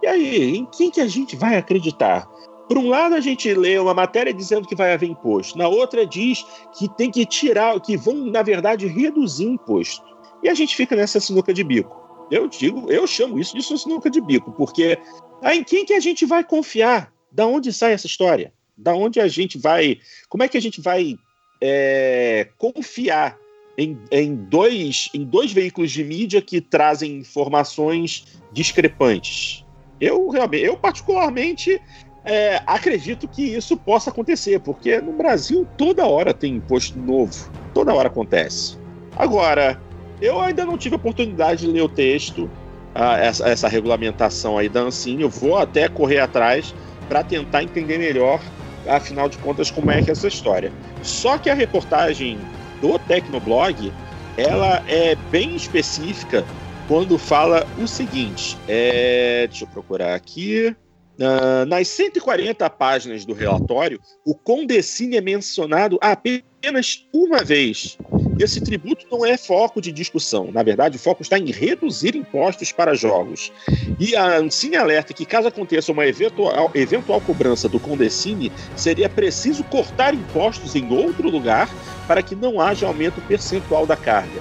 e 0.00 0.06
aí, 0.06 0.56
em 0.56 0.64
quem 0.64 0.90
que 0.90 1.00
a 1.00 1.08
gente 1.08 1.34
vai 1.34 1.56
acreditar? 1.56 2.28
Por 2.70 2.78
um 2.78 2.88
lado, 2.88 3.16
a 3.16 3.20
gente 3.20 3.52
lê 3.52 3.76
uma 3.80 3.92
matéria 3.92 4.32
dizendo 4.32 4.68
que 4.68 4.76
vai 4.76 4.92
haver 4.92 5.08
imposto, 5.08 5.58
na 5.58 5.66
outra 5.66 6.06
diz 6.06 6.46
que 6.78 6.88
tem 6.96 7.10
que 7.10 7.26
tirar, 7.26 7.80
que 7.80 7.96
vão, 7.96 8.14
na 8.26 8.42
verdade, 8.42 8.86
reduzir 8.86 9.46
imposto. 9.46 10.04
E 10.40 10.48
a 10.48 10.54
gente 10.54 10.76
fica 10.76 10.94
nessa 10.94 11.18
sinuca 11.18 11.52
de 11.52 11.64
bico. 11.64 12.00
Eu 12.30 12.46
digo, 12.46 12.88
eu 12.88 13.08
chamo 13.08 13.40
isso 13.40 13.56
de 13.56 13.62
sinuca 13.76 14.08
de 14.08 14.20
bico, 14.20 14.52
porque 14.52 14.96
ah, 15.42 15.52
em 15.52 15.64
quem 15.64 15.84
que 15.84 15.94
a 15.94 15.98
gente 15.98 16.24
vai 16.24 16.44
confiar? 16.44 17.12
Da 17.32 17.44
onde 17.44 17.72
sai 17.72 17.92
essa 17.92 18.06
história? 18.06 18.52
da 18.80 18.94
onde 18.94 19.20
a 19.20 19.28
gente 19.28 19.58
vai. 19.58 19.98
Como 20.28 20.42
é 20.42 20.48
que 20.48 20.56
a 20.56 20.62
gente 20.62 20.80
vai 20.80 21.16
é, 21.60 22.48
confiar 22.56 23.38
em, 23.76 23.98
em, 24.10 24.34
dois, 24.34 25.08
em 25.14 25.24
dois 25.24 25.52
veículos 25.52 25.90
de 25.90 26.02
mídia 26.02 26.40
que 26.40 26.60
trazem 26.60 27.18
informações 27.18 28.40
discrepantes? 28.52 29.64
Eu 30.00 30.28
realmente, 30.30 30.64
eu 30.64 30.76
particularmente 30.76 31.80
é, 32.24 32.62
acredito 32.66 33.26
que 33.26 33.42
isso 33.42 33.76
possa 33.76 34.10
acontecer, 34.10 34.60
porque 34.60 35.00
no 35.00 35.12
Brasil 35.12 35.66
toda 35.76 36.06
hora 36.06 36.34
tem 36.34 36.56
imposto 36.56 36.98
novo, 36.98 37.50
toda 37.72 37.94
hora 37.94 38.08
acontece. 38.08 38.78
Agora, 39.16 39.80
eu 40.20 40.40
ainda 40.40 40.64
não 40.64 40.76
tive 40.76 40.94
a 40.94 40.98
oportunidade 40.98 41.66
de 41.66 41.72
ler 41.72 41.82
o 41.82 41.88
texto, 41.88 42.50
essa, 42.94 43.48
essa 43.48 43.68
regulamentação 43.68 44.58
aí 44.58 44.68
da 44.68 44.80
Ancine, 44.80 45.22
eu 45.22 45.30
vou 45.30 45.56
até 45.56 45.88
correr 45.88 46.18
atrás 46.18 46.74
para 47.08 47.22
tentar 47.22 47.62
entender 47.62 47.98
melhor 47.98 48.40
afinal 48.88 49.28
de 49.28 49.38
contas, 49.38 49.70
como 49.70 49.90
é 49.90 50.00
que 50.02 50.10
é 50.10 50.12
essa 50.12 50.28
história. 50.28 50.72
Só 51.02 51.38
que 51.38 51.50
a 51.50 51.54
reportagem 51.54 52.38
do 52.80 52.98
Tecnoblog, 52.98 53.92
ela 54.36 54.82
é 54.88 55.14
bem 55.30 55.54
específica 55.54 56.44
quando 56.88 57.18
fala 57.18 57.66
o 57.78 57.86
seguinte, 57.86 58.56
é, 58.66 59.46
deixa 59.48 59.64
eu 59.64 59.68
procurar 59.68 60.14
aqui, 60.14 60.74
uh, 61.20 61.66
nas 61.66 61.88
140 61.88 62.68
páginas 62.70 63.24
do 63.24 63.34
relatório, 63.34 64.00
o 64.24 64.34
Condecine 64.34 65.16
é 65.16 65.20
mencionado 65.20 65.98
apenas 66.00 67.06
uma 67.12 67.44
vez 67.44 67.98
esse 68.44 68.60
tributo 68.60 69.06
não 69.10 69.24
é 69.24 69.36
foco 69.36 69.80
de 69.80 69.92
discussão. 69.92 70.50
Na 70.50 70.62
verdade, 70.62 70.96
o 70.96 71.00
foco 71.00 71.22
está 71.22 71.38
em 71.38 71.50
reduzir 71.50 72.16
impostos 72.16 72.72
para 72.72 72.94
jogos. 72.94 73.52
E 73.98 74.16
a 74.16 74.38
Ancine 74.38 74.76
alerta 74.76 75.12
que, 75.12 75.26
caso 75.26 75.48
aconteça 75.48 75.92
uma 75.92 76.06
eventual, 76.06 76.70
eventual 76.74 77.20
cobrança 77.20 77.68
do 77.68 77.78
Condecine, 77.78 78.50
seria 78.74 79.08
preciso 79.08 79.62
cortar 79.64 80.14
impostos 80.14 80.74
em 80.74 80.90
outro 80.90 81.28
lugar 81.28 81.68
para 82.06 82.22
que 82.22 82.34
não 82.34 82.60
haja 82.60 82.86
aumento 82.86 83.20
percentual 83.22 83.86
da 83.86 83.96
carga. 83.96 84.40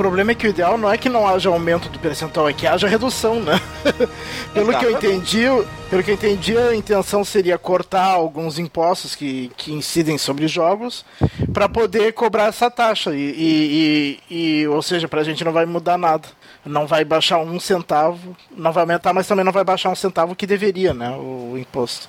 O 0.00 0.02
problema 0.02 0.32
é 0.32 0.34
que 0.34 0.46
o 0.46 0.50
ideal 0.50 0.78
não 0.78 0.90
é 0.90 0.96
que 0.96 1.10
não 1.10 1.28
haja 1.28 1.50
aumento 1.50 1.90
do 1.90 1.98
percentual, 1.98 2.48
é 2.48 2.54
que 2.54 2.66
haja 2.66 2.88
redução, 2.88 3.38
né? 3.38 3.60
pelo 4.54 4.72
que 4.78 4.86
eu 4.86 4.92
entendi, 4.92 5.42
pelo 5.90 6.02
que 6.02 6.10
eu 6.10 6.14
entendi, 6.14 6.56
a 6.56 6.74
intenção 6.74 7.22
seria 7.22 7.58
cortar 7.58 8.06
alguns 8.06 8.58
impostos 8.58 9.14
que, 9.14 9.52
que 9.58 9.74
incidem 9.74 10.16
sobre 10.16 10.48
jogos 10.48 11.04
para 11.52 11.68
poder 11.68 12.14
cobrar 12.14 12.46
essa 12.46 12.70
taxa. 12.70 13.14
E, 13.14 13.18
e, 13.18 14.20
e, 14.30 14.62
e 14.62 14.68
ou 14.68 14.80
seja, 14.80 15.06
para 15.06 15.20
a 15.20 15.24
gente 15.24 15.44
não 15.44 15.52
vai 15.52 15.66
mudar 15.66 15.98
nada. 15.98 16.26
Não 16.64 16.86
vai 16.86 17.04
baixar 17.04 17.38
um 17.38 17.60
centavo, 17.60 18.34
não 18.56 18.72
vai 18.72 18.84
aumentar, 18.84 19.12
mas 19.12 19.26
também 19.26 19.44
não 19.44 19.52
vai 19.52 19.64
baixar 19.64 19.90
um 19.90 19.94
centavo 19.94 20.34
que 20.34 20.46
deveria, 20.46 20.94
né? 20.94 21.10
O, 21.10 21.52
o 21.52 21.58
imposto. 21.58 22.08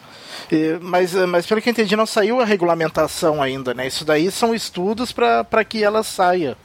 Mas, 0.80 1.14
mas 1.14 1.46
pelo 1.46 1.62
que 1.62 1.68
eu 1.68 1.72
entendi, 1.72 1.98
não 1.98 2.06
saiu 2.06 2.40
a 2.40 2.46
regulamentação 2.46 3.44
ainda, 3.44 3.74
né? 3.74 3.86
Isso 3.86 4.06
daí 4.06 4.32
são 4.32 4.56
estudos 4.56 5.12
para 5.12 5.66
que 5.66 5.84
ela 5.84 6.04
saia. 6.04 6.56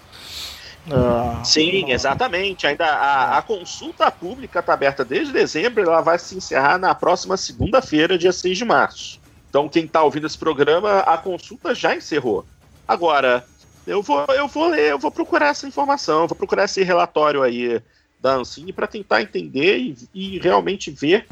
Ah, 0.90 1.42
Sim, 1.44 1.90
exatamente. 1.90 2.66
Ainda 2.66 2.86
a, 2.86 3.38
a 3.38 3.42
consulta 3.42 4.10
pública 4.10 4.60
está 4.60 4.72
aberta 4.74 5.04
desde 5.04 5.32
dezembro, 5.32 5.82
ela 5.82 6.00
vai 6.00 6.18
se 6.18 6.36
encerrar 6.36 6.78
na 6.78 6.94
próxima 6.94 7.36
segunda-feira, 7.36 8.18
dia 8.18 8.32
6 8.32 8.58
de 8.58 8.64
março. 8.64 9.20
Então, 9.48 9.68
quem 9.68 9.84
está 9.84 10.02
ouvindo 10.02 10.26
esse 10.26 10.38
programa, 10.38 11.00
a 11.00 11.16
consulta 11.16 11.74
já 11.74 11.94
encerrou. 11.94 12.44
Agora, 12.86 13.44
eu 13.86 14.02
vou, 14.02 14.24
eu 14.28 14.48
vou 14.48 14.68
ler, 14.68 14.90
eu 14.90 14.98
vou 14.98 15.10
procurar 15.10 15.48
essa 15.48 15.66
informação, 15.66 16.26
vou 16.26 16.36
procurar 16.36 16.64
esse 16.64 16.82
relatório 16.82 17.42
aí 17.42 17.80
da 18.20 18.34
Ancine 18.34 18.72
para 18.72 18.86
tentar 18.86 19.22
entender 19.22 19.78
e, 19.78 19.96
e, 20.12 20.38
realmente 20.38 20.90
ver 20.90 21.26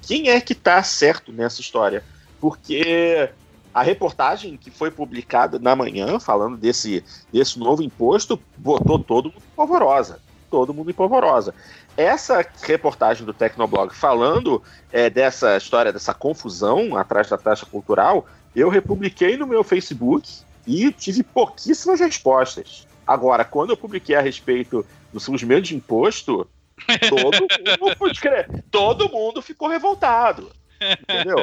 quem 0.00 0.30
é 0.30 0.40
que 0.40 0.52
está 0.52 0.82
certo 0.82 1.32
nessa 1.32 1.60
história. 1.60 2.02
Porque 2.40 3.30
a 3.74 3.82
reportagem 3.82 4.56
que 4.56 4.70
foi 4.70 4.90
publicada 4.90 5.58
na 5.58 5.74
manhã, 5.74 6.18
falando 6.18 6.56
desse, 6.56 7.02
desse 7.32 7.58
novo 7.58 7.82
imposto, 7.82 8.38
botou 8.56 8.98
todo 8.98 9.26
mundo 9.26 9.38
em 9.38 9.56
polvorosa. 9.56 10.20
Todo 10.50 10.74
mundo 10.74 10.90
em 10.90 10.94
polvorosa. 10.94 11.54
Essa 11.96 12.44
reportagem 12.62 13.24
do 13.24 13.32
Tecnoblog 13.32 13.94
falando 13.94 14.62
é, 14.92 15.08
dessa 15.08 15.56
história, 15.56 15.92
dessa 15.92 16.12
confusão 16.12 16.96
atrás 16.96 17.28
da 17.28 17.38
taxa 17.38 17.64
cultural, 17.64 18.26
eu 18.54 18.68
republiquei 18.68 19.36
no 19.36 19.46
meu 19.46 19.64
Facebook 19.64 20.28
e 20.66 20.92
tive 20.92 21.22
pouquíssimas 21.22 22.00
respostas. 22.00 22.86
Agora, 23.06 23.44
quando 23.44 23.70
eu 23.70 23.76
publiquei 23.76 24.14
a 24.14 24.20
respeito 24.20 24.86
dos 25.12 25.22
surgimento 25.24 25.62
de 25.62 25.74
imposto, 25.74 26.46
todo 27.08 27.40
mundo, 27.40 28.64
todo 28.70 29.08
mundo 29.08 29.42
ficou 29.42 29.68
revoltado. 29.68 30.50
Entendeu? 31.02 31.36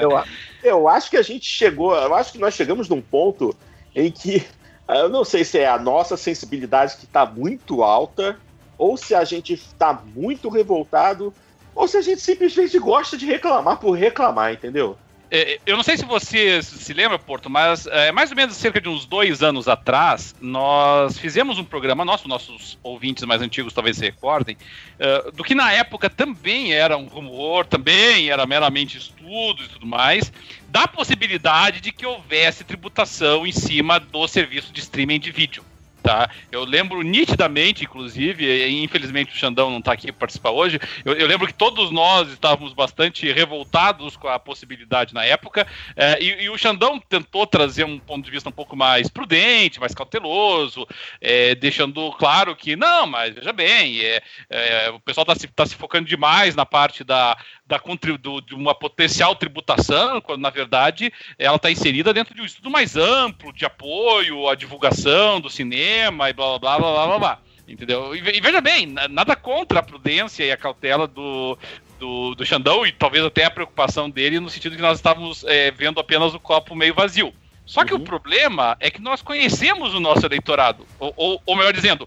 eu, 0.00 0.24
eu 0.62 0.88
acho 0.88 1.10
que 1.10 1.16
a 1.16 1.22
gente 1.22 1.46
chegou, 1.46 1.94
eu 1.94 2.14
acho 2.14 2.32
que 2.32 2.38
nós 2.38 2.54
chegamos 2.54 2.88
num 2.88 3.00
ponto 3.00 3.56
em 3.94 4.10
que 4.10 4.46
eu 4.88 5.08
não 5.08 5.24
sei 5.24 5.44
se 5.44 5.58
é 5.58 5.68
a 5.68 5.78
nossa 5.78 6.16
sensibilidade 6.16 6.96
que 6.96 7.04
está 7.04 7.24
muito 7.24 7.82
alta, 7.82 8.38
ou 8.76 8.96
se 8.96 9.14
a 9.14 9.24
gente 9.24 9.54
está 9.54 9.92
muito 10.14 10.48
revoltado, 10.48 11.32
ou 11.74 11.86
se 11.86 11.96
a 11.96 12.02
gente 12.02 12.20
simplesmente 12.20 12.78
gosta 12.78 13.16
de 13.16 13.26
reclamar 13.26 13.78
por 13.78 13.92
reclamar, 13.92 14.52
entendeu? 14.52 14.96
É, 15.34 15.58
eu 15.64 15.76
não 15.78 15.82
sei 15.82 15.96
se 15.96 16.04
você 16.04 16.62
se 16.62 16.92
lembra, 16.92 17.18
Porto, 17.18 17.48
mas 17.48 17.86
é, 17.86 18.12
mais 18.12 18.28
ou 18.28 18.36
menos 18.36 18.54
cerca 18.54 18.78
de 18.78 18.86
uns 18.86 19.06
dois 19.06 19.42
anos 19.42 19.66
atrás, 19.66 20.34
nós 20.42 21.16
fizemos 21.16 21.58
um 21.58 21.64
programa 21.64 22.04
nosso, 22.04 22.28
nossos 22.28 22.78
ouvintes 22.82 23.24
mais 23.24 23.40
antigos 23.40 23.72
talvez 23.72 23.96
se 23.96 24.04
recordem, 24.04 24.58
uh, 25.00 25.32
do 25.32 25.42
que 25.42 25.54
na 25.54 25.72
época 25.72 26.10
também 26.10 26.74
era 26.74 26.98
um 26.98 27.06
rumor, 27.06 27.64
também 27.64 28.28
era 28.28 28.44
meramente 28.44 28.98
estudos 28.98 29.64
e 29.64 29.68
tudo 29.70 29.86
mais, 29.86 30.30
da 30.68 30.86
possibilidade 30.86 31.80
de 31.80 31.92
que 31.92 32.04
houvesse 32.04 32.62
tributação 32.62 33.46
em 33.46 33.52
cima 33.52 33.98
do 33.98 34.28
serviço 34.28 34.70
de 34.70 34.80
streaming 34.80 35.18
de 35.18 35.32
vídeo. 35.32 35.64
Tá? 36.02 36.28
Eu 36.50 36.64
lembro 36.64 37.00
nitidamente, 37.02 37.84
inclusive, 37.84 38.44
e 38.44 38.82
infelizmente 38.82 39.32
o 39.32 39.36
Xandão 39.36 39.70
não 39.70 39.78
está 39.78 39.92
aqui 39.92 40.08
para 40.08 40.20
participar 40.20 40.50
hoje. 40.50 40.80
Eu, 41.04 41.12
eu, 41.14 41.28
lembro 41.28 41.46
que 41.46 41.54
todos 41.54 41.92
nós 41.92 42.28
estávamos 42.28 42.72
bastante 42.72 43.30
revoltados 43.30 44.16
com 44.16 44.26
a 44.26 44.36
possibilidade 44.36 45.14
na 45.14 45.24
época, 45.24 45.64
é, 45.94 46.20
e, 46.20 46.44
e, 46.44 46.50
o 46.50 46.58
Xandão 46.58 46.98
tentou 46.98 47.46
trazer 47.46 47.84
um 47.84 48.00
ponto 48.00 48.24
de 48.24 48.30
vista 48.32 48.48
um 48.48 48.52
pouco 48.52 48.74
mais 48.74 49.08
prudente, 49.08 49.78
mais 49.78 49.94
cauteloso, 49.94 50.88
é, 51.20 51.54
deixando 51.54 52.10
claro 52.12 52.56
que 52.56 52.74
não, 52.74 53.06
mas 53.06 53.34
veja 53.34 53.52
bem, 53.52 54.00
é, 54.00 54.22
é 54.50 54.90
o 54.90 54.98
pessoal 54.98 55.22
está 55.22 55.36
se, 55.36 55.46
tá 55.46 55.64
se 55.64 55.76
focando 55.76 56.08
demais 56.08 56.56
na 56.56 56.66
parte 56.66 57.04
da, 57.04 57.36
da 57.72 58.16
do, 58.18 58.40
de 58.42 58.54
uma 58.54 58.74
potencial 58.74 59.34
tributação, 59.34 60.20
quando 60.20 60.42
na 60.42 60.50
verdade 60.50 61.10
ela 61.38 61.56
está 61.56 61.70
inserida 61.70 62.12
dentro 62.12 62.34
de 62.34 62.42
um 62.42 62.44
estudo 62.44 62.68
mais 62.68 62.96
amplo 62.96 63.50
de 63.52 63.64
apoio 63.64 64.46
à 64.48 64.54
divulgação 64.54 65.40
do 65.40 65.48
cinema 65.48 66.28
e 66.28 66.32
blá 66.34 66.58
blá 66.58 66.78
blá 66.78 66.92
blá 66.92 67.06
blá 67.06 67.18
blá. 67.18 67.38
Entendeu? 67.66 68.14
E, 68.14 68.18
e 68.18 68.40
veja 68.40 68.60
bem, 68.60 68.86
nada 69.08 69.34
contra 69.34 69.80
a 69.80 69.82
prudência 69.82 70.44
e 70.44 70.52
a 70.52 70.56
cautela 70.56 71.06
do, 71.06 71.56
do, 71.98 72.34
do 72.34 72.44
Xandão 72.44 72.84
e 72.84 72.92
talvez 72.92 73.24
até 73.24 73.44
a 73.44 73.50
preocupação 73.50 74.10
dele 74.10 74.38
no 74.38 74.50
sentido 74.50 74.76
que 74.76 74.82
nós 74.82 74.98
estávamos 74.98 75.42
é, 75.44 75.70
vendo 75.70 75.98
apenas 75.98 76.34
o 76.34 76.40
copo 76.40 76.74
meio 76.74 76.94
vazio. 76.94 77.32
Só 77.64 77.84
que 77.84 77.94
uhum. 77.94 78.00
o 78.00 78.04
problema 78.04 78.76
é 78.80 78.90
que 78.90 79.00
nós 79.00 79.22
conhecemos 79.22 79.94
o 79.94 80.00
nosso 80.00 80.26
eleitorado. 80.26 80.86
Ou, 80.98 81.14
ou, 81.16 81.42
ou 81.46 81.56
melhor 81.56 81.72
dizendo, 81.72 82.06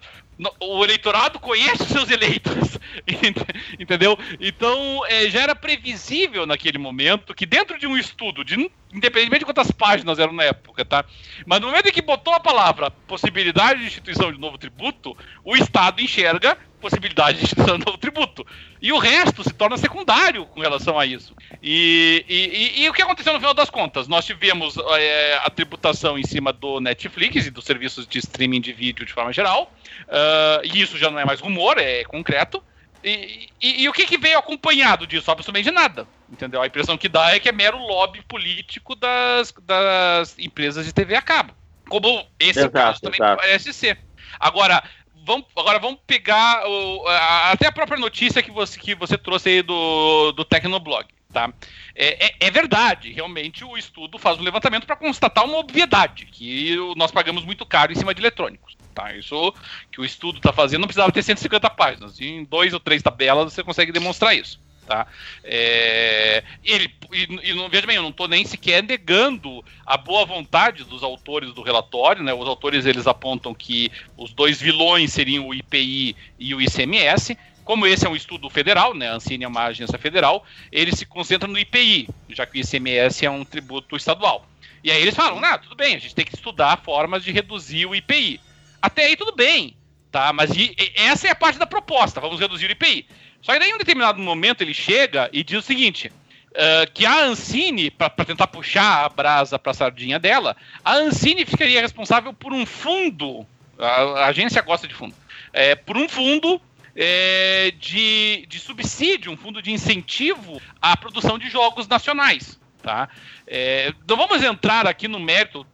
o 0.59 0.83
eleitorado 0.83 1.39
conhece 1.39 1.83
os 1.83 1.89
seus 1.89 2.09
eleitos, 2.09 2.77
entendeu? 3.79 4.17
Então 4.39 5.01
é, 5.07 5.29
já 5.29 5.41
era 5.41 5.55
previsível 5.55 6.45
naquele 6.45 6.77
momento 6.77 7.33
que 7.33 7.45
dentro 7.45 7.79
de 7.79 7.87
um 7.87 7.97
estudo, 7.97 8.43
de, 8.43 8.55
independentemente 8.93 9.39
de 9.39 9.45
quantas 9.45 9.71
páginas 9.71 10.19
eram 10.19 10.33
na 10.33 10.43
época, 10.43 10.83
tá? 10.83 11.05
Mas 11.45 11.61
no 11.61 11.67
momento 11.67 11.87
em 11.87 11.91
que 11.91 12.01
botou 12.01 12.33
a 12.33 12.39
palavra 12.39 12.91
possibilidade 12.91 13.79
de 13.79 13.87
instituição 13.87 14.31
de 14.31 14.39
novo 14.39 14.57
tributo, 14.57 15.15
o 15.43 15.55
Estado 15.55 16.01
enxerga 16.01 16.57
possibilidade 16.85 17.39
de 17.39 17.43
instituição 17.45 17.79
do 17.79 17.97
tributo. 17.97 18.45
E 18.79 18.93
o 18.93 18.99
resto 18.99 19.43
se 19.43 19.51
torna 19.51 19.75
secundário 19.77 20.45
com 20.45 20.61
relação 20.61 20.99
a 20.99 21.05
isso. 21.05 21.35
E, 21.61 22.23
e, 22.29 22.35
e, 22.35 22.83
e 22.83 22.89
o 22.89 22.93
que 22.93 23.01
aconteceu 23.01 23.33
no 23.33 23.39
final 23.39 23.55
das 23.55 23.71
contas? 23.71 24.07
Nós 24.07 24.23
tivemos 24.23 24.77
é, 24.77 25.39
a 25.43 25.49
tributação 25.49 26.17
em 26.17 26.23
cima 26.23 26.53
do 26.53 26.79
Netflix 26.79 27.47
e 27.47 27.49
dos 27.49 27.65
serviços 27.65 28.05
de 28.05 28.19
streaming 28.19 28.61
de 28.61 28.71
vídeo 28.71 29.03
de 29.03 29.13
forma 29.13 29.33
geral. 29.33 29.73
Uh, 30.03 30.61
e 30.63 30.81
isso 30.81 30.97
já 30.97 31.09
não 31.09 31.17
é 31.17 31.25
mais 31.25 31.39
rumor, 31.39 31.79
é 31.79 32.03
concreto. 32.03 32.63
E, 33.03 33.49
e, 33.61 33.83
e, 33.83 33.89
o 33.89 33.93
que, 33.93 34.05
que, 34.05 34.17
veio 34.17 34.37
acompanhado 34.37 35.05
disso? 35.07 35.29
Absolutamente 35.29 35.69
nada. 35.71 36.07
Entendeu? 36.31 36.61
A 36.61 36.67
impressão 36.67 36.97
que 36.97 37.09
dá 37.09 37.35
é 37.35 37.39
que 37.39 37.49
é 37.49 37.51
mero 37.51 37.77
lobby 37.77 38.21
político 38.27 38.95
das, 38.95 39.53
das 39.63 40.37
empresas 40.39 40.85
de 40.85 40.93
TV 40.93 41.15
a 41.15 41.21
cabo. 41.21 41.53
Como 41.87 42.25
esse 42.39 42.59
exato, 42.59 42.73
caso 42.73 43.01
também 43.01 43.19
exato. 43.19 43.41
parece 43.41 43.73
ser. 43.73 43.99
Agora, 44.39 44.83
vamos, 45.25 45.47
agora 45.55 45.79
vamos 45.79 45.99
pegar 46.05 46.67
o, 46.67 47.07
a, 47.07 47.51
até 47.51 47.67
a 47.67 47.71
própria 47.71 47.99
notícia 47.99 48.43
que 48.43 48.51
você, 48.51 48.79
que 48.79 48.95
você 48.95 49.17
trouxe 49.17 49.49
aí 49.49 49.61
do, 49.61 50.31
do 50.31 50.45
Tecnoblog. 50.45 51.07
Tá? 51.33 51.51
É, 51.93 52.27
é, 52.27 52.35
é 52.39 52.51
verdade, 52.51 53.11
realmente 53.11 53.65
o 53.65 53.77
estudo 53.77 54.17
faz 54.17 54.39
um 54.39 54.43
levantamento 54.43 54.85
para 54.85 54.95
constatar 54.95 55.43
uma 55.43 55.57
obviedade, 55.57 56.27
que 56.27 56.77
nós 56.95 57.11
pagamos 57.11 57.43
muito 57.43 57.65
caro 57.65 57.91
em 57.91 57.95
cima 57.95 58.13
de 58.13 58.21
eletrônicos. 58.21 58.77
Tá? 58.93 59.13
Isso 59.13 59.53
que 59.91 59.99
o 59.99 60.05
estudo 60.05 60.37
está 60.37 60.53
fazendo 60.53 60.81
não 60.81 60.87
precisava 60.87 61.11
ter 61.11 61.21
150 61.21 61.69
páginas. 61.71 62.21
Em 62.21 62.45
dois 62.45 62.73
ou 62.73 62.79
três 62.79 63.03
tabelas 63.03 63.51
você 63.51 63.61
consegue 63.61 63.91
demonstrar 63.91 64.33
isso. 64.33 64.57
Tá? 64.85 65.07
É, 65.43 66.43
ele, 66.63 66.93
e, 67.11 67.49
e 67.49 67.53
não, 67.53 67.67
veja 67.69 67.87
bem, 67.87 67.95
eu 67.95 68.03
não 68.03 68.09
estou 68.09 68.27
nem 68.27 68.45
sequer 68.45 68.83
negando 68.83 69.65
a 69.85 69.97
boa 69.97 70.25
vontade 70.25 70.83
dos 70.83 71.03
autores 71.03 71.53
do 71.53 71.61
relatório. 71.61 72.23
Né? 72.23 72.33
Os 72.33 72.47
autores 72.47 72.85
eles 72.85 73.07
apontam 73.07 73.53
que 73.53 73.91
os 74.15 74.31
dois 74.33 74.61
vilões 74.61 75.11
seriam 75.11 75.47
o 75.47 75.53
IPI 75.53 76.15
e 76.37 76.53
o 76.53 76.61
ICMS. 76.61 77.37
Como 77.63 77.87
esse 77.87 78.05
é 78.05 78.09
um 78.09 78.15
estudo 78.15 78.47
federal, 78.47 78.93
né, 78.93 79.09
a 79.09 79.15
Ancine 79.15 79.43
é 79.43 79.47
uma 79.47 79.63
agência 79.63 79.97
federal, 79.97 80.45
ele 80.71 80.95
se 80.95 81.03
concentra 81.03 81.49
no 81.49 81.57
IPI, 81.57 82.07
já 82.29 82.45
que 82.45 82.59
o 82.59 82.61
ICMS 82.61 83.25
é 83.25 83.29
um 83.29 83.43
tributo 83.43 83.97
estadual. 83.97 84.47
E 84.83 84.91
aí 84.91 85.01
eles 85.01 85.15
falam, 85.15 85.43
ah, 85.43 85.57
tudo 85.57 85.75
bem, 85.75 85.95
a 85.95 85.99
gente 85.99 86.13
tem 86.13 86.23
que 86.23 86.35
estudar 86.35 86.83
formas 86.83 87.23
de 87.23 87.31
reduzir 87.31 87.87
o 87.87 87.95
IPI. 87.95 88.39
Até 88.79 89.05
aí 89.05 89.15
tudo 89.17 89.35
bem, 89.35 89.75
tá? 90.11 90.31
Mas 90.31 90.51
e, 90.51 90.75
e, 90.77 90.91
essa 90.95 91.27
é 91.27 91.31
a 91.31 91.35
parte 91.35 91.57
da 91.57 91.65
proposta, 91.65 92.21
vamos 92.21 92.39
reduzir 92.39 92.67
o 92.67 92.71
IPI. 92.71 93.07
Só 93.45 93.53
que 93.53 93.59
daí, 93.59 93.69
em 93.69 93.75
um 93.75 93.77
determinado 93.77 94.19
momento, 94.19 94.61
ele 94.61 94.73
chega 94.73 95.29
e 95.31 95.43
diz 95.43 95.59
o 95.59 95.61
seguinte: 95.61 96.07
uh, 96.07 96.91
que 96.91 97.05
a 97.05 97.25
Ancine, 97.25 97.91
para 97.91 98.09
tentar 98.09 98.47
puxar 98.47 99.05
a 99.05 99.09
brasa 99.09 99.59
para 99.59 99.69
a 99.69 99.75
sardinha 99.75 100.17
dela, 100.17 100.57
a 100.83 100.95
Ancine 100.95 101.45
ficaria 101.45 101.79
responsável 101.79 102.33
por 102.33 102.51
um 102.51 102.65
fundo, 102.65 103.45
a, 103.77 103.85
a 103.85 104.25
agência 104.25 104.63
gosta 104.63 104.87
de 104.87 104.95
fundo, 104.95 105.13
é, 105.53 105.75
por 105.75 105.95
um 105.95 106.09
fundo 106.09 106.59
é, 106.95 107.71
de, 107.79 108.47
de 108.47 108.59
subsídio, 108.59 109.31
um 109.31 109.37
fundo 109.37 109.61
de 109.61 109.71
incentivo 109.71 110.59
à 110.81 110.97
produção 110.97 111.37
de 111.37 111.47
jogos 111.47 111.87
nacionais. 111.87 112.59
Tá? 112.81 113.09
É, 113.45 113.93
não 114.07 114.17
vamos 114.17 114.41
entrar 114.41 114.87
aqui 114.87 115.07
no 115.07 115.19
mérito, 115.19 115.67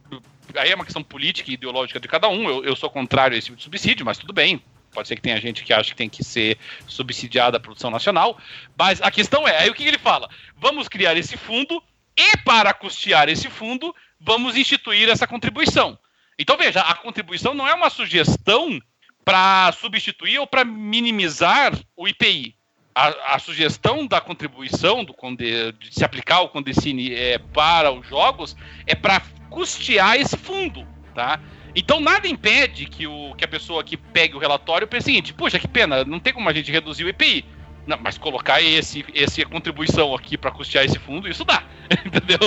aí 0.56 0.72
é 0.72 0.76
uma 0.76 0.84
questão 0.84 1.02
política 1.02 1.50
e 1.50 1.54
ideológica 1.54 2.02
de 2.02 2.08
cada 2.10 2.28
um, 2.28 2.50
eu, 2.50 2.66
eu 2.66 2.76
sou 2.76 2.90
contrário 2.90 3.34
a 3.34 3.38
esse 3.38 3.46
tipo 3.46 3.58
de 3.58 3.64
subsídio, 3.64 4.06
mas 4.06 4.18
tudo 4.18 4.34
bem, 4.34 4.62
Pode 4.92 5.08
ser 5.08 5.16
que 5.16 5.22
tenha 5.22 5.40
gente 5.40 5.64
que 5.64 5.74
acha 5.74 5.90
que 5.90 5.96
tem 5.96 6.10
que 6.10 6.24
ser 6.24 6.58
subsidiada 6.88 7.58
a 7.58 7.60
produção 7.60 7.90
nacional. 7.90 8.38
Mas 8.78 9.02
a 9.02 9.10
questão 9.10 9.48
é, 9.48 9.60
aí 9.60 9.70
o 9.70 9.74
que 9.74 9.84
ele 9.84 9.98
fala? 9.98 10.30
Vamos 10.58 10.88
criar 10.88 11.16
esse 11.18 11.38
fundo 11.38 11.82
e 12.18 12.38
para 12.38 12.74
custear 12.74 13.30
esse 13.30 13.50
fundo, 13.50 13.96
vamos 14.20 14.56
instituir 14.56 15.10
essa 15.10 15.26
contribuição. 15.26 15.98
Então 16.38 16.58
veja, 16.58 16.82
a 16.82 16.96
contribuição 16.96 17.54
não 17.54 17.68
é 17.68 17.74
uma 17.74 17.90
sugestão 17.90 18.82
para 19.24 19.72
substituir 19.74 20.40
ou 20.40 20.48
para 20.48 20.66
minimizar 20.66 21.74
o 21.96 22.08
IPI. 22.08 22.56
A, 22.94 23.36
a, 23.36 23.40
sugestão 23.40 24.06
da 24.06 24.20
contribuição 24.20 25.06
do 25.06 25.14
Conde, 25.14 25.72
de 25.74 25.94
se 25.94 26.04
aplicar 26.04 26.42
o 26.42 26.50
Condecine 26.50 27.14
é, 27.14 27.38
para 27.38 27.90
os 27.90 28.06
jogos 28.06 28.54
é 28.86 28.94
para 28.94 29.22
custear 29.50 30.18
esse 30.18 30.36
fundo, 30.36 30.86
tá? 31.16 31.40
Então 31.76 32.00
nada 32.00 32.28
impede 32.28 32.86
que, 32.86 33.08
o, 33.08 33.34
que 33.36 33.46
a 33.46 33.48
pessoa 33.48 33.84
que 33.84 33.96
pegue 33.98 34.36
o 34.36 34.40
relatório 34.40 34.88
pense 34.88 35.04
o 35.04 35.12
seguinte, 35.12 35.34
puxa, 35.34 35.60
que 35.60 35.68
pena, 35.68 36.04
não 36.04 36.20
tem 36.20 36.34
como 36.34 36.50
a 36.50 36.54
gente 36.54 36.72
reduzir 36.72 37.04
o 37.04 37.10
EPI. 37.10 37.46
Não, 37.88 37.98
mas 38.00 38.18
colocar 38.18 38.62
esse, 38.62 39.04
esse 39.14 39.44
contribuição 39.46 40.14
aqui 40.14 40.38
para 40.38 40.52
custear 40.52 40.86
esse 40.86 41.00
fundo, 41.00 41.28
isso 41.28 41.44
dá. 41.44 41.64
Entendeu? 42.06 42.38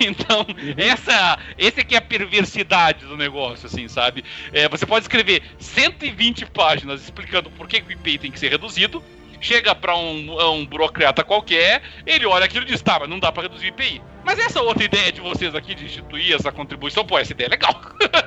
Então, 0.00 0.40
uhum. 0.40 0.74
essa, 0.76 1.38
essa 1.58 1.80
aqui 1.80 1.94
é 1.94 1.98
a 1.98 2.02
perversidade 2.02 3.04
do 3.04 3.16
negócio, 3.16 3.66
assim, 3.66 3.88
sabe? 3.88 4.24
É, 4.52 4.68
você 4.68 4.86
pode 4.86 5.04
escrever 5.04 5.42
120 5.58 6.46
páginas 6.46 7.02
explicando 7.02 7.50
por 7.50 7.66
que, 7.66 7.80
que 7.80 7.88
o 7.88 7.92
IPI 7.92 8.18
tem 8.18 8.30
que 8.30 8.38
ser 8.38 8.50
reduzido, 8.50 9.02
chega 9.40 9.74
para 9.74 9.96
um, 9.96 10.40
um 10.52 10.64
burocrata 10.64 11.24
qualquer, 11.24 11.82
ele 12.06 12.24
olha 12.24 12.44
aquilo 12.44 12.64
e 12.64 12.68
diz: 12.68 12.80
tá, 12.80 12.98
mas 13.00 13.08
não 13.08 13.18
dá 13.18 13.32
para 13.32 13.44
reduzir 13.44 13.66
o 13.66 13.68
IPI. 13.68 14.00
Mas 14.24 14.38
essa 14.38 14.62
outra 14.62 14.84
ideia 14.84 15.12
de 15.12 15.20
vocês 15.20 15.54
aqui 15.54 15.74
de 15.74 15.84
instituir 15.84 16.34
essa 16.34 16.50
contribuição, 16.50 17.04
pô, 17.04 17.18
essa 17.18 17.32
ideia 17.32 17.48
é 17.48 17.50
legal. 17.50 17.80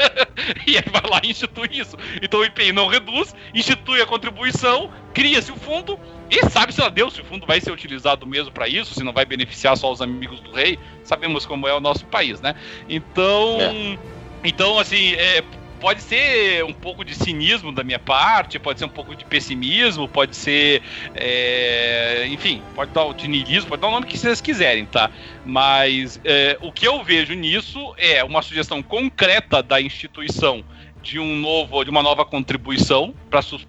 e 0.68 0.78
aí 0.78 0.84
vai 0.92 1.10
lá 1.10 1.22
e 1.24 1.32
institui 1.32 1.70
isso. 1.72 1.98
Então 2.22 2.42
o 2.42 2.46
IPI 2.46 2.72
não 2.72 2.88
reduz, 2.88 3.36
institui 3.54 4.02
a 4.02 4.06
contribuição, 4.06 4.92
cria-se 5.14 5.52
o 5.52 5.56
fundo 5.56 6.00
e 6.30 6.50
sabe-se 6.50 6.82
lá 6.82 6.90
Deus 6.90 7.14
se 7.14 7.22
o 7.22 7.26
fundo 7.26 7.46
vai 7.46 7.62
ser 7.62 7.72
utilizado 7.72 8.28
mesmo 8.28 8.52
para 8.52 8.68
isso, 8.68 8.94
se 8.94 9.04
não 9.04 9.14
vai 9.14 9.26
beneficiar 9.26 9.78
só 9.78 9.92
os 9.92 10.02
amigos 10.02 10.40
do 10.40 10.52
rei. 10.52 10.78
Sabemos 11.04 11.46
como 11.46 11.68
é 11.68 11.74
o 11.74 11.80
nosso 11.80 12.06
país, 12.06 12.42
né? 12.42 12.56
Então. 12.88 13.58
É. 13.60 14.18
Então, 14.44 14.78
assim, 14.78 15.14
é, 15.14 15.44
pode 15.80 16.02
ser 16.02 16.64
um 16.64 16.74
pouco 16.74 17.04
de 17.04 17.16
cinismo 17.16 17.72
da 17.72 17.84
minha 17.84 18.00
parte, 18.00 18.60
pode 18.60 18.80
ser 18.80 18.86
um 18.86 18.90
pouco 18.90 19.16
de 19.16 19.26
pessimismo, 19.26 20.08
pode 20.08 20.36
ser. 20.36 20.82
É, 21.16 22.28
enfim, 22.28 22.62
pode 22.76 22.92
dar 22.92 23.06
o 23.06 23.14
niilismo, 23.14 23.70
pode 23.70 23.82
dar 23.82 23.88
o 23.88 23.92
nome 23.92 24.06
que 24.06 24.18
vocês 24.18 24.42
quiserem, 24.42 24.86
tá? 24.86 25.10
Mas 25.46 26.20
é, 26.24 26.58
o 26.62 26.72
que 26.72 26.88
eu 26.88 27.04
vejo 27.04 27.34
nisso 27.34 27.94
é 27.98 28.24
uma 28.24 28.42
sugestão 28.42 28.82
concreta 28.82 29.62
da 29.64 29.82
instituição 29.82 30.64
de 31.02 31.20
um 31.20 31.38
novo, 31.38 31.84
de 31.84 31.90
uma 31.90 32.04
nova 32.04 32.26
contribuição 32.26 33.14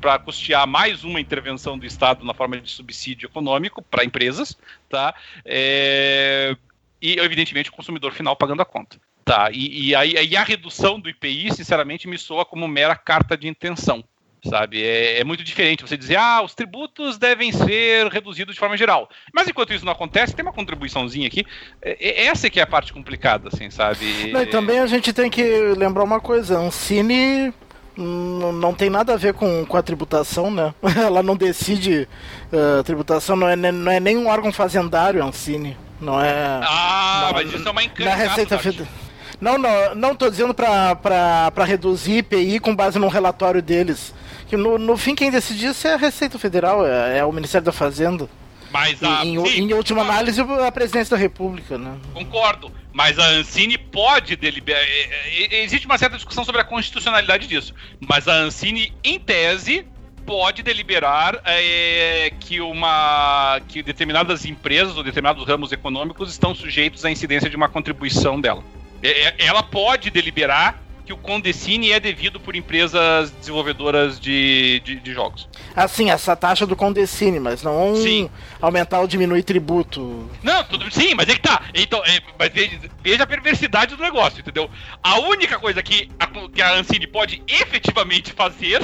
para 0.01 0.19
custear 0.19 0.67
mais 0.67 1.05
uma 1.05 1.21
intervenção 1.21 1.79
do 1.79 1.87
Estado 1.87 2.25
na 2.25 2.35
forma 2.35 2.61
de 2.61 2.71
subsídio 2.71 3.27
econômico 3.27 3.81
para 3.83 4.05
empresas, 4.05 4.59
tá? 4.89 5.15
É, 5.45 6.57
e 7.01 7.19
evidentemente 7.19 7.71
o 7.71 7.73
consumidor 7.73 8.13
final 8.13 8.35
pagando 8.35 8.63
a 8.63 8.65
conta. 8.65 8.99
Tá, 9.29 9.51
e, 9.53 9.89
e, 9.89 9.95
aí, 9.95 10.15
e 10.27 10.35
a 10.35 10.43
redução 10.43 10.99
do 10.99 11.07
IPI, 11.07 11.53
sinceramente, 11.55 12.09
me 12.09 12.17
soa 12.17 12.47
como 12.47 12.67
mera 12.67 12.97
carta 12.97 13.37
de 13.37 13.47
intenção 13.47 14.03
sabe? 14.49 14.83
É, 14.83 15.21
é, 15.21 15.25
muito 15.25 15.43
diferente 15.43 15.83
você 15.83 15.97
dizer, 15.97 16.17
ah, 16.17 16.41
os 16.43 16.55
tributos 16.55 17.19
devem 17.19 17.53
ser 17.53 18.07
reduzidos 18.07 18.55
de 18.55 18.59
forma 18.59 18.77
geral. 18.77 19.09
Mas 19.35 19.49
enquanto 19.49 19.75
isso 19.75 19.85
não 19.85 19.93
acontece, 19.93 20.35
tem 20.35 20.45
uma 20.45 20.53
contribuiçãozinha 20.53 21.27
aqui. 21.27 21.45
É, 21.83 22.23
é 22.23 22.27
essa 22.27 22.49
que 22.49 22.61
é 22.61 22.63
a 22.63 22.67
parte 22.67 22.93
complicada, 22.93 23.51
assim, 23.53 23.69
sabe? 23.69 24.33
Não, 24.33 24.41
e 24.41 24.47
também 24.47 24.79
a 24.79 24.87
gente 24.87 25.13
tem 25.13 25.29
que 25.29 25.43
lembrar 25.77 26.05
uma 26.05 26.21
coisa, 26.21 26.57
a 26.57 26.61
Ancine 26.61 27.53
não 27.97 28.73
tem 28.73 28.89
nada 28.89 29.15
a 29.15 29.17
ver 29.17 29.35
com, 29.35 29.67
com 29.67 29.77
a 29.77 29.83
tributação, 29.83 30.51
né? 30.51 30.73
Ela 30.97 31.23
não 31.23 31.37
decide 31.37 32.09
uh, 32.53 32.83
tributação, 32.85 33.35
não 33.35 33.49
é, 33.49 33.57
não 33.57 33.91
é 33.91 33.99
nem 33.99 34.17
um 34.17 34.29
órgão 34.29 34.53
fazendário, 34.53 35.23
a 35.23 35.27
Ancine. 35.27 35.77
Não 36.01 36.23
é. 36.23 36.61
Ah, 36.63 37.25
não, 37.27 37.33
mas 37.33 37.53
isso 37.53 37.67
é 37.67 37.71
uma 37.73 37.83
encantada. 37.83 38.11
Na 38.11 38.15
Receita 38.15 38.57
Federal. 38.57 39.08
Não, 39.41 39.57
não, 39.57 39.95
não 39.95 40.15
tô 40.15 40.29
dizendo 40.29 40.53
para 40.53 41.65
reduzir 41.65 42.19
IPI 42.19 42.59
com 42.61 42.75
base 42.75 42.99
num 42.99 43.09
relatório 43.09 43.63
deles. 43.63 44.15
Que 44.49 44.57
no, 44.57 44.79
no 44.79 44.97
fim 44.97 45.15
quem 45.15 45.31
decide 45.31 45.67
isso 45.67 45.87
é 45.87 45.95
a 45.95 45.99
Receita 45.99 46.39
Federal, 46.39 46.85
é, 46.87 47.19
é 47.19 47.25
o 47.25 47.33
Ministério 47.33 47.65
da 47.65 47.73
Fazenda. 47.73 48.29
Mas 48.71 49.03
a, 49.03 49.25
em, 49.25 49.37
em 49.37 49.73
última 49.73 50.03
análise, 50.03 50.41
a 50.41 50.73
presidência 50.73 51.17
da 51.17 51.21
República, 51.21 51.79
né? 51.79 51.97
Concordo. 52.13 52.71
Mas 52.93 53.19
a 53.19 53.27
Ancine 53.29 53.79
pode 53.79 54.37
deliberar. 54.37 54.83
É, 54.83 55.55
é, 55.55 55.65
existe 55.65 55.87
uma 55.87 55.97
certa 55.97 56.17
discussão 56.17 56.45
sobre 56.45 56.61
a 56.61 56.65
constitucionalidade 56.65 57.47
disso. 57.47 57.75
Mas 58.01 58.27
a 58.27 58.35
Ancine, 58.35 58.93
em 59.05 59.19
tese, 59.19 59.87
pode 60.27 60.63
deliberar 60.63 61.41
é, 61.45 62.33
que 62.41 62.61
uma 62.61 63.61
que 63.69 63.83
determinadas 63.83 64.45
empresas 64.45 64.97
ou 64.97 65.03
determinados 65.03 65.47
ramos 65.47 65.73
econômicos 65.73 66.31
estão 66.31 66.55
sujeitos 66.55 67.05
à 67.05 67.11
incidência 67.11 67.49
de 67.49 67.57
uma 67.57 67.69
contribuição 67.69 68.41
dela. 68.41 68.63
É, 69.03 69.29
é, 69.29 69.35
ela 69.39 69.63
pode 69.63 70.11
deliberar 70.11 70.83
que 71.09 71.13
o 71.15 71.17
Condecine 71.17 71.91
é 71.91 71.99
devido 71.99 72.39
por 72.39 72.55
empresas 72.55 73.31
desenvolvedoras 73.31 74.21
de, 74.21 74.83
de, 74.85 74.97
de 74.97 75.13
jogos. 75.15 75.49
Assim, 75.75 76.11
essa 76.11 76.37
taxa 76.37 76.67
do 76.67 76.77
Condecine, 76.77 77.41
mas 77.41 77.63
não 77.63 77.97
sim. 77.97 78.29
aumentar 78.61 79.01
ou 79.01 79.07
diminuir 79.07 79.43
tributo. 79.43 80.31
Não, 80.43 80.63
tudo 80.65 80.93
sim, 80.93 81.15
mas 81.15 81.27
é 81.27 81.35
que 81.35 81.41
tá. 81.41 81.63
Então, 81.75 82.05
é, 82.05 82.21
mas 82.39 82.53
veja, 82.53 82.79
veja, 83.03 83.23
a 83.23 83.27
perversidade 83.27 83.97
do 83.97 84.03
negócio, 84.03 84.41
entendeu? 84.41 84.71
A 85.03 85.19
única 85.21 85.59
coisa 85.59 85.83
que 85.83 86.11
a, 86.19 86.27
que 86.27 86.61
a 86.61 86.75
Ancine 86.75 87.07
pode 87.07 87.43
efetivamente 87.49 88.35
fazer 88.35 88.83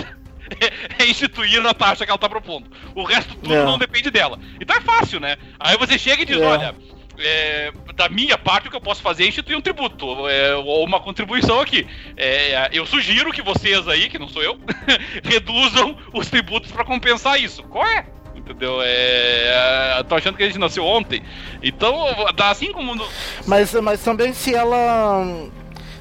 é 0.98 1.06
instituir 1.06 1.64
a 1.66 1.74
taxa 1.74 2.06
que 2.06 2.10
ela 2.10 2.18
tá 2.18 2.28
propondo. 2.28 2.70
O 2.94 3.04
resto 3.04 3.34
tudo 3.36 3.54
é. 3.54 3.64
não 3.64 3.76
depende 3.76 4.10
dela. 4.10 4.38
Então 4.58 4.74
é 4.74 4.80
fácil, 4.80 5.20
né? 5.20 5.36
Aí 5.60 5.76
você 5.76 5.98
chega 5.98 6.22
e 6.22 6.26
diz, 6.26 6.38
é. 6.38 6.44
olha, 6.46 6.74
é, 7.18 7.72
da 7.94 8.08
minha 8.08 8.36
parte, 8.36 8.68
o 8.68 8.70
que 8.70 8.76
eu 8.76 8.80
posso 8.80 9.02
fazer 9.02 9.24
é 9.24 9.28
instituir 9.28 9.56
um 9.56 9.60
tributo, 9.60 10.28
é, 10.28 10.54
ou 10.56 10.84
uma 10.84 11.00
contribuição 11.00 11.60
aqui. 11.60 11.86
É, 12.16 12.70
eu 12.72 12.84
sugiro 12.86 13.32
que 13.32 13.42
vocês 13.42 13.86
aí, 13.88 14.08
que 14.08 14.18
não 14.18 14.28
sou 14.28 14.42
eu, 14.42 14.58
reduzam 15.22 15.96
os 16.12 16.28
tributos 16.28 16.70
para 16.72 16.84
compensar 16.84 17.40
isso. 17.40 17.62
Qual 17.64 17.86
é? 17.86 18.06
Entendeu? 18.34 18.78
É, 18.82 20.02
tô 20.08 20.16
achando 20.16 20.36
que 20.36 20.42
a 20.42 20.46
gente 20.46 20.58
nasceu 20.58 20.84
ontem. 20.84 21.22
Então, 21.62 21.94
assim 22.38 22.72
como. 22.72 22.94
No... 22.94 23.06
Mas, 23.46 23.72
mas 23.74 24.02
também 24.02 24.34
se 24.34 24.54
ela. 24.54 25.48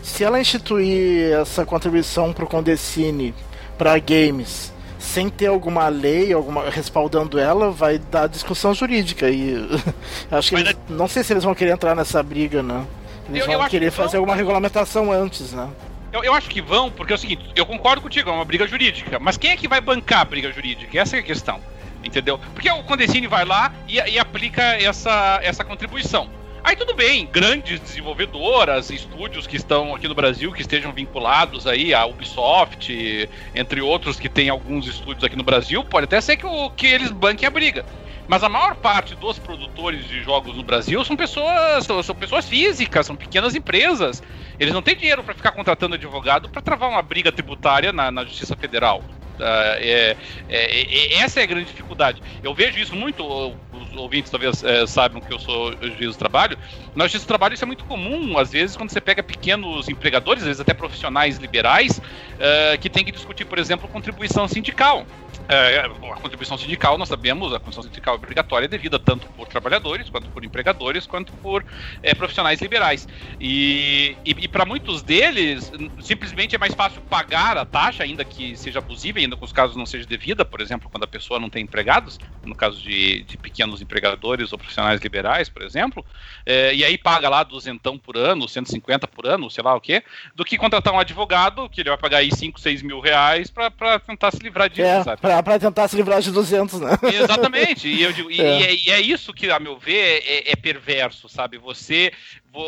Se 0.02 0.24
ela 0.24 0.42
instituir 0.42 1.32
essa 1.40 1.66
contribuição 1.66 2.34
pro 2.34 2.46
Condecine 2.46 3.34
para 3.78 3.98
games 4.00 4.73
sem 5.04 5.30
ter 5.30 5.48
alguma 5.48 5.90
lei 5.90 6.32
alguma 6.32 6.70
respaldando 6.70 7.38
ela, 7.38 7.70
vai 7.70 8.00
dar 8.00 8.28
discussão 8.28 8.74
jurídica. 8.74 9.30
E 9.30 9.56
acho 10.32 10.50
que 10.50 10.56
eles, 10.56 10.78
não 10.88 11.08
sei 11.08 11.24
se 11.24 11.34
eles 11.34 11.44
vão 11.44 11.54
querer 11.54 11.72
entrar 11.72 11.94
nessa 11.94 12.24
briga, 12.24 12.64
né? 12.64 12.86
Eles 13.28 13.42
eu, 13.42 13.48
vão 13.48 13.64
eu 13.64 13.70
querer 13.70 13.92
que 13.92 13.98
fazer 13.98 14.18
alguma 14.18 14.36
regulamentação 14.36 15.12
antes, 15.12 15.52
né? 15.52 15.70
Eu, 16.12 16.24
eu, 16.24 16.34
acho 16.34 16.50
que 16.50 16.62
vão, 16.62 16.90
porque 16.90 17.12
é 17.12 17.16
o 17.16 17.20
seguinte, 17.20 17.44
eu 17.56 17.66
concordo 17.66 18.02
contigo, 18.02 18.30
é 18.30 18.34
uma 18.34 18.46
briga 18.46 18.66
jurídica. 18.66 19.20
Mas 19.20 19.36
quem 19.36 19.52
é 19.52 19.58
que 19.58 19.68
vai 19.68 19.82
bancar 19.82 20.22
a 20.22 20.26
briga 20.26 20.52
jurídica? 20.52 20.98
Essa 20.98 21.18
é 21.18 21.20
a 21.20 21.24
questão. 21.24 21.60
Entendeu? 22.04 22.40
Porque 22.54 22.70
o 22.70 22.84
Condecine 22.84 23.28
vai 23.28 23.46
lá 23.46 23.74
e, 23.88 23.96
e 23.96 24.20
aplica 24.20 24.62
essa, 24.62 25.40
essa 25.42 25.64
contribuição. 25.64 26.30
Aí 26.64 26.78
tudo 26.78 26.94
bem, 26.94 27.28
grandes 27.30 27.78
desenvolvedoras, 27.78 28.90
estúdios 28.90 29.46
que 29.46 29.58
estão 29.58 29.94
aqui 29.94 30.08
no 30.08 30.16
Brasil, 30.16 30.50
que 30.54 30.62
estejam 30.62 30.94
vinculados 30.94 31.68
aí 31.68 31.94
a 31.94 32.06
Ubisoft, 32.06 33.30
entre 33.54 33.82
outros 33.82 34.18
que 34.18 34.30
tem 34.30 34.48
alguns 34.48 34.88
estúdios 34.88 35.26
aqui 35.26 35.36
no 35.36 35.44
Brasil, 35.44 35.84
pode 35.84 36.06
até 36.06 36.22
ser 36.22 36.38
que, 36.38 36.46
o, 36.46 36.70
que 36.70 36.88
eles 36.88 37.12
banquem 37.12 37.46
a 37.46 37.52
briga. 37.52 37.86
Mas 38.30 38.46
a 38.46 38.50
maior 38.50 38.76
parte 38.76 39.14
dos 39.14 39.38
produtores 39.38 40.08
de 40.08 40.24
jogos 40.24 40.56
no 40.56 40.64
Brasil 40.64 41.04
são 41.04 41.18
pessoas, 41.18 41.86
são, 41.86 42.02
são 42.02 42.16
pessoas 42.16 42.48
físicas, 42.48 43.06
são 43.06 43.16
pequenas 43.18 43.54
empresas. 43.56 44.24
Eles 44.58 44.74
não 44.74 44.82
têm 44.82 44.96
dinheiro 44.96 45.22
para 45.22 45.34
ficar 45.34 45.52
contratando 45.52 45.96
advogado 45.96 46.48
para 46.48 46.62
travar 46.62 46.90
uma 46.90 47.02
briga 47.02 47.30
tributária 47.30 47.92
na, 47.92 48.10
na 48.10 48.24
Justiça 48.24 48.56
Federal. 48.56 49.04
Uh, 49.40 49.78
é, 49.80 50.16
é, 50.50 50.82
é, 50.82 51.14
essa 51.16 51.40
é 51.40 51.44
a 51.44 51.46
grande 51.46 51.66
dificuldade. 51.66 52.22
Eu 52.44 52.54
vejo 52.54 52.80
isso 52.80 52.96
muito, 52.96 53.26
os 53.26 53.96
ouvintes 53.96 54.30
talvez 54.30 54.64
é, 54.64 54.86
saibam 54.86 55.22
que 55.22 55.34
eu 55.34 55.40
sou 55.40 55.74
juiz 55.98 56.16
do 56.16 56.20
trabalho. 56.20 56.58
Na 56.96 57.06
justiça 57.06 57.26
do 57.26 57.28
trabalho 57.28 57.54
isso 57.54 57.64
é 57.64 57.68
muito 57.68 57.86
comum, 57.86 58.38
às 58.38 58.52
vezes, 58.52 58.78
quando 58.78 58.92
você 58.92 59.02
pega 59.02 59.24
pequenos 59.24 59.90
empregadores, 59.90 60.44
às 60.44 60.48
vezes 60.48 60.62
até 60.62 60.74
profissionais 60.74 61.38
liberais, 61.38 61.98
uh, 62.00 62.78
que 62.80 62.90
tem 62.90 63.04
que 63.04 63.12
discutir, 63.12 63.46
por 63.46 63.58
exemplo, 63.58 63.88
contribuição 63.88 64.48
sindical. 64.48 65.06
É, 65.50 65.80
a 65.80 66.16
contribuição 66.16 66.58
sindical, 66.58 66.98
nós 66.98 67.10
sabemos, 67.10 67.54
a 67.54 67.60
contribuição 67.60 67.84
sindical 67.84 68.16
é 68.16 68.18
obrigatória 68.18 68.66
é 68.66 68.68
devida 68.68 68.98
tanto 68.98 69.28
por 69.28 69.48
trabalhadores, 69.48 70.10
quanto 70.10 70.30
por 70.30 70.46
empregadores, 70.46 71.06
quanto 71.06 71.34
por 71.34 71.66
é, 72.02 72.14
profissionais 72.14 72.62
liberais. 72.62 73.08
E, 73.40 74.16
e, 74.26 74.32
e 74.32 74.48
para 74.48 74.66
muitos 74.66 75.02
deles, 75.02 75.72
simplesmente 76.02 76.56
é 76.56 76.58
mais 76.58 76.74
fácil 76.74 77.02
pagar 77.02 77.58
a 77.58 77.66
taxa, 77.66 78.04
ainda 78.04 78.24
que 78.24 78.56
seja 78.56 78.80
abusiva, 78.80 79.20
ainda 79.20 79.36
que 79.36 79.44
os 79.44 79.52
casos 79.52 79.76
não 79.76 79.86
seja 79.86 80.06
devida, 80.06 80.46
por 80.46 80.62
exemplo, 80.62 80.90
quando 80.90 81.04
a 81.04 81.08
pessoa 81.08 81.40
não 81.40 81.50
tem 81.50 81.64
empregados, 81.64 82.18
no 82.46 82.56
caso 82.56 82.82
de, 82.82 83.24
de 83.24 83.38
pequenos 83.38 83.82
empregadores 83.82 84.52
ou 84.54 84.58
profissionais 84.58 85.02
liberais, 85.02 85.50
por 85.50 85.62
exemplo, 85.62 86.06
é, 86.46 86.74
e 86.74 86.86
aí 86.86 86.98
paga 86.98 87.28
lá 87.28 87.44
duzentão 87.44 87.98
por 87.98 88.16
ano, 88.16 88.48
150 88.48 89.08
por 89.08 89.28
ano, 89.28 89.50
sei 89.50 89.64
lá 89.64 89.76
o 89.76 89.82
quê, 89.82 90.04
do 90.34 90.46
que 90.46 90.58
contratar 90.58 90.94
um 90.94 91.00
advogado, 91.00 91.70
que 91.70 91.82
ele 91.82 91.90
vai 91.90 91.98
pagar 91.98 92.18
aí 92.18 92.34
5, 92.34 92.60
6 92.60 92.82
mil 92.82 93.00
reais 93.00 93.52
para 93.52 94.00
tentar 94.00 94.32
se 94.32 94.40
livrar 94.40 94.70
disso, 94.70 95.10
é, 95.10 95.33
sabe? 95.36 95.46
para 95.46 95.60
tentar 95.60 95.88
se 95.88 95.96
livrar 95.96 96.22
de 96.22 96.32
200, 96.32 96.80
né? 96.80 96.98
Exatamente. 97.14 97.88
E, 97.88 98.02
eu 98.02 98.14
digo, 98.14 98.30
é. 98.32 98.34
E, 98.34 98.42
é, 98.42 98.76
e, 98.76 98.90
é, 98.92 99.02
isso 99.02 99.34
que, 99.34 99.50
a 99.50 99.60
meu 99.60 99.78
ver, 99.78 100.24
é, 100.26 100.52
é 100.52 100.56
perverso, 100.56 101.28
sabe? 101.30 101.58
Você. 101.58 102.12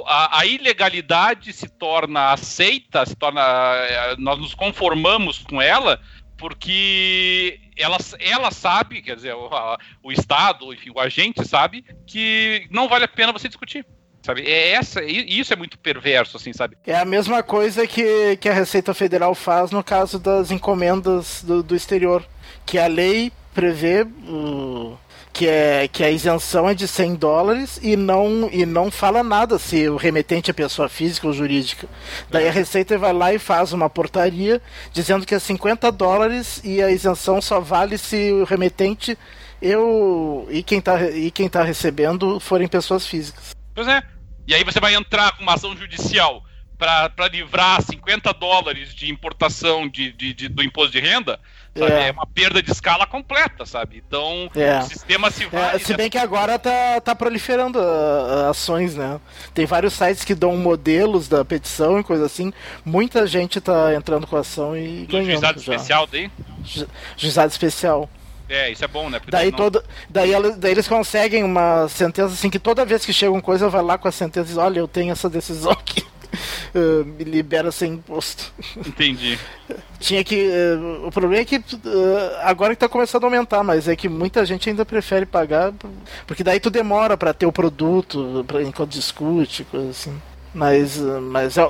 A, 0.08 0.40
a, 0.40 0.46
ilegalidade 0.46 1.54
se 1.54 1.70
torna 1.70 2.32
aceita, 2.32 3.06
se 3.06 3.16
torna. 3.16 3.42
É, 3.42 4.16
nós 4.18 4.40
nos 4.40 4.54
conformamos 4.54 5.40
com 5.40 5.62
ela 5.62 6.00
porque 6.38 7.60
ela, 7.78 7.98
ela 8.20 8.52
sabe, 8.52 9.02
quer 9.02 9.16
dizer, 9.16 9.34
o, 9.36 9.48
a, 9.48 9.78
o 10.04 10.12
Estado, 10.12 10.74
enfim, 10.74 10.92
o 10.94 11.00
agente 11.00 11.48
sabe 11.48 11.86
que 12.06 12.68
não 12.70 12.90
vale 12.90 13.06
a 13.06 13.08
pena 13.08 13.32
você 13.32 13.48
discutir 13.48 13.86
sabe? 14.26 14.42
É 14.42 14.72
essa, 14.72 15.04
isso 15.04 15.54
é 15.54 15.56
muito 15.56 15.78
perverso, 15.78 16.36
assim, 16.36 16.52
sabe? 16.52 16.76
É 16.86 16.96
a 16.96 17.06
mesma 17.06 17.44
coisa 17.44 17.86
que, 17.86 18.36
que 18.38 18.50
a 18.50 18.54
Receita 18.54 18.94
Federal 18.94 19.36
faz 19.36 19.70
no 19.70 19.84
caso 19.84 20.18
das 20.18 20.50
encomendas 20.50 21.44
do, 21.44 21.62
do 21.62 21.76
exterior 21.76 22.26
que 22.66 22.78
a 22.78 22.88
lei 22.88 23.32
prevê 23.54 24.04
uh, 24.04 24.98
que, 25.36 25.48
é, 25.48 25.88
que 25.90 26.02
a 26.02 26.10
isenção 26.10 26.70
é 26.70 26.74
de 26.74 26.88
100 26.88 27.16
dólares 27.16 27.78
e 27.84 27.98
não, 27.98 28.50
e 28.52 28.66
não 28.66 28.90
fala 28.90 29.22
nada 29.22 29.60
se 29.60 29.88
o 29.90 29.98
remetente 29.98 30.50
é 30.50 30.54
pessoa 30.54 30.88
física 30.88 31.28
ou 31.28 31.34
jurídica. 31.34 31.90
Daí 32.30 32.48
a 32.48 32.52
Receita 32.52 32.98
vai 32.98 33.12
lá 33.12 33.34
e 33.34 33.40
faz 33.40 33.74
uma 33.74 33.90
portaria 33.90 34.62
dizendo 34.94 35.26
que 35.26 35.36
é 35.36 35.40
50 35.40 35.92
dólares 35.92 36.62
e 36.64 36.82
a 36.82 36.90
isenção 36.90 37.42
só 37.42 37.60
vale 37.60 37.98
se 37.98 38.32
o 38.32 38.46
remetente 38.46 39.18
eu, 39.62 40.48
e 40.50 40.64
quem 40.64 40.80
está 40.80 41.10
e 41.10 41.30
quem 41.32 41.50
tá 41.50 41.64
recebendo 41.64 42.40
forem 42.40 42.68
pessoas 42.68 43.06
físicas. 43.06 43.56
Pois 43.74 43.88
é. 43.88 44.02
E 44.48 44.54
aí 44.56 44.64
você 44.64 44.80
vai 44.80 44.96
entrar 44.96 45.36
com 45.36 45.44
uma 45.44 45.56
ação 45.56 45.76
judicial 45.76 46.44
para 46.78 47.28
livrar 47.32 47.82
50 47.82 48.34
dólares 48.34 48.94
de 48.94 49.12
importação 49.12 49.88
de, 49.88 50.12
de, 50.12 50.34
de, 50.34 50.48
do 50.48 50.64
imposto 50.64 50.92
de 50.92 51.00
renda, 51.00 51.40
é. 51.84 52.08
é. 52.08 52.12
uma 52.12 52.26
perda 52.26 52.62
de 52.62 52.72
escala 52.72 53.06
completa, 53.06 53.66
sabe? 53.66 54.02
Então 54.06 54.50
é. 54.56 54.80
o 54.80 54.84
sistema 54.84 55.30
se 55.30 55.46
vai. 55.46 55.76
É, 55.76 55.80
se 55.80 55.96
bem 55.96 56.10
que 56.10 56.18
agora 56.18 56.58
tá, 56.58 57.02
tá 57.02 57.16
proliferando 57.16 57.80
uh, 57.80 58.50
ações, 58.50 58.96
né? 58.96 59.20
Tem 59.54 59.66
vários 59.66 59.94
sites 59.94 60.24
que 60.24 60.34
dão 60.34 60.56
modelos 60.56 61.28
da 61.28 61.44
petição 61.44 62.00
e 62.00 62.04
coisa 62.04 62.26
assim. 62.26 62.54
Muita 62.84 63.28
gente 63.28 63.60
tá 63.60 63.94
entrando 63.94 64.26
com 64.26 64.38
ação 64.38 64.76
e. 64.76 65.06
ganhando. 65.06 65.32
Juizado 65.32 65.60
já. 65.60 65.74
especial 65.74 66.08
daí? 66.08 66.32
Ju, 66.64 66.88
juizado 67.18 67.52
especial. 67.52 68.10
É, 68.48 68.70
isso 68.70 68.86
é 68.86 68.88
bom, 68.88 69.10
né? 69.10 69.20
daí, 69.28 69.50
não... 69.50 69.58
todo, 69.58 69.84
daí, 70.08 70.32
daí, 70.58 70.72
eles 70.72 70.88
conseguem 70.88 71.44
uma 71.44 71.88
sentença 71.90 72.32
assim 72.32 72.48
que 72.48 72.60
toda 72.60 72.86
vez 72.86 73.04
que 73.04 73.12
chega 73.12 73.32
uma 73.32 73.42
coisa, 73.42 73.68
vai 73.70 73.82
lá 73.82 73.98
com 73.98 74.08
a 74.08 74.12
sentença 74.12 74.46
e 74.46 74.50
diz, 74.50 74.58
olha, 74.58 74.80
eu 74.80 74.88
tenho 74.88 75.12
essa 75.12 75.28
decisão 75.28 75.72
aqui. 75.72 76.06
Uh, 76.74 77.06
me 77.18 77.24
libera 77.24 77.72
sem 77.72 77.94
imposto. 77.94 78.54
Entendi. 78.78 79.40
Tinha 80.00 80.24
que. 80.24 80.48
Uh, 80.48 81.08
o 81.08 81.12
problema 81.12 81.42
é 81.42 81.46
que 81.46 81.58
uh, 81.58 81.62
agora 82.42 82.74
que 82.74 82.80
tá 82.80 82.90
começando 82.90 83.24
a 83.24 83.28
aumentar, 83.28 83.64
mas 83.64 83.88
é 83.88 83.96
que 83.96 84.10
muita 84.10 84.46
gente 84.46 84.70
ainda 84.70 84.86
prefere 84.86 85.26
pagar, 85.26 85.74
porque 86.28 86.44
daí 86.44 86.60
tu 86.60 86.70
demora 86.70 87.18
para 87.18 87.34
ter 87.34 87.46
o 87.46 87.52
produto, 87.52 88.44
pra, 88.48 88.62
enquanto 88.62 88.92
discute, 88.92 89.64
coisa 89.66 89.90
assim. 89.90 90.22
Mas, 90.54 90.98
mas 90.98 91.58
é, 91.58 91.70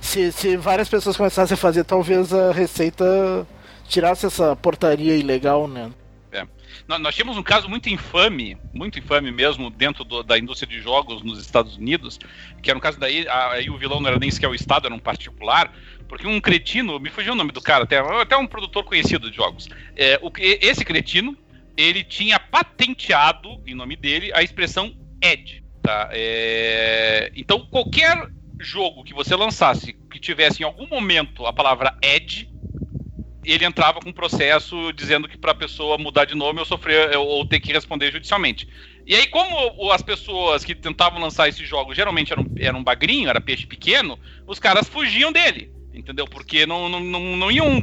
se, 0.00 0.32
se 0.32 0.56
várias 0.56 0.88
pessoas 0.88 1.16
começassem 1.16 1.54
a 1.54 1.58
fazer, 1.58 1.84
talvez 1.84 2.32
a 2.32 2.52
Receita 2.52 3.46
tirasse 3.88 4.26
essa 4.26 4.56
portaria 4.56 5.16
ilegal, 5.16 5.68
né? 5.68 5.90
Nós 6.86 7.14
tínhamos 7.14 7.36
um 7.36 7.42
caso 7.42 7.68
muito 7.68 7.88
infame, 7.88 8.56
muito 8.72 8.98
infame 8.98 9.30
mesmo, 9.30 9.70
dentro 9.70 10.04
do, 10.04 10.22
da 10.22 10.38
indústria 10.38 10.68
de 10.68 10.80
jogos 10.82 11.22
nos 11.22 11.38
Estados 11.40 11.76
Unidos, 11.76 12.18
que 12.62 12.70
era 12.70 12.78
um 12.78 12.80
caso 12.80 12.98
daí, 12.98 13.26
aí 13.28 13.68
o 13.70 13.76
vilão 13.76 14.00
não 14.00 14.08
era 14.08 14.18
nem 14.18 14.30
sequer 14.30 14.48
o 14.48 14.54
Estado, 14.54 14.86
era 14.86 14.94
um 14.94 14.98
particular, 14.98 15.72
porque 16.08 16.26
um 16.26 16.40
cretino, 16.40 16.98
me 16.98 17.10
fugiu 17.10 17.32
o 17.32 17.36
nome 17.36 17.52
do 17.52 17.60
cara, 17.60 17.84
até, 17.84 17.98
até 17.98 18.36
um 18.36 18.46
produtor 18.46 18.84
conhecido 18.84 19.30
de 19.30 19.36
jogos. 19.36 19.68
É, 19.96 20.18
o, 20.22 20.30
esse 20.38 20.84
cretino, 20.84 21.36
ele 21.76 22.02
tinha 22.02 22.38
patenteado, 22.38 23.60
em 23.66 23.74
nome 23.74 23.96
dele, 23.96 24.30
a 24.34 24.42
expressão 24.42 24.94
Ed. 25.22 25.62
Tá? 25.82 26.08
É, 26.12 27.30
então, 27.36 27.66
qualquer 27.70 28.28
jogo 28.58 29.04
que 29.04 29.12
você 29.12 29.36
lançasse 29.36 29.92
que 30.10 30.18
tivesse 30.18 30.62
em 30.62 30.64
algum 30.64 30.86
momento 30.86 31.46
a 31.46 31.52
palavra 31.52 31.96
Ed, 32.02 32.48
ele 33.52 33.64
entrava 33.64 34.00
com 34.00 34.10
um 34.10 34.12
processo 34.12 34.92
dizendo 34.92 35.28
que 35.28 35.38
para 35.38 35.52
a 35.52 35.54
pessoa 35.54 35.96
mudar 35.96 36.24
de 36.24 36.34
nome 36.34 36.58
ou 36.58 36.64
sofrer 36.64 37.16
ou 37.16 37.46
ter 37.46 37.60
que 37.60 37.72
responder 37.72 38.10
judicialmente. 38.10 38.68
E 39.06 39.14
aí, 39.14 39.26
como 39.28 39.92
as 39.92 40.02
pessoas 40.02 40.64
que 40.64 40.74
tentavam 40.74 41.20
lançar 41.20 41.48
esses 41.48 41.66
jogos 41.66 41.96
geralmente 41.96 42.32
eram, 42.32 42.44
eram 42.58 42.82
bagrinho, 42.82 43.28
era 43.28 43.40
peixe 43.40 43.66
pequeno, 43.66 44.18
os 44.46 44.58
caras 44.58 44.88
fugiam 44.88 45.30
dele, 45.30 45.70
entendeu? 45.94 46.26
Porque 46.26 46.66
não, 46.66 46.88
não, 46.88 47.00
não, 47.00 47.36
não 47.36 47.50
iam 47.50 47.80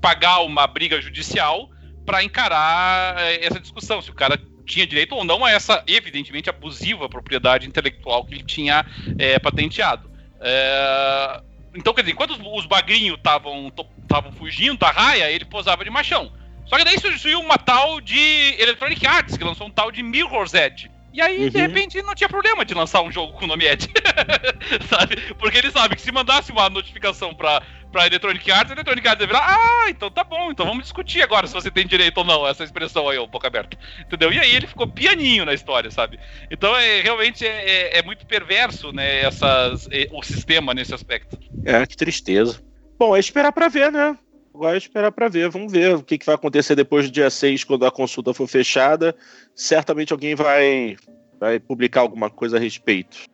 pagar 0.00 0.40
uma 0.40 0.66
briga 0.66 1.00
judicial 1.00 1.70
para 2.06 2.24
encarar 2.24 3.16
eh, 3.18 3.44
essa 3.44 3.60
discussão, 3.60 4.00
se 4.00 4.10
o 4.10 4.14
cara 4.14 4.40
tinha 4.64 4.86
direito 4.86 5.14
ou 5.14 5.24
não 5.24 5.44
a 5.44 5.50
essa, 5.50 5.84
evidentemente, 5.86 6.48
abusiva 6.48 7.08
propriedade 7.08 7.66
intelectual 7.66 8.24
que 8.24 8.34
ele 8.34 8.44
tinha 8.44 8.86
é, 9.18 9.38
patenteado. 9.38 10.10
É 10.40 11.42
então, 11.74 11.92
quer 11.92 12.02
dizer, 12.02 12.12
enquanto 12.12 12.30
os, 12.30 12.40
os 12.40 12.66
bagrinhos 12.66 13.18
estavam 13.18 14.32
fugindo 14.38 14.78
da 14.78 14.90
raia, 14.90 15.30
ele 15.30 15.44
posava 15.44 15.84
de 15.84 15.90
machão. 15.90 16.32
Só 16.66 16.76
que 16.76 16.84
daí 16.84 16.98
surgiu 16.98 17.40
uma 17.40 17.58
tal 17.58 18.00
de 18.00 18.54
Electronic 18.58 19.06
Arts, 19.06 19.36
que 19.36 19.44
lançou 19.44 19.66
um 19.66 19.70
tal 19.70 19.90
de 19.90 20.02
Mirror's 20.02 20.54
Edge. 20.54 20.90
E 21.14 21.22
aí, 21.22 21.44
uhum. 21.44 21.48
de 21.48 21.58
repente, 21.58 22.02
não 22.02 22.12
tinha 22.12 22.28
problema 22.28 22.64
de 22.64 22.74
lançar 22.74 23.00
um 23.00 23.12
jogo 23.12 23.34
com 23.34 23.44
o 23.44 23.46
nome 23.46 23.64
Ed. 23.64 23.88
sabe? 24.90 25.16
Porque 25.38 25.58
ele 25.58 25.70
sabe 25.70 25.94
que 25.94 26.02
se 26.02 26.10
mandasse 26.10 26.50
uma 26.50 26.68
notificação 26.68 27.32
pra, 27.32 27.62
pra 27.92 28.08
Electronic 28.08 28.50
Arts, 28.50 28.72
a 28.72 28.74
Electronic 28.74 29.06
Arts 29.06 29.20
ia 29.20 29.26
virar, 29.28 29.46
ah, 29.48 29.88
então 29.88 30.10
tá 30.10 30.24
bom, 30.24 30.50
então 30.50 30.66
vamos 30.66 30.82
discutir 30.82 31.22
agora 31.22 31.46
se 31.46 31.54
você 31.54 31.70
tem 31.70 31.86
direito 31.86 32.18
ou 32.18 32.24
não, 32.24 32.44
essa 32.44 32.64
expressão 32.64 33.08
aí, 33.08 33.16
o 33.16 33.28
boca 33.28 33.46
aberta. 33.46 33.78
Entendeu? 34.00 34.32
E 34.32 34.40
aí 34.40 34.56
ele 34.56 34.66
ficou 34.66 34.88
pianinho 34.88 35.44
na 35.44 35.54
história, 35.54 35.88
sabe? 35.88 36.18
Então, 36.50 36.76
é, 36.76 37.00
realmente, 37.00 37.46
é, 37.46 37.92
é, 37.94 37.98
é 37.98 38.02
muito 38.02 38.26
perverso, 38.26 38.90
né, 38.90 39.20
essas, 39.20 39.86
é, 39.92 40.08
o 40.10 40.20
sistema 40.20 40.74
nesse 40.74 40.92
aspecto. 40.92 41.38
É, 41.64 41.86
que 41.86 41.96
tristeza. 41.96 42.60
Bom, 42.98 43.14
é 43.14 43.20
esperar 43.20 43.52
pra 43.52 43.68
ver, 43.68 43.92
né? 43.92 44.18
Agora 44.54 44.76
é 44.76 44.78
esperar 44.78 45.10
para 45.10 45.28
ver. 45.28 45.50
Vamos 45.50 45.72
ver 45.72 45.96
o 45.96 46.02
que, 46.02 46.16
que 46.16 46.24
vai 46.24 46.36
acontecer 46.36 46.76
depois 46.76 47.06
do 47.06 47.12
dia 47.12 47.28
6, 47.28 47.64
quando 47.64 47.84
a 47.84 47.90
consulta 47.90 48.32
for 48.32 48.46
fechada. 48.46 49.12
Certamente 49.52 50.12
alguém 50.12 50.36
vai, 50.36 50.96
vai 51.40 51.58
publicar 51.58 52.02
alguma 52.02 52.30
coisa 52.30 52.56
a 52.56 52.60
respeito. 52.60 53.24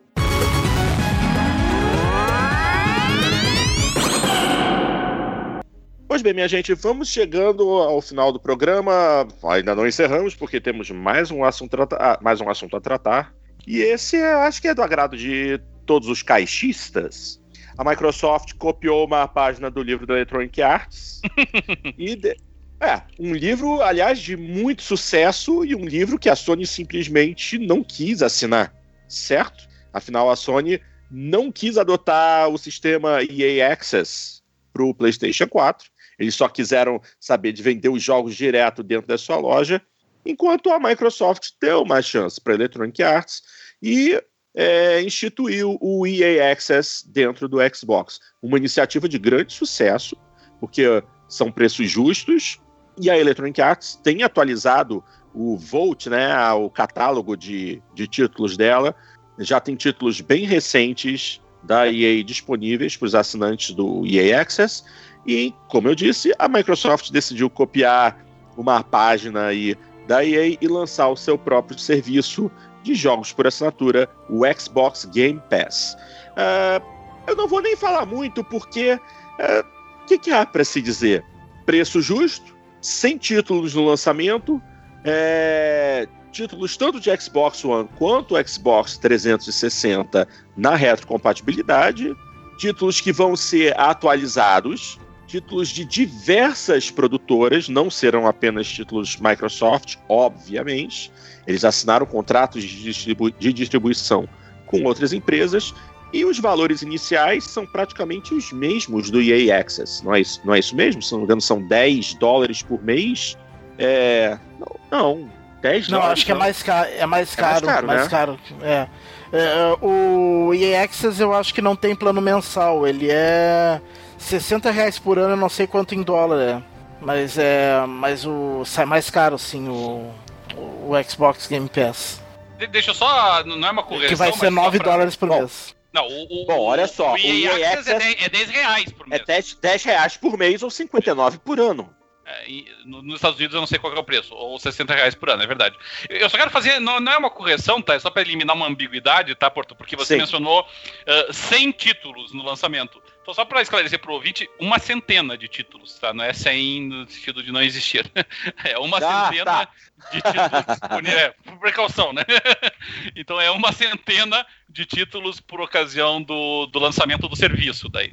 Pois 6.09 6.23
bem, 6.23 6.33
minha 6.33 6.49
gente, 6.49 6.73
vamos 6.73 7.09
chegando 7.09 7.69
ao 7.69 8.01
final 8.01 8.33
do 8.33 8.41
programa. 8.41 9.29
Ainda 9.45 9.75
não 9.75 9.87
encerramos, 9.87 10.35
porque 10.35 10.59
temos 10.59 10.91
mais 10.91 11.31
um 11.31 11.45
assunto, 11.45 11.77
ah, 11.93 12.19
mais 12.23 12.41
um 12.41 12.49
assunto 12.49 12.79
a 12.79 12.81
tratar. 12.81 13.35
E 13.67 13.81
esse 13.81 14.17
acho 14.17 14.63
que 14.63 14.69
é 14.69 14.75
do 14.75 14.83
agrado 14.83 15.19
de 15.19 15.61
todos 15.85 16.09
os 16.09 16.23
caixistas 16.23 17.40
a 17.81 17.85
Microsoft 17.85 18.53
copiou 18.59 19.07
uma 19.07 19.27
página 19.27 19.71
do 19.71 19.83
livro 19.83 20.07
da 20.07 20.13
Electronic 20.13 20.61
Arts. 20.61 21.23
e 21.97 22.15
de... 22.15 22.37
É, 22.79 23.01
um 23.19 23.33
livro, 23.33 23.81
aliás, 23.81 24.19
de 24.19 24.37
muito 24.37 24.83
sucesso 24.83 25.65
e 25.65 25.75
um 25.75 25.87
livro 25.87 26.19
que 26.19 26.29
a 26.29 26.37
Sony 26.37 26.67
simplesmente 26.67 27.59
não 27.59 27.83
quis 27.83 28.23
assinar, 28.23 28.75
certo? 29.09 29.67
Afinal, 29.95 30.31
a 30.31 30.37
Sony 30.37 30.79
não 31.11 31.51
quis 31.51 31.79
adotar 31.79 32.51
o 32.51 32.59
sistema 32.59 33.23
EA 33.23 33.73
Access 33.73 34.43
para 34.75 34.85
o 34.85 34.95
PlayStation 34.95 35.49
4. 35.49 35.89
Eles 36.19 36.35
só 36.35 36.51
quiseram 36.51 37.01
saber 37.19 37.53
de 37.53 37.63
vender 37.63 37.89
os 37.89 38.03
jogos 38.03 38.37
direto 38.37 38.83
dentro 38.83 39.07
da 39.07 39.17
sua 39.17 39.37
loja, 39.37 39.81
enquanto 40.25 40.71
a 40.71 40.79
Microsoft 40.79 41.53
deu 41.59 41.81
uma 41.81 42.03
chance 42.03 42.39
para 42.39 42.53
a 42.53 42.57
Electronic 42.57 43.03
Arts 43.03 43.43
e 43.83 44.23
é, 44.55 45.01
instituiu 45.03 45.79
o 45.81 46.07
EA 46.07 46.53
Access 46.53 47.05
dentro 47.09 47.49
do 47.49 47.59
Xbox. 47.75 48.21
Uma 48.43 48.59
iniciativa 48.59 49.09
de 49.09 49.19
grande 49.19 49.53
sucesso, 49.53 50.17
porque 50.59 51.03
são 51.29 51.51
preços 51.51 51.91
justos, 51.91 52.61
e 53.01 53.09
a 53.09 53.19
Electronic 53.19 53.61
Arts 53.61 53.99
tem 54.03 54.23
atualizado 54.23 55.03
o 55.33 55.57
Volt, 55.57 56.07
né, 56.07 56.53
o 56.53 56.69
catálogo 56.69 57.37
de, 57.37 57.81
de 57.95 58.07
títulos 58.07 58.57
dela. 58.57 58.95
Já 59.39 59.61
tem 59.61 59.77
títulos 59.77 60.21
bem 60.21 60.45
recentes 60.45 61.41
da 61.63 61.91
EA 61.91 62.23
disponíveis 62.25 62.97
para 62.97 63.07
os 63.07 63.15
assinantes 63.15 63.75
do 63.75 64.05
EA 64.07 64.41
Access. 64.41 64.85
E, 65.27 65.55
como 65.69 65.89
eu 65.89 65.95
disse, 65.95 66.33
a 66.39 66.49
Microsoft 66.49 67.11
decidiu 67.11 67.49
copiar 67.49 68.25
uma 68.57 68.83
página 68.83 69.47
aí 69.47 69.77
da 70.07 70.25
EA 70.25 70.59
e 70.61 70.67
lançar 70.67 71.09
o 71.09 71.17
seu 71.17 71.39
próprio 71.39 71.79
serviço 71.79 72.51
de 72.83 72.95
jogos 72.95 73.33
por 73.33 73.47
assinatura, 73.47 74.09
o 74.29 74.43
Xbox 74.59 75.05
Game 75.07 75.41
Pass. 75.51 75.97
Uh, 76.33 76.85
eu 77.27 77.37
não 77.37 77.47
vou 77.47 77.61
nem 77.61 77.77
falar 77.77 78.07
muito 78.07 78.43
porque 78.45 78.93
o 78.93 78.97
uh, 78.97 79.01
ah, 79.39 79.65
que, 80.07 80.19
que, 80.19 80.31
há 80.31 80.45
para 80.45 80.65
se 80.65 80.81
dizer? 80.81 81.25
Preço 81.67 82.01
justo, 82.01 82.57
sem 82.81 83.17
títulos 83.17 83.75
no 83.75 83.85
lançamento, 83.85 84.61
é, 85.05 86.09
títulos 86.33 86.77
tanto 86.77 87.01
de 87.01 87.15
Xbox 87.21 87.65
One 87.65 87.89
quanto 87.97 88.35
Xbox 88.47 88.97
360 88.99 90.27
na 90.57 90.75
retrocompatibilidade, 90.75 92.15
títulos 92.59 93.01
que 93.01 93.13
vão 93.13 93.37
ser 93.37 93.79
atualizados, 93.79 94.99
títulos 95.31 95.69
de 95.69 95.85
diversas 95.85 96.91
produtoras, 96.91 97.69
não 97.69 97.89
serão 97.89 98.27
apenas 98.27 98.67
títulos 98.69 99.17
Microsoft, 99.17 99.97
obviamente, 100.09 101.13
eles 101.47 101.65
assinaram 101.65 102.05
contratos 102.05 102.65
de, 102.65 102.83
distribu 102.83 103.31
de 103.31 103.53
distribuição 103.53 104.29
com 104.67 104.83
outras 104.83 105.13
empresas 105.13 105.73
e 106.13 106.25
os 106.25 106.41
valores 106.41 106.83
iniciais 106.83 107.45
são 107.45 107.65
praticamente 107.65 108.35
os 108.35 108.53
mesmos 108.53 109.11
do 109.11 109.23
EA 109.23 109.61
Access. 109.61 110.05
Não 110.05 110.15
é 110.15 110.21
isso, 110.21 110.41
não 110.45 110.55
é 110.55 110.59
isso 110.59 110.75
mesmo? 110.75 111.01
Se 111.01 111.13
não 111.13 111.21
me 111.21 111.25
engano, 111.25 111.41
são 111.41 111.63
10 111.63 112.15
dólares 112.15 112.63
por 112.63 112.83
mês. 112.83 113.39
É, 113.79 114.37
não, 114.59 114.81
não 114.91 115.31
10 115.63 115.89
não, 115.89 115.99
dólares. 115.99 116.19
acho 116.19 116.27
que 116.27 116.33
é 116.33 116.35
mais, 116.35 116.63
caro, 116.63 116.91
é 116.91 117.07
mais 117.07 117.35
caro. 117.37 117.65
É 117.65 117.67
mais 117.67 117.75
caro, 117.75 117.87
mais 117.87 118.03
né? 118.03 118.09
caro 118.09 118.39
é. 118.63 118.89
é. 119.33 119.77
O 119.81 120.53
EA 120.53 120.83
Access 120.83 121.21
eu 121.23 121.33
acho 121.33 121.55
que 121.55 121.63
não 121.63 121.77
tem 121.77 121.95
plano 121.95 122.21
mensal. 122.21 122.87
Ele 122.87 123.09
é 123.09 123.81
60 124.21 124.71
reais 124.71 124.99
por 124.99 125.19
ano, 125.19 125.33
eu 125.33 125.37
não 125.37 125.49
sei 125.49 125.67
quanto 125.67 125.95
em 125.95 126.03
dólar 126.03 126.41
é. 126.41 126.63
Mas 127.01 127.39
é. 127.39 127.85
Mas 127.87 128.27
o. 128.27 128.65
sai 128.65 128.85
mais 128.85 129.09
caro, 129.11 129.39
sim, 129.39 129.69
o, 129.69 130.13
o 130.57 130.93
Xbox 131.09 131.47
Game 131.47 131.69
Pass. 131.69 132.23
De, 132.59 132.67
deixa 132.67 132.91
eu 132.91 132.95
só. 132.95 133.43
Não 133.45 133.67
é 133.67 133.71
uma 133.71 133.83
correção. 133.83 134.09
Que 134.09 134.15
vai 134.15 134.33
ser 134.33 134.51
9 134.51 134.79
pra... 134.79 134.93
dólares 134.93 135.17
por 135.17 135.29
Bom, 135.29 135.39
mês. 135.39 135.75
Não, 135.93 136.07
o, 136.07 136.43
o, 136.43 136.47
Bom, 136.47 136.61
olha 136.61 136.87
só. 136.87 137.15
O 137.15 137.19
EA, 137.19 137.55
o 137.55 137.59
EA 137.59 137.73
Access, 137.73 137.93
Access 137.93 138.25
é, 138.25 138.29
10, 138.29 138.29
é 138.29 138.29
10 138.29 138.51
reais 138.51 138.93
por 138.93 139.09
mês. 139.09 139.23
É 139.23 139.25
10, 139.25 139.55
10 139.55 139.85
reais 139.85 140.17
por 140.17 140.39
mês 140.39 140.63
ou 140.63 140.71
59 140.71 141.39
por 141.39 141.59
ano. 141.59 141.91
É, 142.27 142.47
nos 142.85 143.17
Estados 143.17 143.39
Unidos 143.39 143.55
eu 143.55 143.61
não 143.61 143.67
sei 143.67 143.79
qual 143.79 143.93
é 143.93 143.99
o 143.99 144.05
preço, 144.05 144.35
ou 144.35 144.57
60 144.57 144.95
reais 144.95 145.15
por 145.17 145.31
ano, 145.31 145.43
é 145.43 145.47
verdade. 145.47 145.77
Eu 146.09 146.31
só 146.31 146.37
quero 146.37 146.51
fazer, 146.51 146.79
não, 146.79 147.01
não 147.01 147.13
é 147.13 147.19
uma 147.19 147.31
correção, 147.31 147.83
tá? 147.83 147.95
É 147.95 147.99
só 147.99 148.09
para 148.09 148.23
eliminar 148.23 148.55
uma 148.55 148.69
ambiguidade, 148.69 149.35
tá, 149.35 149.51
Porto? 149.51 149.75
Porque 149.75 149.97
você 149.97 150.15
Sim. 150.15 150.21
mencionou 150.21 150.61
uh, 150.61 151.33
100 151.33 151.73
títulos 151.73 152.33
no 152.33 152.45
lançamento. 152.45 153.03
Então, 153.31 153.45
só 153.45 153.45
para 153.45 153.63
esclarecer 153.63 153.97
para 154.01 154.11
o 154.11 154.15
ouvinte, 154.15 154.51
uma 154.59 154.81
centena 154.81 155.39
de 155.39 155.47
títulos, 155.47 155.97
tá? 156.01 156.13
Não 156.13 156.25
é 156.25 156.33
100 156.33 156.83
no 156.83 157.09
sentido 157.09 157.45
de 157.45 157.53
não 157.53 157.63
existir. 157.63 158.11
É 158.65 158.77
uma 158.77 158.99
ah, 158.99 159.29
centena 159.29 159.45
tá. 159.45 159.69
de 160.11 160.21
títulos. 160.21 161.15
é, 161.15 161.35
por 161.45 161.59
precaução, 161.59 162.13
né? 162.13 162.25
Então, 163.15 163.41
é 163.41 163.49
uma 163.53 163.71
centena 163.71 164.45
de 164.69 164.85
títulos 164.85 165.39
por 165.39 165.61
ocasião 165.61 166.21
do, 166.21 166.67
do 166.67 166.81
lançamento 166.81 167.29
do 167.29 167.37
serviço 167.37 167.89
daí. 167.89 168.13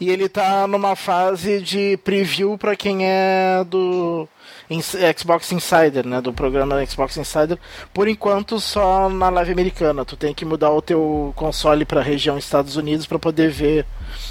E 0.00 0.08
ele 0.08 0.28
tá 0.28 0.68
numa 0.68 0.94
fase 0.94 1.60
de 1.60 1.96
preview 2.04 2.56
para 2.56 2.76
quem 2.76 3.04
é 3.04 3.64
do 3.64 4.28
Xbox 5.16 5.50
Insider, 5.52 6.06
né, 6.06 6.20
do 6.20 6.32
programa 6.32 6.84
Xbox 6.84 7.16
Insider, 7.16 7.58
por 7.92 8.06
enquanto 8.06 8.60
só 8.60 9.08
na 9.08 9.30
live 9.30 9.52
americana. 9.52 10.04
Tu 10.04 10.16
tem 10.16 10.34
que 10.34 10.44
mudar 10.44 10.70
o 10.70 10.82
teu 10.82 11.32
console 11.34 11.84
para 11.84 12.00
a 12.00 12.02
região 12.02 12.36
Estados 12.36 12.76
Unidos 12.76 13.06
para 13.06 13.18
poder 13.18 13.50
ver 13.50 13.86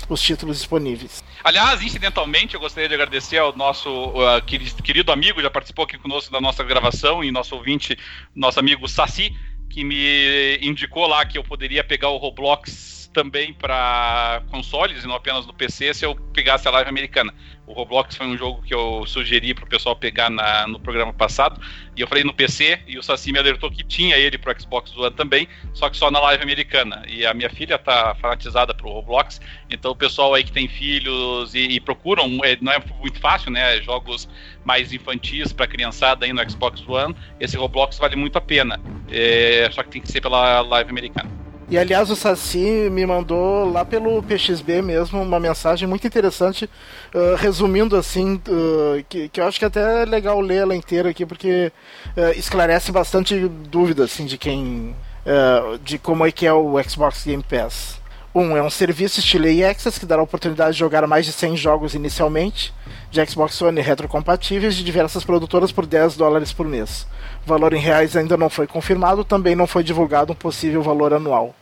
os 0.07 0.21
títulos 0.21 0.57
disponíveis. 0.57 1.23
Aliás, 1.43 1.81
incidentalmente, 1.81 2.55
eu 2.55 2.59
gostaria 2.59 2.87
de 2.87 2.95
agradecer 2.95 3.37
ao 3.37 3.55
nosso 3.55 3.89
uh, 3.89 4.41
querido 4.83 5.11
amigo, 5.11 5.41
já 5.41 5.49
participou 5.49 5.85
aqui 5.85 5.97
conosco 5.97 6.31
da 6.31 6.41
nossa 6.41 6.63
gravação, 6.63 7.23
e 7.23 7.31
nosso 7.31 7.55
ouvinte, 7.55 7.97
nosso 8.35 8.59
amigo 8.59 8.87
Saci, 8.87 9.35
que 9.69 9.83
me 9.83 10.57
indicou 10.61 11.07
lá 11.07 11.25
que 11.25 11.37
eu 11.37 11.43
poderia 11.43 11.83
pegar 11.83 12.09
o 12.09 12.17
Roblox 12.17 12.96
também 13.17 13.51
para 13.51 14.43
consoles 14.51 15.03
e 15.03 15.07
não 15.07 15.15
apenas 15.15 15.43
no 15.47 15.51
PC 15.51 15.91
se 15.91 16.05
eu 16.05 16.13
pegasse 16.13 16.67
a 16.67 16.71
live 16.71 16.87
americana. 16.87 17.33
O 17.65 17.73
Roblox 17.73 18.15
foi 18.15 18.27
um 18.27 18.37
jogo 18.37 18.61
que 18.61 18.71
eu 18.71 19.07
sugeri 19.07 19.55
para 19.55 19.65
o 19.65 19.67
pessoal 19.67 19.95
pegar 19.95 20.29
na, 20.29 20.67
no 20.67 20.79
programa 20.79 21.11
passado 21.11 21.59
e 21.95 22.01
eu 22.01 22.07
falei 22.07 22.23
no 22.23 22.31
PC 22.31 22.79
e 22.85 22.95
o 22.95 23.01
Saci 23.01 23.31
me 23.31 23.39
alertou 23.39 23.71
que 23.71 23.83
tinha 23.83 24.15
ele 24.17 24.37
para 24.37 24.57
Xbox 24.57 24.95
One 24.95 25.15
também, 25.15 25.47
só 25.73 25.89
que 25.89 25.97
só 25.97 26.11
na 26.11 26.19
live 26.19 26.43
americana. 26.43 27.01
E 27.07 27.25
a 27.25 27.33
minha 27.33 27.49
filha 27.49 27.79
tá 27.79 28.15
fanatizada 28.21 28.71
pro 28.71 28.87
Roblox, 28.87 29.41
então 29.67 29.93
o 29.93 29.95
pessoal 29.95 30.35
aí 30.35 30.43
que 30.43 30.51
tem 30.51 30.67
filhos 30.67 31.55
e, 31.55 31.61
e 31.61 31.79
procuram, 31.79 32.39
é, 32.43 32.55
não 32.61 32.71
é 32.71 32.79
muito 32.99 33.19
fácil, 33.19 33.49
né? 33.49 33.81
Jogos 33.81 34.29
mais 34.63 34.93
infantis 34.93 35.51
para 35.51 35.65
criançada 35.65 36.23
aí 36.23 36.31
no 36.31 36.47
Xbox 36.47 36.87
One, 36.87 37.15
esse 37.39 37.57
Roblox 37.57 37.97
vale 37.97 38.15
muito 38.15 38.37
a 38.37 38.41
pena. 38.41 38.79
É, 39.09 39.67
só 39.71 39.81
que 39.81 39.89
tem 39.89 40.01
que 40.03 40.11
ser 40.11 40.21
pela 40.21 40.61
live 40.61 40.91
americana. 40.91 41.36
E 41.69 41.77
aliás, 41.77 42.09
o 42.09 42.15
Saci 42.15 42.89
me 42.89 43.05
mandou 43.05 43.69
lá 43.69 43.83
pelo 43.83 44.23
PXB 44.23 44.81
mesmo 44.81 45.21
uma 45.21 45.37
mensagem 45.37 45.85
muito 45.85 46.07
interessante, 46.07 46.63
uh, 47.13 47.35
resumindo 47.35 47.97
assim, 47.97 48.35
uh, 48.47 49.03
que, 49.09 49.27
que 49.27 49.41
eu 49.41 49.45
acho 49.45 49.59
que 49.59 49.65
é 49.65 49.67
até 49.67 50.03
é 50.03 50.05
legal 50.05 50.39
ler 50.39 50.61
ela 50.61 50.75
inteira 50.75 51.09
aqui, 51.09 51.25
porque 51.25 51.69
uh, 52.15 52.39
esclarece 52.39 52.89
bastante 52.89 53.37
dúvidas 53.69 54.11
assim, 54.13 54.25
de 54.25 54.37
quem. 54.37 54.95
de 55.83 55.97
como 55.97 56.25
é 56.25 56.31
que 56.31 56.45
é 56.47 56.53
o 56.53 56.81
Xbox 56.81 57.25
Game 57.25 57.43
Pass. 57.43 57.99
Um, 58.33 58.55
é 58.55 58.61
um 58.61 58.69
serviço 58.69 59.19
estilo 59.19 59.47
EA 59.47 59.71
Access 59.71 59.99
que 59.99 60.05
dará 60.05 60.21
a 60.21 60.23
oportunidade 60.23 60.73
de 60.73 60.79
jogar 60.79 61.05
mais 61.07 61.25
de 61.25 61.31
100 61.31 61.57
jogos 61.57 61.95
inicialmente 61.95 62.73
de 63.09 63.25
Xbox 63.25 63.61
One 63.61 63.81
retrocompatíveis 63.81 64.75
de 64.75 64.83
diversas 64.83 65.23
produtoras 65.23 65.71
por 65.71 65.85
10 65.85 66.17
dólares 66.17 66.51
por 66.51 66.67
mês. 66.67 67.07
O 67.45 67.49
valor 67.49 67.73
em 67.73 67.79
reais 67.79 68.15
ainda 68.15 68.37
não 68.37 68.49
foi 68.49 68.67
confirmado, 68.67 69.23
também 69.23 69.55
não 69.55 69.65
foi 69.65 69.83
divulgado 69.83 70.33
um 70.33 70.35
possível 70.35 70.83
valor 70.83 71.13
anual. 71.13 71.55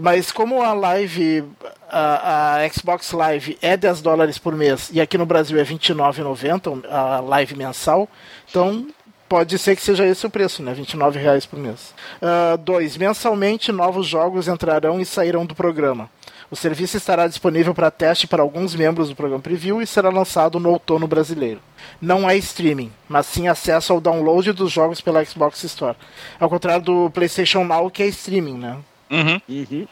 Mas 0.00 0.30
como 0.30 0.62
a 0.62 0.74
live, 0.74 1.44
a, 1.88 2.56
a, 2.56 2.68
Xbox 2.68 3.12
Live 3.12 3.56
é 3.62 3.76
10 3.76 4.02
dólares 4.02 4.36
por 4.36 4.54
mês 4.54 4.90
e 4.92 5.00
aqui 5.00 5.16
no 5.16 5.24
Brasil 5.24 5.58
é 5.58 5.62
R$29,90 5.62 6.84
a 6.90 7.20
live 7.20 7.56
mensal, 7.56 8.06
então 8.50 8.86
pode 9.28 9.58
ser 9.58 9.76
que 9.76 9.82
seja 9.82 10.06
esse 10.06 10.26
o 10.26 10.30
preço, 10.30 10.62
né? 10.62 10.72
R$ 10.72 11.18
reais 11.18 11.46
por 11.46 11.58
mês. 11.58 11.94
2. 12.60 12.96
Uh, 12.96 12.98
mensalmente, 12.98 13.72
novos 13.72 14.06
jogos 14.06 14.48
entrarão 14.48 15.00
e 15.00 15.04
sairão 15.04 15.44
do 15.44 15.54
programa. 15.54 16.08
O 16.50 16.54
serviço 16.54 16.96
estará 16.96 17.26
disponível 17.26 17.74
para 17.74 17.90
teste 17.90 18.26
para 18.26 18.42
alguns 18.42 18.74
membros 18.74 19.08
do 19.08 19.16
programa 19.16 19.42
Preview 19.42 19.82
e 19.82 19.86
será 19.86 20.10
lançado 20.10 20.60
no 20.60 20.70
outono 20.70 21.06
brasileiro. 21.08 21.60
Não 22.00 22.28
é 22.28 22.36
streaming, 22.36 22.92
mas 23.08 23.26
sim 23.26 23.48
acesso 23.48 23.92
ao 23.92 24.00
download 24.00 24.52
dos 24.52 24.70
jogos 24.70 25.00
pela 25.00 25.24
Xbox 25.24 25.64
Store. 25.64 25.96
Ao 26.38 26.48
contrário 26.48 26.84
do 26.84 27.10
PlayStation 27.10 27.64
Now, 27.64 27.90
que 27.90 28.02
é 28.02 28.06
streaming, 28.06 28.58
né? 28.58 28.76
Uhum. 29.10 29.40
Uhum. 29.48 29.88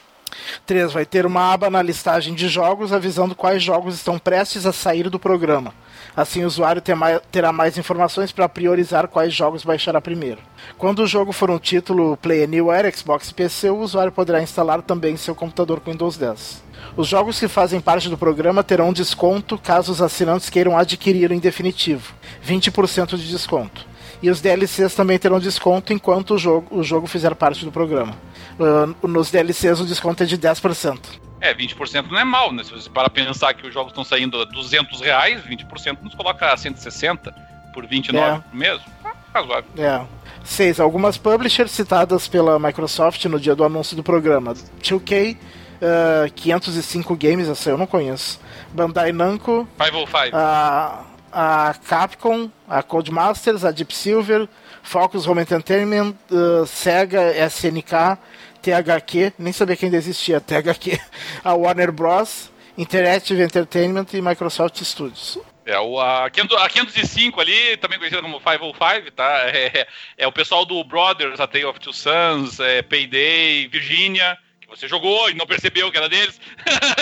3. 0.66 0.92
Vai 0.92 1.04
ter 1.04 1.26
uma 1.26 1.52
aba 1.52 1.70
na 1.70 1.82
listagem 1.82 2.34
de 2.34 2.48
jogos 2.48 2.92
avisando 2.92 3.34
quais 3.34 3.62
jogos 3.62 3.94
estão 3.94 4.18
prestes 4.18 4.66
a 4.66 4.72
sair 4.72 5.08
do 5.08 5.18
programa. 5.18 5.74
Assim, 6.16 6.44
o 6.44 6.46
usuário 6.46 6.82
terá 7.30 7.52
mais 7.52 7.76
informações 7.76 8.30
para 8.30 8.48
priorizar 8.48 9.08
quais 9.08 9.34
jogos 9.34 9.64
baixará 9.64 10.00
primeiro. 10.00 10.38
Quando 10.78 11.00
o 11.00 11.06
jogo 11.06 11.32
for 11.32 11.50
um 11.50 11.58
título 11.58 12.16
Play 12.16 12.44
Anywhere, 12.44 12.96
Xbox 12.96 13.30
e 13.30 13.34
PC, 13.34 13.70
o 13.70 13.78
usuário 13.78 14.12
poderá 14.12 14.40
instalar 14.40 14.80
também 14.82 15.14
em 15.14 15.16
seu 15.16 15.34
computador 15.34 15.80
com 15.80 15.90
Windows 15.90 16.16
10. 16.16 16.62
Os 16.96 17.08
jogos 17.08 17.40
que 17.40 17.48
fazem 17.48 17.80
parte 17.80 18.08
do 18.08 18.16
programa 18.16 18.62
terão 18.62 18.92
desconto 18.92 19.58
caso 19.58 19.90
os 19.90 20.00
assinantes 20.00 20.48
queiram 20.48 20.78
adquirir 20.78 21.32
em 21.32 21.40
definitivo 21.40 22.14
20% 22.46 23.16
de 23.16 23.28
desconto. 23.28 23.84
E 24.22 24.30
os 24.30 24.40
DLCs 24.40 24.94
também 24.94 25.18
terão 25.18 25.40
desconto 25.40 25.92
enquanto 25.92 26.34
o 26.34 26.38
jogo, 26.38 26.78
o 26.78 26.82
jogo 26.82 27.06
fizer 27.08 27.34
parte 27.34 27.64
do 27.64 27.72
programa. 27.72 28.14
Uh, 28.58 29.08
nos 29.08 29.30
DLCs 29.30 29.80
o 29.80 29.84
desconto 29.84 30.22
é 30.22 30.26
de 30.26 30.38
10%. 30.38 31.23
É, 31.44 31.54
20% 31.54 32.10
não 32.10 32.18
é 32.18 32.24
mal, 32.24 32.50
né? 32.50 32.64
Se 32.64 32.72
você 32.72 32.88
para 32.88 33.10
pensar 33.10 33.52
que 33.52 33.66
os 33.66 33.74
jogos 33.74 33.90
estão 33.90 34.02
saindo 34.02 34.40
a 34.40 34.46
200 34.46 34.98
reais, 35.02 35.42
20% 35.44 35.98
nos 36.00 36.14
coloca 36.14 36.50
a 36.50 36.56
160 36.56 37.34
por 37.74 37.86
29 37.86 38.26
é. 38.26 38.40
por 38.40 38.56
mês. 38.56 38.80
Ah, 39.04 39.12
razoável. 39.34 39.70
É. 39.76 40.00
6. 40.42 40.80
Algumas 40.80 41.18
publishers 41.18 41.70
citadas 41.70 42.26
pela 42.26 42.58
Microsoft 42.58 43.22
no 43.26 43.38
dia 43.38 43.54
do 43.54 43.62
anúncio 43.62 43.94
do 43.94 44.02
programa. 44.02 44.54
2K, 44.80 45.36
uh, 45.36 46.32
505 46.34 47.14
Games, 47.14 47.46
essa 47.46 47.68
eu 47.68 47.76
não 47.76 47.86
conheço. 47.86 48.40
Bandai 48.72 49.12
Namco. 49.12 49.68
505. 49.76 50.34
A, 50.34 51.04
a 51.30 51.74
Capcom, 51.86 52.50
a 52.66 52.82
Codemasters, 52.82 53.66
a 53.66 53.70
Deep 53.70 53.94
Silver, 53.94 54.48
Focus 54.82 55.26
Home 55.26 55.42
Entertainment, 55.42 56.14
uh, 56.30 56.66
Sega, 56.66 57.34
SNK, 57.50 58.16
THQ, 58.64 59.34
nem 59.38 59.52
sabia 59.52 59.76
que 59.76 59.84
ainda 59.84 59.98
existia 59.98 60.40
THQ, 60.40 60.98
a 61.44 61.54
Warner 61.54 61.92
Bros., 61.92 62.50
Interactive 62.76 63.40
Entertainment 63.40 64.06
e 64.14 64.20
Microsoft 64.20 64.82
Studios. 64.82 65.38
É, 65.66 65.78
o, 65.78 66.00
a, 66.00 66.28
505 66.28 67.40
ali, 67.40 67.76
também 67.76 67.98
conhecida 67.98 68.20
como 68.20 68.40
505, 68.40 69.10
tá? 69.12 69.44
É, 69.46 69.66
é, 69.66 69.86
é, 70.18 70.26
o 70.26 70.32
pessoal 70.32 70.64
do 70.64 70.82
Brothers, 70.82 71.40
A 71.40 71.46
Tale 71.46 71.66
of 71.66 71.78
Two 71.78 71.92
Sons, 71.92 72.58
é, 72.60 72.82
Payday, 72.82 73.68
Virginia, 73.68 74.36
que 74.60 74.68
você 74.68 74.88
jogou 74.88 75.30
e 75.30 75.34
não 75.34 75.46
percebeu 75.46 75.90
que 75.90 75.96
era 75.96 76.08
deles. 76.08 76.38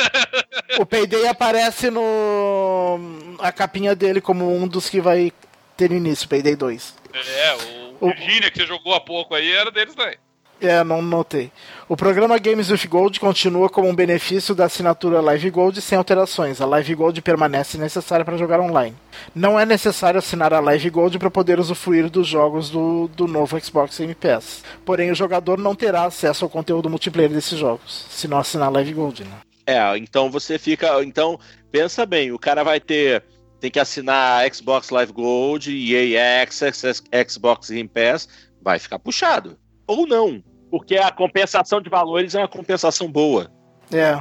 o 0.78 0.84
Payday 0.84 1.26
aparece 1.26 1.90
no 1.90 3.00
a 3.40 3.50
capinha 3.50 3.96
dele 3.96 4.20
como 4.20 4.54
um 4.54 4.68
dos 4.68 4.88
que 4.88 5.00
vai 5.00 5.32
ter 5.76 5.90
início, 5.90 6.28
Payday 6.28 6.54
2. 6.54 6.94
É, 7.14 7.54
o, 8.00 8.08
o 8.08 8.14
Virginia 8.14 8.50
que 8.50 8.58
você 8.58 8.66
jogou 8.66 8.94
há 8.94 9.00
pouco 9.00 9.34
aí 9.34 9.50
era 9.50 9.70
deles 9.70 9.94
também. 9.94 10.16
É, 10.62 10.84
não 10.84 11.02
notei. 11.02 11.50
O 11.88 11.96
programa 11.96 12.38
Games 12.38 12.70
with 12.70 12.86
Gold 12.88 13.18
continua 13.18 13.68
como 13.68 13.88
um 13.88 13.94
benefício 13.94 14.54
da 14.54 14.66
assinatura 14.66 15.20
Live 15.20 15.50
Gold 15.50 15.82
sem 15.82 15.98
alterações. 15.98 16.60
A 16.60 16.66
Live 16.66 16.94
Gold 16.94 17.20
permanece 17.20 17.76
necessária 17.76 18.24
para 18.24 18.36
jogar 18.36 18.60
online. 18.60 18.94
Não 19.34 19.58
é 19.58 19.66
necessário 19.66 20.18
assinar 20.18 20.54
a 20.54 20.60
Live 20.60 20.88
Gold 20.88 21.18
para 21.18 21.32
poder 21.32 21.58
usufruir 21.58 22.08
dos 22.08 22.28
jogos 22.28 22.70
do, 22.70 23.08
do 23.08 23.26
novo 23.26 23.58
Xbox 23.60 23.98
Game 23.98 24.14
Pass. 24.14 24.62
Porém, 24.84 25.10
o 25.10 25.16
jogador 25.16 25.58
não 25.58 25.74
terá 25.74 26.04
acesso 26.04 26.44
ao 26.44 26.50
conteúdo 26.50 26.88
multiplayer 26.88 27.32
desses 27.32 27.58
jogos, 27.58 28.06
se 28.08 28.28
não 28.28 28.38
assinar 28.38 28.68
a 28.68 28.70
Live 28.70 28.92
Gold. 28.92 29.24
Né? 29.24 29.30
É, 29.66 29.98
então 29.98 30.30
você 30.30 30.60
fica. 30.60 31.02
Então, 31.02 31.40
pensa 31.72 32.06
bem, 32.06 32.30
o 32.30 32.38
cara 32.38 32.62
vai 32.62 32.78
ter. 32.78 33.24
Tem 33.58 33.70
que 33.70 33.80
assinar 33.80 34.48
Xbox 34.54 34.90
Live 34.90 35.12
Gold, 35.12 35.72
EA 35.72 36.44
Access, 36.44 37.02
Xbox 37.28 37.68
Game 37.70 37.88
Pass, 37.88 38.28
vai 38.62 38.78
ficar 38.78 39.00
puxado. 39.00 39.58
Ou 39.88 40.06
não 40.06 40.40
porque 40.72 40.96
a 40.96 41.10
compensação 41.10 41.82
de 41.82 41.90
valores 41.90 42.34
é 42.34 42.38
uma 42.38 42.48
compensação 42.48 43.06
boa. 43.06 43.52
É. 43.92 44.18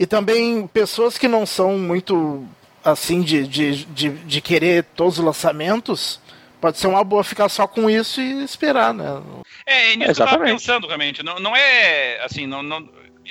E 0.00 0.04
também 0.04 0.66
pessoas 0.66 1.16
que 1.16 1.28
não 1.28 1.46
são 1.46 1.78
muito 1.78 2.44
assim 2.84 3.22
de, 3.22 3.46
de, 3.46 3.84
de, 3.84 4.08
de 4.08 4.40
querer 4.40 4.82
todos 4.96 5.20
os 5.20 5.24
lançamentos, 5.24 6.20
pode 6.60 6.78
ser 6.78 6.88
uma 6.88 7.04
boa 7.04 7.22
ficar 7.22 7.48
só 7.48 7.68
com 7.68 7.88
isso 7.88 8.20
e 8.20 8.42
esperar, 8.42 8.92
né? 8.92 9.22
É, 9.64 9.92
é 9.92 9.96
nisso 9.96 10.14
que 10.14 10.22
eu 10.22 10.26
tava 10.26 10.42
pensando 10.42 10.88
realmente. 10.88 11.22
Não, 11.22 11.38
não 11.38 11.54
é 11.54 12.20
assim, 12.24 12.48
não, 12.48 12.64
não, 12.64 12.84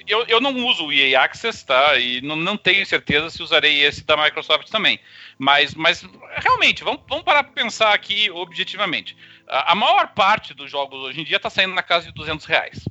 eu, 0.07 0.25
eu 0.27 0.39
não 0.39 0.55
uso 0.65 0.85
o 0.85 0.93
EA 0.93 1.23
Access, 1.23 1.65
tá? 1.65 1.97
E 1.97 2.21
não, 2.21 2.37
não 2.37 2.55
tenho 2.55 2.85
certeza 2.85 3.29
se 3.29 3.43
usarei 3.43 3.83
esse 3.83 4.05
da 4.05 4.15
Microsoft 4.15 4.69
também. 4.69 4.97
Mas, 5.37 5.75
mas 5.75 6.05
realmente, 6.37 6.85
vamos, 6.85 7.01
vamos 7.09 7.25
parar 7.25 7.43
para 7.43 7.63
pensar 7.63 7.93
aqui 7.93 8.31
objetivamente. 8.31 9.17
A, 9.51 9.73
a, 9.73 9.75
maior 9.75 10.07
parte 10.07 10.53
dos 10.53 10.71
jogos 10.71 10.97
hoje 11.01 11.19
em 11.19 11.25
dia 11.25 11.35
está 11.35 11.49
saindo 11.49 11.75
na 11.75 11.83
casa 11.83 12.05
de 12.05 12.13
200 12.13 12.45
reais. 12.45 12.85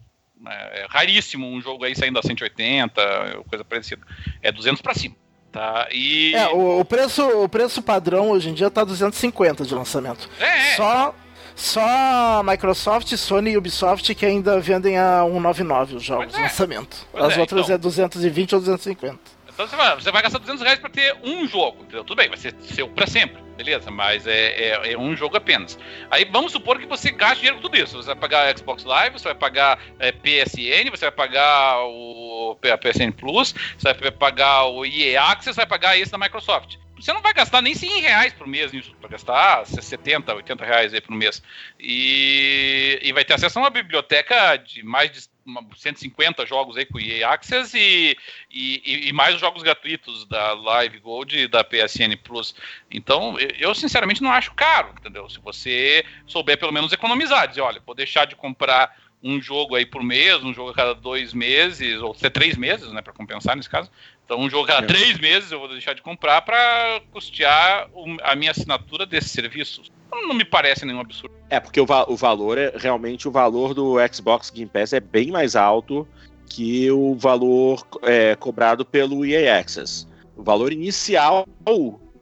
É, 0.46 0.82
é 0.82 0.86
raríssimo 0.90 1.46
um 1.46 1.58
jogo 1.58 1.84
aí 1.84 1.96
saindo 1.96 2.18
a 2.18 2.22
180, 2.22 3.42
coisa 3.48 3.64
parecida. 3.64 4.06
É 4.42 4.52
200 4.52 4.82
para 4.82 4.92
cima. 4.92 5.16
Tá, 5.50 5.88
e... 5.90 6.34
É, 6.34 6.48
o, 6.48 6.80
o, 6.80 6.84
preço, 6.84 7.26
o 7.26 7.48
preço 7.48 7.82
padrão 7.82 8.30
hoje 8.30 8.50
em 8.50 8.54
dia 8.54 8.70
tá 8.70 8.84
250 8.84 9.64
de 9.64 9.74
lançamento. 9.74 10.28
É, 10.38 10.44
é. 10.44 10.76
Só, 10.76 11.14
só 11.56 12.42
Microsoft, 12.44 13.16
Sony 13.16 13.52
e 13.52 13.56
Ubisoft 13.56 14.14
que 14.14 14.26
ainda 14.26 14.60
vendem 14.60 14.98
a 14.98 15.22
199 15.24 15.96
os 15.96 16.04
jogos 16.04 16.32
de 16.32 16.38
é. 16.38 16.42
lançamento. 16.42 17.08
As 17.14 17.36
é, 17.36 17.40
outras 17.40 17.64
então... 17.64 17.74
é 17.74 17.78
220 17.78 18.54
ou 18.54 18.60
250. 18.60 19.18
Então 19.60 19.68
você 19.68 19.76
vai, 19.76 19.94
você 19.94 20.10
vai 20.10 20.22
gastar 20.22 20.38
200 20.38 20.62
reais 20.62 20.78
para 20.78 20.88
ter 20.88 21.14
um 21.22 21.46
jogo, 21.46 21.82
entendeu? 21.82 22.02
Tudo 22.02 22.16
bem, 22.16 22.28
vai 22.28 22.38
ser 22.38 22.54
seu 22.60 22.88
para 22.88 23.06
sempre, 23.06 23.42
beleza? 23.58 23.90
Mas 23.90 24.26
é, 24.26 24.52
é, 24.52 24.92
é, 24.92 24.98
um 24.98 25.14
jogo 25.14 25.36
apenas. 25.36 25.78
Aí 26.10 26.24
vamos 26.24 26.52
supor 26.52 26.78
que 26.78 26.86
você 26.86 27.10
gaste 27.10 27.40
dinheiro 27.40 27.56
com 27.56 27.62
tudo 27.62 27.76
isso. 27.76 27.98
Você 27.98 28.06
vai 28.06 28.16
pagar 28.16 28.56
Xbox 28.56 28.84
Live, 28.84 29.18
você 29.18 29.24
vai 29.24 29.34
pagar 29.34 29.78
é, 29.98 30.12
PSN, 30.12 30.88
você 30.90 31.04
vai 31.04 31.12
pagar 31.12 31.84
o 31.84 32.56
a 32.72 32.78
PSN 32.78 33.12
Plus, 33.12 33.54
você 33.76 33.92
vai 33.92 34.10
pagar 34.10 34.64
o 34.64 34.84
EA 34.86 35.22
Access, 35.24 35.54
você 35.54 35.60
vai 35.60 35.66
pagar 35.66 35.98
esse 35.98 36.10
da 36.10 36.16
Microsoft 36.16 36.78
você 37.02 37.12
não 37.12 37.22
vai 37.22 37.32
gastar 37.32 37.62
nem 37.62 37.74
100 37.74 38.00
reais 38.02 38.32
por 38.34 38.46
mês 38.46 38.72
nisso, 38.72 38.94
vai 39.00 39.10
gastar 39.10 39.66
70, 39.66 40.34
80 40.34 40.64
reais 40.64 40.92
aí 40.92 41.00
por 41.00 41.14
mês. 41.14 41.42
E, 41.78 43.00
e 43.02 43.12
vai 43.12 43.24
ter 43.24 43.34
acesso 43.34 43.58
a 43.58 43.62
uma 43.62 43.70
biblioteca 43.70 44.56
de 44.56 44.82
mais 44.82 45.10
de 45.10 45.29
150 45.76 46.46
jogos 46.46 46.76
aí 46.76 46.84
com 46.84 46.98
o 46.98 47.00
EA 47.00 47.30
Access 47.30 47.76
e, 47.76 48.16
e, 48.50 49.08
e, 49.08 49.12
mais 49.12 49.34
os 49.34 49.40
jogos 49.40 49.62
gratuitos 49.62 50.24
da 50.26 50.52
Live 50.54 50.98
Gold 51.00 51.38
e 51.38 51.48
da 51.48 51.64
PSN 51.64 52.16
Plus. 52.22 52.54
Então, 52.90 53.36
eu 53.58 53.74
sinceramente 53.74 54.22
não 54.22 54.30
acho 54.30 54.52
caro, 54.54 54.94
entendeu? 54.98 55.28
Se 55.28 55.40
você 55.40 56.04
souber 56.26 56.58
pelo 56.58 56.72
menos 56.72 56.92
economizar, 56.92 57.48
dizer, 57.48 57.62
olha, 57.62 57.82
vou 57.84 57.94
deixar 57.94 58.26
de 58.26 58.36
comprar 58.36 58.94
um 59.22 59.40
jogo 59.40 59.74
aí 59.74 59.84
por 59.84 60.02
mês, 60.02 60.42
um 60.42 60.54
jogo 60.54 60.70
a 60.70 60.74
cada 60.74 60.94
dois 60.94 61.34
meses, 61.34 62.00
ou 62.00 62.12
até 62.12 62.30
três 62.30 62.56
meses, 62.56 62.90
né, 62.90 63.02
para 63.02 63.12
compensar 63.12 63.54
nesse 63.54 63.68
caso. 63.68 63.90
Então, 64.24 64.40
um 64.40 64.48
jogo 64.48 64.64
a 64.64 64.74
cada 64.74 64.84
é. 64.84 64.86
três 64.86 65.18
meses 65.18 65.52
eu 65.52 65.58
vou 65.58 65.68
deixar 65.68 65.94
de 65.94 66.02
comprar 66.02 66.40
para 66.42 67.00
custear 67.10 67.88
a 68.22 68.34
minha 68.34 68.50
assinatura 68.50 69.04
desses 69.04 69.30
serviços. 69.30 69.90
Não 70.12 70.34
me 70.34 70.44
parece 70.44 70.84
nenhum 70.84 71.00
absurdo. 71.00 71.34
É, 71.48 71.58
porque 71.58 71.80
o, 71.80 71.86
va 71.86 72.04
o 72.08 72.16
valor 72.16 72.58
é 72.58 72.72
realmente 72.76 73.26
o 73.26 73.30
valor 73.30 73.74
do 73.74 73.96
Xbox 74.12 74.50
Game 74.50 74.70
Pass 74.70 74.92
é 74.92 75.00
bem 75.00 75.30
mais 75.30 75.56
alto 75.56 76.06
que 76.46 76.90
o 76.90 77.14
valor 77.14 77.86
é, 78.02 78.34
cobrado 78.36 78.84
pelo 78.84 79.24
EA 79.24 79.58
Access. 79.58 80.06
O 80.36 80.42
valor 80.42 80.72
inicial 80.72 81.46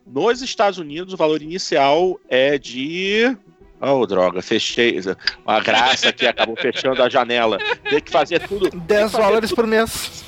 nos 0.06 0.43
Estados 0.43 0.78
Unidos, 0.78 1.15
o 1.15 1.16
valor 1.16 1.43
inicial 1.43 2.19
é 2.28 2.59
de 2.59 3.36
Oh, 3.81 4.05
droga, 4.06 4.43
fechei. 4.43 4.98
Uma 5.47 5.60
graça 5.60 6.12
que 6.12 6.27
acabou 6.27 6.56
fechando 6.56 7.02
a 7.02 7.09
janela. 7.09 7.59
Tem 7.89 8.01
que 8.01 8.10
fazer 8.10 8.47
tudo. 8.47 8.70
10 8.70 9.12
dólares 9.12 9.51
tudo. 9.51 9.56
por 9.56 9.66
mês. 9.66 10.24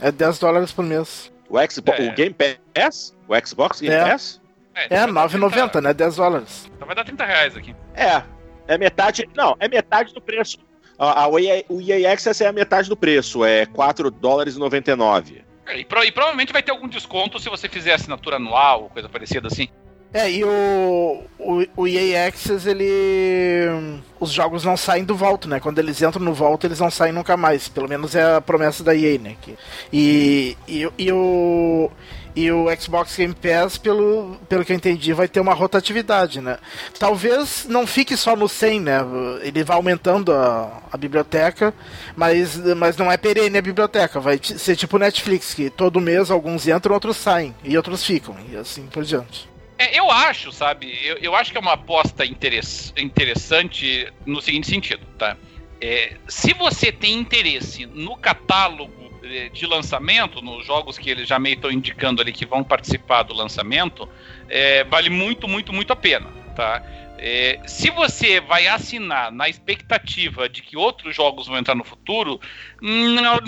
É 0.00 0.12
10 0.12 0.38
dólares 0.38 0.72
por 0.72 0.84
mês. 0.84 1.32
O, 1.48 1.58
Xbox, 1.68 1.98
é. 1.98 2.08
o 2.08 2.14
Game 2.14 2.34
Pass? 2.72 3.14
O 3.28 3.46
Xbox 3.46 3.80
Game 3.80 3.94
é. 3.94 4.04
Pass? 4.04 4.40
É, 4.74 4.96
é 4.96 5.06
9,90, 5.06 5.80
né? 5.80 5.94
10 5.94 6.16
dólares. 6.16 6.70
Então 6.74 6.86
vai 6.86 6.96
dar 6.96 7.04
30 7.04 7.24
reais 7.24 7.56
aqui. 7.56 7.74
É. 7.94 8.22
É 8.66 8.78
metade. 8.78 9.28
Não, 9.36 9.56
é 9.58 9.68
metade 9.68 10.14
do 10.14 10.20
preço. 10.20 10.58
A, 10.98 11.22
a, 11.22 11.28
o, 11.28 11.38
EA, 11.38 11.64
o 11.68 11.80
EA 11.80 12.12
Access 12.12 12.42
é 12.42 12.46
a 12.46 12.52
metade 12.52 12.88
do 12.88 12.96
preço. 12.96 13.44
É 13.44 13.66
4 13.66 14.10
dólares 14.10 14.54
e 14.54 14.58
99. 14.58 15.44
É, 15.66 15.78
e, 15.78 15.84
pro, 15.84 16.04
e 16.04 16.10
provavelmente 16.10 16.52
vai 16.52 16.62
ter 16.62 16.70
algum 16.70 16.88
desconto 16.88 17.38
se 17.38 17.48
você 17.48 17.68
fizer 17.68 17.94
assinatura 17.94 18.36
anual 18.36 18.84
ou 18.84 18.90
coisa 18.90 19.08
parecida 19.08 19.48
assim. 19.48 19.68
É, 20.14 20.30
e 20.30 20.44
o, 20.44 21.24
o, 21.38 21.66
o 21.74 21.88
EA 21.88 22.28
Access, 22.28 22.68
ele. 22.68 24.02
Os 24.20 24.30
jogos 24.30 24.62
não 24.62 24.76
saem 24.76 25.04
do 25.04 25.16
Vault, 25.16 25.48
né? 25.48 25.58
Quando 25.58 25.78
eles 25.78 26.02
entram 26.02 26.22
no 26.22 26.34
Vault, 26.34 26.66
eles 26.66 26.80
não 26.80 26.90
saem 26.90 27.14
nunca 27.14 27.34
mais. 27.34 27.66
Pelo 27.68 27.88
menos 27.88 28.14
é 28.14 28.36
a 28.36 28.40
promessa 28.40 28.84
da 28.84 28.94
EA, 28.94 29.18
né? 29.18 29.36
Que, 29.40 29.56
e, 29.90 30.56
e, 30.68 30.86
e 30.98 31.12
o. 31.12 31.90
E 32.34 32.50
o 32.50 32.66
Xbox 32.80 33.14
Game 33.16 33.34
Pass, 33.34 33.76
pelo, 33.76 34.38
pelo 34.48 34.64
que 34.64 34.72
eu 34.72 34.76
entendi, 34.76 35.12
vai 35.12 35.28
ter 35.28 35.40
uma 35.40 35.52
rotatividade, 35.52 36.40
né? 36.40 36.58
Talvez 36.98 37.66
não 37.68 37.86
fique 37.86 38.16
só 38.16 38.34
no 38.34 38.48
100, 38.48 38.80
né? 38.80 39.00
Ele 39.42 39.62
vai 39.62 39.76
aumentando 39.76 40.32
a, 40.32 40.82
a 40.90 40.96
biblioteca, 40.96 41.74
mas, 42.16 42.56
mas 42.74 42.96
não 42.96 43.12
é 43.12 43.18
perene 43.18 43.58
a 43.58 43.62
biblioteca. 43.62 44.18
Vai 44.18 44.40
ser 44.42 44.76
tipo 44.76 44.98
Netflix, 44.98 45.52
que 45.52 45.68
todo 45.68 46.00
mês 46.00 46.30
alguns 46.30 46.66
entram, 46.66 46.94
outros 46.94 47.18
saem, 47.18 47.54
e 47.62 47.76
outros 47.76 48.04
ficam, 48.04 48.34
e 48.50 48.56
assim 48.56 48.86
por 48.86 49.04
diante. 49.04 49.52
É, 49.76 49.98
eu 49.98 50.10
acho, 50.10 50.52
sabe? 50.52 50.96
Eu, 51.04 51.16
eu 51.18 51.34
acho 51.34 51.50
que 51.52 51.58
é 51.58 51.60
uma 51.60 51.72
aposta 51.72 52.24
interess 52.24 52.94
interessante 52.96 54.10
no 54.24 54.40
seguinte 54.40 54.68
sentido, 54.68 55.04
tá? 55.18 55.36
É, 55.80 56.16
se 56.28 56.54
você 56.54 56.92
tem 56.92 57.18
interesse 57.18 57.84
no 57.86 58.16
catálogo 58.16 59.11
de 59.52 59.66
lançamento, 59.66 60.42
nos 60.42 60.66
jogos 60.66 60.98
que 60.98 61.10
eles 61.10 61.28
já 61.28 61.38
meio 61.38 61.54
estão 61.54 61.70
indicando 61.70 62.20
ali 62.20 62.32
que 62.32 62.44
vão 62.44 62.64
participar 62.64 63.22
do 63.22 63.34
lançamento, 63.34 64.08
é, 64.48 64.84
vale 64.84 65.10
muito, 65.10 65.46
muito, 65.46 65.72
muito 65.72 65.92
a 65.92 65.96
pena, 65.96 66.28
tá? 66.54 66.82
É, 67.18 67.60
se 67.66 67.88
você 67.90 68.40
vai 68.40 68.66
assinar 68.66 69.30
na 69.30 69.48
expectativa 69.48 70.48
de 70.48 70.60
que 70.60 70.76
outros 70.76 71.14
jogos 71.14 71.46
vão 71.46 71.56
entrar 71.56 71.76
no 71.76 71.84
futuro, 71.84 72.40
não, 72.80 73.40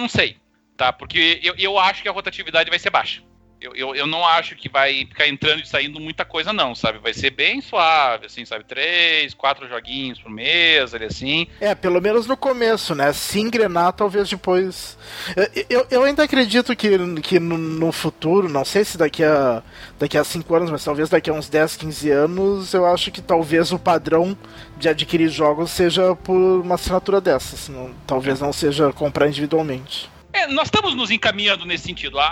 não 0.00 0.08
sei, 0.08 0.38
tá? 0.76 0.92
Porque 0.92 1.38
eu, 1.42 1.54
eu 1.58 1.78
acho 1.78 2.02
que 2.02 2.08
a 2.08 2.12
rotatividade 2.12 2.70
vai 2.70 2.78
ser 2.78 2.88
baixa. 2.88 3.22
Eu, 3.62 3.74
eu, 3.76 3.94
eu, 3.94 4.06
não 4.06 4.26
acho 4.26 4.56
que 4.56 4.68
vai 4.68 5.06
ficar 5.06 5.28
entrando 5.28 5.60
e 5.60 5.66
saindo 5.66 6.00
muita 6.00 6.24
coisa, 6.24 6.52
não, 6.52 6.74
sabe? 6.74 6.98
Vai 6.98 7.14
ser 7.14 7.30
bem 7.30 7.60
suave, 7.60 8.26
assim, 8.26 8.44
sabe? 8.44 8.64
Três, 8.64 9.34
quatro 9.34 9.68
joguinhos 9.68 10.18
por 10.18 10.30
mês, 10.30 10.92
ali 10.94 11.04
assim. 11.04 11.46
É, 11.60 11.74
pelo 11.74 12.00
menos 12.00 12.26
no 12.26 12.36
começo, 12.36 12.94
né? 12.94 13.12
Se 13.12 13.38
engrenar, 13.38 13.92
talvez 13.92 14.28
depois. 14.28 14.98
Eu, 15.70 15.86
eu 15.90 16.02
ainda 16.02 16.24
acredito 16.24 16.74
que, 16.74 17.20
que 17.20 17.38
no, 17.38 17.56
no, 17.56 17.92
futuro, 17.92 18.48
não 18.48 18.64
sei 18.64 18.84
se 18.84 18.98
daqui 18.98 19.22
a, 19.22 19.62
daqui 19.98 20.18
a 20.18 20.24
cinco 20.24 20.54
anos, 20.54 20.70
mas 20.70 20.84
talvez 20.84 21.08
daqui 21.08 21.30
a 21.30 21.32
uns 21.32 21.48
10, 21.48 21.76
15 21.76 22.10
anos, 22.10 22.74
eu 22.74 22.84
acho 22.84 23.12
que 23.12 23.22
talvez 23.22 23.70
o 23.70 23.78
padrão 23.78 24.36
de 24.76 24.88
adquirir 24.88 25.28
jogos 25.28 25.70
seja 25.70 26.16
por 26.16 26.36
uma 26.36 26.74
assinatura 26.74 27.20
dessas. 27.20 27.68
Não, 27.68 27.92
talvez 28.06 28.40
não 28.40 28.52
seja 28.52 28.92
comprar 28.92 29.28
individualmente. 29.28 30.10
É, 30.34 30.46
nós 30.46 30.68
estamos 30.68 30.94
nos 30.94 31.10
encaminhando 31.10 31.66
nesse 31.66 31.84
sentido. 31.84 32.18
A, 32.18 32.26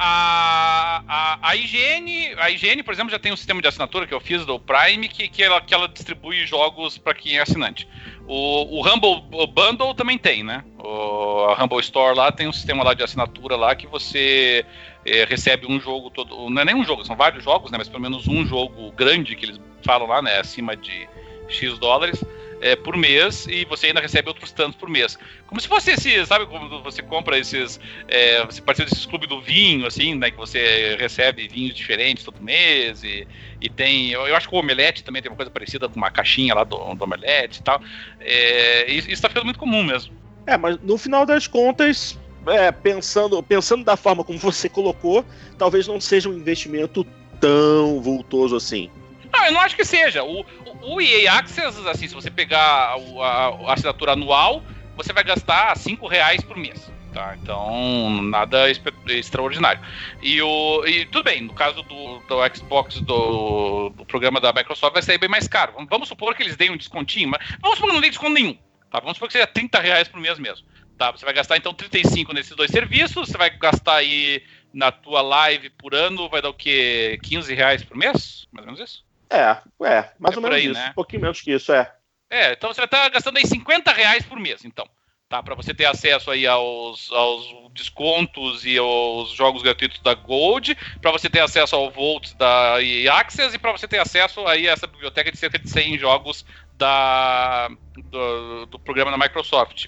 a, 1.07 1.39
a, 1.43 1.57
IGN, 1.57 2.35
a 2.39 2.51
IGN, 2.51 2.83
por 2.83 2.95
exemplo, 2.95 3.11
já 3.11 3.19
tem 3.19 3.31
um 3.31 3.37
sistema 3.37 3.61
de 3.61 3.69
assinatura 3.69 4.07
que 4.07 4.15
eu 4.15 4.21
fiz 4.21 4.47
do 4.47 4.59
Prime, 4.59 5.07
que, 5.07 5.29
que, 5.29 5.43
ela, 5.43 5.61
que 5.61 5.75
ela 5.75 5.87
distribui 5.87 6.47
jogos 6.47 6.97
para 6.97 7.13
quem 7.13 7.37
é 7.37 7.43
assinante. 7.43 7.87
O, 8.27 8.79
o 8.79 8.89
Humble 8.89 9.23
Bundle 9.49 9.95
também 9.95 10.17
tem, 10.17 10.43
né? 10.43 10.65
O, 10.79 11.45
a 11.45 11.63
Humble 11.63 11.81
Store 11.81 12.17
lá 12.17 12.33
tem 12.33 12.49
um 12.49 12.53
sistema 12.53 12.83
lá 12.83 12.95
de 12.95 13.03
assinatura 13.03 13.55
lá 13.55 13.75
que 13.75 13.87
você 13.87 14.65
é, 15.05 15.25
recebe 15.25 15.67
um 15.67 15.79
jogo 15.79 16.09
todo. 16.09 16.49
Não 16.49 16.63
é 16.63 16.65
nem 16.65 16.75
um 16.75 16.85
jogo, 16.85 17.05
são 17.05 17.17
vários 17.17 17.45
jogos, 17.45 17.71
né? 17.71 17.77
Mas 17.77 17.89
pelo 17.89 18.03
menos 18.03 18.27
um 18.27 18.47
jogo 18.47 18.91
grande 18.93 19.37
que 19.37 19.45
eles 19.45 19.61
falam 19.85 20.09
lá, 20.09 20.23
né? 20.23 20.39
Acima 20.39 20.75
de 20.75 21.07
X 21.49 21.79
dólares 21.79 22.25
é, 22.61 22.77
por 22.77 22.97
mês 22.97 23.47
e 23.47 23.65
você 23.65 23.89
ainda 23.89 24.01
recebe 24.01 24.29
outros 24.29 24.53
tantos 24.53 24.77
por 24.77 24.89
mês. 24.89 25.19
Como 25.47 25.61
se 25.61 25.69
fosse 25.69 25.93
esse, 25.93 26.25
sabe, 26.27 26.47
como 26.47 26.83
você 26.83 27.03
compra 27.03 27.39
esses, 27.39 27.81
é, 28.09 28.45
você 28.45 28.61
participa 28.61 28.91
desses 28.91 29.07
clubes 29.07 29.29
do 29.29 29.41
vinho, 29.41 29.87
assim, 29.87 30.15
né, 30.15 30.31
que 30.31 30.37
você 30.37 30.97
recebe 30.99 31.49
vinhos 31.49 31.75
diferentes 31.75 32.25
todo 32.25 32.43
mês 32.43 33.03
e, 33.03 33.27
e 33.61 33.69
tem, 33.69 34.11
eu, 34.11 34.27
eu 34.27 34.37
acho 34.37 34.49
que 34.49 34.55
o 34.55 34.59
Omelete 34.59 35.03
também 35.03 35.23
tem 35.23 35.31
uma 35.31 35.37
coisa 35.37 35.51
parecida 35.51 35.89
com 35.89 35.97
uma 35.97 36.11
caixinha 36.11 36.55
lá 36.55 36.65
do, 36.65 36.95
do 36.95 37.05
Omelete 37.05 37.61
e 37.61 37.63
tal. 37.63 37.81
É, 38.21 38.91
isso 38.91 39.11
está 39.11 39.29
ficando 39.29 39.45
muito 39.45 39.59
comum 39.59 39.83
mesmo. 39.83 40.13
É, 40.47 40.57
mas 40.57 40.79
no 40.83 40.97
final 40.99 41.25
das 41.25 41.47
contas, 41.47 42.19
é, 42.47 42.73
pensando, 42.73 43.43
pensando 43.43 43.85
da 43.85 43.97
forma 43.97 44.25
como 44.25 44.39
você 44.39 44.69
colocou, 44.71 45.25
talvez 45.59 45.87
não 45.87 46.01
seja 46.01 46.29
um 46.29 46.35
investimento 46.35 47.07
tão 47.41 48.01
vultoso 48.01 48.57
assim. 48.57 48.91
Não, 49.33 49.47
eu 49.47 49.53
não 49.53 49.61
acho 49.61 49.77
que 49.77 49.85
seja. 49.85 50.25
O, 50.25 50.45
o 50.83 51.01
EA 51.01 51.35
Access, 51.35 51.89
assim, 51.89 52.09
se 52.09 52.15
você 52.15 52.31
pegar 52.31 52.61
a, 52.61 52.95
a, 52.95 53.71
a 53.71 53.73
assinatura 53.73 54.13
anual, 54.13 54.63
você 54.97 55.13
vai 55.13 55.25
gastar 55.25 55.77
5 55.77 56.07
reais 56.07 56.43
por 56.43 56.57
mês. 56.57 56.91
Tá, 57.13 57.37
então, 57.43 58.23
nada 58.23 58.71
extraordinário. 59.09 59.81
E, 60.23 60.41
o, 60.41 60.87
e 60.87 61.05
tudo 61.07 61.25
bem, 61.25 61.41
no 61.43 61.53
caso 61.53 61.83
do, 61.83 62.19
do 62.21 62.55
Xbox, 62.55 63.01
do, 63.01 63.89
do, 63.91 64.07
programa 64.07 64.41
da 64.41 64.53
Microsoft, 64.53 64.93
vai 64.93 65.03
sair 65.03 65.19
bem 65.19 65.29
mais 65.29 65.49
caro. 65.49 65.73
Vamos, 65.73 65.89
vamos 65.91 66.09
supor 66.09 66.37
que 66.37 66.43
eles 66.43 66.57
deem 66.57 66.71
um 66.71 66.77
descontinho, 66.77 67.29
mas 67.29 67.45
vamos 67.61 67.79
supor 67.79 67.89
que 67.89 67.95
não 67.95 68.01
dê 68.01 68.11
desconto 68.11 68.35
nenhum. 68.35 68.57
Tá? 68.91 69.01
Vamos 69.01 69.15
supor 69.15 69.29
que 69.29 69.33
seja 69.33 69.47
30 69.47 69.81
reais 69.81 70.07
por 70.07 70.21
mês 70.21 70.39
mesmo. 70.39 70.67
Tá? 70.97 71.11
Você 71.11 71.25
vai 71.25 71.35
gastar 71.35 71.57
então 71.57 71.75
35 71.75 72.33
nesses 72.33 72.55
dois 72.55 72.71
serviços, 72.71 73.29
você 73.29 73.37
vai 73.37 73.51
gastar 73.51 73.97
aí 73.97 74.45
na 74.73 74.93
tua 74.93 75.21
live 75.21 75.71
por 75.71 75.95
ano, 75.95 76.29
vai 76.29 76.41
dar 76.41 76.51
o 76.51 76.55
quê? 76.55 77.19
15 77.25 77.53
reais 77.55 77.83
por 77.83 77.97
mês? 77.97 78.47
Mais 78.53 78.67
ou 78.67 78.73
menos 78.73 78.89
isso? 78.89 79.10
É, 79.31 79.57
é, 79.87 80.11
mais 80.19 80.35
é 80.35 80.37
ou 80.37 80.43
menos 80.43 80.57
aí, 80.57 80.65
isso. 80.65 80.75
Né? 80.75 80.89
Um 80.91 80.95
pouquinho 80.95 81.23
menos 81.23 81.41
que 81.41 81.53
isso, 81.53 81.73
é. 81.73 81.93
É, 82.29 82.53
então 82.53 82.73
você 82.73 82.81
vai 82.81 82.87
estar 82.87 83.09
gastando 83.09 83.39
aí 83.39 83.47
50 83.47 83.93
reais 83.93 84.25
por 84.25 84.39
mês, 84.39 84.65
então. 84.65 84.87
Tá, 85.29 85.41
para 85.41 85.55
você 85.55 85.73
ter 85.73 85.85
acesso 85.85 86.29
aí 86.29 86.45
aos, 86.45 87.09
aos 87.13 87.47
descontos 87.73 88.67
e 88.67 88.77
aos 88.77 89.31
jogos 89.31 89.63
gratuitos 89.63 90.01
da 90.01 90.13
Gold, 90.13 90.77
para 91.01 91.13
você 91.13 91.31
ter 91.31 91.39
acesso 91.39 91.77
ao 91.77 91.89
Volt 91.89 92.35
da 92.35 92.79
Access 93.13 93.55
e 93.55 93.59
para 93.59 93.71
você 93.71 93.87
ter 93.87 93.99
acesso 93.99 94.45
aí 94.49 94.69
a 94.69 94.73
essa 94.73 94.89
biblioteca 94.89 95.31
de 95.31 95.39
cerca 95.39 95.57
de 95.57 95.71
100 95.71 95.99
jogos 95.99 96.45
da, 96.77 97.69
do, 98.11 98.67
do 98.67 98.79
programa 98.81 99.13
da 99.13 99.19
Microsoft. 99.19 99.87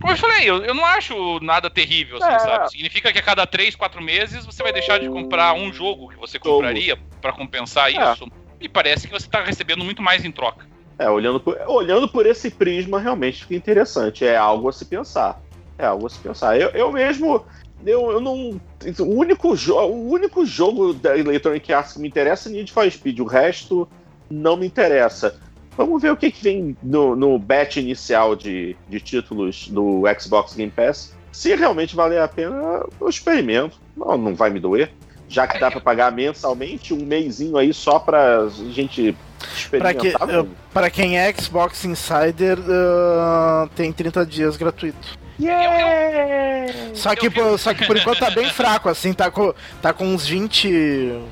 Como 0.00 0.12
eu 0.12 0.16
falei, 0.16 0.48
eu, 0.48 0.64
eu 0.64 0.74
não 0.74 0.86
acho 0.86 1.40
nada 1.40 1.68
terrível, 1.68 2.16
assim, 2.16 2.32
é. 2.32 2.38
sabe? 2.38 2.70
Significa 2.70 3.12
que 3.12 3.18
a 3.18 3.22
cada 3.22 3.46
3, 3.46 3.76
4 3.76 4.00
meses 4.02 4.46
você 4.46 4.62
vai 4.62 4.72
deixar 4.72 4.98
de 4.98 5.10
comprar 5.10 5.52
um 5.52 5.70
jogo 5.70 6.08
que 6.08 6.16
você 6.16 6.38
compraria 6.38 6.96
para 7.20 7.34
compensar 7.34 7.90
é. 7.90 8.14
E 8.60 8.68
parece 8.68 9.06
que 9.06 9.12
você 9.12 9.26
está 9.26 9.42
recebendo 9.42 9.84
muito 9.84 10.02
mais 10.02 10.24
em 10.24 10.30
troca. 10.30 10.66
É, 10.98 11.08
olhando 11.08 11.40
por, 11.40 11.58
olhando 11.66 12.06
por 12.06 12.26
esse 12.26 12.50
prisma, 12.50 13.00
realmente 13.00 13.42
fica 13.42 13.54
interessante. 13.54 14.24
É 14.24 14.36
algo 14.36 14.68
a 14.68 14.72
se 14.72 14.84
pensar. 14.84 15.40
É 15.78 15.86
algo 15.86 16.06
a 16.06 16.10
se 16.10 16.18
pensar. 16.18 16.60
Eu, 16.60 16.68
eu 16.70 16.92
mesmo. 16.92 17.42
Eu, 17.86 18.10
eu 18.10 18.20
não. 18.20 18.60
O 18.98 19.18
único, 19.18 19.48
o 19.48 20.10
único 20.10 20.44
jogo 20.44 20.92
da 20.92 21.16
Electronic 21.16 21.72
Arts 21.72 21.94
que 21.94 22.00
me 22.00 22.08
interessa 22.08 22.50
é 22.50 22.52
Need 22.52 22.70
for 22.70 22.90
Speed. 22.90 23.18
O 23.20 23.24
resto 23.24 23.88
não 24.30 24.58
me 24.58 24.66
interessa. 24.66 25.40
Vamos 25.74 26.02
ver 26.02 26.12
o 26.12 26.16
que, 26.16 26.30
que 26.30 26.42
vem 26.42 26.76
no, 26.82 27.16
no 27.16 27.38
batch 27.38 27.78
inicial 27.78 28.36
de, 28.36 28.76
de 28.86 29.00
títulos 29.00 29.68
do 29.68 30.02
Xbox 30.20 30.54
Game 30.54 30.70
Pass. 30.70 31.16
Se 31.32 31.54
realmente 31.54 31.96
valer 31.96 32.20
a 32.20 32.28
pena, 32.28 32.84
eu 33.00 33.08
experimento. 33.08 33.80
Não, 33.96 34.18
não 34.18 34.34
vai 34.34 34.50
me 34.50 34.60
doer 34.60 34.92
já 35.30 35.46
que 35.46 35.58
dá 35.60 35.70
para 35.70 35.80
pagar 35.80 36.10
mensalmente, 36.10 36.92
um 36.92 37.06
mêsinho 37.06 37.56
aí 37.56 37.72
só 37.72 38.00
pra 38.00 38.48
gente 38.72 39.16
experimentar. 39.56 40.18
Para 40.18 40.42
que, 40.42 40.48
pra 40.74 40.90
quem 40.90 41.18
é 41.18 41.32
Xbox 41.32 41.84
Insider, 41.84 42.58
uh, 42.58 43.68
tem 43.76 43.92
30 43.92 44.26
dias 44.26 44.56
gratuito. 44.56 45.18
Yeah! 45.38 46.92
Só 46.94 47.14
que, 47.14 47.30
por, 47.30 47.58
só 47.58 47.72
que 47.72 47.86
por 47.86 47.96
enquanto 47.96 48.18
tá 48.18 48.30
bem 48.30 48.46
fraco, 48.50 48.88
assim, 48.88 49.12
tá 49.12 49.30
com, 49.30 49.54
tá 49.80 49.92
com 49.92 50.04
uns 50.04 50.26
20 50.26 51.22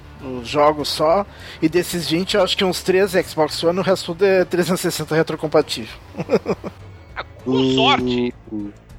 jogos 0.45 0.89
só, 0.89 1.27
e 1.61 1.69
desses 1.69 2.09
20 2.09 2.37
eu 2.37 2.43
acho 2.45 2.57
que 2.57 2.65
uns 2.65 2.83
13 2.83 3.20
Xbox 3.25 3.62
One, 3.65 3.81
o 3.81 3.83
resto 3.83 4.15
tudo 4.15 4.25
é 4.25 4.45
360 4.45 5.15
retrocompatível. 5.15 5.99
com 7.45 7.75
sorte, 7.75 8.35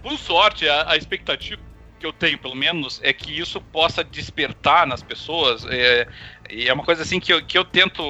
com 0.04 0.18
sorte, 0.18 0.68
a, 0.68 0.92
a 0.92 0.98
expectativa 0.98 1.69
que 2.00 2.06
eu 2.06 2.14
tenho, 2.14 2.38
pelo 2.38 2.56
menos, 2.56 3.00
é 3.04 3.12
que 3.12 3.38
isso 3.38 3.60
possa 3.60 4.04
despertar 4.04 4.88
nas 4.88 5.04
pessoas. 5.04 5.66
É, 5.70 6.08
e 6.50 6.68
é 6.68 6.74
uma 6.74 6.84
coisa 6.84 7.04
assim 7.04 7.20
que 7.20 7.32
eu, 7.32 7.46
que 7.46 7.58
eu 7.58 7.66
tento, 7.66 8.02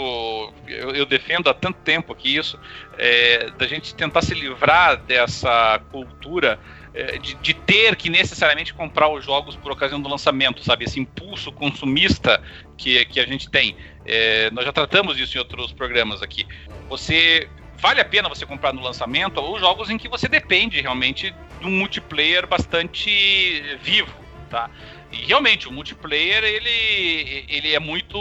eu, 0.68 0.92
eu 0.92 1.06
defendo 1.06 1.50
há 1.50 1.54
tanto 1.54 1.80
tempo 1.80 2.14
aqui 2.14 2.38
isso, 2.38 2.58
é, 2.98 3.50
da 3.58 3.68
gente 3.68 3.94
tentar 3.96 4.22
se 4.22 4.34
livrar 4.34 4.98
dessa 4.98 5.82
cultura 5.92 6.60
é, 6.94 7.18
de, 7.18 7.36
de, 7.36 7.54
ter 7.54 7.96
que 7.96 8.10
necessariamente 8.10 8.74
comprar 8.74 9.10
os 9.10 9.24
jogos 9.26 9.56
por 9.56 9.72
ocasião 9.72 10.02
do 10.02 10.10
lançamento, 10.10 10.64
sabe? 10.64 10.86
Esse 10.86 11.00
impulso 11.00 11.52
consumista 11.52 12.42
que, 12.78 13.06
que 13.06 13.20
a 13.20 13.26
gente 13.26 13.50
tem. 13.50 13.76
É, 14.06 14.50
nós 14.52 14.66
já 14.66 14.72
tratamos 14.72 15.18
disso 15.18 15.38
em 15.38 15.40
outros 15.40 15.72
programas 15.72 16.22
aqui. 16.22 16.48
Você 16.88 17.50
vale 17.78 18.02
a 18.02 18.06
pena 18.06 18.28
você 18.28 18.46
comprar 18.46 18.74
no 18.74 18.82
lançamento 18.82 19.40
ou 19.40 19.60
jogos 19.60 19.90
em 19.90 19.98
que 19.98 20.10
você 20.10 20.28
depende 20.28 20.82
realmente 20.82 21.34
de 21.60 21.68
um 21.68 21.72
multiplayer 21.72 22.48
bastante 22.48 23.78
vivo, 23.82 24.14
tá? 24.50 24.70
E 25.12 25.26
realmente 25.26 25.68
o 25.68 25.72
multiplayer 25.72 26.44
ele, 26.44 27.46
ele 27.48 27.74
é 27.74 27.80
muito, 27.80 28.14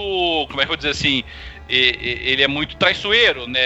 como 0.48 0.60
é 0.60 0.64
que 0.64 0.64
eu 0.64 0.68
vou 0.68 0.76
dizer 0.76 0.90
assim, 0.90 1.22
ele 1.68 2.42
é 2.42 2.48
muito 2.48 2.76
traiçoeiro, 2.76 3.46
né? 3.46 3.60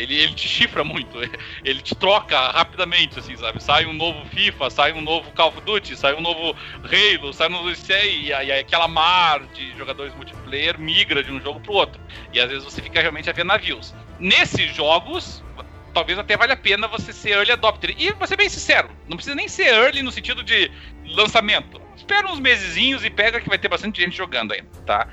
Ele, 0.00 0.14
ele 0.14 0.34
te 0.34 0.48
chifra 0.48 0.82
muito, 0.82 1.18
ele 1.62 1.82
te 1.82 1.94
troca 1.94 2.38
rapidamente, 2.50 3.18
assim, 3.18 3.36
sabe? 3.36 3.62
Sai 3.62 3.84
um 3.84 3.92
novo 3.92 4.24
FIFA, 4.30 4.70
sai 4.70 4.92
um 4.92 5.02
novo 5.02 5.30
Call 5.32 5.48
of 5.48 5.60
Duty, 5.60 5.94
sai 5.94 6.14
um 6.14 6.22
novo 6.22 6.56
Halo, 6.82 7.32
sai 7.34 7.48
um 7.48 7.52
novo 7.52 7.70
e, 7.70 8.28
e 8.28 8.52
aquela 8.52 8.88
mar 8.88 9.40
de 9.48 9.76
jogadores 9.76 10.14
multiplayer 10.14 10.78
migra 10.78 11.22
de 11.22 11.30
um 11.30 11.40
jogo 11.40 11.60
pro 11.60 11.74
outro. 11.74 12.00
E 12.32 12.40
às 12.40 12.48
vezes 12.48 12.64
você 12.64 12.80
fica 12.80 13.00
realmente 13.00 13.28
a 13.28 13.32
ver 13.32 13.44
navios. 13.44 13.94
Nesses 14.18 14.74
jogos, 14.74 15.44
talvez 15.92 16.18
até 16.18 16.36
valha 16.36 16.54
a 16.54 16.56
pena 16.56 16.88
você 16.88 17.12
ser 17.12 17.30
early 17.30 17.52
adopter. 17.52 17.94
E 17.98 18.12
vou 18.12 18.26
ser 18.26 18.36
bem 18.36 18.48
sincero, 18.48 18.90
não 19.08 19.16
precisa 19.16 19.36
nem 19.36 19.48
ser 19.48 19.68
early 19.68 20.02
no 20.02 20.10
sentido 20.10 20.42
de 20.42 20.70
lançamento. 21.14 21.80
espera 21.96 22.30
uns 22.30 22.40
mesezinhos 22.40 23.04
e 23.04 23.10
pega 23.10 23.40
que 23.40 23.48
vai 23.48 23.58
ter 23.58 23.68
bastante 23.68 24.00
gente 24.00 24.16
jogando 24.16 24.52
ainda, 24.52 24.68
tá? 24.86 25.06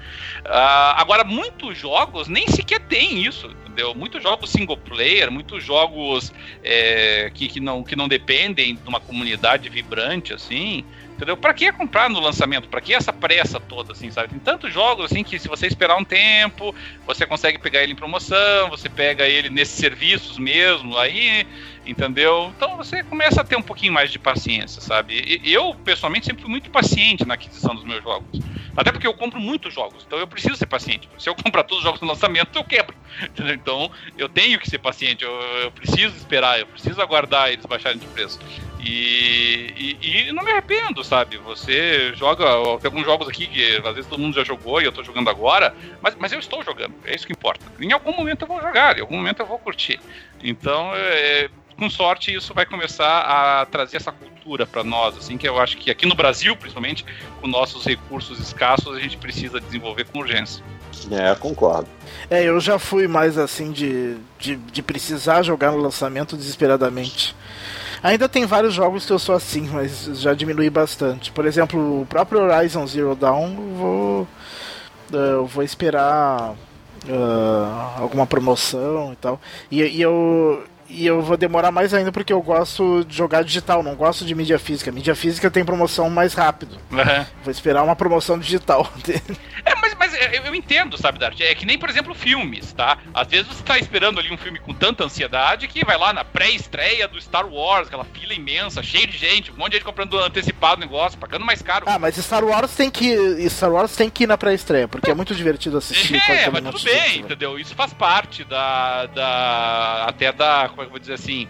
Uh, 0.46 0.96
agora, 0.96 1.24
muitos 1.24 1.78
jogos 1.78 2.28
nem 2.28 2.48
sequer 2.48 2.80
tem 2.82 3.24
isso, 3.24 3.48
entendeu? 3.66 3.94
Muitos 3.94 4.24
jogos 4.24 4.50
single 4.50 4.78
player, 4.78 5.32
muitos 5.32 5.64
jogos 5.64 6.34
é, 6.64 7.32
que, 7.34 7.48
que, 7.48 7.60
não, 7.60 7.84
que 7.84 7.96
não 7.96 8.08
dependem 8.08 8.76
de 8.76 8.88
uma 8.88 9.00
comunidade 9.00 9.70
vibrante, 9.70 10.34
assim, 10.34 10.84
entendeu? 11.20 11.36
Pra 11.36 11.54
que 11.54 11.70
comprar 11.74 12.10
no 12.10 12.22
lançamento? 12.22 12.70
Pra 12.70 12.80
que 12.80 12.94
essa 12.94 13.12
pressa 13.12 13.60
toda, 13.60 13.92
assim, 13.92 14.10
sabe? 14.10 14.30
Tem 14.30 14.40
tantos 14.40 14.74
jogos, 14.74 15.12
assim, 15.12 15.22
que 15.22 15.38
se 15.38 15.50
você 15.50 15.68
esperar 15.68 15.98
um 15.98 16.04
tempo, 16.06 16.74
você 17.06 17.26
consegue 17.26 17.58
pegar 17.58 17.84
ele 17.84 17.92
em 17.92 17.96
promoção, 17.96 18.70
você 18.70 18.88
pega 18.88 19.28
ele 19.28 19.50
nesses 19.50 19.76
serviços 19.76 20.38
mesmo, 20.38 20.98
aí, 20.98 21.46
entendeu? 21.86 22.54
Então 22.56 22.78
você 22.78 23.04
começa 23.04 23.42
a 23.42 23.44
ter 23.44 23.58
um 23.58 23.62
pouquinho 23.62 23.92
mais 23.92 24.10
de 24.10 24.18
paciência, 24.18 24.82
sabe? 24.82 25.42
Eu, 25.44 25.76
pessoalmente, 25.76 26.28
sempre 26.28 26.42
fui 26.42 26.50
muito 26.50 26.70
paciente 26.70 27.26
na 27.26 27.34
aquisição 27.34 27.76
dos 27.76 27.84
meus 27.84 28.02
jogos. 28.02 28.40
Até 28.78 28.90
porque 28.90 29.06
eu 29.06 29.14
compro 29.14 29.42
muitos 29.42 29.74
jogos, 29.74 30.06
então 30.08 30.18
eu 30.20 30.28
preciso 30.28 30.56
ser 30.56 30.68
paciente. 30.68 31.10
Se 31.18 31.30
eu 31.30 31.36
comprar 31.36 31.64
todos 31.64 31.80
os 31.80 31.84
jogos 31.84 32.00
no 32.00 32.08
lançamento, 32.08 32.58
eu 32.58 32.64
quebro. 32.64 32.96
Então 33.60 33.92
eu 34.18 34.30
tenho 34.30 34.60
que 34.60 34.70
ser 34.70 34.78
paciente, 34.78 35.24
eu, 35.24 35.32
eu 35.64 35.72
preciso 35.72 36.16
esperar, 36.16 36.60
eu 36.60 36.68
preciso 36.68 37.02
aguardar 37.02 37.50
eles 37.50 37.66
baixarem 37.66 37.98
de 37.98 38.08
preço. 38.08 38.40
E, 38.80 39.98
e, 40.02 40.30
e, 40.30 40.32
não 40.32 40.44
me 40.44 40.52
arrependo, 40.52 41.04
sabe? 41.04 41.38
Você 41.38 42.14
joga. 42.16 42.46
Tem 42.80 42.86
alguns 42.86 43.06
jogos 43.06 43.28
aqui 43.28 43.46
que 43.48 43.78
às 43.78 43.96
vezes 43.96 44.10
todo 44.10 44.20
mundo 44.20 44.36
já 44.36 44.44
jogou 44.44 44.82
e 44.82 44.86
eu 44.86 44.92
tô 44.92 45.04
jogando 45.04 45.30
agora, 45.30 45.76
mas, 46.02 46.16
mas 46.16 46.32
eu 46.32 46.40
estou 46.40 46.64
jogando, 46.64 46.94
é 47.04 47.14
isso 47.14 47.28
que 47.28 47.34
importa. 47.34 47.66
Em 47.80 47.92
algum 47.92 48.16
momento 48.16 48.44
eu 48.44 48.48
vou 48.48 48.62
jogar, 48.62 48.98
em 48.98 49.02
algum 49.02 49.18
momento 49.18 49.42
eu 49.42 49.46
vou 49.46 49.60
curtir. 49.60 50.00
Então, 50.42 50.92
é, 50.96 51.50
com 51.78 51.90
sorte, 51.90 52.34
isso 52.34 52.54
vai 52.54 52.66
começar 52.66 53.22
a 53.22 53.66
trazer 53.66 53.98
essa 53.98 54.12
cultura 54.12 54.66
para 54.66 54.84
nós, 54.84 55.18
assim, 55.18 55.38
que 55.38 55.48
eu 55.48 55.60
acho 55.60 55.78
que 55.78 55.92
aqui 55.92 56.06
no 56.06 56.16
Brasil, 56.16 56.56
principalmente, 56.56 57.06
com 57.42 57.48
nossos 57.48 57.86
recursos 57.86 58.40
escassos, 58.40 58.96
a 58.96 59.00
gente 59.00 59.18
precisa 59.18 59.60
desenvolver 59.60 60.06
com 60.06 60.20
urgência. 60.20 60.64
É, 61.12 61.34
concordo. 61.36 61.88
É, 62.30 62.44
eu 62.44 62.60
já 62.60 62.78
fui 62.78 63.08
mais 63.08 63.38
assim 63.38 63.72
de, 63.72 64.18
de, 64.38 64.56
de 64.56 64.82
precisar 64.82 65.44
jogar 65.44 65.72
no 65.72 65.78
lançamento 65.78 66.36
desesperadamente. 66.36 67.36
Ainda 68.02 68.30
tem 68.30 68.46
vários 68.46 68.74
jogos 68.74 69.06
que 69.06 69.12
eu 69.12 69.20
sou 69.20 69.36
assim, 69.36 69.70
mas 69.72 70.10
já 70.20 70.34
diminui 70.34 70.70
bastante. 70.70 71.32
Por 71.32 71.46
exemplo, 71.46 72.02
o 72.02 72.06
próprio 72.06 72.42
Horizon 72.42 72.88
Zero 72.88 73.16
Dawn, 73.16 73.56
eu 73.56 73.76
vou, 73.76 74.28
eh, 75.14 75.34
eu 75.34 75.46
vou 75.46 75.64
esperar 75.64 76.56
uh, 77.08 78.02
alguma 78.02 78.26
promoção 78.26 79.14
e 79.14 79.16
tal. 79.18 79.42
E, 79.70 79.82
e 79.82 80.02
eu, 80.02 80.64
e 80.90 81.06
eu 81.06 81.22
vou 81.22 81.38
demorar 81.38 81.72
mais 81.72 81.94
ainda 81.94 82.12
porque 82.12 82.34
eu 82.34 82.42
gosto 82.42 83.06
de 83.06 83.16
jogar 83.16 83.44
digital, 83.44 83.84
não 83.84 83.96
gosto 83.96 84.26
de 84.26 84.34
mídia 84.34 84.58
física. 84.58 84.92
Mídia 84.92 85.16
física 85.16 85.52
tem 85.52 85.64
promoção 85.64 86.10
mais 86.10 86.34
rápido. 86.34 86.78
Uhum. 86.92 87.26
Vou 87.44 87.52
esperar 87.52 87.84
uma 87.84 87.96
promoção 87.96 88.40
digital. 88.40 88.88
é, 89.66 89.76
mas, 89.82 89.89
mas 90.00 90.14
eu, 90.14 90.44
eu 90.46 90.56
entendo, 90.56 90.98
sabe, 90.98 91.20
Dart? 91.20 91.40
É 91.42 91.54
que 91.54 91.66
nem, 91.66 91.78
por 91.78 91.90
exemplo, 91.90 92.16
filmes, 92.16 92.72
tá? 92.72 92.98
Às 93.14 93.28
vezes 93.28 93.48
você 93.48 93.62
tá 93.62 93.78
esperando 93.78 94.20
ali 94.20 94.32
um 94.32 94.38
filme 94.38 94.58
com 94.58 94.74
tanta 94.74 95.04
ansiedade 95.04 95.68
que 95.68 95.84
vai 95.84 95.98
lá 95.98 96.14
na 96.14 96.24
pré-estreia 96.24 97.06
do 97.08 97.22
Star 97.22 97.46
Wars, 97.46 97.88
aquela 97.88 98.06
fila 98.06 98.34
imensa, 98.34 98.82
cheia 98.82 99.06
de 99.06 99.18
gente, 99.18 99.52
um 99.52 99.58
monte 99.58 99.72
de 99.72 99.78
gente 99.78 99.86
comprando 99.86 100.18
antecipado 100.18 100.78
o 100.78 100.86
negócio, 100.86 101.20
pagando 101.20 101.46
mais 101.46 101.62
caro. 101.62 101.86
Ah, 101.88 102.00
mas 102.00 102.16
Star 102.16 102.46
Wars 102.46 102.74
tem 102.74 102.90
que. 102.90 103.50
Star 103.50 103.72
Wars 103.72 103.96
tem 103.96 104.10
que 104.10 104.24
ir 104.24 104.28
na 104.28 104.38
pré-estreia, 104.38 104.88
porque 104.88 105.12
é 105.12 105.14
muito 105.14 105.36
divertido 105.36 105.78
assistir. 105.78 106.16
É, 106.30 106.50
mas 106.50 106.64
tudo 106.64 106.82
bem, 106.82 107.20
entendeu? 107.20 107.60
Isso 107.60 107.76
faz 107.76 107.94
parte 107.94 108.46
da. 108.46 109.06
da 109.08 110.06
até 110.08 110.32
da 110.32 110.70
como 110.70 110.82
é 110.82 110.86
que 110.86 110.88
eu 110.88 110.92
vou 110.92 111.00
dizer 111.00 111.14
assim, 111.14 111.48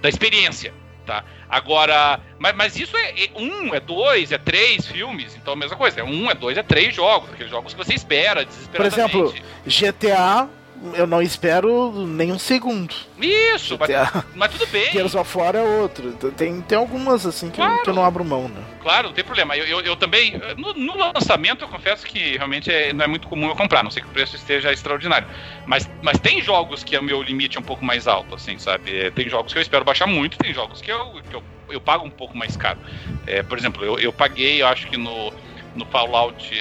da 0.00 0.08
experiência, 0.08 0.74
tá? 1.06 1.24
Agora, 1.48 2.20
mas, 2.38 2.54
mas 2.54 2.76
isso 2.76 2.96
é, 2.96 3.24
é, 3.24 3.30
um, 3.36 3.74
é 3.74 3.80
dois, 3.80 4.32
é 4.32 4.38
três 4.38 4.86
filmes, 4.86 5.36
então 5.36 5.52
a 5.52 5.56
mesma 5.56 5.76
coisa, 5.76 6.00
é 6.00 6.04
um, 6.04 6.30
é 6.30 6.34
dois, 6.34 6.56
é 6.56 6.62
três 6.62 6.94
jogos, 6.94 7.30
aqueles 7.32 7.50
jogos 7.50 7.74
que 7.74 7.78
você 7.84 7.94
espera 7.94 8.44
desesperadamente. 8.44 9.10
Por 9.10 9.34
exemplo, 9.36 9.44
GTA 9.66 10.48
eu 10.94 11.06
não 11.06 11.22
espero 11.22 11.92
nem 12.06 12.32
um 12.32 12.38
segundo. 12.38 12.94
Isso, 13.20 13.76
mas, 13.78 13.90
mas, 14.34 14.52
tudo 14.52 14.66
bem. 14.66 14.90
Gears 14.90 15.14
of 15.14 15.38
War 15.38 15.54
é 15.54 15.62
outro. 15.62 16.12
Tem, 16.36 16.60
tem 16.62 16.76
algumas 16.76 17.24
assim 17.24 17.50
que, 17.50 17.56
claro. 17.56 17.74
eu, 17.74 17.82
que 17.82 17.90
eu 17.90 17.94
não 17.94 18.04
abro 18.04 18.24
mão, 18.24 18.48
né? 18.48 18.60
Claro, 18.80 19.08
não 19.08 19.14
tem 19.14 19.24
problema. 19.24 19.56
Eu, 19.56 19.64
eu, 19.64 19.80
eu 19.80 19.96
também, 19.96 20.40
no, 20.56 20.74
no, 20.74 20.96
lançamento, 20.96 21.64
eu 21.64 21.68
confesso 21.68 22.04
que 22.04 22.36
realmente 22.36 22.70
é, 22.70 22.92
não 22.92 23.04
é 23.04 23.08
muito 23.08 23.28
comum 23.28 23.48
eu 23.48 23.54
comprar, 23.54 23.84
não 23.84 23.90
sei 23.90 24.02
que 24.02 24.08
o 24.08 24.12
preço 24.12 24.34
esteja 24.34 24.72
extraordinário. 24.72 25.26
Mas, 25.66 25.88
mas 26.02 26.18
tem 26.18 26.42
jogos 26.42 26.82
que 26.82 26.96
o 26.96 27.02
meu 27.02 27.22
limite 27.22 27.56
é 27.56 27.60
um 27.60 27.64
pouco 27.64 27.84
mais 27.84 28.08
alto, 28.08 28.34
assim, 28.34 28.58
sabe? 28.58 28.98
É, 28.98 29.10
tem 29.10 29.28
jogos 29.28 29.52
que 29.52 29.58
eu 29.58 29.62
espero 29.62 29.84
baixar 29.84 30.06
muito, 30.06 30.36
tem 30.38 30.52
jogos 30.52 30.80
que 30.80 30.90
eu, 30.90 31.20
que 31.28 31.34
eu, 31.34 31.42
eu 31.70 31.80
pago 31.80 32.04
um 32.04 32.10
pouco 32.10 32.36
mais 32.36 32.56
caro. 32.56 32.78
É, 33.26 33.42
por 33.42 33.56
exemplo, 33.56 33.84
eu, 33.84 33.98
eu 33.98 34.12
paguei, 34.12 34.60
eu 34.60 34.66
acho 34.66 34.88
que 34.88 34.96
no 34.96 35.32
no 35.74 35.86
Fallout 35.86 36.52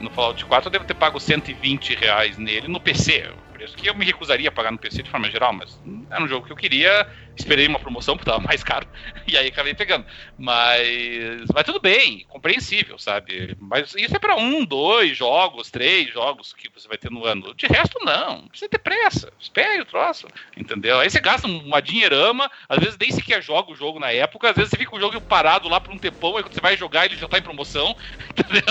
no 0.00 0.08
Fallout 0.08 0.42
4 0.42 0.68
eu 0.68 0.72
devo 0.72 0.86
ter 0.86 0.94
pago 0.94 1.20
120 1.20 1.96
reais 1.96 2.38
nele 2.38 2.66
no 2.66 2.80
PC 2.80 3.30
preço 3.64 3.76
que 3.76 3.88
eu 3.88 3.94
me 3.94 4.04
recusaria 4.04 4.48
a 4.48 4.52
pagar 4.52 4.70
no 4.70 4.78
PC 4.78 5.02
de 5.02 5.10
forma 5.10 5.30
geral, 5.30 5.52
mas 5.52 5.80
era 6.10 6.22
um 6.22 6.28
jogo 6.28 6.46
que 6.46 6.52
eu 6.52 6.56
queria, 6.56 7.06
esperei 7.36 7.66
uma 7.66 7.78
promoção 7.78 8.14
porque 8.16 8.28
estava 8.28 8.44
mais 8.44 8.62
caro, 8.62 8.86
e 9.26 9.36
aí 9.36 9.48
acabei 9.48 9.74
pegando. 9.74 10.04
Mas, 10.38 11.48
mas 11.52 11.64
tudo 11.64 11.80
bem, 11.80 12.24
compreensível, 12.28 12.98
sabe? 12.98 13.56
Mas 13.58 13.94
isso 13.94 14.14
é 14.14 14.18
para 14.18 14.36
um, 14.36 14.64
dois 14.64 15.16
jogos, 15.16 15.70
três 15.70 16.12
jogos 16.12 16.52
que 16.52 16.68
você 16.68 16.86
vai 16.86 16.98
ter 16.98 17.10
no 17.10 17.24
ano. 17.24 17.54
De 17.54 17.66
resto, 17.66 17.98
não, 18.04 18.46
precisa 18.48 18.68
ter 18.68 18.78
pressa, 18.78 19.32
espere 19.40 19.80
o 19.80 19.86
troço, 19.86 20.28
entendeu? 20.56 21.00
Aí 21.00 21.08
você 21.08 21.20
gasta 21.20 21.46
uma 21.46 21.80
dinheirama, 21.80 22.50
às 22.68 22.78
vezes 22.78 22.98
nem 22.98 23.10
sequer 23.10 23.42
joga 23.42 23.72
o 23.72 23.76
jogo 23.76 23.98
na 23.98 24.10
época, 24.10 24.50
às 24.50 24.56
vezes 24.56 24.70
você 24.70 24.76
fica 24.76 24.94
o 24.94 25.00
jogo 25.00 25.20
parado 25.20 25.68
lá 25.68 25.80
por 25.80 25.92
um 25.92 25.98
tempão, 25.98 26.36
aí 26.36 26.42
quando 26.42 26.54
você 26.54 26.60
vai 26.60 26.76
jogar 26.76 27.06
ele 27.06 27.16
já 27.16 27.26
está 27.26 27.38
em 27.38 27.42
promoção, 27.42 27.96
entendeu? 28.30 28.62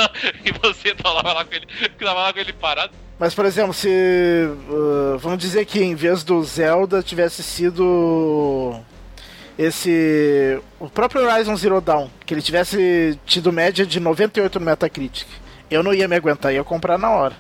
E 0.45 0.52
você 0.52 0.94
tá 0.94 1.11
lá, 1.11 1.34
lá 1.34 1.45
com 1.45 1.53
ele, 1.53 1.65
tá 1.98 2.14
lá 2.14 2.32
com 2.32 2.40
ele 2.40 2.53
parado. 2.53 3.02
Mas, 3.23 3.33
por 3.33 3.45
exemplo, 3.45 3.73
se. 3.73 3.87
Uh, 3.87 5.17
vamos 5.17 5.39
dizer 5.39 5.65
que 5.65 5.81
em 5.81 5.95
vez 5.95 6.25
do 6.25 6.43
Zelda 6.43 7.01
tivesse 7.01 7.41
sido. 7.41 8.75
Esse. 9.57 10.59
O 10.77 10.89
próprio 10.89 11.21
Horizon 11.25 11.55
Zero 11.55 11.79
Dawn, 11.79 12.09
que 12.25 12.33
ele 12.33 12.41
tivesse 12.41 13.17
tido 13.25 13.49
média 13.49 13.85
de 13.85 13.97
98 13.97 14.59
no 14.59 14.65
Metacritic. 14.65 15.25
Eu 15.71 15.81
não 15.81 15.93
ia 15.93 16.05
me 16.05 16.17
aguentar, 16.17 16.53
ia 16.53 16.65
comprar 16.65 16.97
na 16.97 17.11
hora. 17.11 17.33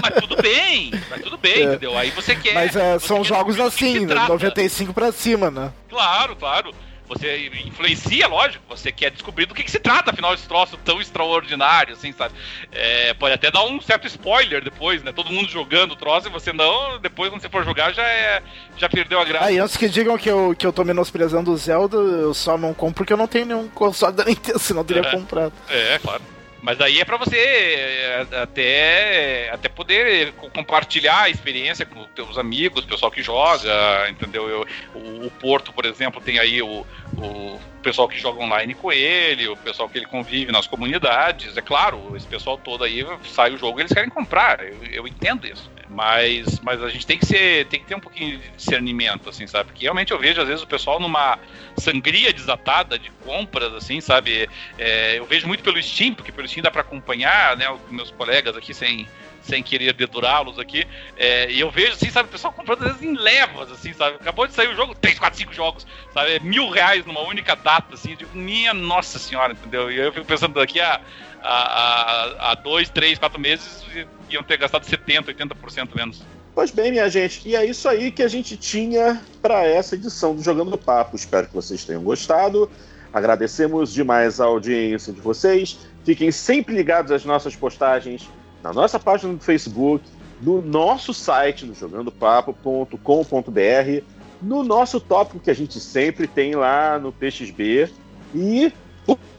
Mas 0.00 0.14
tudo 0.20 0.40
bem, 0.40 0.92
mas 1.10 1.20
tudo 1.20 1.36
bem, 1.36 1.52
é. 1.58 1.62
entendeu? 1.64 1.98
Aí 1.98 2.10
você 2.10 2.36
quer. 2.36 2.54
Mas 2.54 2.76
uh, 2.76 3.00
são 3.00 3.18
quer 3.22 3.24
jogos 3.24 3.58
assim, 3.58 4.06
95 4.06 4.94
pra 4.94 5.10
cima, 5.10 5.50
né? 5.50 5.72
Claro, 5.88 6.36
claro 6.36 6.72
você 7.14 7.50
influencia, 7.66 8.26
lógico, 8.26 8.64
você 8.68 8.90
quer 8.90 9.10
descobrir 9.10 9.46
do 9.46 9.54
que, 9.54 9.62
que 9.62 9.70
se 9.70 9.78
trata, 9.78 10.10
afinal, 10.10 10.34
esse 10.34 10.46
troço 10.48 10.78
tão 10.84 11.00
extraordinário, 11.00 11.94
assim, 11.94 12.12
sabe? 12.12 12.34
É, 12.70 13.12
pode 13.14 13.34
até 13.34 13.50
dar 13.50 13.64
um 13.64 13.80
certo 13.80 14.06
spoiler 14.06 14.62
depois, 14.62 15.02
né? 15.02 15.12
Todo 15.12 15.30
mundo 15.32 15.48
jogando 15.48 15.92
o 15.92 15.96
troço 15.96 16.28
e 16.28 16.30
você 16.30 16.52
não, 16.52 16.98
depois 16.98 17.30
quando 17.30 17.42
você 17.42 17.48
for 17.48 17.64
jogar 17.64 17.92
já 17.92 18.02
é, 18.02 18.42
já 18.76 18.88
perdeu 18.88 19.20
a 19.20 19.24
graça. 19.24 19.52
E 19.52 19.58
antes 19.58 19.76
que 19.76 19.88
digam 19.88 20.16
que 20.16 20.30
eu, 20.30 20.54
que 20.56 20.66
eu 20.66 20.72
tô 20.72 20.84
menosprezando 20.84 21.52
o 21.52 21.56
Zelda, 21.56 21.96
eu 21.96 22.34
só 22.34 22.56
não 22.56 22.72
compro 22.72 23.02
porque 23.02 23.12
eu 23.12 23.16
não 23.16 23.26
tenho 23.26 23.46
nenhum 23.46 23.68
console 23.68 24.14
da 24.14 24.24
Nintendo, 24.26 24.58
senão 24.58 24.80
eu 24.80 24.84
teria 24.84 25.02
é, 25.02 25.10
comprado. 25.10 25.52
É, 25.68 25.98
claro. 25.98 26.22
Mas 26.62 26.80
aí 26.80 27.00
é 27.00 27.04
para 27.04 27.16
você 27.16 27.36
é, 27.36 28.26
até, 28.40 29.50
até 29.50 29.68
poder 29.68 30.32
compartilhar 30.54 31.22
a 31.22 31.28
experiência 31.28 31.84
com 31.84 32.04
teus 32.14 32.38
amigos, 32.38 32.84
pessoal 32.84 33.10
que 33.10 33.20
joga, 33.20 34.08
entendeu? 34.08 34.48
Eu, 34.48 34.66
o, 34.94 35.26
o, 35.26 35.30
Porto, 35.32 35.72
por 35.72 35.84
exemplo, 35.84 36.20
tem 36.20 36.38
aí 36.38 36.62
o, 36.62 36.86
o 37.18 37.60
pessoal 37.82 38.08
que 38.08 38.16
joga 38.16 38.40
online 38.40 38.74
com 38.74 38.92
ele, 38.92 39.48
o 39.48 39.56
pessoal 39.56 39.88
que 39.88 39.98
ele 39.98 40.06
convive 40.06 40.52
nas 40.52 40.68
comunidades. 40.68 41.56
É 41.56 41.60
claro, 41.60 42.16
esse 42.16 42.28
pessoal 42.28 42.56
todo 42.56 42.84
aí 42.84 43.04
sai 43.24 43.52
o 43.52 43.58
jogo 43.58 43.80
e 43.80 43.82
eles 43.82 43.92
querem 43.92 44.08
comprar. 44.08 44.64
Eu, 44.64 44.78
eu 44.84 45.08
entendo 45.08 45.48
isso. 45.48 45.68
Mas, 45.92 46.58
mas 46.60 46.82
a 46.82 46.88
gente 46.88 47.06
tem 47.06 47.18
que 47.18 47.26
ser, 47.26 47.66
tem 47.66 47.78
que 47.78 47.86
ter 47.86 47.94
um 47.94 48.00
pouquinho 48.00 48.38
de 48.38 48.48
discernimento, 48.50 49.28
assim, 49.28 49.46
sabe? 49.46 49.66
Porque 49.70 49.84
realmente 49.84 50.10
eu 50.10 50.18
vejo, 50.18 50.40
às 50.40 50.48
vezes, 50.48 50.62
o 50.62 50.66
pessoal 50.66 50.98
numa 50.98 51.38
sangria 51.76 52.32
desatada 52.32 52.98
de 52.98 53.10
compras, 53.24 53.72
assim, 53.74 54.00
sabe? 54.00 54.48
É, 54.78 55.18
eu 55.18 55.26
vejo 55.26 55.46
muito 55.46 55.62
pelo 55.62 55.80
Steam, 55.82 56.14
porque 56.14 56.32
pelo 56.32 56.48
Steam 56.48 56.62
dá 56.62 56.70
para 56.70 56.80
acompanhar, 56.80 57.56
né, 57.58 57.70
os 57.70 57.90
meus 57.90 58.10
colegas 58.10 58.56
aqui 58.56 58.72
sem, 58.72 59.06
sem 59.42 59.62
querer 59.62 59.92
dedurá-los 59.92 60.58
aqui. 60.58 60.86
É, 61.16 61.50
e 61.50 61.60
eu 61.60 61.70
vejo, 61.70 61.92
assim, 61.92 62.08
sabe, 62.08 62.30
o 62.30 62.32
pessoal 62.32 62.54
comprando 62.54 62.84
às 62.84 62.92
vezes 62.92 63.02
em 63.02 63.14
levas, 63.14 63.70
assim, 63.70 63.92
sabe? 63.92 64.16
Acabou 64.16 64.46
de 64.46 64.54
sair 64.54 64.68
o 64.68 64.74
jogo, 64.74 64.94
3, 64.94 65.18
4, 65.18 65.38
5 65.40 65.52
jogos, 65.52 65.86
sabe? 66.14 66.40
Mil 66.40 66.70
reais 66.70 67.04
numa 67.04 67.20
única 67.20 67.54
data, 67.54 67.94
assim. 67.94 68.12
Eu 68.12 68.16
digo, 68.16 68.30
minha 68.34 68.72
nossa 68.72 69.18
senhora, 69.18 69.52
entendeu? 69.52 69.92
E 69.92 69.98
eu 69.98 70.10
fico 70.10 70.24
pensando 70.24 70.54
daqui 70.54 70.80
a, 70.80 70.98
a, 71.42 71.52
a, 71.52 72.50
a 72.52 72.54
dois, 72.54 72.88
três, 72.88 73.18
quatro 73.18 73.38
meses 73.38 73.84
iam 74.34 74.42
ter 74.42 74.58
gastado 74.58 74.84
70%, 74.84 75.34
80% 75.34 75.94
menos. 75.94 76.22
Pois 76.54 76.70
bem, 76.70 76.90
minha 76.90 77.08
gente, 77.08 77.48
e 77.48 77.56
é 77.56 77.64
isso 77.64 77.88
aí 77.88 78.10
que 78.10 78.22
a 78.22 78.28
gente 78.28 78.56
tinha 78.56 79.20
para 79.40 79.66
essa 79.66 79.94
edição 79.94 80.34
do 80.34 80.42
Jogando 80.42 80.76
Papo. 80.76 81.16
Espero 81.16 81.46
que 81.46 81.54
vocês 81.54 81.84
tenham 81.84 82.02
gostado. 82.02 82.70
Agradecemos 83.12 83.92
demais 83.92 84.40
a 84.40 84.44
audiência 84.44 85.12
de 85.12 85.20
vocês. 85.20 85.78
Fiquem 86.04 86.30
sempre 86.30 86.74
ligados 86.74 87.12
às 87.12 87.24
nossas 87.24 87.56
postagens 87.56 88.28
na 88.62 88.72
nossa 88.72 88.98
página 88.98 89.34
do 89.34 89.40
Facebook, 89.40 90.04
no 90.40 90.62
nosso 90.62 91.12
site, 91.12 91.66
no 91.66 91.74
jogandopapo.com.br, 91.74 94.04
no 94.40 94.62
nosso 94.62 95.00
tópico 95.00 95.40
que 95.40 95.50
a 95.50 95.54
gente 95.54 95.80
sempre 95.80 96.26
tem 96.26 96.54
lá 96.54 96.98
no 96.98 97.12
PXB. 97.12 97.90
E, 98.34 98.72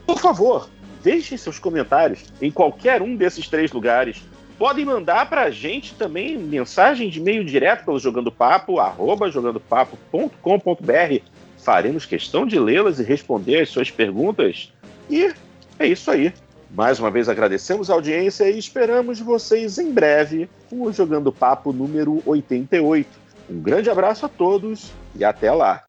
por, 0.06 0.18
favor, 0.18 0.68
deixem 1.02 1.36
seus 1.36 1.58
comentários 1.58 2.24
em 2.40 2.50
qualquer 2.50 3.02
um 3.02 3.16
desses 3.16 3.48
três 3.48 3.72
lugares. 3.72 4.22
Podem 4.58 4.84
mandar 4.84 5.28
para 5.28 5.42
a 5.42 5.50
gente 5.50 5.94
também 5.94 6.38
mensagem 6.38 7.08
de 7.08 7.18
e-mail 7.18 7.44
direto 7.44 7.84
pelo 7.84 7.98
Jogando 7.98 8.30
Papo, 8.30 8.78
arroba 8.78 9.30
jogandopapo.com.br. 9.30 11.22
Faremos 11.58 12.06
questão 12.06 12.46
de 12.46 12.58
lê-las 12.58 13.00
e 13.00 13.02
responder 13.02 13.60
as 13.60 13.68
suas 13.68 13.90
perguntas. 13.90 14.72
E 15.10 15.32
é 15.78 15.86
isso 15.86 16.10
aí. 16.10 16.32
Mais 16.70 16.98
uma 16.98 17.10
vez 17.10 17.28
agradecemos 17.28 17.90
a 17.90 17.94
audiência 17.94 18.48
e 18.50 18.58
esperamos 18.58 19.20
vocês 19.20 19.78
em 19.78 19.92
breve 19.92 20.48
com 20.68 20.82
o 20.82 20.92
Jogando 20.92 21.32
Papo 21.32 21.72
número 21.72 22.22
88. 22.26 23.08
Um 23.48 23.60
grande 23.60 23.90
abraço 23.90 24.26
a 24.26 24.28
todos 24.28 24.90
e 25.14 25.24
até 25.24 25.52
lá! 25.52 25.84